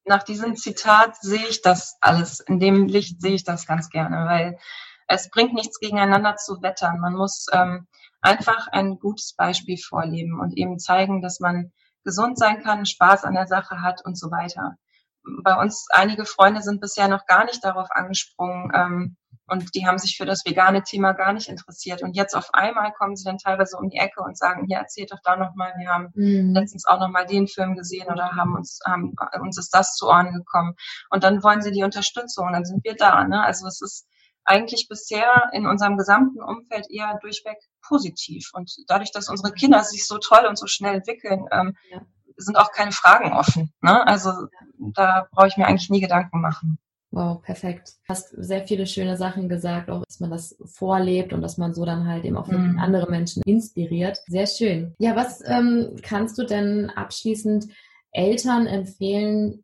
nach 0.05 0.23
diesem 0.23 0.57
Zitat 0.57 1.17
sehe 1.17 1.47
ich 1.49 1.63
das 1.63 1.97
alles, 2.01 2.41
in 2.41 2.61
dem 2.61 2.87
Licht 2.87 3.23
sehe 3.23 3.35
ich 3.35 3.45
das 3.45 3.67
ganz 3.67 3.89
gerne, 3.89 4.27
weil 4.27 4.59
es 5.09 5.31
bringt 5.31 5.55
nichts 5.55 5.79
gegeneinander 5.79 6.37
zu 6.37 6.61
wettern. 6.63 7.01
Man 7.01 7.15
muss 7.15 7.47
ähm, 7.53 7.87
einfach 8.21 8.69
ein 8.69 8.99
gutes 8.99 9.35
Beispiel 9.35 9.79
vorleben 9.79 10.41
und 10.41 10.57
eben 10.57 10.79
zeigen, 10.79 11.23
dass 11.23 11.41
man 11.41 11.73
gesund 12.05 12.39
sein 12.39 12.63
kann, 12.63 12.85
Spaß 12.85 13.25
an 13.25 13.35
der 13.35 13.47
Sache 13.47 13.81
hat 13.81 14.05
und 14.05 14.19
so 14.19 14.31
weiter 14.31 14.77
bei 15.43 15.55
uns 15.57 15.87
einige 15.91 16.25
Freunde 16.25 16.63
sind 16.63 16.81
bisher 16.81 17.09
noch 17.09 17.27
gar 17.27 17.45
nicht 17.45 17.65
darauf 17.65 17.89
angesprungen 17.91 18.73
ähm, 18.75 19.17
und 19.47 19.75
die 19.75 19.87
haben 19.87 19.99
sich 19.99 20.17
für 20.17 20.25
das 20.25 20.45
vegane 20.47 20.83
Thema 20.83 21.13
gar 21.13 21.33
nicht 21.33 21.49
interessiert. 21.49 22.03
Und 22.03 22.17
jetzt 22.17 22.35
auf 22.35 22.55
einmal 22.55 22.93
kommen 22.93 23.17
sie 23.17 23.25
dann 23.25 23.39
teilweise 23.39 23.77
um 23.77 23.91
die 23.91 23.99
Ecke 23.99 24.23
und 24.23 24.39
sagen, 24.39 24.67
hier 24.67 24.79
erzählt 24.79 25.13
doch 25.13 25.19
da 25.23 25.37
nochmal, 25.37 25.75
wir 25.79 25.89
haben 25.89 26.09
mhm. 26.15 26.55
letztens 26.55 26.87
auch 26.87 26.99
nochmal 26.99 27.27
den 27.27 27.49
Film 27.49 27.75
gesehen 27.75 28.07
oder 28.11 28.31
haben 28.31 28.55
uns, 28.55 28.81
haben, 28.87 29.15
uns 29.41 29.59
ist 29.59 29.75
das 29.75 29.95
zu 29.95 30.09
Ohren 30.09 30.33
gekommen. 30.33 30.75
Und 31.11 31.25
dann 31.25 31.43
wollen 31.43 31.61
sie 31.61 31.73
die 31.73 31.83
Unterstützung 31.83 32.47
und 32.47 32.53
dann 32.53 32.65
sind 32.65 32.85
wir 32.85 32.95
da. 32.95 33.25
Ne? 33.25 33.43
Also 33.43 33.67
es 33.67 33.81
ist 33.83 34.07
eigentlich 34.45 34.87
bisher 34.89 35.51
in 35.53 35.67
unserem 35.67 35.97
gesamten 35.97 36.43
Umfeld 36.43 36.87
eher 36.91 37.19
durchweg 37.21 37.59
positiv. 37.87 38.51
Und 38.55 38.73
dadurch, 38.87 39.13
dass 39.13 39.29
unsere 39.29 39.53
Kinder 39.53 39.85
sich 39.85 40.07
so 40.07 40.19
toll 40.19 40.47
und 40.49 40.59
so 40.59 40.67
schnell 40.67 40.95
entwickeln, 40.95 41.47
ähm, 41.53 41.77
ja 41.91 42.01
sind 42.37 42.57
auch 42.57 42.73
keine 42.73 42.93
Fragen 42.93 43.33
offen. 43.33 43.73
Ne? 43.81 44.07
Also 44.07 44.31
da 44.79 45.29
brauche 45.33 45.49
ich 45.49 45.57
mir 45.57 45.67
eigentlich 45.67 45.91
nie 45.91 46.01
Gedanken 46.01 46.41
machen. 46.41 46.79
Wow, 47.13 47.43
perfekt. 47.43 47.91
Du 48.07 48.09
hast 48.09 48.31
sehr 48.31 48.67
viele 48.67 48.87
schöne 48.87 49.19
Sachen 49.19 49.51
gesagt, 49.51 49.91
auch 49.91 50.03
dass 50.07 50.19
man 50.19 50.31
das 50.31 50.57
vorlebt 50.65 51.35
und 51.35 51.43
dass 51.43 51.59
man 51.59 51.75
so 51.75 51.85
dann 51.85 52.07
halt 52.07 52.25
eben 52.25 52.39
auch 52.39 52.47
mhm. 52.49 52.79
andere 52.79 53.11
Menschen 53.11 53.43
inspiriert. 53.45 54.19
Sehr 54.29 54.47
schön. 54.47 54.95
Ja, 54.99 55.15
was 55.15 55.43
ähm, 55.47 55.97
kannst 56.03 56.39
du 56.39 56.45
denn 56.45 56.89
abschließend 56.89 57.67
Eltern 58.13 58.67
empfehlen, 58.67 59.63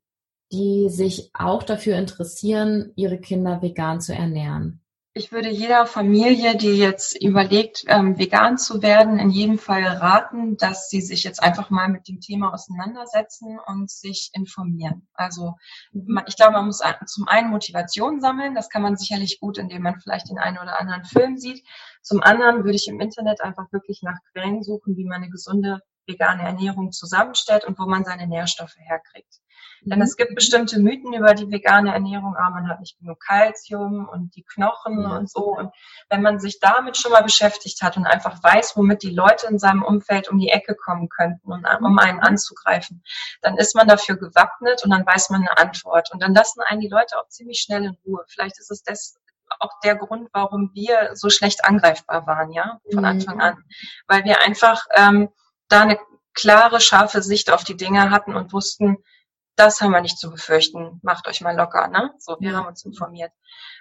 die 0.52 0.88
sich 0.90 1.30
auch 1.32 1.62
dafür 1.62 1.96
interessieren, 1.96 2.92
ihre 2.96 3.18
Kinder 3.18 3.62
vegan 3.62 4.02
zu 4.02 4.14
ernähren? 4.14 4.82
Ich 5.18 5.32
würde 5.32 5.50
jeder 5.50 5.84
Familie, 5.84 6.56
die 6.56 6.78
jetzt 6.78 7.20
überlegt, 7.20 7.82
ähm, 7.88 8.16
vegan 8.16 8.56
zu 8.56 8.82
werden, 8.82 9.18
in 9.18 9.30
jedem 9.30 9.58
Fall 9.58 9.82
raten, 9.82 10.56
dass 10.56 10.90
sie 10.90 11.00
sich 11.00 11.24
jetzt 11.24 11.42
einfach 11.42 11.70
mal 11.70 11.88
mit 11.88 12.06
dem 12.06 12.20
Thema 12.20 12.54
auseinandersetzen 12.54 13.58
und 13.66 13.90
sich 13.90 14.30
informieren. 14.32 15.08
Also 15.14 15.56
man, 15.90 16.22
ich 16.28 16.36
glaube, 16.36 16.52
man 16.52 16.66
muss 16.66 16.82
zum 17.06 17.26
einen 17.26 17.50
Motivation 17.50 18.20
sammeln. 18.20 18.54
Das 18.54 18.68
kann 18.68 18.80
man 18.80 18.96
sicherlich 18.96 19.40
gut, 19.40 19.58
indem 19.58 19.82
man 19.82 19.98
vielleicht 20.00 20.30
den 20.30 20.38
einen 20.38 20.58
oder 20.58 20.78
anderen 20.78 21.04
Film 21.04 21.36
sieht. 21.36 21.66
Zum 22.00 22.22
anderen 22.22 22.62
würde 22.62 22.76
ich 22.76 22.86
im 22.86 23.00
Internet 23.00 23.40
einfach 23.40 23.72
wirklich 23.72 24.02
nach 24.02 24.18
Quellen 24.30 24.62
suchen, 24.62 24.96
wie 24.96 25.04
man 25.04 25.22
eine 25.22 25.30
gesunde 25.30 25.80
vegane 26.06 26.44
Ernährung 26.44 26.92
zusammenstellt 26.92 27.64
und 27.64 27.76
wo 27.80 27.86
man 27.86 28.04
seine 28.04 28.28
Nährstoffe 28.28 28.76
herkriegt. 28.76 29.40
Denn 29.82 30.02
es 30.02 30.16
gibt 30.16 30.34
bestimmte 30.34 30.78
Mythen 30.80 31.12
über 31.12 31.34
die 31.34 31.50
vegane 31.50 31.92
Ernährung, 31.92 32.36
aber 32.36 32.54
man 32.54 32.68
hat 32.68 32.80
nicht 32.80 32.98
genug 32.98 33.20
Kalzium 33.20 34.08
und 34.08 34.34
die 34.34 34.42
Knochen 34.42 35.02
ja. 35.02 35.16
und 35.16 35.30
so. 35.30 35.56
Und 35.56 35.70
wenn 36.08 36.22
man 36.22 36.40
sich 36.40 36.60
damit 36.60 36.96
schon 36.96 37.12
mal 37.12 37.22
beschäftigt 37.22 37.82
hat 37.82 37.96
und 37.96 38.06
einfach 38.06 38.42
weiß, 38.42 38.76
womit 38.76 39.02
die 39.02 39.14
Leute 39.14 39.46
in 39.46 39.58
seinem 39.58 39.82
Umfeld 39.82 40.28
um 40.28 40.38
die 40.38 40.48
Ecke 40.48 40.74
kommen 40.74 41.08
könnten, 41.08 41.52
und, 41.52 41.66
um 41.80 41.98
einen 41.98 42.20
anzugreifen, 42.20 43.02
dann 43.42 43.56
ist 43.56 43.74
man 43.74 43.88
dafür 43.88 44.16
gewappnet 44.16 44.84
und 44.84 44.90
dann 44.90 45.06
weiß 45.06 45.30
man 45.30 45.42
eine 45.42 45.58
Antwort. 45.58 46.10
Und 46.12 46.22
dann 46.22 46.34
lassen 46.34 46.60
einen 46.66 46.80
die 46.80 46.88
Leute 46.88 47.18
auch 47.18 47.28
ziemlich 47.28 47.60
schnell 47.60 47.84
in 47.84 47.96
Ruhe. 48.04 48.24
Vielleicht 48.28 48.58
ist 48.58 48.70
es 48.70 48.82
das, 48.82 49.16
auch 49.60 49.80
der 49.82 49.96
Grund, 49.96 50.28
warum 50.32 50.70
wir 50.74 51.10
so 51.14 51.30
schlecht 51.30 51.64
angreifbar 51.64 52.26
waren, 52.26 52.52
ja, 52.52 52.80
von 52.90 53.00
mhm. 53.00 53.06
Anfang 53.06 53.40
an. 53.40 53.64
Weil 54.06 54.24
wir 54.24 54.40
einfach 54.42 54.84
ähm, 54.94 55.30
da 55.68 55.82
eine 55.82 55.98
klare, 56.34 56.80
scharfe 56.80 57.22
Sicht 57.22 57.50
auf 57.50 57.64
die 57.64 57.76
Dinge 57.76 58.10
hatten 58.10 58.34
und 58.34 58.52
wussten, 58.52 58.98
das 59.58 59.80
haben 59.80 59.90
wir 59.90 60.00
nicht 60.00 60.18
zu 60.18 60.30
befürchten, 60.30 61.00
macht 61.02 61.26
euch 61.26 61.40
mal 61.40 61.56
locker, 61.56 61.88
ne? 61.88 62.14
So, 62.18 62.36
wir 62.38 62.56
haben 62.56 62.68
uns 62.68 62.84
informiert. 62.84 63.32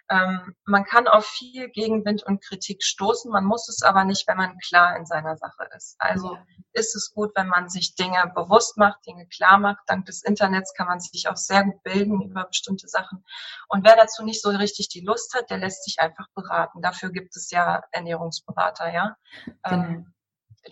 Ähm, 0.09 0.55
man 0.65 0.85
kann 0.85 1.07
auf 1.07 1.25
viel 1.27 1.69
Gegenwind 1.69 2.23
und 2.23 2.43
Kritik 2.43 2.83
stoßen, 2.83 3.31
man 3.31 3.45
muss 3.45 3.69
es 3.69 3.83
aber 3.83 4.03
nicht, 4.03 4.27
wenn 4.27 4.37
man 4.37 4.57
klar 4.57 4.97
in 4.97 5.05
seiner 5.05 5.37
Sache 5.37 5.69
ist. 5.75 5.95
Also 5.99 6.33
ja. 6.33 6.43
ist 6.73 6.95
es 6.95 7.11
gut, 7.13 7.31
wenn 7.35 7.47
man 7.47 7.69
sich 7.69 7.93
Dinge 7.93 8.31
bewusst 8.33 8.77
macht, 8.77 9.05
Dinge 9.05 9.27
klar 9.27 9.59
macht. 9.59 9.83
Dank 9.85 10.05
des 10.05 10.23
Internets 10.23 10.73
kann 10.73 10.87
man 10.87 10.99
sich 10.99 11.29
auch 11.29 11.37
sehr 11.37 11.63
gut 11.63 11.83
bilden 11.83 12.21
über 12.21 12.45
bestimmte 12.45 12.87
Sachen. 12.87 13.23
Und 13.67 13.85
wer 13.85 13.95
dazu 13.95 14.23
nicht 14.23 14.41
so 14.41 14.49
richtig 14.49 14.89
die 14.89 15.01
Lust 15.01 15.35
hat, 15.35 15.51
der 15.51 15.59
lässt 15.59 15.83
sich 15.83 15.99
einfach 15.99 16.27
beraten. 16.33 16.81
Dafür 16.81 17.11
gibt 17.11 17.35
es 17.35 17.51
ja 17.51 17.83
Ernährungsberater, 17.91 18.91
ja. 18.91 19.15
Genau. 19.45 19.83
Ähm, 19.83 20.13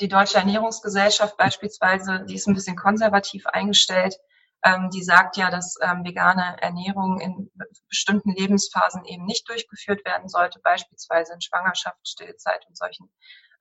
die 0.02 0.08
Deutsche 0.08 0.40
Ernährungsgesellschaft 0.40 1.38
beispielsweise, 1.38 2.26
die 2.28 2.36
ist 2.36 2.48
ein 2.48 2.56
bisschen 2.56 2.76
konservativ 2.76 3.46
eingestellt 3.46 4.18
ähm, 4.66 4.90
die 4.90 5.04
sagt 5.04 5.38
ja, 5.38 5.52
dass 5.52 5.76
ähm, 5.82 6.04
vegane 6.04 6.58
Ernährung 6.60 7.20
in 7.20 7.52
bestimmten 7.88 8.32
Lebensphasen 8.32 9.06
eben 9.06 9.24
nicht 9.26 9.48
durchgeführt 9.48 10.04
werden 10.06 10.28
sollte, 10.28 10.60
beispielsweise 10.60 11.34
in 11.34 11.42
Schwangerschaft, 11.42 12.00
Stillzeit 12.08 12.66
und 12.68 12.76
solchen 12.76 13.12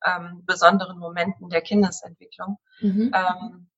ähm, 0.04 0.42
besonderen 0.46 0.98
Momenten 0.98 1.50
der 1.50 1.60
Kindesentwicklung. 1.60 2.58
Mhm. 2.80 3.12
Ähm, 3.14 3.70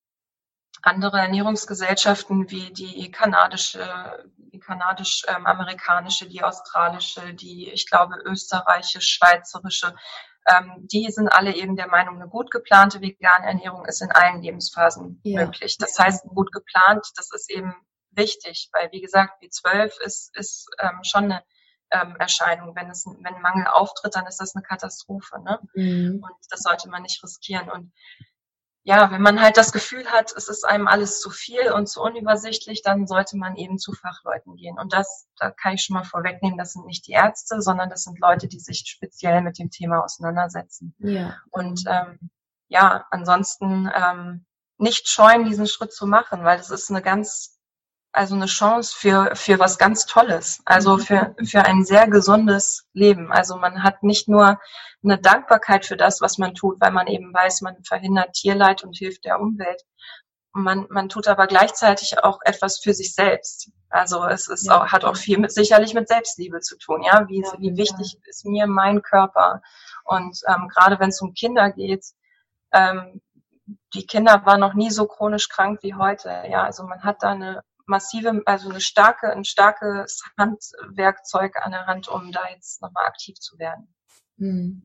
andere 0.83 1.19
Ernährungsgesellschaften 1.19 2.49
wie 2.51 2.73
die 2.73 3.11
kanadische, 3.11 4.31
die 4.37 4.61
kanadisch-amerikanische, 4.61 6.29
die 6.29 6.45
australische, 6.45 7.35
die, 7.35 7.71
ich 7.73 7.91
glaube, 7.91 8.17
österreichische, 8.25 9.01
schweizerische, 9.01 9.97
ähm, 10.47 10.87
die 10.93 11.11
sind 11.11 11.29
alle 11.29 11.55
eben 11.55 11.77
der 11.77 11.89
Meinung, 11.89 12.17
eine 12.17 12.29
gut 12.29 12.51
geplante 12.51 13.01
vegane 13.01 13.47
Ernährung 13.47 13.85
ist 13.87 14.01
in 14.01 14.13
allen 14.13 14.43
Lebensphasen 14.43 15.21
ja. 15.25 15.45
möglich. 15.45 15.77
Das 15.79 15.99
heißt, 15.99 16.25
gut 16.27 16.53
geplant, 16.53 17.07
das 17.17 17.31
ist 17.33 17.51
eben 17.51 17.75
wichtig, 18.11 18.71
weil 18.73 18.91
wie 18.93 19.01
gesagt, 19.01 19.43
B12 19.43 20.01
ist, 20.03 20.37
ist 20.37 20.69
ähm, 20.81 21.01
schon 21.03 21.25
eine 21.25 21.43
ähm, 21.91 22.17
Erscheinung. 22.19 22.75
Wenn 22.77 22.91
es 22.91 23.05
wenn 23.07 23.43
Mangel 23.43 23.67
auftritt, 23.67 24.15
dann 24.15 24.27
ist 24.27 24.41
das 24.41 24.55
eine 24.55 24.63
Katastrophe. 24.63 25.41
Ne? 25.43 25.61
Mhm. 25.75 26.23
Und 26.23 26.37
das 26.51 26.61
sollte 26.61 26.89
man 26.89 27.03
nicht 27.03 27.23
riskieren. 27.23 27.71
Und 27.71 27.93
ja, 28.87 29.11
wenn 29.11 29.21
man 29.21 29.41
halt 29.41 29.57
das 29.57 29.73
Gefühl 29.73 30.07
hat, 30.07 30.33
es 30.37 30.47
ist 30.47 30.65
einem 30.65 30.87
alles 30.87 31.21
zu 31.21 31.29
viel 31.29 31.73
und 31.73 31.89
zu 31.89 32.01
unübersichtlich, 32.01 32.83
dann 32.83 33.09
sollte 33.09 33.37
man 33.37 33.57
eben 33.57 33.79
zu 33.79 33.93
Fachleuten 33.93 34.55
gehen. 34.55 34.79
Und 34.79 34.93
das, 34.93 35.27
da 35.41 35.51
kann 35.51 35.75
ich 35.75 35.83
schon 35.83 35.95
mal 35.95 36.05
vorwegnehmen, 36.05 36.57
das 36.57 36.75
sind 36.75 36.87
nicht 36.87 37.05
die 37.09 37.13
Ärzte, 37.13 37.61
sondern 37.61 37.91
das 37.91 38.05
sind 38.05 38.21
Leute, 38.21 38.47
die 38.47 38.61
sich 38.61 38.85
speziell 38.87 39.41
mit 39.41 39.59
dem 39.59 39.71
Thema 39.71 40.05
auseinandersetzen. 40.05 40.95
Ja. 40.99 41.35
Und 41.51 41.83
ähm, 41.89 42.31
ja, 42.69 43.05
ansonsten 43.11 43.91
ähm, 43.93 44.47
nicht 44.79 45.09
scheuen, 45.09 45.45
diesen 45.45 45.67
Schritt 45.67 45.93
zu 45.93 46.07
machen, 46.07 46.45
weil 46.45 46.57
das 46.57 46.71
ist 46.71 46.89
eine 46.89 47.03
ganz 47.03 47.56
also 48.17 48.35
eine 48.35 48.47
Chance 48.47 48.97
für, 48.97 49.37
für 49.37 49.59
was 49.59 49.77
ganz 49.77 50.07
Tolles, 50.07 50.63
also 50.65 50.97
mhm. 50.97 51.01
für, 51.01 51.37
für 51.45 51.65
ein 51.65 51.85
sehr 51.85 52.09
gesundes 52.09 52.89
Leben. 52.95 53.31
Also 53.31 53.57
man 53.57 53.83
hat 53.83 54.03
nicht 54.03 54.27
nur 54.27 54.59
eine 55.05 55.19
Dankbarkeit 55.19 55.85
für 55.85 55.97
das, 55.99 56.23
was 56.23 56.39
man 56.39 56.55
tut, 56.55 56.81
weil 56.81 56.93
man 56.93 57.07
eben 57.09 57.33
weiß, 57.33 57.61
man 57.61 57.77
verhindert 57.85 58.33
Tierleid 58.33 58.85
und 58.85 58.97
hilft 58.97 59.27
der 59.27 59.39
Umwelt. 59.39 59.83
Man, 60.53 60.87
man 60.89 61.11
tut 61.11 61.29
aber 61.29 61.47
gleichzeitig 61.47 62.25
auch 62.25 62.39
etwas 62.43 62.79
für 62.79 62.95
sich 62.95 63.15
selbst. 63.15 63.71
Also 63.91 64.25
es 64.25 64.49
ist 64.49 64.67
ja. 64.67 64.81
auch, 64.81 64.87
hat 64.87 65.05
auch 65.05 65.17
viel 65.17 65.37
mit, 65.37 65.53
sicherlich 65.53 65.93
mit 65.93 66.09
Selbstliebe 66.09 66.61
zu 66.61 66.79
tun. 66.79 67.03
Ja, 67.03 67.29
wie, 67.29 67.43
ja, 67.43 67.53
wie 67.59 67.77
wichtig 67.77 68.15
ja. 68.15 68.21
ist 68.25 68.47
mir 68.47 68.67
mein 68.67 69.03
Körper? 69.03 69.61
Und 70.05 70.41
ähm, 70.49 70.69
gerade 70.69 70.99
wenn 70.99 71.11
es 71.11 71.21
um 71.21 71.35
Kinder 71.35 71.71
geht, 71.71 72.07
ähm, 72.73 73.21
die 73.93 74.07
Kinder 74.07 74.47
waren 74.47 74.61
noch 74.61 74.73
nie 74.73 74.91
so 74.91 75.07
chronisch 75.07 75.51
krank 75.51 75.81
wie 75.83 75.95
heute. 75.95 76.45
Ja, 76.49 76.65
also 76.65 76.85
man 76.85 77.03
hat 77.03 77.23
da 77.23 77.33
eine 77.33 77.63
massive, 77.87 78.43
also 78.47 78.71
eine 78.71 78.81
starke, 78.81 79.31
ein 79.31 79.45
starkes 79.45 80.23
Handwerkzeug 80.39 81.57
an 81.57 81.73
der 81.73 81.87
Hand, 81.87 82.09
um 82.09 82.33
da 82.33 82.49
jetzt 82.55 82.83
nochmal 82.83 83.07
aktiv 83.07 83.39
zu 83.39 83.59
werden. 83.59 83.89
Hm. 84.39 84.83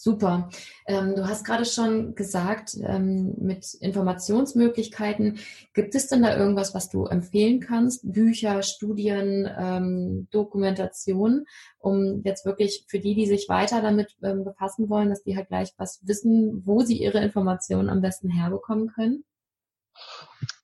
Super. 0.00 0.48
Ähm, 0.86 1.16
du 1.16 1.26
hast 1.26 1.44
gerade 1.44 1.64
schon 1.64 2.14
gesagt, 2.14 2.76
ähm, 2.86 3.34
mit 3.36 3.74
Informationsmöglichkeiten, 3.74 5.40
gibt 5.74 5.96
es 5.96 6.06
denn 6.06 6.22
da 6.22 6.36
irgendwas, 6.36 6.72
was 6.72 6.88
du 6.88 7.06
empfehlen 7.06 7.58
kannst? 7.58 8.12
Bücher, 8.12 8.62
Studien, 8.62 9.50
ähm, 9.58 10.28
Dokumentation, 10.30 11.46
um 11.80 12.22
jetzt 12.22 12.46
wirklich 12.46 12.84
für 12.86 13.00
die, 13.00 13.16
die 13.16 13.26
sich 13.26 13.48
weiter 13.48 13.82
damit 13.82 14.16
ähm, 14.22 14.44
befassen 14.44 14.88
wollen, 14.88 15.08
dass 15.08 15.24
die 15.24 15.36
halt 15.36 15.48
gleich 15.48 15.74
was 15.78 15.98
wissen, 16.04 16.62
wo 16.64 16.82
sie 16.82 17.02
ihre 17.02 17.18
Informationen 17.18 17.90
am 17.90 18.00
besten 18.00 18.30
herbekommen 18.30 18.92
können? 18.94 19.24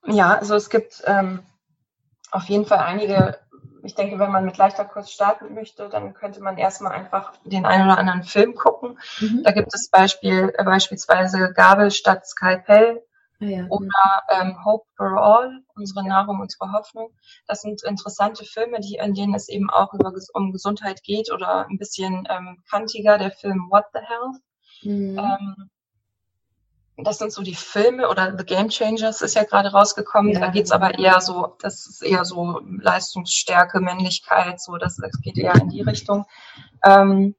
Ja, 0.06 0.38
also 0.38 0.54
es 0.54 0.70
gibt 0.70 1.02
ähm, 1.06 1.40
auf 2.34 2.48
jeden 2.48 2.66
Fall 2.66 2.78
einige, 2.78 3.38
ich 3.82 3.94
denke, 3.94 4.18
wenn 4.18 4.32
man 4.32 4.44
mit 4.44 4.56
leichter 4.56 4.84
Kurs 4.84 5.12
starten 5.12 5.54
möchte, 5.54 5.88
dann 5.88 6.14
könnte 6.14 6.42
man 6.42 6.58
erstmal 6.58 6.92
einfach 6.92 7.32
den 7.44 7.64
einen 7.64 7.84
oder 7.84 7.98
anderen 7.98 8.24
Film 8.24 8.54
gucken. 8.54 8.98
Mhm. 9.20 9.42
Da 9.44 9.52
gibt 9.52 9.72
es 9.72 9.88
Beispiel, 9.88 10.52
äh, 10.56 10.64
beispielsweise 10.64 11.52
Gabel 11.52 11.90
statt 11.90 12.26
Skalpell. 12.26 13.02
Ah 13.40 13.44
ja, 13.44 13.66
oder 13.68 13.88
ähm, 14.30 14.64
Hope 14.64 14.86
for 14.96 15.20
All, 15.20 15.60
unsere 15.74 16.06
Nahrung, 16.06 16.40
unsere 16.40 16.72
Hoffnung. 16.72 17.10
Das 17.46 17.62
sind 17.62 17.82
interessante 17.82 18.44
Filme, 18.44 18.80
die, 18.80 18.94
in 18.94 19.14
denen 19.14 19.34
es 19.34 19.48
eben 19.48 19.70
auch 19.70 19.92
über, 19.92 20.12
um 20.34 20.52
Gesundheit 20.52 21.02
geht 21.02 21.32
oder 21.32 21.66
ein 21.68 21.78
bisschen 21.78 22.26
ähm, 22.30 22.62
kantiger, 22.70 23.18
der 23.18 23.32
Film 23.32 23.68
What 23.70 23.84
the 23.92 24.00
Health. 24.00 24.42
Mhm. 24.82 25.18
Ähm, 25.18 25.70
das 26.96 27.18
sind 27.18 27.32
so 27.32 27.42
die 27.42 27.54
Filme 27.54 28.08
oder 28.08 28.36
The 28.38 28.44
Game 28.44 28.68
Changers 28.68 29.20
ist 29.20 29.34
ja 29.34 29.44
gerade 29.44 29.72
rausgekommen. 29.72 30.32
Ja, 30.32 30.40
da 30.40 30.48
geht's 30.48 30.70
aber 30.70 30.98
eher 30.98 31.20
so, 31.20 31.56
das 31.60 31.86
ist 31.86 32.02
eher 32.02 32.24
so 32.24 32.60
Leistungsstärke, 32.80 33.80
Männlichkeit, 33.80 34.60
so 34.60 34.76
das, 34.76 34.96
das 34.96 35.20
geht 35.20 35.36
eher 35.36 35.54
in 35.56 35.70
die 35.70 35.82
Richtung. 35.82 36.24
Ähm, 36.84 37.34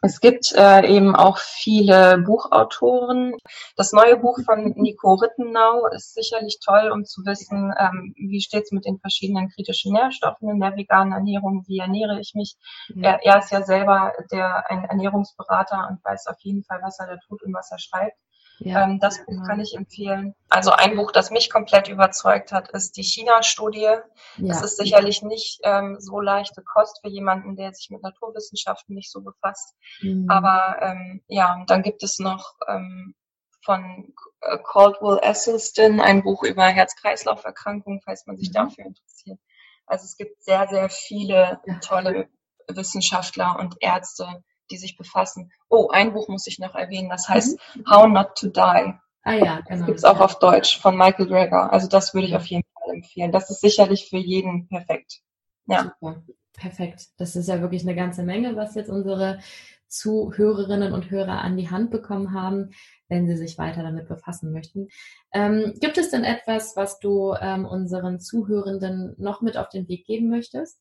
es 0.00 0.20
gibt 0.20 0.52
äh, 0.54 0.86
eben 0.86 1.16
auch 1.16 1.38
viele 1.38 2.18
Buchautoren. 2.18 3.34
Das 3.76 3.92
neue 3.92 4.16
Buch 4.16 4.38
von 4.44 4.72
Nico 4.76 5.14
Rittenau 5.14 5.86
ist 5.88 6.14
sicherlich 6.14 6.60
toll, 6.64 6.92
um 6.92 7.04
zu 7.04 7.22
wissen, 7.26 7.74
ähm, 7.76 8.14
wie 8.16 8.40
steht's 8.40 8.70
mit 8.70 8.84
den 8.84 9.00
verschiedenen 9.00 9.48
kritischen 9.48 9.92
Nährstoffen 9.92 10.50
in 10.50 10.60
der 10.60 10.76
veganen 10.76 11.12
Ernährung, 11.12 11.64
wie 11.66 11.78
ernähre 11.78 12.20
ich 12.20 12.34
mich. 12.34 12.54
Mhm. 12.94 13.02
Er, 13.02 13.24
er 13.24 13.38
ist 13.38 13.50
ja 13.50 13.62
selber 13.62 14.12
der 14.30 14.70
ein 14.70 14.84
Ernährungsberater 14.84 15.88
und 15.90 16.04
weiß 16.04 16.28
auf 16.28 16.38
jeden 16.40 16.62
Fall, 16.62 16.78
was 16.80 17.00
er 17.00 17.08
da 17.08 17.16
tut 17.26 17.42
und 17.42 17.52
was 17.52 17.72
er 17.72 17.80
schreibt. 17.80 18.16
Ja, 18.60 18.84
ähm, 18.84 18.98
das 19.00 19.24
Buch 19.24 19.46
kann 19.46 19.60
ich 19.60 19.74
empfehlen. 19.76 20.34
Also 20.48 20.70
ein 20.70 20.96
Buch, 20.96 21.12
das 21.12 21.30
mich 21.30 21.50
komplett 21.50 21.88
überzeugt 21.88 22.52
hat, 22.52 22.70
ist 22.70 22.96
die 22.96 23.02
China-Studie. 23.02 23.80
Ja. 23.80 24.02
Das 24.36 24.62
ist 24.62 24.76
sicherlich 24.76 25.22
nicht 25.22 25.60
ähm, 25.64 25.96
so 26.00 26.20
leichte 26.20 26.62
Kost 26.62 27.00
für 27.02 27.08
jemanden, 27.08 27.56
der 27.56 27.72
sich 27.72 27.90
mit 27.90 28.02
Naturwissenschaften 28.02 28.94
nicht 28.94 29.10
so 29.10 29.22
befasst. 29.22 29.74
Mhm. 30.00 30.26
Aber 30.28 30.76
ähm, 30.80 31.22
ja, 31.28 31.54
und 31.54 31.70
dann 31.70 31.82
gibt 31.82 32.02
es 32.02 32.18
noch 32.18 32.54
ähm, 32.68 33.14
von 33.62 34.12
äh, 34.40 34.58
Caldwell 34.64 35.20
Esselstyn 35.22 36.00
ein 36.00 36.22
Buch 36.22 36.42
über 36.42 36.66
Herz-Kreislauf-Erkrankungen, 36.66 38.00
falls 38.04 38.26
man 38.26 38.36
sich 38.36 38.48
mhm. 38.50 38.54
dafür 38.54 38.86
interessiert. 38.86 39.38
Also 39.86 40.04
es 40.04 40.16
gibt 40.16 40.42
sehr, 40.42 40.68
sehr 40.68 40.90
viele 40.90 41.60
tolle 41.80 42.28
Wissenschaftler 42.68 43.56
und 43.58 43.76
Ärzte, 43.80 44.42
die 44.70 44.76
sich 44.76 44.96
befassen. 44.96 45.52
Oh, 45.68 45.88
ein 45.90 46.12
Buch 46.12 46.28
muss 46.28 46.46
ich 46.46 46.58
noch 46.58 46.74
erwähnen, 46.74 47.08
das 47.08 47.28
heißt 47.28 47.58
mhm. 47.74 47.84
How 47.90 48.06
Not 48.06 48.34
to 48.36 48.48
Die. 48.48 48.94
Ah 49.22 49.34
ja, 49.34 49.60
genau. 49.60 49.78
Das 49.78 49.86
gibt 49.86 49.98
es 49.98 50.04
auch 50.04 50.20
auf 50.20 50.38
Deutsch 50.38 50.80
von 50.80 50.96
Michael 50.96 51.26
Greger. 51.26 51.72
Also 51.72 51.88
das 51.88 52.14
würde 52.14 52.26
ich 52.26 52.36
auf 52.36 52.46
jeden 52.46 52.64
Fall 52.74 52.94
empfehlen. 52.94 53.32
Das 53.32 53.50
ist 53.50 53.60
sicherlich 53.60 54.08
für 54.08 54.16
jeden 54.16 54.68
perfekt. 54.68 55.20
Ja. 55.66 55.82
Super. 56.00 56.22
Perfekt. 56.54 57.08
Das 57.18 57.36
ist 57.36 57.48
ja 57.48 57.60
wirklich 57.60 57.82
eine 57.82 57.94
ganze 57.94 58.22
Menge, 58.22 58.56
was 58.56 58.74
jetzt 58.74 58.90
unsere 58.90 59.38
Zuhörerinnen 59.86 60.92
und 60.92 61.10
Hörer 61.10 61.40
an 61.42 61.56
die 61.56 61.70
Hand 61.70 61.90
bekommen 61.90 62.32
haben, 62.32 62.70
wenn 63.08 63.26
sie 63.26 63.36
sich 63.36 63.58
weiter 63.58 63.82
damit 63.82 64.08
befassen 64.08 64.52
möchten. 64.52 64.88
Ähm, 65.32 65.74
gibt 65.80 65.98
es 65.98 66.10
denn 66.10 66.24
etwas, 66.24 66.76
was 66.76 66.98
du 66.98 67.34
ähm, 67.40 67.64
unseren 67.64 68.20
Zuhörenden 68.20 69.14
noch 69.18 69.40
mit 69.40 69.56
auf 69.56 69.68
den 69.68 69.88
Weg 69.88 70.06
geben 70.06 70.28
möchtest? 70.28 70.78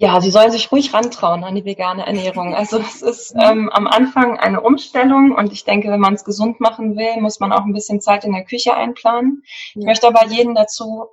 Ja, 0.00 0.20
sie 0.20 0.30
sollen 0.30 0.52
sich 0.52 0.70
ruhig 0.70 0.94
rantrauen 0.94 1.42
an 1.42 1.56
die 1.56 1.64
vegane 1.64 2.06
Ernährung. 2.06 2.54
Also 2.54 2.78
es 2.78 3.02
ist 3.02 3.34
ähm, 3.36 3.68
am 3.68 3.88
Anfang 3.88 4.38
eine 4.38 4.60
Umstellung 4.60 5.32
und 5.32 5.52
ich 5.52 5.64
denke, 5.64 5.90
wenn 5.90 5.98
man 5.98 6.14
es 6.14 6.24
gesund 6.24 6.60
machen 6.60 6.96
will, 6.96 7.20
muss 7.20 7.40
man 7.40 7.52
auch 7.52 7.64
ein 7.64 7.72
bisschen 7.72 8.00
Zeit 8.00 8.24
in 8.24 8.32
der 8.32 8.44
Küche 8.44 8.74
einplanen. 8.74 9.42
Ich 9.74 9.84
möchte 9.84 10.06
aber 10.06 10.24
jeden 10.26 10.54
dazu 10.54 11.06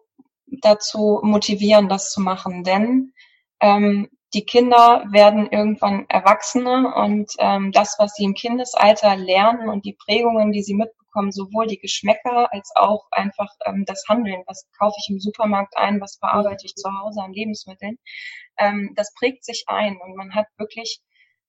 dazu 0.62 1.20
motivieren, 1.24 1.90
das 1.90 2.12
zu 2.12 2.22
machen, 2.22 2.64
denn 2.64 3.14
ähm, 3.60 4.08
die 4.36 4.46
Kinder 4.46 5.06
werden 5.10 5.50
irgendwann 5.50 6.06
Erwachsene 6.08 6.94
und 6.94 7.34
ähm, 7.40 7.72
das, 7.72 7.96
was 7.98 8.14
sie 8.14 8.26
im 8.26 8.36
Kindesalter 8.36 9.16
lernen 9.16 9.68
und 9.68 9.84
die 9.86 9.94
Prägungen, 9.94 10.52
die 10.52 10.62
sie 10.62 10.76
mitbekommen, 10.76 11.05
sowohl 11.32 11.68
die 11.68 11.80
Geschmäcker 11.80 12.52
als 12.54 12.72
auch 12.76 13.08
einfach 13.12 13.50
ähm, 13.66 13.84
das 13.86 14.04
Handeln, 14.08 14.44
was 14.48 14.68
kaufe 14.78 14.96
ich 15.00 15.10
im 15.10 15.20
Supermarkt 15.20 15.78
ein, 15.78 16.02
was 16.02 16.18
bearbeite 16.20 16.66
ich 16.66 16.76
zu 16.76 16.90
Hause 16.90 17.22
an 17.22 17.34
Lebensmitteln, 17.34 17.98
ähm, 18.58 18.94
das 18.96 19.14
prägt 19.14 19.44
sich 19.44 19.66
ein 19.68 19.98
und 20.02 20.16
man 20.16 20.36
hat 20.36 20.48
wirklich 20.58 21.02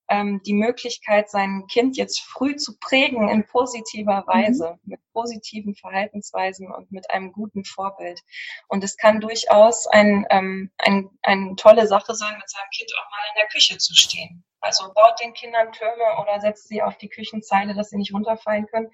ähm, 0.08 0.40
die 0.44 0.54
Möglichkeit, 0.54 1.30
sein 1.30 1.66
Kind 1.70 1.96
jetzt 1.96 2.20
früh 2.20 2.56
zu 2.56 2.78
prägen 2.78 3.28
in 3.28 3.46
positiver 3.46 4.22
mhm. 4.22 4.26
Weise, 4.26 4.78
mhm. 4.82 4.90
mit 4.90 5.00
positiven 5.12 5.74
Verhaltensweisen 5.74 6.70
und 6.70 6.92
mit 6.92 7.10
einem 7.10 7.32
guten 7.32 7.64
Vorbild. 7.64 8.20
Und 8.68 8.84
es 8.84 8.96
kann 8.96 9.20
durchaus 9.20 9.86
ein, 9.86 10.26
ähm, 10.30 10.70
ein, 10.78 11.10
eine 11.22 11.56
tolle 11.56 11.86
Sache 11.86 12.14
sein, 12.14 12.36
mit 12.36 12.48
seinem 12.48 12.70
Kind 12.74 12.90
auch 12.98 13.10
mal 13.10 13.24
in 13.30 13.40
der 13.40 13.48
Küche 13.48 13.78
zu 13.78 13.94
stehen. 13.94 14.44
Also 14.66 14.92
baut 14.92 15.20
den 15.22 15.32
Kindern 15.32 15.70
Türme 15.70 16.20
oder 16.20 16.40
setzt 16.40 16.66
sie 16.66 16.82
auf 16.82 16.96
die 16.98 17.08
Küchenzeile, 17.08 17.74
dass 17.74 17.90
sie 17.90 17.98
nicht 17.98 18.12
runterfallen 18.12 18.66
können 18.66 18.90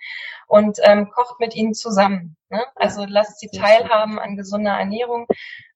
und 0.47 0.79
ähm, 0.83 1.11
kocht 1.11 1.41
mit 1.41 1.55
ihnen 1.55 1.73
zusammen. 1.73 2.37
Ne? 2.51 2.62
Also 2.75 3.07
lasst 3.09 3.41
sie 3.41 3.49
teilhaben 3.49 4.18
an 4.18 4.37
gesunder 4.37 4.73
Ernährung 4.73 5.27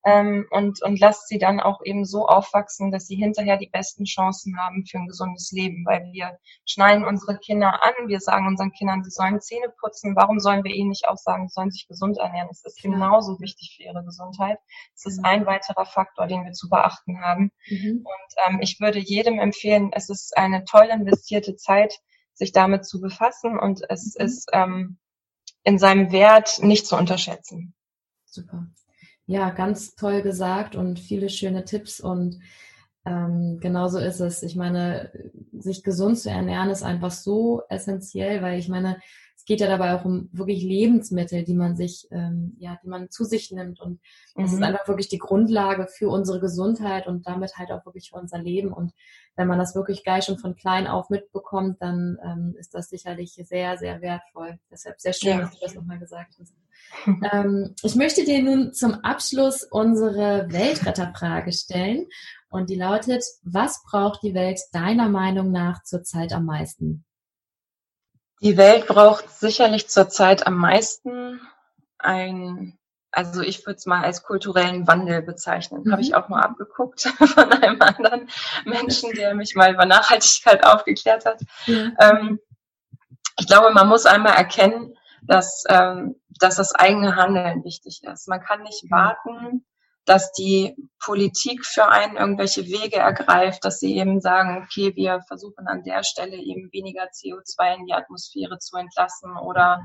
ähm, 0.07 0.47
und, 0.51 0.81
und 0.85 1.01
lasst 1.01 1.27
sie 1.27 1.39
dann 1.39 1.59
auch 1.59 1.81
eben 1.85 2.05
so 2.05 2.29
aufwachsen, 2.29 2.93
dass 2.93 3.09
sie 3.09 3.17
hinterher 3.17 3.57
die 3.57 3.69
besten 3.69 4.05
Chancen 4.05 4.57
haben 4.57 4.87
für 4.87 4.99
ein 4.99 5.09
gesundes 5.09 5.51
Leben, 5.51 5.85
weil 5.85 6.13
wir 6.13 6.39
schneiden 6.65 7.05
unsere 7.05 7.37
Kinder 7.39 7.83
an, 7.83 8.07
wir 8.07 8.21
sagen 8.21 8.47
unseren 8.47 8.71
Kindern, 8.71 9.03
sie 9.03 9.11
sollen 9.11 9.41
Zähne 9.41 9.69
putzen. 9.81 10.15
Warum 10.15 10.39
sollen 10.39 10.63
wir 10.63 10.73
ihnen 10.73 10.91
nicht 10.91 11.09
auch 11.09 11.17
sagen, 11.17 11.49
sie 11.49 11.55
sollen 11.55 11.73
sich 11.73 11.89
gesund 11.89 12.19
ernähren? 12.19 12.47
Es 12.53 12.65
ist 12.65 12.81
genauso 12.81 13.41
wichtig 13.41 13.75
für 13.77 13.83
ihre 13.83 14.05
Gesundheit. 14.05 14.59
Es 14.95 15.07
ist 15.07 15.25
ein 15.25 15.45
weiterer 15.45 15.87
Faktor, 15.87 16.29
den 16.29 16.45
wir 16.45 16.53
zu 16.53 16.69
beachten 16.69 17.21
haben. 17.21 17.51
Mhm. 17.69 18.05
Und 18.05 18.35
ähm, 18.47 18.61
ich 18.61 18.79
würde 18.79 19.01
jedem 19.01 19.41
empfehlen, 19.41 19.91
es 19.93 20.09
ist 20.09 20.37
eine 20.37 20.65
toll 20.65 20.89
investierte 20.89 21.57
Zeit, 21.57 21.99
sich 22.33 22.53
damit 22.53 22.87
zu 22.87 23.01
befassen 23.01 23.59
und 23.59 23.83
es 23.89 24.15
mhm. 24.17 24.25
ist 24.25 24.51
ähm, 24.53 24.99
in 25.65 25.81
seinem 25.81 26.13
Wert 26.13 26.63
nicht 26.63 26.87
zu 26.87 26.97
unterschätzen. 26.97 27.75
Super. 28.25 28.69
Ja, 29.27 29.51
ganz 29.51 29.95
toll 29.97 30.23
gesagt 30.23 30.77
und 30.77 31.01
viele 31.01 31.29
schöne 31.29 31.65
Tipps 31.65 32.01
und 32.01 32.39
ähm, 33.05 33.59
genauso 33.61 33.99
ist 33.99 34.21
es. 34.21 34.43
Ich 34.43 34.55
meine, 34.57 35.11
sich 35.53 35.83
gesund 35.83 36.19
zu 36.19 36.31
ernähren 36.31 36.71
ist 36.71 36.83
einfach 36.85 37.11
so 37.11 37.63
essentiell, 37.69 38.43
weil 38.43 38.59
ich 38.59 38.69
meine, 38.69 39.01
geht 39.45 39.61
ja 39.61 39.69
dabei 39.69 39.95
auch 39.95 40.05
um 40.05 40.29
wirklich 40.33 40.63
Lebensmittel, 40.63 41.45
die 41.45 41.55
man 41.55 41.77
sich, 41.77 42.09
ähm, 42.11 42.57
ja, 42.59 42.79
die 42.83 42.89
man 42.89 43.11
zu 43.11 43.25
sich 43.25 43.53
nimmt. 43.53 43.81
Und 43.81 44.01
das 44.35 44.51
mhm. 44.51 44.57
ist 44.57 44.63
einfach 44.63 44.89
wirklich 44.89 45.09
die 45.09 45.19
Grundlage 45.19 45.87
für 45.87 46.09
unsere 46.09 46.41
Gesundheit 46.41 47.07
und 47.07 47.27
damit 47.27 47.57
halt 47.57 47.71
auch 47.71 47.85
wirklich 47.87 48.11
für 48.11 48.17
unser 48.17 48.39
Leben. 48.39 48.73
Und 48.73 48.93
wenn 49.37 49.47
man 49.47 49.59
das 49.59 49.75
wirklich 49.75 50.03
gleich 50.03 50.25
schon 50.25 50.39
von 50.39 50.57
klein 50.57 50.87
auf 50.87 51.11
mitbekommt, 51.11 51.81
dann 51.81 52.19
ähm, 52.25 52.55
ist 52.59 52.75
das 52.75 52.89
sicherlich 52.89 53.35
sehr, 53.35 53.79
sehr 53.79 54.01
wertvoll. 54.01 54.59
Deshalb 54.71 55.01
sehr 55.01 55.13
schön, 55.13 55.31
ja. 55.31 55.41
dass 55.43 55.53
du 55.53 55.59
das 55.61 55.75
nochmal 55.75 55.99
gesagt 55.99 56.35
hast. 56.41 56.55
ähm, 57.33 57.75
ich 57.83 57.95
möchte 57.95 58.25
dir 58.25 58.43
nun 58.43 58.73
zum 58.73 58.95
Abschluss 58.95 59.65
unsere 59.65 60.47
Weltretterfrage 60.51 61.53
stellen. 61.53 62.07
Und 62.49 62.71
die 62.71 62.77
lautet, 62.77 63.25
was 63.43 63.83
braucht 63.85 64.23
die 64.23 64.35
Welt 64.35 64.61
deiner 64.73 65.09
Meinung 65.09 65.51
nach 65.51 65.83
zurzeit 65.83 66.33
am 66.33 66.47
meisten? 66.47 67.06
Die 68.43 68.57
Welt 68.57 68.87
braucht 68.87 69.31
sicherlich 69.31 69.89
zurzeit 69.89 70.47
am 70.47 70.57
meisten 70.57 71.41
ein, 71.99 72.79
also 73.11 73.41
ich 73.41 73.65
würde 73.67 73.79
es 73.79 73.87
mal 73.87 74.05
als 74.05 74.23
kulturellen 74.23 74.87
Wandel 74.87 75.23
bezeichnen. 75.23 75.85
Mhm. 75.85 75.93
Habe 75.93 76.03
ich 76.03 76.15
auch 76.15 76.29
mal 76.29 76.43
abgeguckt 76.43 77.01
von 77.19 77.51
einem 77.53 77.81
anderen 77.81 78.29
Menschen, 78.65 79.13
der 79.13 79.35
mich 79.35 79.55
mal 79.55 79.73
über 79.73 79.87
Nachhaltigkeit 79.87 80.65
aufgeklärt 80.67 81.25
hat. 81.25 81.41
Ja. 81.67 81.91
Ähm, 81.99 82.39
ich 83.39 83.47
glaube, 83.47 83.73
man 83.73 83.89
muss 83.89 84.07
einmal 84.07 84.35
erkennen, 84.35 84.97
dass, 85.23 85.65
ähm, 85.69 86.17
dass 86.41 86.57
das 86.57 86.75
eigene 86.75 87.17
Handeln 87.17 87.65
wichtig 87.65 88.03
ist. 88.05 88.29
Man 88.29 88.41
kann 88.41 88.63
nicht 88.63 88.91
warten, 88.91 89.65
dass 90.07 90.33
die 90.33 90.75
Politik 91.05 91.67
für 91.67 91.89
einen 91.89 92.17
irgendwelche 92.17 92.65
Wege 92.65 92.97
ergreift, 92.97 93.65
dass 93.65 93.81
sie 93.81 93.97
eben 93.97 94.21
sagen, 94.21 94.63
okay, 94.65 94.95
wir 94.95 95.21
versuchen 95.27 95.67
an 95.67 95.83
der 95.83 96.05
Stelle 96.05 96.37
eben 96.37 96.73
weniger 96.73 97.05
CO2 97.05 97.77
in 97.77 97.87
die 97.87 97.93
Atmosphäre 97.93 98.59
zu 98.59 98.77
entlassen 98.77 99.37
oder 99.37 99.81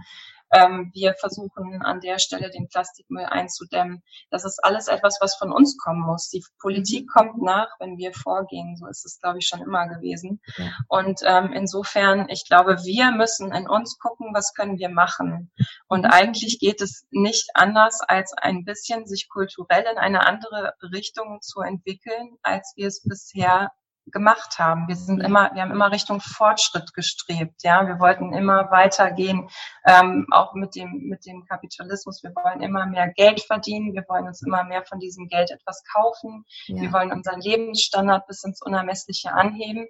ähm, 0.52 0.92
wir 0.94 1.14
versuchen 1.16 1.82
an 1.82 2.00
der 2.02 2.20
Stelle 2.20 2.50
den 2.50 2.68
Plastikmüll 2.68 3.26
einzudämmen. 3.26 4.04
Das 4.30 4.46
ist 4.46 4.64
alles 4.64 4.88
etwas, 4.88 5.18
was 5.22 5.36
von 5.36 5.52
uns 5.52 5.78
kommen 5.78 6.02
muss. 6.02 6.30
Die 6.30 6.44
Politik 6.60 7.10
kommt 7.10 7.42
nach, 7.42 7.70
wenn 7.80 7.98
wir 7.98 8.14
vorgehen. 8.14 8.76
So 8.76 8.88
ist 8.88 9.06
es, 9.06 9.20
glaube 9.20 9.40
ich, 9.40 9.48
schon 9.48 9.62
immer 9.62 9.88
gewesen. 9.88 10.42
Ja. 10.58 10.72
Und 10.88 11.22
ähm, 11.26 11.54
insofern, 11.54 12.28
ich 12.30 12.48
glaube, 12.48 12.84
wir 12.84 13.12
müssen 13.12 13.54
in 13.54 13.70
uns 13.70 13.98
gucken, 14.00 14.34
was 14.34 14.54
können 14.54 14.78
wir 14.78 14.90
machen. 14.90 15.52
Und 15.88 16.06
mhm. 16.06 16.12
eigentlich 16.12 16.60
geht 16.60 16.82
es 16.82 17.06
nicht 17.12 17.50
anders, 17.54 18.02
als 18.02 18.34
ein 18.34 18.66
bisschen 18.66 19.06
sich 19.06 19.30
kulturell 19.30 19.86
in 19.92 19.98
eine 19.98 20.26
andere 20.28 20.74
Richtung 20.82 21.40
zu 21.42 21.62
entwickeln, 21.62 22.38
als 22.44 22.74
wir 22.76 22.88
es 22.88 23.04
bisher 23.04 23.72
gemacht 24.08 24.58
haben. 24.60 24.88
Wir 24.88 24.96
sind 24.96 25.22
immer, 25.22 25.54
wir 25.54 25.62
haben 25.62 25.72
immer 25.72 25.92
Richtung 25.92 26.22
Fortschritt 26.22 26.94
gestrebt. 26.94 27.64
Ja, 27.64 27.88
wir 27.88 28.00
wollten 28.00 28.34
immer 28.34 28.72
weitergehen, 28.72 29.50
ähm, 29.86 30.28
auch 30.32 30.54
mit 30.54 30.76
dem 30.76 31.08
mit 31.08 31.26
dem 31.26 31.46
Kapitalismus. 31.46 32.24
Wir 32.24 32.32
wollen 32.36 32.62
immer 32.62 32.86
mehr 32.86 33.10
Geld 33.10 33.42
verdienen. 33.42 33.94
Wir 33.94 34.06
wollen 34.08 34.28
uns 34.28 34.42
immer 34.42 34.64
mehr 34.64 34.84
von 34.84 35.00
diesem 35.00 35.28
Geld 35.28 35.52
etwas 35.52 35.84
kaufen. 35.94 36.46
Ja. 36.66 36.82
Wir 36.82 36.94
wollen 36.94 37.12
unseren 37.12 37.42
Lebensstandard 37.42 38.28
bis 38.28 38.44
ins 38.44 38.62
Unermessliche 38.62 39.32
anheben. 39.34 39.88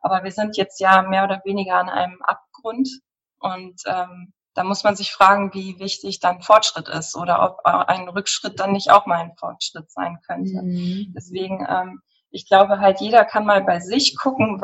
Aber 0.00 0.24
wir 0.24 0.32
sind 0.32 0.56
jetzt 0.56 0.80
ja 0.80 1.02
mehr 1.02 1.24
oder 1.24 1.40
weniger 1.44 1.76
an 1.76 1.88
einem 1.88 2.20
Abgrund 2.22 2.88
und 3.38 3.82
ähm, 3.86 4.32
da 4.54 4.62
muss 4.62 4.84
man 4.84 4.94
sich 4.94 5.12
fragen, 5.12 5.52
wie 5.52 5.78
wichtig 5.80 6.20
dann 6.20 6.40
Fortschritt 6.40 6.88
ist 6.88 7.16
oder 7.16 7.42
ob 7.42 7.64
ein 7.64 8.08
Rückschritt 8.08 8.60
dann 8.60 8.72
nicht 8.72 8.90
auch 8.90 9.04
mal 9.04 9.18
ein 9.18 9.36
Fortschritt 9.36 9.90
sein 9.90 10.18
könnte. 10.26 10.62
Mhm. 10.62 11.12
Deswegen 11.14 11.66
ähm, 11.68 12.00
ich 12.34 12.48
glaube 12.48 12.80
halt, 12.80 13.00
jeder 13.00 13.24
kann 13.24 13.46
mal 13.46 13.62
bei 13.62 13.78
sich 13.78 14.16
gucken, 14.18 14.60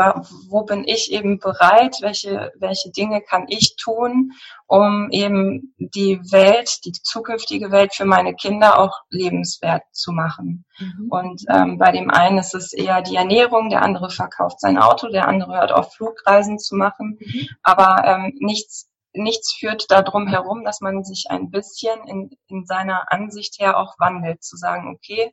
wo 0.49 0.65
bin 0.65 0.83
ich 0.85 1.13
eben 1.13 1.39
bereit, 1.39 1.99
welche, 2.01 2.53
welche 2.59 2.91
Dinge 2.91 3.23
kann 3.23 3.47
ich 3.49 3.77
tun, 3.77 4.33
um 4.67 5.09
eben 5.13 5.73
die 5.79 6.21
Welt, 6.33 6.85
die 6.85 6.93
zukünftige 6.93 7.71
Welt 7.71 7.95
für 7.95 8.07
meine 8.07 8.35
Kinder 8.35 8.81
auch 8.81 8.99
lebenswert 9.09 9.83
zu 9.93 10.11
machen. 10.11 10.65
Mhm. 10.79 11.07
Und 11.11 11.43
ähm, 11.49 11.79
bei 11.79 11.93
dem 11.93 12.11
einen 12.11 12.39
ist 12.39 12.55
es 12.55 12.73
eher 12.73 13.03
die 13.03 13.17
Ernährung, 13.17 13.71
der 13.71 13.83
andere 13.83 14.11
verkauft 14.11 14.61
sein 14.61 14.77
Auto, 14.77 15.09
der 15.09 15.29
andere 15.29 15.57
hört 15.57 15.71
auf 15.71 15.95
Flugreisen 15.95 16.59
zu 16.59 16.75
machen, 16.75 17.19
mhm. 17.21 17.49
aber 17.63 18.05
ähm, 18.05 18.33
nichts 18.41 18.89
nichts 19.13 19.57
führt 19.59 19.91
darum 19.91 20.29
herum, 20.29 20.65
dass 20.65 20.81
man 20.81 21.03
sich 21.03 21.27
ein 21.31 21.51
bisschen 21.51 22.07
in, 22.07 22.31
in 22.47 22.65
seiner 22.65 23.13
Ansicht 23.13 23.59
her 23.59 23.77
auch 23.77 23.97
wandelt, 23.99 24.45
zu 24.45 24.57
sagen, 24.57 24.95
okay, 24.95 25.33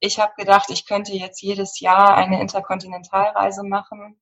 ich 0.00 0.18
habe 0.18 0.32
gedacht, 0.36 0.70
ich 0.70 0.86
könnte 0.86 1.12
jetzt 1.12 1.42
jedes 1.42 1.80
Jahr 1.80 2.16
eine 2.16 2.40
Interkontinentalreise 2.40 3.64
machen. 3.64 4.20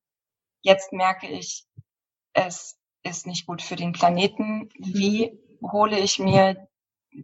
Jetzt 0.61 0.91
merke 0.91 1.27
ich, 1.27 1.65
es 2.33 2.77
ist 3.03 3.27
nicht 3.27 3.45
gut 3.45 3.61
für 3.61 3.75
den 3.75 3.93
Planeten. 3.93 4.69
Wie 4.77 5.39
hole 5.61 5.99
ich 5.99 6.19
mir 6.19 6.67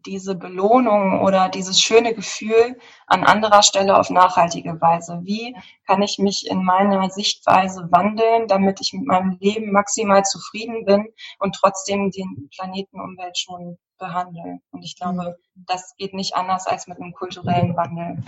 diese 0.05 0.35
Belohnung 0.35 1.21
oder 1.21 1.49
dieses 1.49 1.79
schöne 1.79 2.13
Gefühl 2.13 2.79
an 3.05 3.23
anderer 3.23 3.63
Stelle 3.63 3.97
auf 3.97 4.09
nachhaltige 4.09 4.79
Weise? 4.81 5.19
Wie 5.23 5.55
kann 5.85 6.01
ich 6.01 6.17
mich 6.19 6.47
in 6.49 6.63
meiner 6.63 7.09
Sichtweise 7.09 7.87
wandeln, 7.91 8.47
damit 8.47 8.81
ich 8.81 8.93
mit 8.93 9.05
meinem 9.05 9.37
Leben 9.39 9.71
maximal 9.71 10.23
zufrieden 10.23 10.85
bin 10.85 11.07
und 11.39 11.55
trotzdem 11.55 12.11
den 12.11 12.49
Planeten 12.55 13.01
Umwelt 13.01 13.37
schon 13.37 13.77
behandle? 13.97 14.59
Und 14.71 14.83
ich 14.83 14.95
glaube, 14.95 15.37
das 15.55 15.95
geht 15.97 16.13
nicht 16.13 16.35
anders 16.35 16.65
als 16.65 16.87
mit 16.87 16.99
einem 16.99 17.13
kulturellen 17.13 17.75
Wandel. 17.75 18.23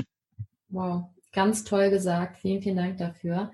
Wow, 0.70 1.10
ganz 1.32 1.64
toll 1.64 1.90
gesagt. 1.90 2.38
Vielen, 2.38 2.62
vielen 2.62 2.78
Dank 2.78 2.98
dafür. 2.98 3.52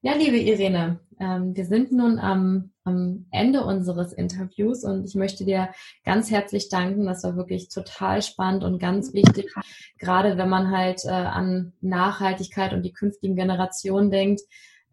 Ja, 0.00 0.14
liebe 0.14 0.36
Irene, 0.36 1.00
ähm, 1.18 1.56
wir 1.56 1.66
sind 1.66 1.90
nun 1.90 2.20
am, 2.20 2.70
am 2.84 3.26
Ende 3.32 3.64
unseres 3.64 4.12
Interviews 4.12 4.84
und 4.84 5.04
ich 5.04 5.16
möchte 5.16 5.44
dir 5.44 5.70
ganz 6.04 6.30
herzlich 6.30 6.68
danken. 6.68 7.04
Das 7.04 7.24
war 7.24 7.36
wirklich 7.36 7.68
total 7.68 8.22
spannend 8.22 8.62
und 8.62 8.78
ganz 8.78 9.12
wichtig, 9.12 9.52
gerade 9.98 10.38
wenn 10.38 10.48
man 10.48 10.70
halt 10.70 11.04
äh, 11.04 11.08
an 11.08 11.72
Nachhaltigkeit 11.80 12.72
und 12.72 12.82
die 12.82 12.92
künftigen 12.92 13.34
Generationen 13.34 14.10
denkt, 14.12 14.42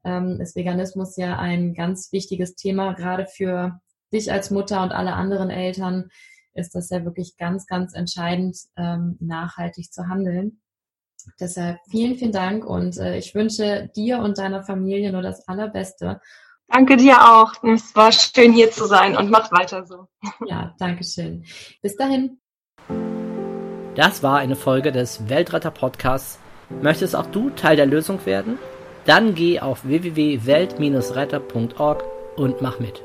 ähm, 0.03 0.39
ist 0.41 0.55
Veganismus 0.55 1.17
ja 1.17 1.37
ein 1.37 1.75
ganz 1.75 2.11
wichtiges 2.11 2.55
Thema, 2.55 2.93
gerade 2.93 3.27
für 3.27 3.79
dich 4.11 4.31
als 4.31 4.49
Mutter 4.49 4.81
und 4.81 4.91
alle 4.91 5.13
anderen 5.13 5.51
Eltern 5.51 6.09
ist 6.55 6.73
das 6.73 6.89
ja 6.89 7.05
wirklich 7.05 7.37
ganz, 7.37 7.67
ganz 7.67 7.93
entscheidend, 7.93 8.57
ähm, 8.75 9.17
nachhaltig 9.19 9.91
zu 9.91 10.07
handeln. 10.07 10.61
Deshalb 11.39 11.77
vielen, 11.89 12.17
vielen 12.17 12.31
Dank 12.31 12.65
und 12.65 12.97
äh, 12.97 13.17
ich 13.17 13.35
wünsche 13.35 13.89
dir 13.95 14.19
und 14.19 14.37
deiner 14.37 14.63
Familie 14.63 15.11
nur 15.11 15.21
das 15.21 15.47
Allerbeste. 15.47 16.21
Danke 16.67 16.97
dir 16.97 17.21
auch. 17.21 17.53
Es 17.63 17.95
war 17.95 18.11
schön 18.11 18.53
hier 18.53 18.71
zu 18.71 18.85
sein 18.85 19.15
und 19.15 19.29
mach 19.29 19.51
weiter 19.51 19.85
so. 19.85 20.07
Ja, 20.47 20.73
danke 20.79 21.03
schön. 21.03 21.45
Bis 21.81 21.95
dahin. 21.95 22.39
Das 23.95 24.23
war 24.23 24.39
eine 24.39 24.55
Folge 24.55 24.91
des 24.91 25.29
Weltretter 25.29 25.69
Podcasts. 25.71 26.39
Möchtest 26.81 27.15
auch 27.15 27.27
du 27.27 27.51
Teil 27.51 27.75
der 27.75 27.85
Lösung 27.85 28.25
werden? 28.25 28.57
Dann 29.05 29.35
geh 29.35 29.59
auf 29.59 29.85
www.welt-retter.org 29.85 32.03
und 32.35 32.61
mach 32.61 32.79
mit. 32.79 33.03